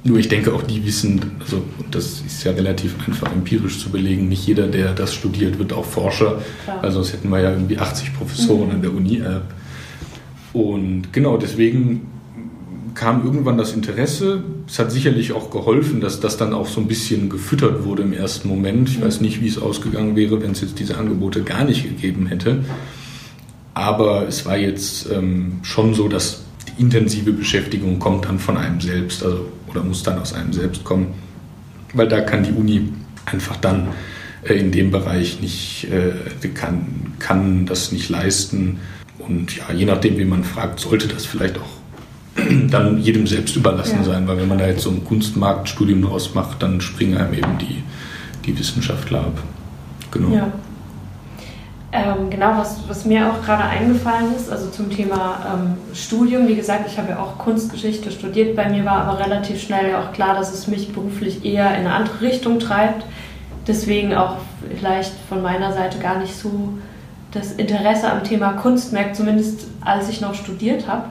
Nur 0.03 0.17
ich 0.17 0.29
denke 0.29 0.53
auch 0.53 0.63
die 0.63 0.83
wissen, 0.85 1.19
also 1.39 1.61
das 1.91 2.21
ist 2.25 2.43
ja 2.45 2.53
relativ 2.53 2.95
einfach 3.05 3.31
empirisch 3.31 3.79
zu 3.79 3.89
belegen, 3.89 4.29
nicht 4.29 4.47
jeder, 4.47 4.67
der 4.67 4.93
das 4.93 5.13
studiert, 5.13 5.59
wird 5.59 5.73
auch 5.73 5.85
Forscher, 5.85 6.41
Klar. 6.63 6.81
weil 6.81 6.91
sonst 6.91 7.13
hätten 7.13 7.29
wir 7.29 7.41
ja 7.41 7.51
irgendwie 7.51 7.77
80 7.77 8.15
Professoren 8.15 8.69
mhm. 8.69 8.75
an 8.75 8.81
der 8.81 8.93
Uni. 8.93 9.17
Äh. 9.17 9.41
Und 10.53 11.13
genau 11.13 11.37
deswegen 11.37 12.07
kam 12.95 13.23
irgendwann 13.23 13.57
das 13.57 13.73
Interesse. 13.73 14.43
Es 14.67 14.79
hat 14.79 14.91
sicherlich 14.91 15.33
auch 15.33 15.49
geholfen, 15.51 16.01
dass 16.01 16.19
das 16.19 16.37
dann 16.37 16.53
auch 16.53 16.67
so 16.67 16.81
ein 16.81 16.87
bisschen 16.87 17.29
gefüttert 17.29 17.83
wurde 17.85 18.03
im 18.03 18.13
ersten 18.13 18.47
Moment. 18.47 18.89
Ich 18.89 19.01
weiß 19.01 19.21
nicht, 19.21 19.41
wie 19.41 19.47
es 19.47 19.57
ausgegangen 19.57 20.15
wäre, 20.15 20.41
wenn 20.41 20.51
es 20.51 20.61
jetzt 20.61 20.79
diese 20.79 20.97
Angebote 20.97 21.43
gar 21.43 21.63
nicht 21.63 21.83
gegeben 21.83 22.27
hätte. 22.27 22.63
Aber 23.73 24.27
es 24.27 24.45
war 24.45 24.57
jetzt 24.57 25.09
ähm, 25.11 25.59
schon 25.61 25.93
so, 25.93 26.07
dass 26.07 26.43
die 26.67 26.81
intensive 26.81 27.31
Beschäftigung 27.31 27.99
kommt 27.99 28.25
dann 28.25 28.39
von 28.39 28.57
einem 28.57 28.81
selbst, 28.81 29.23
also 29.23 29.45
oder 29.67 29.83
muss 29.83 30.03
dann 30.03 30.19
aus 30.19 30.33
einem 30.33 30.53
selbst 30.53 30.83
kommen, 30.83 31.07
weil 31.93 32.07
da 32.07 32.21
kann 32.21 32.43
die 32.43 32.51
Uni 32.51 32.89
einfach 33.25 33.55
dann 33.57 33.89
äh, 34.43 34.55
in 34.55 34.71
dem 34.71 34.91
Bereich 34.91 35.39
nicht, 35.41 35.87
äh, 35.91 36.47
kann, 36.49 37.13
kann 37.19 37.65
das 37.65 37.91
nicht 37.91 38.09
leisten. 38.09 38.79
Und 39.17 39.55
ja, 39.55 39.71
je 39.73 39.85
nachdem, 39.85 40.17
wie 40.17 40.25
man 40.25 40.43
fragt, 40.43 40.79
sollte 40.79 41.07
das 41.07 41.25
vielleicht 41.25 41.57
auch 41.57 41.78
dann 42.69 42.99
jedem 42.99 43.27
selbst 43.27 43.55
überlassen 43.55 43.99
ja. 43.99 44.03
sein, 44.03 44.27
weil 44.27 44.37
wenn 44.37 44.47
man 44.47 44.57
da 44.57 44.67
jetzt 44.67 44.83
so 44.83 44.89
ein 44.89 45.03
Kunstmarktstudium 45.05 46.01
draus 46.01 46.33
macht, 46.35 46.61
dann 46.61 46.81
springen 46.81 47.17
einem 47.17 47.33
eben 47.33 47.57
die, 47.57 47.83
die 48.45 48.57
Wissenschaftler 48.57 49.19
ab. 49.19 49.43
Genau. 50.11 50.35
Ja. 50.35 50.51
Ähm, 51.91 52.29
genau, 52.29 52.55
was, 52.55 52.87
was 52.87 53.05
mir 53.05 53.31
auch 53.31 53.43
gerade 53.43 53.63
eingefallen 53.63 54.35
ist, 54.35 54.51
also 54.51 54.69
zum 54.69 54.91
Thema 54.91 55.39
ähm, 55.51 55.95
Studium, 55.95 56.47
wie 56.47 56.55
gesagt, 56.55 56.83
ich 56.85 56.99
habe 56.99 57.09
ja 57.09 57.19
auch 57.19 57.39
Kunstgeschichte 57.39 58.11
studiert, 58.11 58.55
bei 58.55 58.69
mir 58.69 58.85
war 58.85 59.05
aber 59.05 59.19
relativ 59.19 59.59
schnell 59.59 59.89
ja 59.89 60.03
auch 60.03 60.13
klar, 60.13 60.35
dass 60.35 60.53
es 60.53 60.67
mich 60.67 60.93
beruflich 60.93 61.43
eher 61.43 61.67
in 61.71 61.87
eine 61.87 61.93
andere 61.93 62.21
Richtung 62.21 62.59
treibt. 62.59 63.05
Deswegen 63.65 64.13
auch 64.13 64.37
vielleicht 64.77 65.13
von 65.27 65.41
meiner 65.41 65.73
Seite 65.73 65.97
gar 65.97 66.19
nicht 66.19 66.35
so 66.35 66.77
das 67.31 67.53
Interesse 67.53 68.11
am 68.11 68.23
Thema 68.23 68.53
Kunstmerk, 68.53 69.15
zumindest 69.15 69.67
als 69.81 70.09
ich 70.09 70.21
noch 70.21 70.35
studiert 70.35 70.87
habe. 70.87 71.05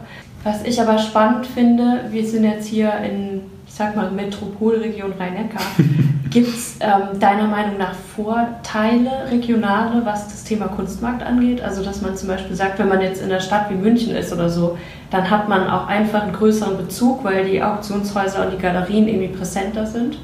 Was 0.45 0.63
ich 0.65 0.81
aber 0.81 0.99
spannend 0.99 1.47
finde, 1.47 2.05
wir 2.11 2.27
sind 2.27 2.45
jetzt 2.45 2.67
hier 2.67 2.93
in, 2.99 3.43
ich 3.67 3.75
sag 3.75 3.97
mal, 3.97 4.11
Metropolregion 4.11 5.13
Rhein-Neckar. 5.19 5.63
Gibt 6.31 6.49
es 6.49 6.77
ähm, 6.81 7.19
deiner 7.19 7.47
Meinung 7.47 7.79
nach 7.79 7.95
Vorteile, 7.95 9.31
regionale, 9.31 10.05
was 10.05 10.29
das 10.29 10.45
Thema 10.45 10.69
Kunstmarkt 10.69 11.23
angeht? 11.23 11.63
Also, 11.63 11.83
dass 11.83 12.03
man 12.03 12.17
zum 12.17 12.29
Beispiel 12.29 12.55
sagt, 12.55 12.79
wenn 12.79 12.89
man 12.89 13.01
jetzt 13.01 13.23
in 13.23 13.31
einer 13.31 13.41
Stadt 13.41 13.71
wie 13.71 13.75
München 13.75 14.15
ist 14.15 14.33
oder 14.33 14.51
so, 14.51 14.77
dann 15.11 15.31
hat 15.31 15.49
man 15.49 15.69
auch 15.69 15.87
einfach 15.87 16.23
einen 16.23 16.35
größeren 16.35 16.77
Bezug, 16.77 17.25
weil 17.25 17.47
die 17.47 17.63
Auktionshäuser 17.63 18.45
und 18.45 18.53
die 18.53 18.59
Galerien 18.59 19.09
irgendwie 19.09 19.29
präsenter 19.29 19.87
sind? 19.87 20.19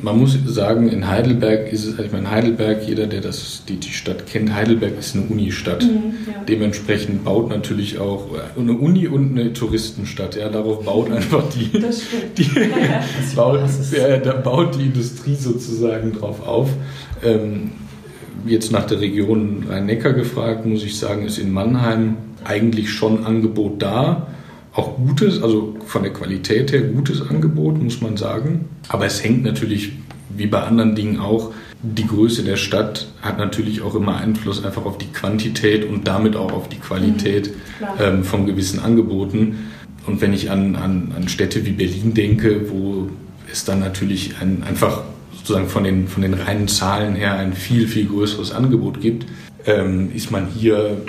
Man 0.00 0.18
muss 0.18 0.38
sagen, 0.46 0.88
in 0.88 1.08
Heidelberg 1.08 1.72
ist 1.72 1.84
es, 1.84 1.98
ich 1.98 2.12
meine, 2.12 2.30
Heidelberg, 2.30 2.86
jeder, 2.86 3.06
der 3.06 3.20
das, 3.20 3.64
die, 3.68 3.76
die 3.76 3.90
Stadt 3.90 4.26
kennt, 4.26 4.54
Heidelberg 4.54 4.98
ist 4.98 5.16
eine 5.16 5.24
Unistadt. 5.24 5.82
Mhm, 5.82 6.14
ja. 6.26 6.44
Dementsprechend 6.48 7.24
baut 7.24 7.50
natürlich 7.50 7.98
auch 7.98 8.26
äh, 8.34 8.60
eine 8.60 8.72
Uni 8.72 9.08
und 9.08 9.38
eine 9.38 9.52
Touristenstadt. 9.52 10.36
Ja, 10.36 10.48
darauf 10.48 10.84
baut 10.84 11.10
einfach 11.10 11.44
die, 11.50 11.70
die 12.36 12.44
baut, 13.36 13.60
ja, 13.92 14.18
da 14.18 14.32
baut 14.34 14.76
die 14.76 14.84
Industrie 14.84 15.34
sozusagen 15.34 16.12
drauf 16.12 16.46
auf. 16.46 16.70
Ähm, 17.24 17.72
jetzt 18.46 18.70
nach 18.70 18.86
der 18.86 19.00
Region 19.00 19.64
Rhein-Neckar 19.68 20.12
gefragt, 20.12 20.64
muss 20.64 20.84
ich 20.84 20.96
sagen, 20.96 21.26
ist 21.26 21.38
in 21.38 21.52
Mannheim 21.52 22.16
eigentlich 22.44 22.90
schon 22.90 23.26
Angebot 23.26 23.82
da 23.82 24.28
auch 24.78 24.96
gutes, 24.96 25.42
also 25.42 25.76
von 25.86 26.04
der 26.04 26.12
Qualität 26.12 26.72
her 26.72 26.82
gutes 26.82 27.20
Angebot, 27.28 27.82
muss 27.82 28.00
man 28.00 28.16
sagen. 28.16 28.68
Aber 28.88 29.06
es 29.06 29.22
hängt 29.22 29.42
natürlich, 29.42 29.92
wie 30.30 30.46
bei 30.46 30.62
anderen 30.62 30.94
Dingen 30.94 31.18
auch, 31.18 31.52
die 31.82 32.06
Größe 32.06 32.42
der 32.44 32.56
Stadt 32.56 33.08
hat 33.20 33.38
natürlich 33.38 33.82
auch 33.82 33.94
immer 33.94 34.16
Einfluss 34.16 34.64
einfach 34.64 34.84
auf 34.84 34.98
die 34.98 35.06
Quantität 35.06 35.84
und 35.84 36.06
damit 36.06 36.36
auch 36.36 36.52
auf 36.52 36.68
die 36.68 36.78
Qualität 36.78 37.50
mhm, 37.50 37.86
ähm, 38.00 38.24
von 38.24 38.46
gewissen 38.46 38.80
Angeboten. 38.80 39.70
Und 40.06 40.20
wenn 40.20 40.32
ich 40.32 40.50
an, 40.50 40.76
an, 40.76 41.12
an 41.14 41.28
Städte 41.28 41.66
wie 41.66 41.72
Berlin 41.72 42.14
denke, 42.14 42.70
wo 42.70 43.08
es 43.50 43.64
dann 43.64 43.80
natürlich 43.80 44.36
ein, 44.40 44.62
einfach 44.62 45.02
sozusagen 45.36 45.68
von 45.68 45.84
den, 45.84 46.08
von 46.08 46.22
den 46.22 46.34
reinen 46.34 46.68
Zahlen 46.68 47.14
her 47.14 47.34
ein 47.34 47.52
viel, 47.52 47.88
viel 47.88 48.06
größeres 48.06 48.52
Angebot 48.52 49.00
gibt, 49.00 49.26
ähm, 49.66 50.10
ist 50.14 50.30
man 50.30 50.46
hier 50.46 51.02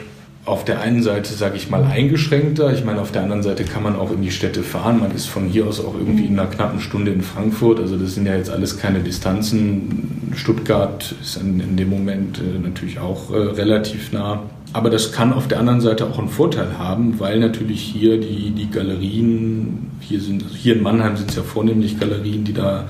auf 0.49 0.65
der 0.65 0.81
einen 0.81 1.03
Seite, 1.03 1.33
sage 1.33 1.55
ich 1.57 1.69
mal, 1.69 1.83
eingeschränkter. 1.83 2.73
Ich 2.73 2.83
meine, 2.83 3.01
auf 3.01 3.11
der 3.11 3.21
anderen 3.21 3.43
Seite 3.43 3.63
kann 3.63 3.83
man 3.83 3.95
auch 3.95 4.11
in 4.11 4.21
die 4.21 4.31
Städte 4.31 4.63
fahren. 4.63 4.99
Man 4.99 5.11
ist 5.11 5.27
von 5.27 5.47
hier 5.47 5.67
aus 5.67 5.79
auch 5.79 5.93
irgendwie 5.93 6.25
in 6.25 6.39
einer 6.39 6.49
knappen 6.49 6.79
Stunde 6.79 7.11
in 7.11 7.21
Frankfurt. 7.21 7.79
Also 7.79 7.97
das 7.97 8.15
sind 8.15 8.25
ja 8.25 8.35
jetzt 8.35 8.49
alles 8.49 8.77
keine 8.77 8.99
Distanzen. 8.99 10.31
Stuttgart 10.35 11.15
ist 11.21 11.37
in, 11.37 11.59
in 11.59 11.77
dem 11.77 11.89
Moment 11.89 12.39
äh, 12.39 12.59
natürlich 12.59 12.99
auch 12.99 13.31
äh, 13.31 13.37
relativ 13.37 14.11
nah. 14.11 14.43
Aber 14.73 14.89
das 14.89 15.11
kann 15.11 15.33
auf 15.33 15.47
der 15.47 15.59
anderen 15.59 15.81
Seite 15.81 16.05
auch 16.05 16.19
einen 16.19 16.29
Vorteil 16.29 16.77
haben, 16.77 17.19
weil 17.19 17.39
natürlich 17.39 17.81
hier 17.81 18.19
die, 18.19 18.51
die 18.51 18.69
Galerien, 18.69 19.91
hier 19.99 20.19
sind, 20.19 20.43
also 20.43 20.55
hier 20.55 20.75
in 20.75 20.83
Mannheim 20.83 21.15
sind 21.15 21.29
es 21.29 21.35
ja 21.35 21.43
vornehmlich 21.43 21.99
Galerien, 21.99 22.43
die 22.43 22.53
da 22.53 22.85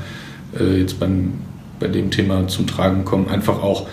äh, 0.60 0.80
jetzt 0.80 1.00
beim, 1.00 1.34
bei 1.80 1.88
dem 1.88 2.12
Thema 2.12 2.48
zum 2.48 2.68
Tragen 2.68 3.06
kommen, 3.06 3.30
einfach 3.30 3.64
auch 3.64 3.88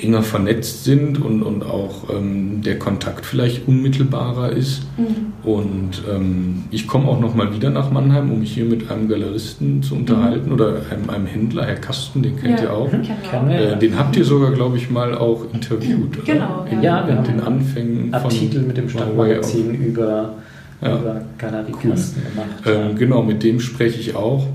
enger 0.00 0.22
vernetzt 0.22 0.84
sind 0.84 1.20
und, 1.20 1.42
und 1.42 1.64
auch 1.64 2.10
ähm, 2.10 2.62
der 2.62 2.78
Kontakt 2.78 3.26
vielleicht 3.26 3.66
unmittelbarer 3.68 4.50
ist. 4.50 4.82
Mhm. 4.96 5.48
Und 5.48 6.02
ähm, 6.10 6.64
ich 6.70 6.86
komme 6.86 7.08
auch 7.08 7.20
noch 7.20 7.34
mal 7.34 7.54
wieder 7.54 7.70
nach 7.70 7.90
Mannheim, 7.90 8.30
um 8.30 8.40
mich 8.40 8.54
hier 8.54 8.64
mit 8.64 8.90
einem 8.90 9.08
Galeristen 9.08 9.82
zu 9.82 9.94
unterhalten 9.94 10.46
mhm. 10.46 10.54
oder 10.54 10.80
einem, 10.90 11.10
einem, 11.10 11.26
Händler, 11.26 11.66
Herr 11.66 11.76
Kasten, 11.76 12.22
den 12.22 12.36
kennt 12.36 12.60
ja, 12.60 12.66
ihr 12.66 12.72
auch. 12.72 12.90
Äh, 12.92 13.76
den 13.76 13.98
habt 13.98 14.16
ihr 14.16 14.24
sogar, 14.24 14.52
glaube 14.52 14.76
ich, 14.76 14.90
mal 14.90 15.14
auch 15.14 15.44
interviewt. 15.52 16.24
Genau. 16.24 16.66
In, 16.70 16.82
ja, 16.82 17.06
wir 17.06 17.16
haben 17.16 17.24
den 17.24 17.40
Anfängen 17.40 18.14
Artikel 18.14 18.62
mit 18.62 18.76
dem 18.76 18.88
Stadtmagazin 18.88 19.74
über, 19.74 20.34
ja. 20.80 20.98
über 20.98 21.22
Galeriekasten 21.38 22.22
cool. 22.24 22.44
gemacht. 22.44 22.90
Ähm, 22.90 22.96
genau, 22.96 23.22
mit 23.22 23.42
dem 23.42 23.60
spreche 23.60 24.00
ich 24.00 24.14
auch. 24.14 24.46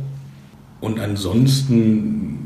Und 0.81 0.99
ansonsten 0.99 2.38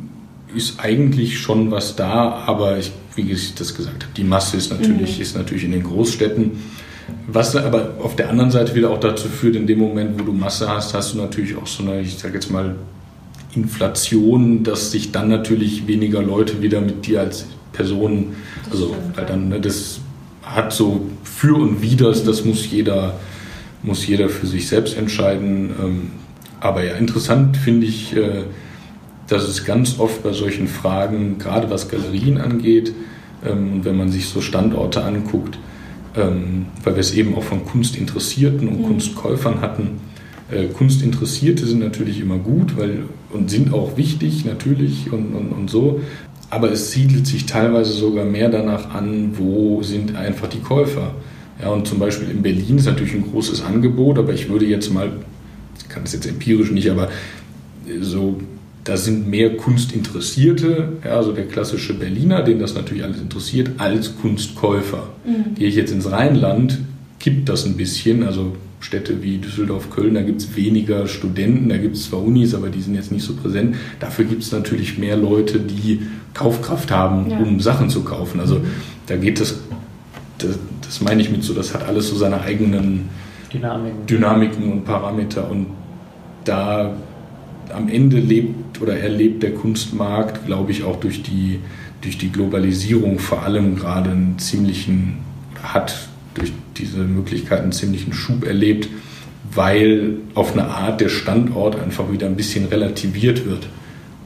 ist 0.55 0.79
eigentlich 0.79 1.39
schon 1.39 1.71
was 1.71 1.95
da, 1.95 2.43
aber 2.45 2.77
ich, 2.77 2.91
wie 3.15 3.31
ich 3.31 3.55
das 3.55 3.75
gesagt 3.75 4.03
habe, 4.03 4.13
die 4.15 4.23
Masse 4.23 4.57
ist 4.57 4.71
natürlich, 4.71 5.17
mhm. 5.17 5.21
ist 5.21 5.37
natürlich 5.37 5.63
in 5.63 5.71
den 5.71 5.83
Großstädten. 5.83 6.51
Was 7.27 7.55
aber 7.55 7.95
auf 8.01 8.15
der 8.15 8.29
anderen 8.29 8.51
Seite 8.51 8.75
wieder 8.75 8.89
auch 8.89 8.99
dazu 8.99 9.27
führt, 9.27 9.55
in 9.55 9.67
dem 9.67 9.79
Moment, 9.79 10.19
wo 10.19 10.23
du 10.23 10.31
Masse 10.31 10.69
hast, 10.69 10.93
hast 10.93 11.13
du 11.13 11.17
natürlich 11.17 11.55
auch 11.55 11.67
so 11.67 11.83
eine, 11.83 12.01
ich 12.01 12.17
sage 12.17 12.35
jetzt 12.35 12.49
mal, 12.49 12.75
Inflation, 13.55 14.63
dass 14.63 14.91
sich 14.91 15.11
dann 15.11 15.29
natürlich 15.29 15.85
weniger 15.87 16.21
Leute 16.21 16.61
wieder 16.61 16.81
mit 16.81 17.05
dir 17.05 17.21
als 17.21 17.45
Person, 17.71 18.35
das 18.63 18.73
also 18.73 18.95
weil 19.15 19.25
dann, 19.25 19.49
ne, 19.49 19.59
das 19.59 19.99
hat 20.43 20.73
so 20.73 21.07
für 21.23 21.55
und 21.55 21.81
widers, 21.81 22.23
das 22.23 22.45
muss 22.45 22.69
jeder, 22.69 23.19
muss 23.83 24.05
jeder 24.07 24.29
für 24.29 24.47
sich 24.47 24.67
selbst 24.67 24.97
entscheiden. 24.97 25.71
Ähm, 25.79 26.11
aber 26.59 26.83
ja, 26.83 26.93
interessant 26.93 27.57
finde 27.57 27.87
ich, 27.87 28.15
äh, 28.15 28.43
dass 29.27 29.43
es 29.43 29.65
ganz 29.65 29.99
oft 29.99 30.23
bei 30.23 30.33
solchen 30.33 30.67
Fragen, 30.67 31.37
gerade 31.37 31.69
was 31.69 31.89
Galerien 31.89 32.37
angeht, 32.37 32.93
ähm, 33.45 33.83
wenn 33.83 33.97
man 33.97 34.11
sich 34.11 34.27
so 34.27 34.41
Standorte 34.41 35.03
anguckt, 35.03 35.57
ähm, 36.15 36.67
weil 36.83 36.95
wir 36.95 37.01
es 37.01 37.13
eben 37.13 37.35
auch 37.35 37.43
von 37.43 37.65
Kunstinteressierten 37.65 38.67
und 38.67 38.81
mhm. 38.81 38.85
Kunstkäufern 38.85 39.61
hatten. 39.61 40.01
Äh, 40.51 40.67
Kunstinteressierte 40.67 41.65
sind 41.65 41.79
natürlich 41.79 42.19
immer 42.19 42.37
gut 42.37 42.77
weil, 42.77 43.05
und 43.31 43.49
sind 43.49 43.73
auch 43.73 43.97
wichtig 43.97 44.45
natürlich 44.45 45.11
und, 45.11 45.33
und, 45.33 45.49
und 45.51 45.69
so. 45.69 46.01
Aber 46.49 46.71
es 46.71 46.91
siedelt 46.91 47.25
sich 47.25 47.47
teilweise 47.47 47.93
sogar 47.93 48.25
mehr 48.25 48.49
danach 48.49 48.93
an, 48.93 49.31
wo 49.37 49.81
sind 49.81 50.15
einfach 50.15 50.47
die 50.47 50.59
Käufer. 50.59 51.15
Ja, 51.59 51.69
und 51.69 51.87
zum 51.87 51.97
Beispiel 51.97 52.29
in 52.29 52.43
Berlin 52.43 52.77
ist 52.77 52.85
natürlich 52.85 53.13
ein 53.13 53.31
großes 53.31 53.63
Angebot, 53.63 54.19
aber 54.19 54.33
ich 54.33 54.49
würde 54.49 54.65
jetzt 54.65 54.93
mal, 54.93 55.11
ich 55.79 55.89
kann 55.89 56.03
das 56.03 56.13
jetzt 56.13 56.27
empirisch 56.27 56.71
nicht, 56.71 56.91
aber 56.91 57.09
so 58.01 58.39
da 58.83 58.97
sind 58.97 59.29
mehr 59.29 59.55
Kunstinteressierte, 59.55 60.89
ja, 61.03 61.11
also 61.11 61.31
der 61.31 61.47
klassische 61.47 61.93
Berliner, 61.93 62.41
den 62.41 62.59
das 62.59 62.75
natürlich 62.75 63.03
alles 63.03 63.21
interessiert, 63.21 63.71
als 63.77 64.17
Kunstkäufer. 64.17 65.09
Mhm. 65.25 65.55
Gehe 65.55 65.69
ich 65.69 65.75
jetzt 65.75 65.91
ins 65.91 66.11
Rheinland, 66.11 66.79
kippt 67.19 67.47
das 67.47 67.65
ein 67.65 67.77
bisschen. 67.77 68.23
Also 68.23 68.55
Städte 68.81 69.23
wie 69.23 69.37
Düsseldorf, 69.37 69.89
Köln, 69.89 70.15
da 70.15 70.21
gibt 70.21 70.41
es 70.41 70.55
weniger 70.57 71.07
Studenten, 71.07 71.69
da 71.69 71.77
gibt 71.77 71.95
es 71.95 72.09
zwar 72.09 72.21
Unis, 72.21 72.53
aber 72.53 72.69
die 72.69 72.81
sind 72.81 72.95
jetzt 72.95 73.13
nicht 73.13 73.23
so 73.23 73.33
präsent. 73.33 73.75
Dafür 74.01 74.25
gibt 74.25 74.43
es 74.43 74.51
natürlich 74.51 74.97
mehr 74.97 75.15
Leute, 75.15 75.59
die 75.59 76.01
Kaufkraft 76.33 76.91
haben, 76.91 77.29
ja. 77.29 77.37
um 77.37 77.61
Sachen 77.61 77.89
zu 77.89 78.03
kaufen. 78.03 78.41
Also 78.41 78.55
mhm. 78.55 78.65
da 79.07 79.15
geht 79.15 79.39
das, 79.39 79.61
das, 80.39 80.59
das 80.85 81.01
meine 81.01 81.21
ich 81.21 81.29
mit 81.29 81.43
so, 81.43 81.53
das 81.53 81.73
hat 81.73 81.87
alles 81.87 82.09
so 82.09 82.17
seine 82.17 82.41
eigenen 82.41 83.07
Dynamiken, 83.53 84.05
Dynamiken 84.07 84.71
und 84.71 84.83
Parameter 84.83 85.49
und 85.49 85.67
da 86.43 86.93
am 87.73 87.87
Ende 87.87 88.17
lebt 88.17 88.72
oder 88.83 88.99
erlebt 88.99 89.41
der 89.43 89.53
Kunstmarkt, 89.53 90.45
glaube 90.45 90.71
ich, 90.71 90.83
auch 90.83 90.97
durch 90.97 91.23
die, 91.23 91.59
durch 92.01 92.17
die 92.17 92.31
Globalisierung 92.31 93.17
vor 93.17 93.43
allem 93.43 93.77
gerade 93.77 94.11
einen 94.11 94.37
ziemlichen, 94.37 95.19
hat 95.63 95.95
durch 96.33 96.51
diese 96.75 96.97
Möglichkeiten 96.97 97.63
einen 97.63 97.71
ziemlichen 97.71 98.11
Schub 98.11 98.45
erlebt, 98.45 98.89
weil 99.53 100.17
auf 100.35 100.51
eine 100.53 100.65
Art 100.65 100.99
der 100.99 101.07
Standort 101.07 101.81
einfach 101.81 102.11
wieder 102.11 102.27
ein 102.27 102.35
bisschen 102.35 102.65
relativiert 102.65 103.45
wird. 103.45 103.67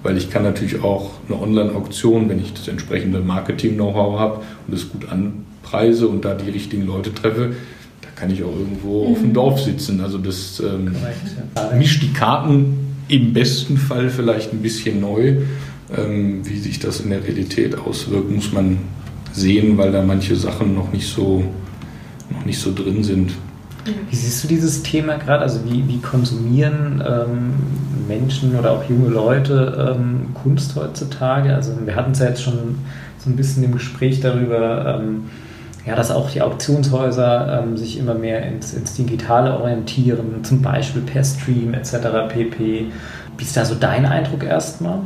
Weil 0.01 0.17
ich 0.17 0.31
kann 0.31 0.43
natürlich 0.43 0.81
auch 0.81 1.11
eine 1.27 1.39
Online-Auktion, 1.39 2.29
wenn 2.29 2.39
ich 2.39 2.53
das 2.53 2.67
entsprechende 2.67 3.19
Marketing-Know-how 3.19 4.19
habe 4.19 4.41
und 4.67 4.73
es 4.73 4.89
gut 4.89 5.07
anpreise 5.09 6.07
und 6.07 6.25
da 6.25 6.33
die 6.33 6.49
richtigen 6.49 6.87
Leute 6.87 7.13
treffe, 7.13 7.53
da 8.01 8.07
kann 8.15 8.31
ich 8.31 8.43
auch 8.43 8.55
irgendwo 8.57 9.05
mhm. 9.05 9.11
auf 9.11 9.19
dem 9.19 9.33
Dorf 9.33 9.61
sitzen. 9.61 10.01
Also 10.01 10.17
das 10.17 10.61
ähm, 10.61 10.95
mischt 11.77 12.01
die 12.01 12.13
Karten 12.13 12.86
im 13.07 13.33
besten 13.33 13.77
Fall 13.77 14.09
vielleicht 14.09 14.53
ein 14.53 14.61
bisschen 14.61 15.01
neu. 15.01 15.37
Ähm, 15.95 16.41
wie 16.45 16.59
sich 16.59 16.79
das 16.79 16.99
in 16.99 17.11
der 17.11 17.23
Realität 17.23 17.77
auswirkt, 17.77 18.29
muss 18.29 18.51
man 18.51 18.79
sehen, 19.31 19.77
weil 19.77 19.91
da 19.91 20.03
manche 20.03 20.35
Sachen 20.35 20.75
noch 20.75 20.91
nicht 20.91 21.07
so, 21.07 21.43
noch 22.29 22.45
nicht 22.45 22.59
so 22.59 22.73
drin 22.73 23.03
sind. 23.03 23.31
Wie 24.09 24.15
siehst 24.15 24.43
du 24.43 24.49
dieses 24.49 24.83
Thema 24.83 25.15
gerade? 25.17 25.43
Also 25.43 25.61
wie, 25.63 25.87
wie 25.87 25.99
konsumieren 25.99 27.01
ähm, 27.07 27.53
Menschen 28.07 28.55
oder 28.57 28.71
auch 28.71 28.89
junge 28.89 29.07
Leute 29.07 29.95
ähm, 29.95 30.33
Kunst 30.33 30.75
heutzutage? 30.75 31.55
Also 31.55 31.71
wir 31.85 31.95
hatten 31.95 32.11
es 32.11 32.19
ja 32.19 32.27
jetzt 32.27 32.43
schon 32.43 32.79
so 33.17 33.29
ein 33.29 33.37
bisschen 33.37 33.63
im 33.63 33.71
Gespräch 33.71 34.19
darüber, 34.19 34.99
ähm, 34.99 35.25
ja, 35.87 35.95
dass 35.95 36.11
auch 36.11 36.29
die 36.29 36.41
Auktionshäuser 36.41 37.63
ähm, 37.63 37.77
sich 37.77 37.97
immer 37.97 38.13
mehr 38.13 38.45
ins, 38.45 38.73
ins, 38.73 38.95
Digitale 38.95 39.57
orientieren, 39.57 40.43
zum 40.43 40.61
Beispiel 40.61 41.01
per 41.01 41.23
Stream 41.23 41.73
etc. 41.73 42.27
pp. 42.27 42.87
Wie 43.37 43.43
ist 43.43 43.55
da 43.55 43.63
so 43.63 43.73
dein 43.73 44.05
Eindruck 44.05 44.43
erstmal? 44.43 44.99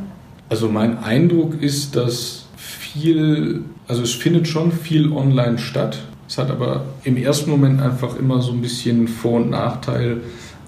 Also 0.49 0.67
mein 0.67 0.97
Eindruck 1.03 1.61
ist, 1.61 1.95
dass 1.95 2.45
viel, 2.57 3.63
also 3.87 4.01
es 4.01 4.13
findet 4.13 4.47
schon 4.47 4.71
viel 4.71 5.11
online 5.11 5.59
statt. 5.59 5.99
Es 6.27 6.39
hat 6.39 6.49
aber 6.49 6.83
im 7.03 7.15
ersten 7.15 7.51
Moment 7.51 7.81
einfach 7.81 8.17
immer 8.17 8.41
so 8.41 8.51
ein 8.51 8.61
bisschen 8.61 9.07
Vor- 9.07 9.41
und 9.41 9.51
Nachteil. 9.51 10.21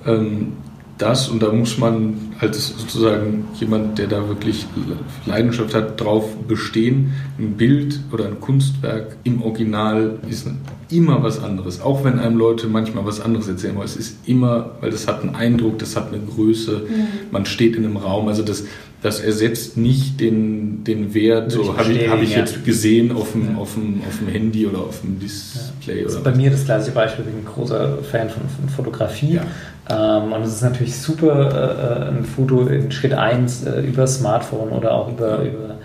Ähm, 0.06 0.54
das 0.98 1.28
und 1.28 1.42
da 1.42 1.52
muss 1.52 1.78
man 1.78 2.34
halt 2.40 2.54
sozusagen 2.54 3.46
jemand, 3.60 3.98
der 3.98 4.08
da 4.08 4.28
wirklich 4.28 4.66
Leidenschaft 5.26 5.74
hat, 5.74 6.00
drauf 6.00 6.36
bestehen. 6.48 7.14
Ein 7.40 7.54
Bild 7.54 8.00
oder 8.12 8.26
ein 8.26 8.40
Kunstwerk 8.40 9.18
im 9.24 9.42
Original 9.42 10.20
ist 10.30 10.48
immer 10.90 11.24
was 11.24 11.44
anderes. 11.44 11.82
Auch 11.82 12.04
wenn 12.04 12.20
einem 12.20 12.38
Leute 12.38 12.68
manchmal 12.68 13.06
was 13.06 13.20
anderes 13.22 13.48
erzählen, 13.48 13.76
aber 13.76 13.86
es 13.86 13.96
ist 13.96 14.18
immer, 14.28 14.72
weil 14.82 14.92
das 14.92 15.08
hat 15.08 15.22
einen 15.22 15.36
Eindruck, 15.36 15.80
das 15.80 15.96
hat 15.96 16.14
eine 16.14 16.22
Größe, 16.22 16.84
mhm. 16.88 17.32
man 17.32 17.46
steht 17.46 17.76
in 17.76 17.86
einem 17.86 17.98
Raum. 17.98 18.28
Also 18.28 18.44
das, 18.44 18.66
das 19.02 19.20
ersetzt 19.20 19.76
nicht 19.78 20.20
den, 20.22 20.84
den 20.84 21.14
Wert, 21.16 21.52
so 21.52 21.76
habe 21.76 21.92
ich, 21.92 22.08
hab 22.08 22.22
ich 22.22 22.36
jetzt 22.36 22.64
gesehen 22.64 23.12
auf 23.12 23.32
dem, 23.32 23.54
ja. 23.54 23.58
auf, 23.58 23.74
dem, 23.74 24.02
auf 24.08 24.20
dem 24.20 24.28
Handy 24.28 24.68
oder 24.68 24.80
auf 24.80 25.02
dem 25.02 25.20
Display. 25.20 25.98
Ja. 25.98 26.04
Das 26.04 26.16
ist 26.16 26.24
bei 26.24 26.36
mir 26.36 26.52
das 26.52 26.66
gleiche 26.66 26.92
Beispiel, 26.92 27.26
ich 27.28 27.32
bin 27.32 27.42
ein 27.42 27.52
großer 27.52 27.98
Fan 28.04 28.30
von, 28.30 28.44
von 28.48 28.70
Fotografie. 28.70 29.40
Ähm, 29.90 30.32
und 30.32 30.42
es 30.44 30.56
ist 30.56 30.62
natürlich 30.62 30.98
super, 30.98 32.08
äh, 32.10 32.10
ein 32.10 32.24
Foto 32.24 32.62
in 32.68 32.92
Schritt 32.92 33.14
1 33.14 33.66
äh, 33.66 33.82
über 33.82 34.08
Smartphone 34.08 34.70
oder 34.70 34.94
auch 34.94 35.10
über, 35.10 35.40
über 35.40 35.76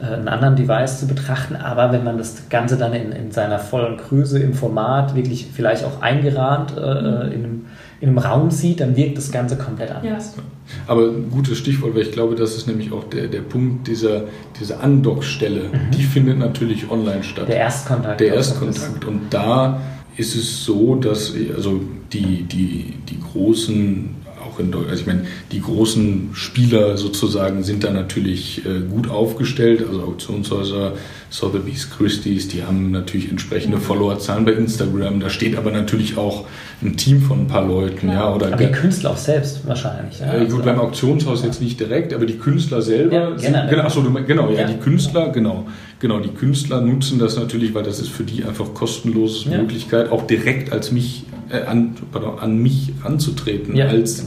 äh, 0.00 0.06
einen 0.06 0.28
anderen 0.28 0.56
Device 0.56 1.00
zu 1.00 1.06
betrachten. 1.06 1.54
Aber 1.54 1.92
wenn 1.92 2.02
man 2.02 2.18
das 2.18 2.48
Ganze 2.48 2.76
dann 2.76 2.92
in, 2.92 3.12
in 3.12 3.30
seiner 3.30 3.60
vollen 3.60 3.96
Größe 3.96 4.40
im 4.40 4.54
Format 4.54 5.14
wirklich 5.14 5.46
vielleicht 5.52 5.84
auch 5.84 6.02
eingerahmt 6.02 6.76
äh, 6.76 6.80
äh, 6.80 7.34
in, 7.34 7.44
einem, 7.44 7.66
in 8.00 8.08
einem 8.08 8.18
Raum 8.18 8.50
sieht, 8.50 8.80
dann 8.80 8.96
wirkt 8.96 9.18
das 9.18 9.30
Ganze 9.30 9.56
komplett 9.56 9.92
anders. 9.92 10.34
Ja. 10.36 10.42
Aber 10.88 11.02
ein 11.02 11.30
gutes 11.30 11.58
Stichwort, 11.58 11.94
weil 11.94 12.02
ich 12.02 12.12
glaube, 12.12 12.34
das 12.34 12.56
ist 12.56 12.66
nämlich 12.66 12.92
auch 12.92 13.04
der, 13.04 13.28
der 13.28 13.42
Punkt 13.42 13.86
dieser, 13.86 14.22
dieser 14.58 14.82
Andockstelle. 14.82 15.64
Mhm. 15.64 15.90
Die 15.96 16.02
findet 16.02 16.38
natürlich 16.38 16.90
online 16.90 17.22
statt. 17.22 17.46
Der 17.46 17.58
Erstkontakt. 17.58 18.18
Der 18.18 18.34
Erstkontakt. 18.34 19.04
Und 19.04 19.20
da 19.30 19.80
ist 20.16 20.36
es 20.36 20.64
so, 20.64 20.94
dass 20.96 21.34
also 21.54 21.80
die, 22.12 22.42
die, 22.42 22.94
die 23.08 23.20
großen, 23.20 24.10
auch 24.44 24.58
in 24.58 24.70
Deutschland. 24.70 24.90
Also 24.90 25.00
ich 25.02 25.06
meine, 25.06 25.26
die 25.52 25.60
großen 25.60 26.30
Spieler 26.34 26.96
sozusagen 26.96 27.62
sind 27.62 27.84
da 27.84 27.90
natürlich 27.90 28.64
äh, 28.64 28.80
gut 28.88 29.10
aufgestellt. 29.10 29.84
Also 29.86 30.02
Auktionshäuser, 30.02 30.92
Sotheby's, 31.34 31.90
Christie's, 31.90 32.46
die 32.46 32.62
haben 32.62 32.92
natürlich 32.92 33.28
entsprechende 33.28 33.78
Followerzahlen 33.78 34.44
bei 34.44 34.52
Instagram. 34.52 35.18
Da 35.18 35.28
steht 35.28 35.56
aber 35.56 35.72
natürlich 35.72 36.16
auch 36.16 36.46
ein 36.80 36.96
Team 36.96 37.22
von 37.22 37.40
ein 37.40 37.46
paar 37.48 37.66
Leuten. 37.66 38.08
Ja, 38.08 38.32
oder 38.32 38.52
aber 38.52 38.56
die 38.56 38.70
Künstler 38.70 39.10
auch 39.10 39.16
selbst 39.16 39.66
wahrscheinlich. 39.66 40.20
Ja, 40.20 40.32
äh, 40.32 40.38
gut, 40.44 40.50
also, 40.50 40.62
beim 40.62 40.78
Auktionshaus 40.78 41.42
jetzt 41.42 41.60
nicht 41.60 41.80
direkt, 41.80 42.14
aber 42.14 42.24
die 42.26 42.38
Künstler 42.38 42.82
selber. 42.82 43.12
Ja, 43.12 43.36
sind, 43.36 43.52
genau, 43.68 43.82
achso, 43.82 44.02
genau, 44.02 44.48
ja, 44.50 44.60
ja, 44.60 44.68
die 44.68 44.76
Künstler, 44.76 45.30
genau. 45.30 45.66
Genau, 45.98 46.20
die 46.20 46.28
Künstler 46.28 46.80
nutzen 46.80 47.18
das 47.18 47.36
natürlich, 47.36 47.74
weil 47.74 47.82
das 47.82 47.98
ist 47.98 48.10
für 48.10 48.22
die 48.22 48.44
einfach 48.44 48.72
kostenlose 48.72 49.50
ja. 49.50 49.58
Möglichkeit, 49.58 50.12
auch 50.12 50.28
direkt 50.28 50.70
als 50.70 50.92
mich 50.92 51.24
äh, 51.50 51.62
an, 51.62 51.96
pardon, 52.12 52.38
an 52.38 52.62
mich 52.62 52.92
ranzutreten, 53.02 53.74
ja, 53.74 53.88
als 53.88 54.18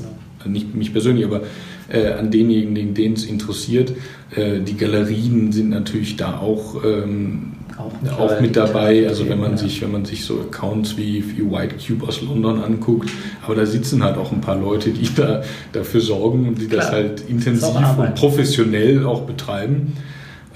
genau. 0.41 0.51
nicht 0.51 0.75
mich 0.75 0.91
persönlich, 0.91 1.23
aber 1.23 1.43
äh, 1.89 2.13
an 2.13 2.31
denjenigen, 2.31 2.93
denen 2.93 3.15
es 3.15 3.25
interessiert. 3.25 3.93
Äh, 4.35 4.59
die 4.59 4.75
Galerien 4.75 5.51
sind 5.51 5.69
natürlich 5.69 6.15
da 6.15 6.39
auch, 6.39 6.83
ähm, 6.83 7.53
auch, 7.77 8.19
auch 8.19 8.41
mit 8.41 8.55
dabei. 8.55 9.07
Also 9.07 9.29
wenn 9.29 9.39
man 9.39 9.51
ja. 9.51 9.57
sich, 9.57 9.81
wenn 9.81 9.91
man 9.91 10.05
sich 10.05 10.25
so 10.25 10.39
Accounts 10.39 10.97
wie, 10.97 11.23
wie 11.35 11.49
White 11.49 11.75
Cube 11.85 12.07
aus 12.07 12.21
London 12.21 12.61
anguckt, 12.61 13.09
aber 13.43 13.55
da 13.55 13.65
sitzen 13.65 14.03
halt 14.03 14.17
auch 14.17 14.31
ein 14.31 14.41
paar 14.41 14.59
Leute, 14.59 14.89
die 14.91 15.07
da 15.15 15.43
dafür 15.71 16.01
sorgen 16.01 16.47
und 16.47 16.61
die 16.61 16.67
Klar. 16.67 16.81
das 16.81 16.91
halt 16.91 17.23
intensiv 17.27 17.73
das 17.73 17.97
und 17.97 18.15
professionell 18.15 19.05
auch 19.05 19.21
betreiben. 19.21 19.93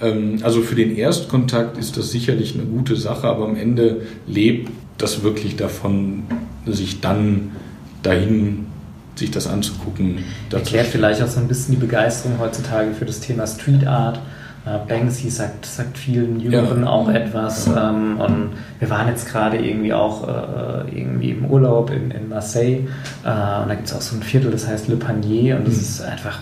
Ähm, 0.01 0.39
also 0.41 0.61
für 0.61 0.75
den 0.75 0.95
Erstkontakt 0.95 1.77
ist 1.77 1.97
das 1.97 2.11
sicherlich 2.11 2.55
eine 2.55 2.63
gute 2.63 2.95
Sache, 2.95 3.27
aber 3.27 3.45
am 3.45 3.55
Ende 3.55 4.01
lebt 4.27 4.69
das 4.97 5.23
wirklich 5.23 5.55
davon, 5.55 6.23
sich 6.65 7.01
dann 7.01 7.51
dahin 8.03 8.65
sich 9.16 9.32
das 9.32 9.47
anzugucken. 9.47 10.20
Erklärt 10.51 10.88
vielleicht 10.88 11.22
auch 11.22 11.28
so 11.28 11.39
ein 11.39 11.47
bisschen 11.47 11.76
die 11.76 11.82
Begeisterung 11.82 12.39
heutzutage 12.39 12.93
für 12.93 13.05
das 13.05 13.20
Thema 13.20 13.47
Street 13.47 13.86
Art. 13.86 14.20
Äh, 14.66 14.78
Banksy 14.88 15.30
sagt, 15.30 15.66
sagt 15.66 15.97
vielen 15.97 16.39
Jüngeren 16.39 16.84
ja. 16.84 16.89
auch 16.89 17.09
etwas. 17.09 17.66
Ja. 17.66 17.89
Ähm, 17.89 18.20
und 18.20 18.49
wir 18.80 18.89
waren 18.89 19.07
jetzt 19.07 19.28
gerade 19.28 19.57
irgendwie 19.57 19.93
auch 19.93 20.28
äh, 20.28 20.97
irgendwie 20.97 21.32
im 21.32 21.45
Urlaub 21.45 21.89
in, 21.89 22.12
in 22.12 22.30
Marseille. 22.30 22.88
Äh, 23.24 23.62
und 23.62 23.70
da 23.70 23.74
gibt 23.76 23.88
es 23.88 23.93
auch 23.93 24.01
so 24.01 24.16
ein 24.16 24.22
Viertel, 24.22 24.51
das 24.51 24.68
heißt 24.68 24.88
Le 24.88 24.97
Panier. 24.97 25.57
Und 25.57 25.68
das 25.68 25.76
mhm. 25.76 25.82
ist 25.82 26.01
einfach 26.01 26.39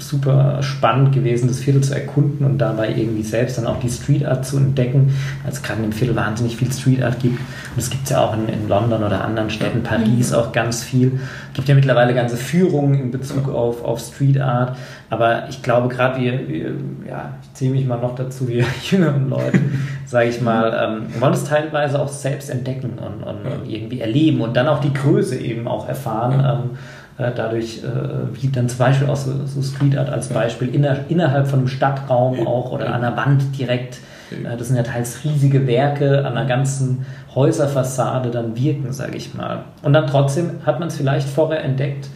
super 0.00 0.62
spannend 0.62 1.12
gewesen, 1.12 1.48
das 1.48 1.60
Viertel 1.60 1.82
zu 1.82 1.94
erkunden 1.94 2.46
und 2.46 2.58
dabei 2.58 2.90
irgendwie 2.90 3.22
selbst 3.22 3.58
dann 3.58 3.66
auch 3.66 3.80
die 3.80 3.88
Street 3.88 4.24
Art 4.24 4.44
zu 4.44 4.56
entdecken, 4.56 5.14
weil 5.42 5.52
es 5.52 5.62
gerade 5.62 5.82
in 5.82 5.90
dem 5.90 5.92
Viertel 5.92 6.16
wahnsinnig 6.16 6.56
viel 6.56 6.72
Street 6.72 7.02
Art 7.02 7.20
gibt. 7.20 7.38
Und 7.38 7.76
das 7.76 7.90
gibt 7.90 8.04
es 8.04 8.10
ja 8.10 8.20
auch 8.20 8.34
in, 8.34 8.48
in, 8.48 8.68
London 8.68 9.02
oder 9.02 9.24
anderen 9.24 9.50
Städten, 9.50 9.82
Paris 9.82 10.32
auch 10.32 10.52
ganz 10.52 10.82
viel. 10.82 11.20
Es 11.50 11.54
gibt 11.54 11.68
ja 11.68 11.74
mittlerweile 11.74 12.14
ganze 12.14 12.36
Führungen 12.36 13.00
in 13.00 13.10
Bezug 13.10 13.48
auf, 13.48 13.84
auf 13.84 14.00
Street 14.00 14.40
Art. 14.40 14.76
Aber 15.10 15.48
ich 15.48 15.62
glaube, 15.62 15.88
gerade 15.88 16.20
wir, 16.20 16.48
wir, 16.48 16.74
ja, 17.08 17.34
ich 17.42 17.54
ziehe 17.54 17.70
mich 17.70 17.86
mal 17.86 17.98
noch 17.98 18.14
dazu, 18.14 18.46
wir 18.48 18.64
jüngeren 18.90 19.30
Leute, 19.30 19.58
sage 20.06 20.28
ich 20.28 20.40
mal, 20.40 21.00
ähm, 21.08 21.20
wollen 21.20 21.32
es 21.32 21.44
teilweise 21.44 22.00
auch 22.00 22.08
selbst 22.08 22.50
entdecken 22.50 22.98
und, 22.98 23.26
und, 23.26 23.46
und, 23.46 23.68
irgendwie 23.70 24.00
erleben 24.00 24.40
und 24.40 24.56
dann 24.56 24.68
auch 24.68 24.80
die 24.80 24.92
Größe 24.92 25.36
eben 25.36 25.66
auch 25.66 25.88
erfahren. 25.88 26.40
Ähm, 26.40 26.70
äh, 26.74 26.97
dadurch, 27.18 27.82
äh, 27.82 28.40
wie 28.40 28.48
dann 28.48 28.68
zum 28.68 28.78
Beispiel 28.78 29.08
auch 29.08 29.16
so, 29.16 29.32
so 29.44 29.62
Street 29.62 29.96
Art 29.96 30.08
als 30.10 30.28
Beispiel 30.28 30.72
inner, 30.74 31.00
innerhalb 31.08 31.48
von 31.48 31.60
einem 31.60 31.68
Stadtraum 31.68 32.46
auch 32.46 32.70
oder 32.70 32.94
an 32.94 33.00
der 33.00 33.16
Wand 33.16 33.58
direkt. 33.58 33.98
Äh, 34.30 34.56
das 34.56 34.68
sind 34.68 34.76
ja 34.76 34.84
teils 34.84 35.24
riesige 35.24 35.66
Werke 35.66 36.18
an 36.24 36.36
einer 36.36 36.46
ganzen 36.46 37.06
Häuserfassade 37.34 38.30
dann 38.30 38.56
wirken, 38.56 38.92
sage 38.92 39.16
ich 39.16 39.34
mal. 39.34 39.64
Und 39.82 39.92
dann 39.92 40.06
trotzdem 40.06 40.50
hat 40.64 40.78
man 40.78 40.88
es 40.88 40.96
vielleicht 40.96 41.28
vorher 41.28 41.64
entdeckt 41.64 42.08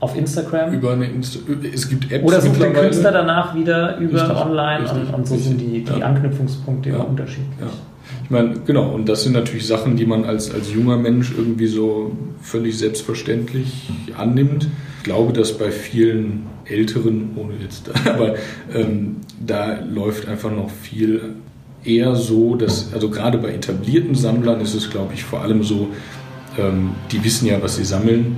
auf 0.00 0.16
Instagram. 0.16 0.72
Über 0.72 0.92
eine 0.92 1.06
Insta 1.06 1.40
es 1.72 1.88
gibt 1.88 2.10
Apps 2.10 2.24
Oder 2.24 2.40
sucht 2.40 2.62
den 2.62 2.72
Künstler 2.72 3.12
danach 3.12 3.54
wieder 3.54 3.96
über 3.98 4.22
richtig, 4.22 4.36
online 4.36 4.84
richtig, 4.84 5.08
und, 5.08 5.14
und, 5.14 5.26
so 5.26 5.34
richtig, 5.34 5.50
sind 5.50 5.60
die, 5.60 5.84
die 5.84 6.00
ja. 6.00 6.06
Anknüpfungspunkte 6.06 6.90
ja. 6.90 6.96
immer 6.96 7.08
unterschiedlich. 7.08 7.60
Ja. 7.60 7.66
Ich 8.24 8.30
meine, 8.30 8.54
genau, 8.66 8.92
und 8.92 9.08
das 9.08 9.22
sind 9.22 9.32
natürlich 9.32 9.66
Sachen, 9.66 9.96
die 9.96 10.06
man 10.06 10.24
als, 10.24 10.52
als 10.52 10.72
junger 10.72 10.96
Mensch 10.96 11.32
irgendwie 11.36 11.68
so 11.68 12.16
völlig 12.42 12.76
selbstverständlich 12.76 13.88
annimmt. 14.16 14.68
Ich 14.98 15.04
glaube, 15.04 15.32
dass 15.32 15.56
bei 15.56 15.70
vielen 15.70 16.46
Älteren, 16.64 17.30
ohne 17.36 17.54
jetzt, 17.62 17.90
aber 18.04 18.34
ähm, 18.74 19.16
da 19.44 19.80
läuft 19.80 20.26
einfach 20.26 20.50
noch 20.50 20.70
viel 20.70 21.36
eher 21.84 22.16
so, 22.16 22.56
dass, 22.56 22.92
also 22.92 23.10
gerade 23.10 23.38
bei 23.38 23.52
etablierten 23.52 24.14
Sammlern 24.14 24.60
ist 24.60 24.74
es, 24.74 24.90
glaube 24.90 25.14
ich, 25.14 25.22
vor 25.22 25.42
allem 25.42 25.62
so, 25.62 25.88
ähm, 26.58 26.90
die 27.12 27.22
wissen 27.22 27.46
ja, 27.46 27.62
was 27.62 27.76
sie 27.76 27.84
sammeln 27.84 28.36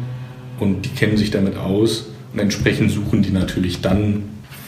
und 0.61 0.85
die 0.85 0.91
kennen 0.91 1.17
sich 1.17 1.31
damit 1.31 1.57
aus 1.57 2.09
und 2.33 2.41
entsprechend 2.41 2.91
suchen 2.91 3.23
die 3.23 3.31
natürlich 3.31 3.81
dann 3.81 4.25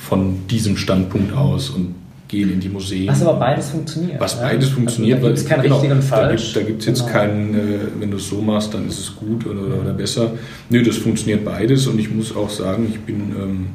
von 0.09 0.47
diesem 0.49 0.77
Standpunkt 0.77 1.35
aus 1.35 1.71
und 1.71 1.95
gehen 2.31 2.53
in 2.53 2.61
die 2.61 2.69
Museen. 2.69 3.09
Was 3.09 3.23
aber 3.23 3.39
beides 3.39 3.71
funktioniert. 3.71 4.21
Was 4.21 4.41
beides 4.41 4.67
also 4.67 4.77
funktioniert. 4.77 5.19
Also, 5.19 5.29
da 5.29 5.35
gibt 5.35 5.39
es 5.41 5.49
kein 5.49 5.63
genau, 5.63 5.75
richtig 5.77 5.97
und 5.97 6.05
falsch. 6.05 6.53
Da 6.53 6.63
gibt 6.63 6.81
es 6.81 6.87
jetzt 6.87 7.01
genau. 7.01 7.13
keinen, 7.13 7.55
äh, 7.55 7.79
wenn 7.99 8.11
du 8.11 8.17
es 8.17 8.29
so 8.29 8.41
machst, 8.41 8.73
dann 8.73 8.87
ist 8.89 8.99
es 8.99 9.17
gut 9.17 9.47
oder, 9.47 9.81
oder 9.81 9.93
besser. 9.93 10.33
Nö, 10.69 10.83
das 10.83 10.97
funktioniert 10.97 11.45
beides 11.45 11.87
und 11.87 11.99
ich 11.99 12.11
muss 12.11 12.35
auch 12.35 12.51
sagen, 12.51 12.87
ich 12.89 13.01
bin, 13.01 13.35
ähm, 13.37 13.67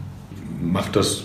mache 0.62 0.90
das, 0.94 1.24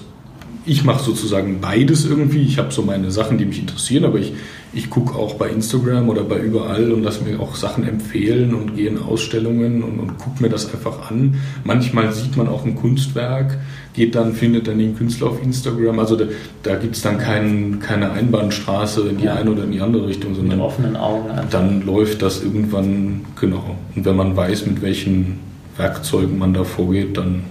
ich 0.66 0.85
mache 0.85 1.05
sozusagen 1.05 1.61
beides 1.61 2.05
irgendwie. 2.05 2.43
Ich 2.43 2.59
habe 2.59 2.72
so 2.72 2.83
meine 2.83 3.11
Sachen, 3.11 3.39
die 3.39 3.45
mich 3.45 3.61
interessieren, 3.61 4.05
aber 4.05 4.18
ich, 4.18 4.33
ich 4.73 4.91
gucke 4.91 5.16
auch 5.16 5.35
bei 5.35 5.49
Instagram 5.49 6.09
oder 6.09 6.23
bei 6.23 6.39
überall 6.39 6.93
und 6.93 7.03
lasse 7.03 7.25
mir 7.25 7.41
auch 7.41 7.57
Sachen 7.57 7.87
empfehlen 7.87 8.55
und 8.55 8.77
gehe 8.77 8.89
in 8.89 8.99
Ausstellungen 8.99 9.83
und, 9.83 9.99
und 9.99 10.18
gucke 10.18 10.43
mir 10.43 10.49
das 10.49 10.73
einfach 10.73 11.11
an. 11.11 11.37
Manchmal 11.64 12.12
sieht 12.12 12.37
man 12.37 12.49
auch 12.49 12.64
ein 12.64 12.77
Kunstwerk 12.77 13.59
geht 13.93 14.14
dann, 14.14 14.33
findet 14.33 14.68
dann 14.68 14.79
den 14.79 14.97
Künstler 14.97 15.29
auf 15.29 15.43
Instagram. 15.43 15.99
Also 15.99 16.16
da, 16.16 16.25
da 16.62 16.77
gibt 16.77 16.97
es 16.97 17.03
dann 17.03 17.18
kein, 17.18 17.81
keine 17.81 18.12
Einbahnstraße 18.12 19.09
in 19.09 19.18
die 19.18 19.25
ja. 19.25 19.35
eine 19.35 19.51
oder 19.51 19.64
in 19.64 19.73
die 19.73 19.81
andere 19.81 20.07
Richtung, 20.07 20.35
sondern 20.35 20.59
mit 20.59 20.66
offenen 20.66 20.97
Augen. 20.97 21.31
Einfach. 21.31 21.51
Dann 21.51 21.83
läuft 21.83 22.23
das 22.23 22.43
irgendwann, 22.43 23.23
genau. 23.41 23.77
Und 23.95 24.05
wenn 24.05 24.16
man 24.16 24.37
weiß, 24.37 24.66
mit 24.66 24.83
welchen 24.83 25.41
Werkzeugen 25.77 26.39
man 26.39 26.55
da 26.55 26.64
vorgeht, 26.64 27.16
dann 27.16 27.43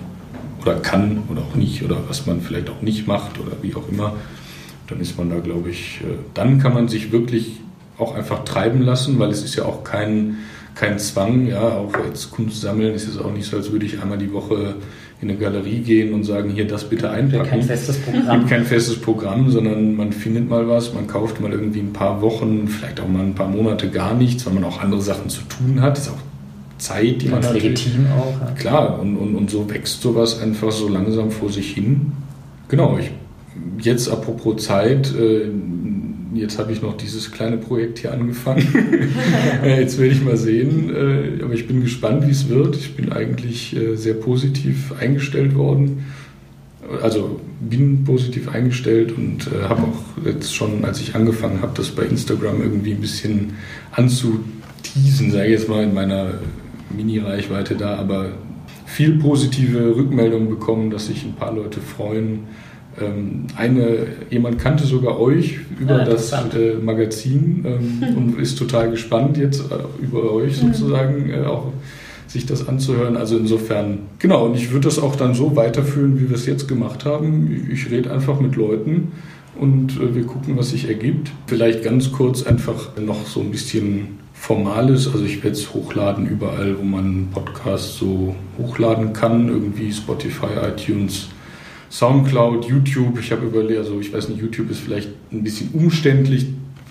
oder 0.62 0.76
kann 0.76 1.24
oder 1.30 1.42
auch 1.42 1.56
nicht 1.56 1.84
oder 1.84 1.98
was 2.08 2.26
man 2.26 2.42
vielleicht 2.42 2.70
auch 2.70 2.82
nicht 2.82 3.08
macht 3.08 3.40
oder 3.40 3.54
wie 3.62 3.74
auch 3.76 3.88
immer, 3.90 4.14
dann 4.90 5.00
ist 5.00 5.18
man 5.18 5.30
da, 5.30 5.40
glaube 5.40 5.70
ich, 5.70 6.02
äh, 6.02 6.18
dann 6.34 6.60
kann 6.60 6.74
man 6.74 6.88
sich 6.88 7.12
wirklich 7.12 7.60
auch 7.98 8.16
einfach 8.16 8.44
treiben 8.44 8.82
lassen, 8.82 9.20
weil 9.20 9.30
es 9.30 9.44
ist 9.44 9.56
ja 9.56 9.66
auch 9.66 9.84
kein, 9.84 10.38
kein 10.76 10.98
Zwang, 11.00 11.48
ja, 11.48 11.62
auch 11.62 11.92
jetzt 12.06 12.32
Kunst 12.32 12.62
sammeln 12.62 12.94
ist 12.96 13.08
es 13.08 13.18
auch 13.18 13.32
nicht 13.32 13.46
so, 13.46 13.58
als 13.58 13.72
würde 13.72 13.86
ich 13.86 14.02
einmal 14.02 14.18
die 14.18 14.32
Woche 14.32 14.76
in 15.22 15.30
eine 15.30 15.38
Galerie 15.38 15.80
gehen 15.80 16.14
und 16.14 16.24
sagen, 16.24 16.50
hier 16.50 16.66
das 16.66 16.86
bitte 16.86 17.10
einpacken. 17.10 17.50
Kein 17.50 17.64
festes 17.64 17.98
Programm. 18.02 18.40
Gibt 18.40 18.50
kein 18.50 18.66
festes 18.66 18.96
Programm, 19.02 19.52
sondern 19.52 19.96
man 19.96 20.14
findet 20.14 20.50
mal 20.50 20.68
was, 20.70 20.94
man 20.94 21.08
kauft 21.08 21.42
mal 21.42 21.52
irgendwie 21.52 21.80
ein 21.80 21.92
paar 21.92 22.22
Wochen, 22.22 22.70
vielleicht 22.70 23.02
auch 23.02 23.08
mal 23.08 23.24
ein 23.24 23.36
paar 23.36 23.50
Monate 23.50 23.90
gar 23.90 24.14
nichts, 24.14 24.46
weil 24.46 24.54
man 24.54 24.64
auch 24.64 24.82
andere 24.82 25.02
Sachen 25.02 25.30
zu 25.30 25.42
tun 25.42 25.82
hat. 25.82 25.98
Das 25.98 26.08
ist 26.08 26.14
auch 26.14 26.20
Zeit, 26.78 27.22
die 27.22 27.28
Ganz 27.28 27.46
man 27.46 27.54
legitim 27.54 28.08
auch. 28.18 28.40
Ja. 28.40 28.52
Klar, 28.54 29.00
und, 29.02 29.18
und, 29.18 29.36
und 29.36 29.50
so 29.50 29.70
wächst 29.70 30.02
sowas 30.02 30.42
einfach 30.42 30.72
so 30.72 30.88
langsam 30.88 31.32
vor 31.32 31.50
sich 31.50 31.74
hin. 31.74 32.14
Genau, 32.70 32.98
ich, 32.98 33.12
jetzt 33.82 34.10
apropos 34.10 34.64
Zeit, 34.64 35.14
äh, 35.16 35.50
jetzt 36.34 36.60
habe 36.60 36.72
ich 36.72 36.82
noch 36.82 36.96
dieses 36.98 37.32
kleine 37.32 37.58
Projekt 37.58 38.00
hier 38.00 38.14
angefangen. 38.14 38.68
Äh, 39.64 39.82
jetzt 39.82 40.00
werde 40.00 40.14
ich 40.14 40.24
mal 40.24 40.38
sehen. 40.38 40.90
Äh, 40.90 41.44
aber 41.44 41.54
ich 41.54 41.68
bin 41.68 41.82
gespannt, 41.82 42.26
wie 42.26 42.32
es 42.32 42.48
wird. 42.48 42.78
Ich 42.78 42.96
bin 42.96 43.12
eigentlich 43.12 43.76
sehr 43.96 44.14
positiv 44.14 44.94
eingestellt 44.98 45.56
worden. 45.56 46.06
Also 47.02 47.42
bin 47.60 48.06
positiv 48.06 48.48
eingestellt 48.48 49.12
und 49.16 49.50
habe 49.68 49.84
auch 49.84 50.26
jetzt 50.26 50.56
schon, 50.56 50.86
als 50.86 51.02
ich 51.02 51.14
angefangen 51.14 51.62
habe, 51.62 51.74
das 51.76 51.90
bei 51.90 52.04
Instagram 52.04 52.62
irgendwie 52.62 52.94
ein 52.94 53.02
bisschen 53.02 53.54
anzuteasen, 53.92 55.32
sage 55.32 55.46
ich 55.48 55.52
jetzt 55.52 55.70
mal 55.70 55.84
in 55.84 55.94
meiner 55.94 56.36
Mini-Reichweite 56.96 57.76
da, 57.76 57.98
aber 57.98 58.32
viel 58.86 59.20
positive 59.20 59.96
Rückmeldungen 59.96 60.50
bekommen, 60.50 60.90
dass 60.90 61.08
sich 61.08 61.26
ein 61.26 61.36
paar 61.36 61.54
Leute 61.54 61.82
freuen 61.82 62.48
eine, 63.56 64.08
jemand 64.30 64.60
kannte 64.60 64.86
sogar 64.86 65.20
euch 65.20 65.60
über 65.80 66.00
ja, 66.00 66.06
das 66.06 66.32
äh, 66.32 66.76
Magazin 66.82 67.66
ähm, 67.66 68.16
und 68.18 68.40
ist 68.40 68.58
total 68.58 68.92
gespannt 68.92 69.38
jetzt 69.38 69.62
äh, 69.72 70.04
über 70.04 70.32
euch 70.32 70.62
mhm. 70.62 70.74
sozusagen 70.74 71.30
äh, 71.30 71.46
auch 71.46 71.72
sich 72.28 72.46
das 72.46 72.68
anzuhören. 72.68 73.18
Also 73.18 73.38
insofern, 73.38 74.00
genau, 74.20 74.46
und 74.46 74.56
ich 74.56 74.72
würde 74.72 74.88
das 74.88 75.00
auch 75.00 75.16
dann 75.16 75.34
so 75.34 75.56
weiterführen, 75.56 76.20
wie 76.20 76.30
wir 76.30 76.36
es 76.36 76.46
jetzt 76.46 76.68
gemacht 76.68 77.06
haben. 77.06 77.68
Ich 77.72 77.90
rede 77.90 78.12
einfach 78.12 78.40
mit 78.40 78.56
Leuten 78.56 79.12
und 79.60 79.98
äh, 79.98 80.16
wir 80.16 80.26
gucken, 80.26 80.58
was 80.58 80.70
sich 80.70 80.88
ergibt. 80.88 81.32
Vielleicht 81.48 81.84
ganz 81.84 82.12
kurz 82.12 82.44
einfach 82.44 82.98
noch 82.98 83.26
so 83.26 83.40
ein 83.42 83.52
bisschen 83.52 84.20
Formales. 84.34 85.08
Also 85.08 85.26
ich 85.26 85.44
werde 85.44 85.58
es 85.58 85.74
hochladen 85.74 86.28
überall, 86.28 86.78
wo 86.80 86.84
man 86.84 87.28
Podcasts 87.34 87.98
so 87.98 88.36
hochladen 88.58 89.14
kann, 89.14 89.50
irgendwie 89.50 89.92
Spotify, 89.92 90.48
iTunes, 90.68 91.28
Soundcloud, 91.90 92.66
YouTube. 92.66 93.20
Ich 93.20 93.32
habe 93.32 93.46
überlegt, 93.48 93.80
also 93.80 94.00
ich 94.00 94.14
weiß 94.14 94.30
nicht, 94.30 94.42
YouTube 94.42 94.70
ist 94.70 94.80
vielleicht 94.80 95.10
ein 95.32 95.44
bisschen 95.44 95.70
umständlich 95.74 96.48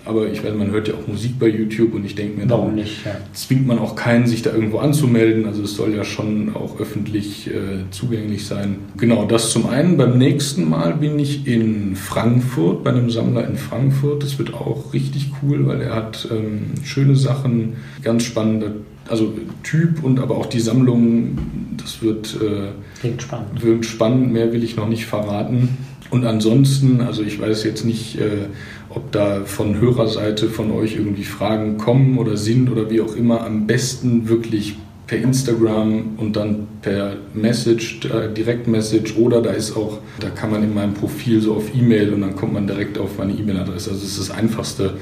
Aber 0.09 0.27
ich 0.27 0.43
weiß, 0.43 0.55
man 0.55 0.71
hört 0.71 0.89
ja 0.89 0.95
auch 0.95 1.07
Musik 1.07 1.39
bei 1.39 1.49
YouTube 1.49 1.93
und 1.93 2.03
ich 2.07 2.15
denke 2.15 2.41
mir, 2.41 2.49
warum 2.49 2.75
nicht? 2.75 3.05
Ja. 3.05 3.17
Zwingt 3.35 3.67
man 3.67 3.79
auch 3.79 3.95
keinen, 3.95 4.27
sich 4.27 4.41
da 4.41 4.55
irgendwo 4.55 4.79
anzumelden. 4.79 5.45
Also 5.45 5.63
es 5.65 5.75
soll 5.75 5.95
ja 5.95 6.03
schon 6.03 6.57
auch 6.57 6.81
öffentlich 6.81 7.49
äh, 7.49 7.91
zugänglich 7.91 8.47
sein. 8.47 8.77
Genau, 8.97 9.27
das 9.27 9.51
zum 9.51 9.69
einen. 9.69 9.99
Beim 9.99 10.17
nächsten 10.17 10.67
Mal 10.67 10.95
bin 10.95 11.19
ich 11.19 11.47
in 11.47 11.95
Frankfurt, 11.95 12.85
bei 12.85 12.91
einem 12.91 13.11
Sammler 13.11 13.47
in 13.47 13.57
Frankfurt. 13.57 14.23
Das 14.23 14.39
wird 14.39 14.55
auch 14.55 14.95
richtig 14.95 15.31
cool, 15.43 15.67
weil 15.67 15.83
er 15.83 15.95
hat 15.95 16.27
ähm, 16.31 16.73
schöne 16.85 17.15
Sachen, 17.15 17.77
ganz 18.03 18.25
spannende 18.25 18.77
also 19.09 19.33
Typ 19.63 20.03
und 20.05 20.21
aber 20.21 20.37
auch 20.37 20.47
die 20.47 20.61
Sammlung, 20.61 21.39
das 21.77 22.03
wird, 22.03 22.37
äh, 22.41 23.21
spannend. 23.21 23.63
wird 23.63 23.85
spannend. 23.85 24.33
Mehr 24.33 24.53
will 24.53 24.65
ich 24.65 24.77
noch 24.77 24.89
nicht 24.89 25.07
verraten. 25.07 25.77
Und 26.11 26.25
ansonsten, 26.25 27.01
also 27.01 27.23
ich 27.23 27.41
weiß 27.41 27.65
jetzt 27.65 27.85
nicht, 27.85 28.19
äh, 28.19 28.47
ob 28.89 29.13
da 29.13 29.43
von 29.45 29.79
Hörerseite 29.79 30.49
von 30.49 30.71
euch 30.71 30.97
irgendwie 30.97 31.25
Fragen 31.25 31.77
kommen 31.77 32.19
oder 32.19 32.37
sind 32.37 32.71
oder 32.71 32.91
wie 32.91 33.01
auch 33.01 33.15
immer, 33.15 33.45
am 33.45 33.67
besten 33.67 34.29
wirklich 34.29 34.77
per 35.07 35.19
Instagram 35.19 36.17
und 36.19 36.37
dann 36.37 36.67
per 36.83 37.17
Message, 37.35 38.01
äh, 38.07 38.33
Direktmessage 38.33 39.19
oder 39.19 39.43
da 39.43 39.51
ist 39.51 39.77
auch, 39.77 39.99
da 40.21 40.29
kann 40.29 40.51
man 40.51 40.63
in 40.63 40.75
meinem 40.75 40.95
Profil 40.95 41.41
so 41.41 41.55
auf 41.55 41.75
E-Mail 41.75 42.13
und 42.13 42.21
dann 42.21 42.37
kommt 42.37 42.53
man 42.53 42.67
direkt 42.67 42.99
auf 42.99 43.19
meine 43.19 43.33
E-Mail-Adresse. 43.33 43.91
Also 43.91 44.05
es 44.05 44.19
ist 44.19 44.21
das 44.21 44.31
Einfachste. 44.31 44.95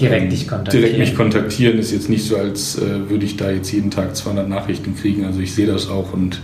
Direkt 0.00 0.32
dich 0.32 0.48
kontaktieren. 0.48 0.84
Direkt 0.84 0.98
mich 0.98 1.14
kontaktieren 1.14 1.78
ist 1.78 1.92
jetzt 1.92 2.08
nicht 2.08 2.24
so, 2.26 2.36
als 2.36 2.78
äh, 2.78 3.08
würde 3.08 3.24
ich 3.24 3.36
da 3.36 3.50
jetzt 3.50 3.72
jeden 3.72 3.90
Tag 3.90 4.14
200 4.14 4.48
Nachrichten 4.48 4.96
kriegen. 4.96 5.24
Also 5.24 5.40
ich 5.40 5.54
sehe 5.54 5.66
das 5.66 5.88
auch 5.88 6.12
und 6.12 6.40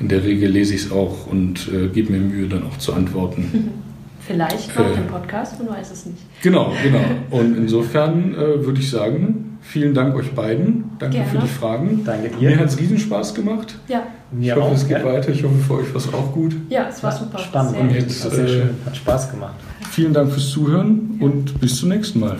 in 0.00 0.08
der 0.08 0.24
Regel 0.24 0.50
lese 0.50 0.74
ich 0.74 0.84
es 0.84 0.92
auch 0.92 1.26
und 1.26 1.68
äh, 1.68 1.88
gebe 1.88 2.12
mir 2.12 2.20
Mühe, 2.20 2.48
dann 2.48 2.64
auch 2.64 2.78
zu 2.78 2.92
antworten. 2.92 3.70
Vielleicht 4.28 4.76
noch 4.76 4.84
äh, 4.84 4.94
im 4.94 5.06
Podcast, 5.06 5.58
man 5.58 5.70
weiß 5.78 5.90
es 5.90 6.04
nicht. 6.04 6.18
Genau, 6.42 6.70
genau. 6.82 7.00
Und 7.30 7.56
insofern 7.56 8.34
äh, 8.34 8.62
würde 8.62 8.78
ich 8.78 8.90
sagen, 8.90 9.58
vielen 9.62 9.94
Dank 9.94 10.14
euch 10.14 10.32
beiden. 10.32 10.84
Danke 10.98 11.16
Gerne. 11.16 11.30
für 11.30 11.38
die 11.38 11.46
Fragen. 11.46 12.04
Danke 12.04 12.28
dir. 12.28 12.50
Mir 12.50 12.58
hat 12.58 12.66
es 12.66 12.78
Riesenspaß 12.78 13.34
gemacht. 13.34 13.78
Ja. 13.88 14.02
Mir 14.30 14.52
ich 14.52 14.54
hoffe, 14.54 14.66
auch, 14.66 14.74
es 14.74 14.86
geht 14.86 14.98
ja. 14.98 15.04
weiter. 15.06 15.30
Ich 15.30 15.42
hoffe, 15.42 15.54
für 15.66 15.74
euch 15.78 15.88
war 15.94 15.96
es 15.96 16.12
auch 16.12 16.30
gut. 16.32 16.54
Ja, 16.68 16.88
es 16.90 17.02
war 17.02 17.10
super. 17.10 17.38
Spannend. 17.38 17.78
Und 17.78 17.90
jetzt, 17.90 18.20
sehr 18.20 18.44
äh, 18.44 18.48
schön. 18.48 18.70
Hat 18.84 18.96
Spaß 18.98 19.30
gemacht. 19.30 19.54
Vielen 19.90 20.12
Dank 20.12 20.30
fürs 20.30 20.50
Zuhören 20.50 21.16
und 21.20 21.58
bis 21.58 21.76
zum 21.76 21.88
nächsten 21.88 22.20
Mal. 22.20 22.36